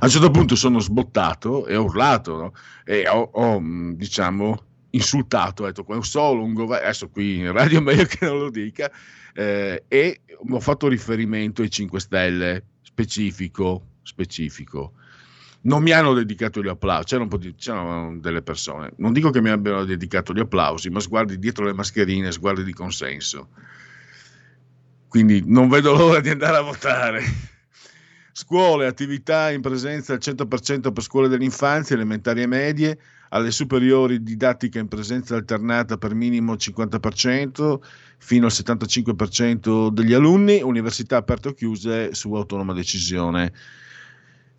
A 0.00 0.06
un 0.06 0.10
certo 0.10 0.30
punto 0.30 0.56
sono 0.56 0.80
sbottato 0.80 1.66
e 1.66 1.76
ho 1.76 1.84
urlato 1.84 2.36
no? 2.36 2.52
e 2.84 3.08
ho, 3.08 3.30
ho, 3.32 3.60
mh, 3.60 3.94
diciamo, 3.94 4.64
insultato, 4.90 5.62
ho 5.62 5.66
detto 5.66 6.02
solo 6.02 6.42
un 6.42 6.52
governo, 6.52 6.84
adesso 6.84 7.08
qui 7.08 7.38
in 7.38 7.52
radio 7.52 7.78
è 7.78 7.82
meglio 7.82 8.04
che 8.06 8.26
non 8.26 8.38
lo 8.38 8.50
dica, 8.50 8.90
eh, 9.34 9.84
e 9.88 10.20
ho 10.48 10.60
fatto 10.60 10.88
riferimento 10.88 11.62
ai 11.62 11.70
5 11.70 12.00
Stelle, 12.00 12.64
specifico, 12.82 13.82
specifico. 14.02 14.92
Non 15.62 15.82
mi 15.82 15.92
hanno 15.92 16.12
dedicato 16.12 16.62
gli 16.62 16.68
applausi, 16.68 17.06
c'erano, 17.06 17.28
c'erano 17.56 18.18
delle 18.18 18.42
persone, 18.42 18.92
non 18.96 19.12
dico 19.12 19.30
che 19.30 19.40
mi 19.40 19.48
abbiano 19.48 19.84
dedicato 19.84 20.32
gli 20.32 20.40
applausi, 20.40 20.90
ma 20.90 21.00
sguardi 21.00 21.38
dietro 21.38 21.64
le 21.64 21.72
mascherine, 21.72 22.32
sguardi 22.32 22.64
di 22.64 22.72
consenso. 22.72 23.48
Quindi 25.08 25.42
non 25.46 25.68
vedo 25.68 25.96
l'ora 25.96 26.20
di 26.20 26.28
andare 26.28 26.56
a 26.56 26.60
votare. 26.60 27.22
Scuole, 28.32 28.86
attività 28.86 29.52
in 29.52 29.60
presenza 29.60 30.12
al 30.12 30.18
100% 30.20 30.92
per 30.92 31.02
scuole 31.02 31.28
dell'infanzia, 31.28 31.94
elementari 31.94 32.42
e 32.42 32.46
medie, 32.46 32.98
alle 33.34 33.50
superiori 33.50 34.22
didattica 34.22 34.78
in 34.78 34.86
presenza 34.86 35.34
alternata 35.34 35.98
per 35.98 36.14
minimo 36.14 36.54
50% 36.54 37.78
fino 38.18 38.46
al 38.46 38.52
75% 38.52 39.88
degli 39.88 40.12
alunni, 40.12 40.62
università 40.62 41.16
aperte 41.16 41.48
o 41.48 41.52
chiuse 41.52 42.14
su 42.14 42.32
autonoma 42.32 42.72
decisione. 42.72 43.52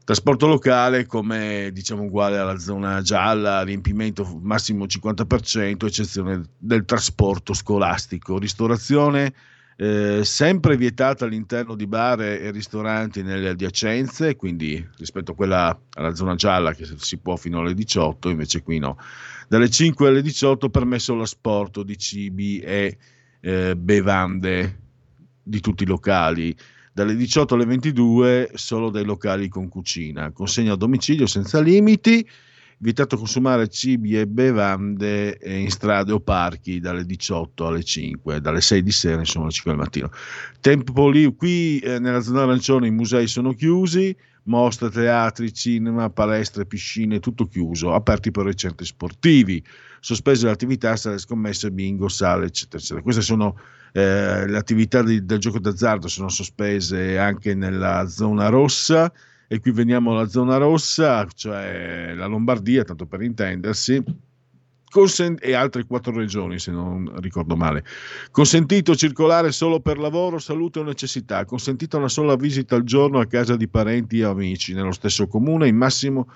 Trasporto 0.04 0.46
locale 0.46 1.06
come 1.06 1.70
diciamo 1.72 2.04
uguale 2.04 2.38
alla 2.38 2.60
zona 2.60 3.02
gialla, 3.02 3.64
riempimento 3.64 4.40
massimo 4.44 4.86
50%, 4.86 5.86
eccezione 5.86 6.44
del 6.58 6.84
trasporto 6.84 7.54
scolastico. 7.54 8.38
Ristorazione 8.38 9.34
eh, 9.78 10.24
sempre 10.24 10.78
vietata 10.78 11.26
all'interno 11.26 11.76
di 11.76 11.86
bar 11.86 12.22
e 12.22 12.52
ristoranti 12.52 13.22
nelle 13.24 13.50
adiacenze, 13.50 14.36
quindi 14.36 14.86
rispetto 14.98 15.34
a 15.34 15.36
quella 15.36 15.78
alla 15.94 16.16
zona 16.16 16.36
gialla 16.36 16.74
che 16.74 16.86
si 16.98 17.18
può 17.18 17.36
fino 17.36 17.60
alle 17.60 17.74
18, 17.74 18.30
invece 18.30 18.62
qui 18.64 18.80
no. 18.80 18.98
Dalle 19.48 19.70
5 19.70 20.08
alle 20.08 20.22
18 20.22 20.70
permesso 20.70 21.14
l'asporto 21.14 21.84
di 21.84 21.98
cibi 21.98 22.60
e 22.60 22.98
eh, 23.42 23.76
bevande 23.76 24.80
di 25.44 25.60
tutti 25.60 25.84
i 25.84 25.88
locali. 25.88 26.56
Dalle 26.92 27.16
18 27.16 27.56
alle 27.56 27.66
22 27.66 28.52
solo 28.54 28.90
dai 28.90 29.04
locali 29.04 29.50
con 29.50 29.68
cucina. 29.68 30.32
Consegna 30.32 30.74
a 30.74 30.78
domicilio 30.78 31.28
senza 31.28 31.60
limiti. 31.60 32.28
Vietato 32.78 33.18
consumare 33.18 33.70
cibi 33.70 34.20
e 34.20 34.28
bevande 34.28 35.38
eh, 35.38 35.58
in 35.58 35.70
strade 35.70 36.12
o 36.12 36.20
parchi 36.20 36.80
dalle 36.80 37.06
18 37.06 37.68
alle 37.68 37.84
5, 37.84 38.42
dalle 38.42 38.62
6 38.62 38.84
di 38.84 38.92
sera 38.92 39.20
insomma 39.20 39.46
alle 39.46 39.54
5 39.54 39.72
del 39.72 39.80
mattino. 39.80 40.12
Tempo 40.60 41.10
lì, 41.10 41.34
qui 41.36 41.80
eh, 41.80 42.00
nella 42.00 42.20
zona 42.20 42.44
arancione 42.44 42.88
i 42.88 42.92
musei 42.92 43.28
sono 43.28 43.54
chiusi, 43.54 44.16
mostre, 44.44 44.90
teatri, 44.90 45.54
cinema, 45.54 46.10
palestre, 46.10 46.66
piscine, 46.66 47.20
tutto 47.20 47.48
chiuso, 47.48 47.94
aperti 47.94 48.32
per 48.32 48.48
i 48.48 48.56
centri 48.56 48.86
sportivi, 48.86 49.64
sospese 50.00 50.46
le 50.46 50.52
attività, 50.52 50.96
sale 50.96 51.18
scommesse, 51.18 51.72
bingo, 51.72 52.08
sale, 52.10 52.48
eccetera, 52.48 52.78
eccetera. 52.78 53.02
Queste 53.02 53.22
sono 53.22 53.58
eh, 53.94 54.46
le 54.48 54.58
attività 54.58 55.02
di- 55.02 55.26
del 55.26 55.40
gioco 55.40 55.60
d'azzardo, 55.60 56.08
sono 56.08 56.28
sospese 56.30 57.18
anche 57.18 57.56
nella 57.56 58.06
zona 58.08 58.50
rossa 58.50 59.12
e 59.48 59.60
qui 59.60 59.72
veniamo 59.72 60.12
alla 60.12 60.28
zona 60.28 60.58
rossa, 60.58 61.28
cioè 61.34 62.14
la 62.16 62.26
Lombardia, 62.26 62.84
tanto 62.84 63.06
per 63.06 63.22
intendersi, 63.22 64.04
consen- 64.90 65.38
e 65.42 65.54
altre 65.54 65.86
quattro 65.86 66.14
regioni, 66.14 66.58
se 66.58 66.72
non 66.72 67.12
ricordo 67.20 67.56
male. 67.56 67.84
Consentito 68.32 68.96
circolare 68.96 69.52
solo 69.52 69.80
per 69.82 69.98
lavoro, 69.98 70.40
salute 70.40 70.80
o 70.80 70.84
necessità. 70.84 71.44
Consentita 71.46 71.98
una 71.98 72.08
sola 72.08 72.36
visita 72.36 72.76
al 72.76 72.84
giorno 72.84 73.20
a 73.20 73.26
casa 73.26 73.56
di 73.56 73.68
parenti 73.68 74.20
e 74.20 74.24
amici 74.24 74.74
nello 74.74 74.94
stesso 74.94 75.28
comune, 75.28 75.68
in 75.68 75.76
massimo 75.76 76.30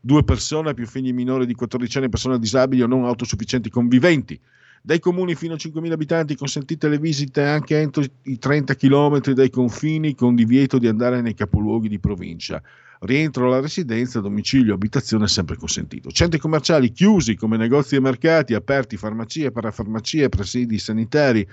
due 0.00 0.24
persone 0.24 0.72
più 0.72 0.86
figli 0.86 1.12
minori 1.12 1.46
di 1.46 1.54
14 1.54 1.98
anni, 1.98 2.08
persone 2.08 2.38
disabili 2.38 2.82
o 2.82 2.86
non 2.86 3.04
autosufficienti 3.04 3.70
conviventi. 3.70 4.40
Dai 4.86 5.00
comuni 5.00 5.34
fino 5.34 5.54
a 5.54 5.56
5.000 5.56 5.90
abitanti 5.90 6.36
consentite 6.36 6.88
le 6.88 6.98
visite 6.98 7.42
anche 7.42 7.76
entro 7.76 8.04
i 8.22 8.38
30 8.38 8.76
km 8.76 9.32
dai 9.32 9.50
confini 9.50 10.14
con 10.14 10.36
divieto 10.36 10.78
di 10.78 10.86
andare 10.86 11.20
nei 11.20 11.34
capoluoghi 11.34 11.88
di 11.88 11.98
provincia. 11.98 12.62
Rientro 13.00 13.46
alla 13.46 13.60
residenza, 13.60 14.20
domicilio, 14.20 14.74
abitazione 14.74 15.28
sempre 15.28 15.56
consentito. 15.56 16.10
Centri 16.10 16.38
commerciali 16.38 16.92
chiusi 16.92 17.36
come 17.36 17.56
negozi 17.56 17.96
e 17.96 18.00
mercati, 18.00 18.54
aperti 18.54 18.96
farmacie, 18.96 19.50
parafarmacie, 19.50 20.28
presidi 20.28 20.78
sanitari, 20.78 21.46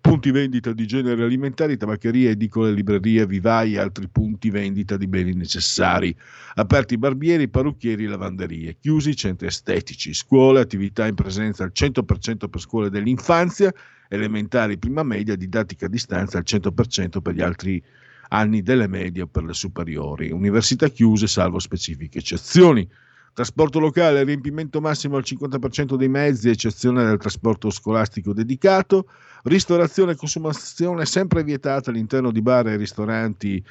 punti 0.00 0.30
vendita 0.30 0.72
di 0.72 0.86
generi 0.86 1.22
alimentari, 1.22 1.76
tabaccherie, 1.76 2.30
edicole, 2.30 2.72
librerie, 2.72 3.26
vivai 3.26 3.74
e 3.74 3.78
altri 3.78 4.08
punti 4.08 4.50
vendita 4.50 4.96
di 4.96 5.06
beni 5.06 5.34
necessari. 5.34 6.14
Aperti 6.54 6.96
barbieri, 6.96 7.48
parrucchieri 7.48 8.06
lavanderie. 8.06 8.76
Chiusi 8.80 9.14
centri 9.14 9.46
estetici, 9.46 10.14
scuole, 10.14 10.60
attività 10.60 11.06
in 11.06 11.14
presenza 11.14 11.64
al 11.64 11.72
100% 11.74 12.48
per 12.48 12.60
scuole 12.60 12.90
dell'infanzia, 12.90 13.72
elementari, 14.08 14.78
prima 14.78 15.02
media, 15.02 15.36
didattica 15.36 15.86
a 15.86 15.88
distanza 15.88 16.38
al 16.38 16.44
100% 16.46 17.20
per 17.20 17.34
gli 17.34 17.42
altri 17.42 17.82
anni 18.30 18.62
delle 18.62 18.86
medie 18.86 19.26
per 19.26 19.44
le 19.44 19.54
superiori. 19.54 20.30
Università 20.30 20.88
chiuse 20.88 21.26
salvo 21.26 21.58
specifiche 21.58 22.18
eccezioni. 22.18 22.88
Trasporto 23.32 23.78
locale, 23.78 24.24
riempimento 24.24 24.80
massimo 24.80 25.16
al 25.16 25.24
50% 25.24 25.94
dei 25.94 26.08
mezzi, 26.08 26.48
eccezione 26.48 27.04
del 27.04 27.18
trasporto 27.18 27.70
scolastico 27.70 28.32
dedicato. 28.32 29.06
Ristorazione 29.44 30.12
e 30.12 30.16
consumazione 30.16 31.06
sempre 31.06 31.44
vietata 31.44 31.90
all'interno 31.90 32.30
di 32.30 32.42
bar 32.42 32.68
e 32.68 32.76
ristoranti 32.76 33.62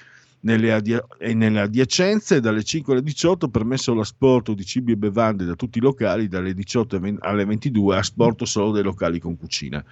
nelle 0.41 0.71
adia- 0.71 1.05
e 1.17 1.33
nelle 1.33 1.59
adiacenze. 1.61 2.39
Dalle 2.39 2.63
5 2.63 2.93
alle 2.93 3.03
18 3.03 3.49
permesso 3.49 3.93
l'asporto 3.93 4.53
di 4.53 4.65
cibi 4.65 4.93
e 4.93 4.97
bevande 4.97 5.45
da 5.45 5.55
tutti 5.55 5.77
i 5.77 5.81
locali, 5.81 6.27
dalle 6.27 6.53
18 6.53 6.95
alle 6.95 7.05
20 7.05 7.19
alle 7.21 7.45
22 7.45 7.97
asporto 7.97 8.45
solo 8.45 8.71
dei 8.71 8.83
locali 8.83 9.19
con 9.19 9.37
cucina. 9.37 9.83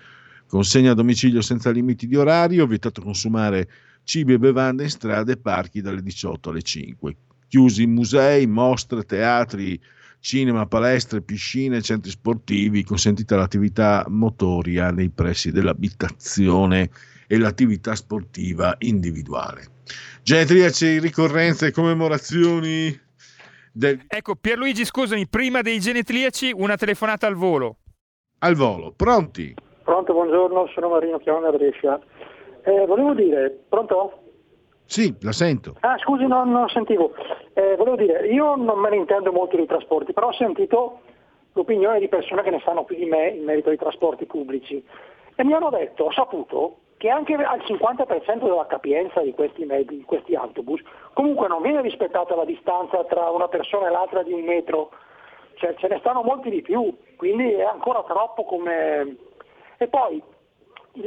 Consegna 0.48 0.92
a 0.92 0.96
domicilio 0.96 1.42
senza 1.42 1.70
limiti 1.72 2.08
di 2.08 2.16
orario, 2.16 2.66
vietato 2.66 3.02
consumare 3.02 3.68
cibi 4.08 4.34
e 4.34 4.40
bevande 4.40 4.84
in 4.84 4.90
strade 4.90 5.34
e 5.34 5.38
parchi 5.38 5.82
dalle 5.82 6.02
18 6.02 6.50
alle 6.50 6.62
5. 6.62 7.16
Chiusi 7.50 7.86
musei, 7.86 8.48
mostre, 8.48 9.04
teatri, 9.04 9.78
cinema, 10.22 10.66
palestre, 10.66 11.22
piscine, 11.22 11.82
centri 11.82 12.10
sportivi, 12.10 12.86
consentita 12.86 13.36
l'attività 13.36 14.06
motoria 14.08 14.92
nei 14.92 15.10
pressi 15.10 15.52
dell'abitazione 15.52 16.90
e 17.28 17.38
l'attività 17.38 17.96
sportiva 17.96 18.76
individuale. 18.80 19.66
Genetriaci, 20.24 21.00
ricorrenze, 21.00 21.72
commemorazioni 21.72 22.98
del... 23.74 24.06
Ecco, 24.08 24.36
Pierluigi, 24.36 24.86
scusami, 24.86 25.28
prima 25.28 25.62
dei 25.62 25.82
genetriaci 25.82 26.54
una 26.56 26.78
telefonata 26.78 27.28
al 27.28 27.36
volo. 27.36 27.80
Al 28.40 28.56
volo, 28.56 28.94
pronti? 28.96 29.54
Pronto, 29.84 30.14
buongiorno, 30.14 30.70
sono 30.74 30.90
Marino 30.90 31.18
Chione 31.18 31.50
da 31.50 31.58
Brescia. 31.58 32.00
Eh, 32.68 32.86
volevo 32.86 33.14
dire, 33.14 33.64
pronto? 33.70 34.12
Sì, 34.84 35.16
la 35.22 35.32
sento. 35.32 35.78
Ah, 35.80 35.98
scusi, 36.00 36.28
non, 36.28 36.52
non 36.52 36.68
sentivo. 36.68 37.14
Eh, 37.54 37.78
volevo 37.78 37.96
dire, 37.96 38.28
io 38.28 38.56
non 38.56 38.78
me 38.80 38.90
ne 38.90 38.98
intendo 38.98 39.32
molto 39.32 39.56
dei 39.56 39.66
trasporti, 39.66 40.12
però 40.12 40.28
ho 40.28 40.34
sentito 40.34 41.00
l'opinione 41.54 42.00
di 42.00 42.10
persone 42.10 42.44
che 42.44 42.50
ne 42.50 42.62
sanno 42.66 42.84
più 42.84 42.98
di 42.98 43.06
me 43.06 43.30
in 43.30 43.46
merito 43.46 43.70
ai 43.70 43.78
trasporti 43.78 44.26
pubblici 44.26 44.84
e 45.34 45.44
mi 45.46 45.54
hanno 45.54 45.70
detto, 45.70 46.06
ho 46.06 46.12
saputo, 46.12 46.80
che 46.98 47.08
anche 47.10 47.36
al 47.36 47.60
50% 47.60 48.44
della 48.44 48.66
capienza 48.66 49.22
di 49.22 49.32
questi, 49.32 49.66
di 49.86 50.04
questi 50.06 50.36
autobus 50.36 50.82
comunque 51.14 51.48
non 51.48 51.62
viene 51.62 51.82
rispettata 51.82 52.36
la 52.36 52.44
distanza 52.44 53.06
tra 53.06 53.30
una 53.30 53.48
persona 53.48 53.88
e 53.88 53.92
l'altra 53.92 54.24
di 54.24 54.34
un 54.34 54.44
metro, 54.44 54.90
cioè 55.54 55.74
ce 55.78 55.88
ne 55.88 56.00
stanno 56.00 56.22
molti 56.22 56.50
di 56.50 56.62
più, 56.62 56.94
quindi 57.16 57.50
è 57.54 57.64
ancora 57.64 58.04
troppo 58.04 58.44
come... 58.44 59.16
E 59.78 59.88
poi 59.88 60.22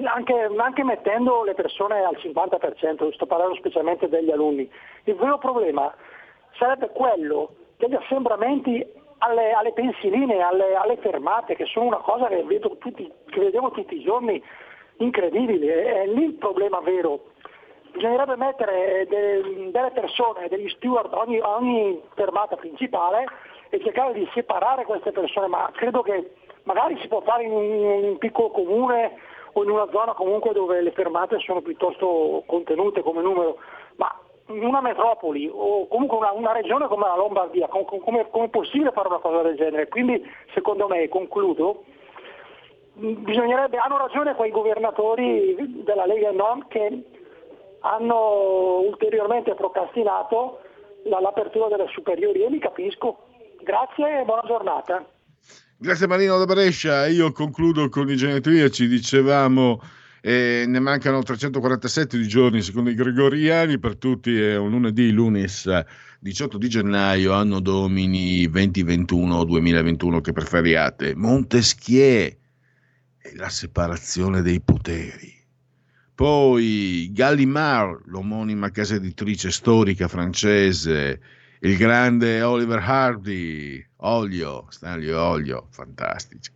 anche, 0.04 0.50
anche 0.56 0.84
mettendo 0.84 1.44
le 1.44 1.54
persone 1.54 2.02
al 2.02 2.16
50%, 2.16 3.12
sto 3.12 3.26
parlando 3.26 3.54
specialmente 3.54 4.08
degli 4.08 4.30
alunni, 4.30 4.70
il 5.04 5.14
vero 5.14 5.38
problema 5.38 5.92
sarebbe 6.56 6.90
quello 6.90 7.54
degli 7.76 7.94
assembramenti 7.94 8.86
alle, 9.18 9.52
alle 9.52 9.72
pensiline, 9.72 10.40
alle, 10.40 10.74
alle 10.74 10.96
fermate, 10.98 11.56
che 11.56 11.66
sono 11.66 11.86
una 11.86 11.98
cosa 11.98 12.26
che, 12.28 12.42
vedo 12.44 12.76
tutti, 12.78 13.10
che 13.28 13.40
vedevo 13.40 13.70
tutti 13.70 13.96
i 13.96 14.02
giorni 14.02 14.42
incredibile, 14.98 16.02
è 16.02 16.06
lì 16.06 16.24
il 16.24 16.34
problema 16.34 16.80
vero. 16.80 17.28
Bisognerebbe 17.92 18.36
mettere 18.36 19.06
de- 19.08 19.70
delle 19.70 19.90
persone, 19.90 20.48
degli 20.48 20.68
steward 20.68 21.12
a 21.12 21.18
ogni, 21.18 21.40
ogni 21.40 22.00
fermata 22.14 22.56
principale 22.56 23.26
e 23.68 23.80
cercare 23.82 24.12
di 24.12 24.28
separare 24.32 24.84
queste 24.84 25.10
persone, 25.10 25.48
ma 25.48 25.70
credo 25.74 26.02
che 26.02 26.34
magari 26.64 26.98
si 27.00 27.08
può 27.08 27.20
fare 27.22 27.44
in 27.44 27.52
un 27.52 28.18
piccolo 28.18 28.50
comune 28.50 29.16
o 29.52 29.62
in 29.62 29.70
una 29.70 29.88
zona 29.90 30.12
comunque 30.14 30.52
dove 30.52 30.80
le 30.80 30.92
fermate 30.92 31.38
sono 31.40 31.60
piuttosto 31.60 32.42
contenute 32.46 33.02
come 33.02 33.22
numero, 33.22 33.58
ma 33.96 34.14
in 34.46 34.64
una 34.64 34.80
metropoli 34.80 35.48
o 35.52 35.86
comunque 35.86 36.16
una, 36.16 36.32
una 36.32 36.52
regione 36.52 36.88
come 36.88 37.06
la 37.06 37.16
Lombardia, 37.16 37.68
com- 37.68 37.84
com- 37.84 38.00
come 38.00 38.44
è 38.44 38.48
possibile 38.48 38.90
fare 38.92 39.08
una 39.08 39.18
cosa 39.18 39.42
del 39.42 39.56
genere? 39.56 39.88
Quindi 39.88 40.22
secondo 40.54 40.88
me, 40.88 41.08
concludo, 41.08 41.84
bisognerebbe, 42.94 43.76
hanno 43.78 43.98
ragione 43.98 44.34
quei 44.34 44.50
governatori 44.50 45.82
della 45.84 46.06
Lega 46.06 46.32
non 46.32 46.66
che 46.68 47.02
hanno 47.80 48.80
ulteriormente 48.80 49.54
procrastinato 49.54 50.60
la- 51.04 51.20
l'apertura 51.20 51.68
delle 51.68 51.88
superiori 51.88 52.42
e 52.42 52.50
li 52.50 52.58
capisco. 52.58 53.18
Grazie 53.60 54.20
e 54.20 54.24
buona 54.24 54.42
giornata. 54.46 55.04
Grazie 55.82 56.06
Marino 56.06 56.36
da 56.36 56.44
Brescia, 56.44 57.06
io 57.06 57.32
concludo 57.32 57.88
con 57.88 58.10
i 58.10 58.14
genetriaci, 58.14 58.86
dicevamo 58.86 59.80
eh, 60.20 60.64
ne 60.68 60.78
mancano 60.78 61.22
347 61.22 62.18
di 62.18 62.28
giorni 62.28 62.60
secondo 62.60 62.90
i 62.90 62.94
gregoriani, 62.94 63.78
per 63.78 63.96
tutti 63.96 64.38
è 64.38 64.58
un 64.58 64.68
lunedì, 64.72 65.10
lunis 65.10 65.66
18 66.18 66.58
di 66.58 66.68
gennaio, 66.68 67.32
anno 67.32 67.60
domini 67.60 68.46
2021 68.46 69.34
o 69.34 69.44
2021 69.44 70.20
che 70.20 70.32
preferiate. 70.32 71.14
Montesquieu 71.14 72.26
e 73.16 73.34
la 73.36 73.48
separazione 73.48 74.42
dei 74.42 74.60
poteri. 74.60 75.34
Poi 76.14 77.08
Gallimard, 77.10 78.02
l'omonima 78.04 78.68
casa 78.68 78.96
editrice 78.96 79.50
storica 79.50 80.08
francese, 80.08 81.20
il 81.60 81.76
grande 81.76 82.42
Oliver 82.42 82.78
Hardy, 82.82 83.84
Olio, 83.98 84.66
Stanley 84.70 85.10
Olio, 85.10 85.66
fantastici. 85.70 86.50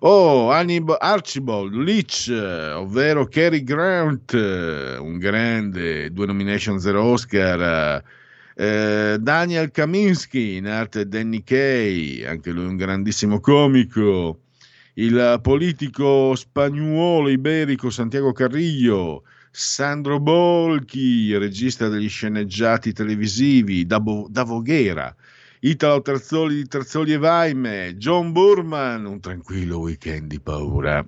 Oh, 0.00 0.50
Hannibal- 0.50 0.98
Archibald 1.00 1.72
Leach, 1.74 2.28
ovvero 2.28 3.26
Cary 3.26 3.62
Grant, 3.62 4.34
un 4.34 5.18
grande, 5.18 6.12
due 6.12 6.26
nomination, 6.26 6.78
zero 6.78 7.02
Oscar. 7.02 8.02
eh, 8.56 9.16
Daniel 9.18 9.70
Kaminsky, 9.70 10.56
in 10.56 10.66
arte 10.66 11.08
Danny 11.08 11.42
Kay, 11.42 12.24
anche 12.24 12.50
lui 12.52 12.66
un 12.66 12.76
grandissimo 12.76 13.40
comico. 13.40 14.38
il 14.96 15.40
politico 15.42 16.36
spagnuolo 16.36 17.28
iberico 17.28 17.90
Santiago 17.90 18.30
Carrillo, 18.32 19.24
Sandro 19.56 20.18
Bolchi, 20.18 21.36
regista 21.36 21.86
degli 21.86 22.08
sceneggiati 22.08 22.92
televisivi 22.92 23.86
da, 23.86 24.00
Bo- 24.00 24.26
da 24.28 24.42
Voghera, 24.42 25.14
Italo 25.60 26.02
Terzoli 26.02 26.56
di 26.56 26.66
Terzoli 26.66 27.12
e 27.12 27.18
Vaime, 27.18 27.94
John 27.96 28.32
Burman, 28.32 29.04
un 29.04 29.20
tranquillo 29.20 29.78
weekend 29.78 30.26
di 30.26 30.40
paura. 30.40 31.06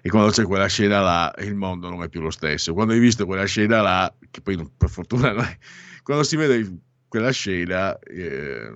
E 0.00 0.08
quando 0.08 0.30
c'è 0.30 0.44
quella 0.44 0.68
scena 0.68 1.00
là, 1.00 1.34
il 1.40 1.56
mondo 1.56 1.88
non 1.90 2.04
è 2.04 2.08
più 2.08 2.20
lo 2.20 2.30
stesso. 2.30 2.72
Quando 2.72 2.92
hai 2.92 3.00
visto 3.00 3.26
quella 3.26 3.46
scena 3.46 3.80
là, 3.80 4.14
che 4.30 4.40
poi 4.42 4.56
per 4.76 4.88
fortuna 4.88 5.32
non 5.32 5.42
è- 5.42 5.58
quando 6.04 6.22
si 6.22 6.36
vede 6.36 6.72
quella 7.08 7.32
scena, 7.32 7.98
eh, 7.98 8.72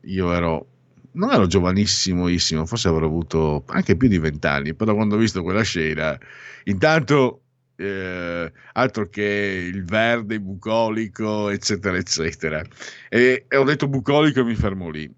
io 0.00 0.32
ero, 0.32 0.66
non 1.12 1.30
ero 1.30 1.46
giovanissimissimo, 1.46 2.66
forse 2.66 2.88
avrò 2.88 3.06
avuto 3.06 3.62
anche 3.68 3.96
più 3.96 4.08
di 4.08 4.18
vent'anni, 4.18 4.74
però 4.74 4.92
quando 4.92 5.14
ho 5.14 5.18
visto 5.18 5.44
quella 5.44 5.62
scena, 5.62 6.18
intanto 6.64 7.43
eh, 7.76 8.52
altro 8.72 9.08
che 9.08 9.70
il 9.72 9.84
verde 9.84 10.40
bucolico, 10.40 11.48
eccetera, 11.50 11.96
eccetera. 11.96 12.62
E, 13.08 13.44
e 13.48 13.56
ho 13.56 13.64
detto 13.64 13.88
bucolico 13.88 14.40
e 14.40 14.44
mi 14.44 14.54
fermo 14.54 14.90
lì. 14.90 15.12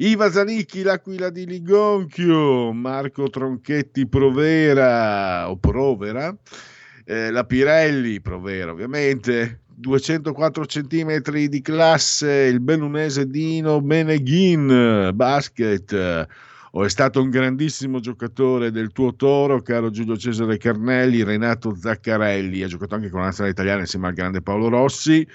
Iva 0.00 0.30
Zanicchi, 0.30 0.82
l'Aquila 0.82 1.28
di 1.28 1.44
Ligonchio, 1.44 2.72
Marco 2.72 3.28
Tronchetti 3.28 4.06
Provera, 4.06 5.50
o 5.50 5.56
Provera, 5.56 6.34
eh, 7.04 7.32
la 7.32 7.44
Pirelli 7.44 8.20
Provera 8.20 8.70
ovviamente, 8.70 9.62
204 9.66 10.64
cm 10.66 11.46
di 11.48 11.60
classe, 11.60 12.30
il 12.30 12.60
bellunese 12.60 13.26
Dino 13.26 13.80
Meneghin, 13.80 15.10
basket, 15.14 16.28
o 16.72 16.84
è 16.84 16.88
stato 16.88 17.22
un 17.22 17.30
grandissimo 17.30 18.00
giocatore 18.00 18.70
del 18.70 18.92
tuo 18.92 19.14
toro, 19.14 19.62
caro 19.62 19.90
Giulio 19.90 20.16
Cesare 20.16 20.58
Carnelli, 20.58 21.22
Renato 21.22 21.74
Zaccarelli, 21.74 22.62
ha 22.62 22.66
giocato 22.68 22.94
anche 22.94 23.10
con 23.10 23.20
la 23.20 23.26
nazionale 23.26 23.52
italiana 23.52 23.80
insieme 23.80 24.08
al 24.08 24.14
grande 24.14 24.42
Paolo 24.42 24.68
Rossi 24.68 25.26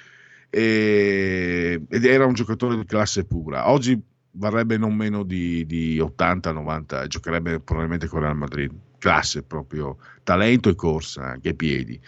e- 0.49 1.81
ed 1.89 2.05
era 2.05 2.25
un 2.25 2.33
giocatore 2.33 2.75
di 2.75 2.85
classe 2.85 3.25
pura. 3.25 3.69
Oggi 3.69 3.99
varrebbe 4.33 4.77
non 4.77 4.95
meno 4.95 5.23
di, 5.23 5.65
di 5.65 5.99
80-90, 5.99 7.07
giocherebbe 7.07 7.59
probabilmente 7.59 8.07
con 8.07 8.21
Real 8.21 8.37
Madrid. 8.37 8.71
Classe 8.97 9.43
proprio, 9.43 9.97
talento 10.23 10.69
e 10.69 10.75
corsa, 10.75 11.23
anche 11.31 11.53
piedi. 11.55 11.99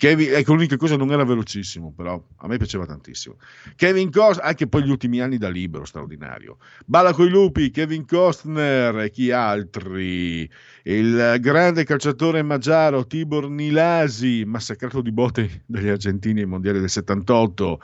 Kevin, 0.00 0.32
ecco, 0.32 0.54
l'unica 0.54 0.78
cosa 0.78 0.96
non 0.96 1.12
era 1.12 1.24
velocissimo, 1.24 1.92
però 1.94 2.24
a 2.38 2.46
me 2.48 2.56
piaceva 2.56 2.86
tantissimo. 2.86 3.36
Kevin 3.76 4.10
Costner, 4.10 4.46
anche 4.46 4.66
poi 4.66 4.82
gli 4.82 4.88
ultimi 4.88 5.20
anni 5.20 5.36
da 5.36 5.50
libero, 5.50 5.84
straordinario. 5.84 6.56
Balla 6.86 7.12
coi 7.12 7.28
lupi, 7.28 7.70
Kevin 7.70 8.06
Costner 8.06 8.98
e 9.00 9.10
chi 9.10 9.30
altri? 9.30 10.50
Il 10.84 11.36
grande 11.40 11.84
calciatore 11.84 12.40
maggiaro 12.40 13.06
Tibor 13.06 13.50
Nilasi, 13.50 14.44
massacrato 14.46 15.02
di 15.02 15.12
botte 15.12 15.64
dagli 15.68 15.88
argentini 15.88 16.40
ai 16.40 16.46
mondiali 16.46 16.80
del 16.80 16.88
78 16.88 17.82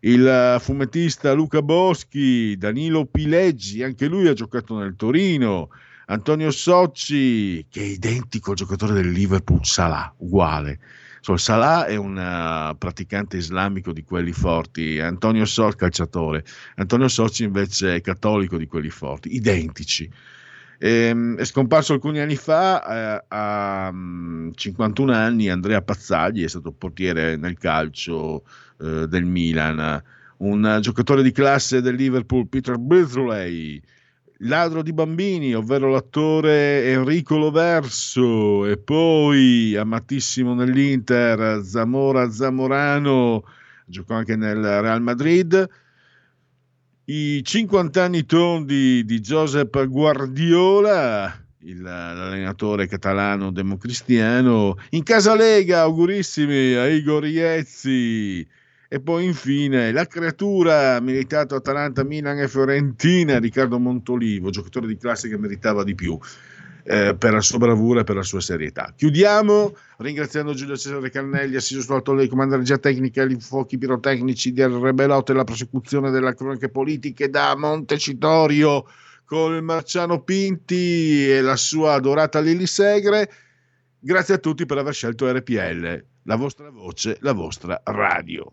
il 0.00 0.58
fumettista 0.60 1.32
Luca 1.32 1.62
Boschi, 1.62 2.58
Danilo 2.58 3.06
Pileggi, 3.06 3.82
anche 3.82 4.06
lui 4.06 4.28
ha 4.28 4.34
giocato 4.34 4.76
nel 4.76 4.96
Torino, 4.96 5.70
Antonio 6.08 6.50
Socci, 6.50 7.64
che 7.70 7.80
è 7.80 7.84
identico 7.84 8.50
al 8.50 8.56
giocatore 8.56 8.92
del 8.92 9.10
Liverpool, 9.10 9.64
Salah, 9.64 10.12
uguale. 10.18 10.78
Insomma, 11.26 11.38
Salah 11.38 11.86
è 11.86 11.96
un 11.96 12.18
eh, 12.18 12.76
praticante 12.76 13.38
islamico 13.38 13.94
di 13.94 14.04
quelli 14.04 14.32
forti, 14.32 15.00
Antonio 15.00 15.46
Socci 15.46 15.78
calciatore, 15.78 16.44
Antonio 16.76 17.08
Socci 17.08 17.44
invece 17.44 17.94
è 17.94 18.00
cattolico 18.02 18.58
di 18.58 18.66
quelli 18.66 18.90
forti, 18.90 19.34
identici. 19.34 20.10
Ehm, 20.78 21.38
è 21.38 21.44
scomparso 21.46 21.94
alcuni 21.94 22.20
anni 22.20 22.36
fa, 22.36 23.20
eh, 23.20 23.24
a 23.28 23.90
mm, 23.90 24.50
51 24.54 25.12
anni, 25.14 25.48
Andrea 25.48 25.80
Pazzagli, 25.80 26.44
è 26.44 26.48
stato 26.48 26.72
portiere 26.72 27.36
nel 27.36 27.56
calcio 27.56 28.44
eh, 28.82 29.06
del 29.08 29.24
Milan, 29.24 30.02
un 30.38 30.78
giocatore 30.82 31.22
di 31.22 31.32
classe 31.32 31.80
del 31.80 31.94
Liverpool, 31.94 32.48
Peter 32.48 32.76
Brithley, 32.76 33.80
ladro 34.44 34.82
di 34.82 34.92
bambini, 34.92 35.54
ovvero 35.54 35.90
l'attore 35.90 36.84
Enrico 36.90 37.36
Loverso, 37.36 38.66
e 38.66 38.76
poi 38.76 39.74
amatissimo 39.76 40.54
nell'Inter, 40.54 41.62
Zamora 41.62 42.30
Zamorano, 42.30 43.44
giocò 43.86 44.14
anche 44.14 44.36
nel 44.36 44.62
Real 44.62 45.02
Madrid. 45.02 45.68
I 47.06 47.42
50 47.44 48.02
anni 48.02 48.24
tondi 48.24 49.04
di 49.04 49.20
Josep 49.20 49.86
Guardiola, 49.86 51.32
il- 51.60 51.82
l'allenatore 51.82 52.86
catalano 52.86 53.50
democristiano, 53.50 54.76
in 54.90 55.02
casa 55.02 55.34
Lega, 55.34 55.80
augurissimi 55.80 56.74
a 56.74 56.86
Igor 56.86 57.26
Iezzi. 57.26 58.46
E 58.94 59.00
poi 59.00 59.24
infine 59.24 59.90
la 59.90 60.06
creatura 60.06 61.00
militato 61.00 61.56
Atalanta, 61.56 62.04
Milan 62.04 62.38
e 62.38 62.46
Fiorentina, 62.46 63.40
Riccardo 63.40 63.80
Montolivo, 63.80 64.50
giocatore 64.50 64.86
di 64.86 64.96
classe 64.96 65.28
che 65.28 65.36
meritava 65.36 65.82
di 65.82 65.96
più 65.96 66.16
eh, 66.84 67.16
per 67.18 67.32
la 67.32 67.40
sua 67.40 67.58
bravura 67.58 68.02
e 68.02 68.04
per 68.04 68.14
la 68.14 68.22
sua 68.22 68.40
serietà. 68.40 68.92
Chiudiamo 68.94 69.76
ringraziando 69.96 70.54
Giulio 70.54 70.76
Cesare 70.76 71.10
Cannelli, 71.10 71.56
assiso 71.56 71.80
sull'alto 71.80 72.14
di 72.14 72.28
comando 72.28 72.54
regia 72.54 72.78
tecnica, 72.78 73.24
gli 73.24 73.36
fuochi 73.40 73.78
pirotecnici 73.78 74.52
del 74.52 74.70
Rebelotto 74.70 75.32
e 75.32 75.34
la 75.34 75.42
prosecuzione 75.42 76.12
delle 76.12 76.32
cronache 76.36 76.68
politiche 76.68 77.28
da 77.28 77.56
Montecitorio 77.56 78.86
con 79.24 79.56
il 79.56 79.62
Marciano 79.64 80.22
Pinti 80.22 81.32
e 81.32 81.40
la 81.40 81.56
sua 81.56 81.94
adorata 81.94 82.38
Lili 82.38 82.68
Segre. 82.68 83.28
Grazie 83.98 84.34
a 84.34 84.38
tutti 84.38 84.64
per 84.66 84.78
aver 84.78 84.94
scelto 84.94 85.28
RPL, 85.28 86.04
la 86.22 86.36
vostra 86.36 86.70
voce, 86.70 87.16
la 87.22 87.32
vostra 87.32 87.80
radio. 87.82 88.52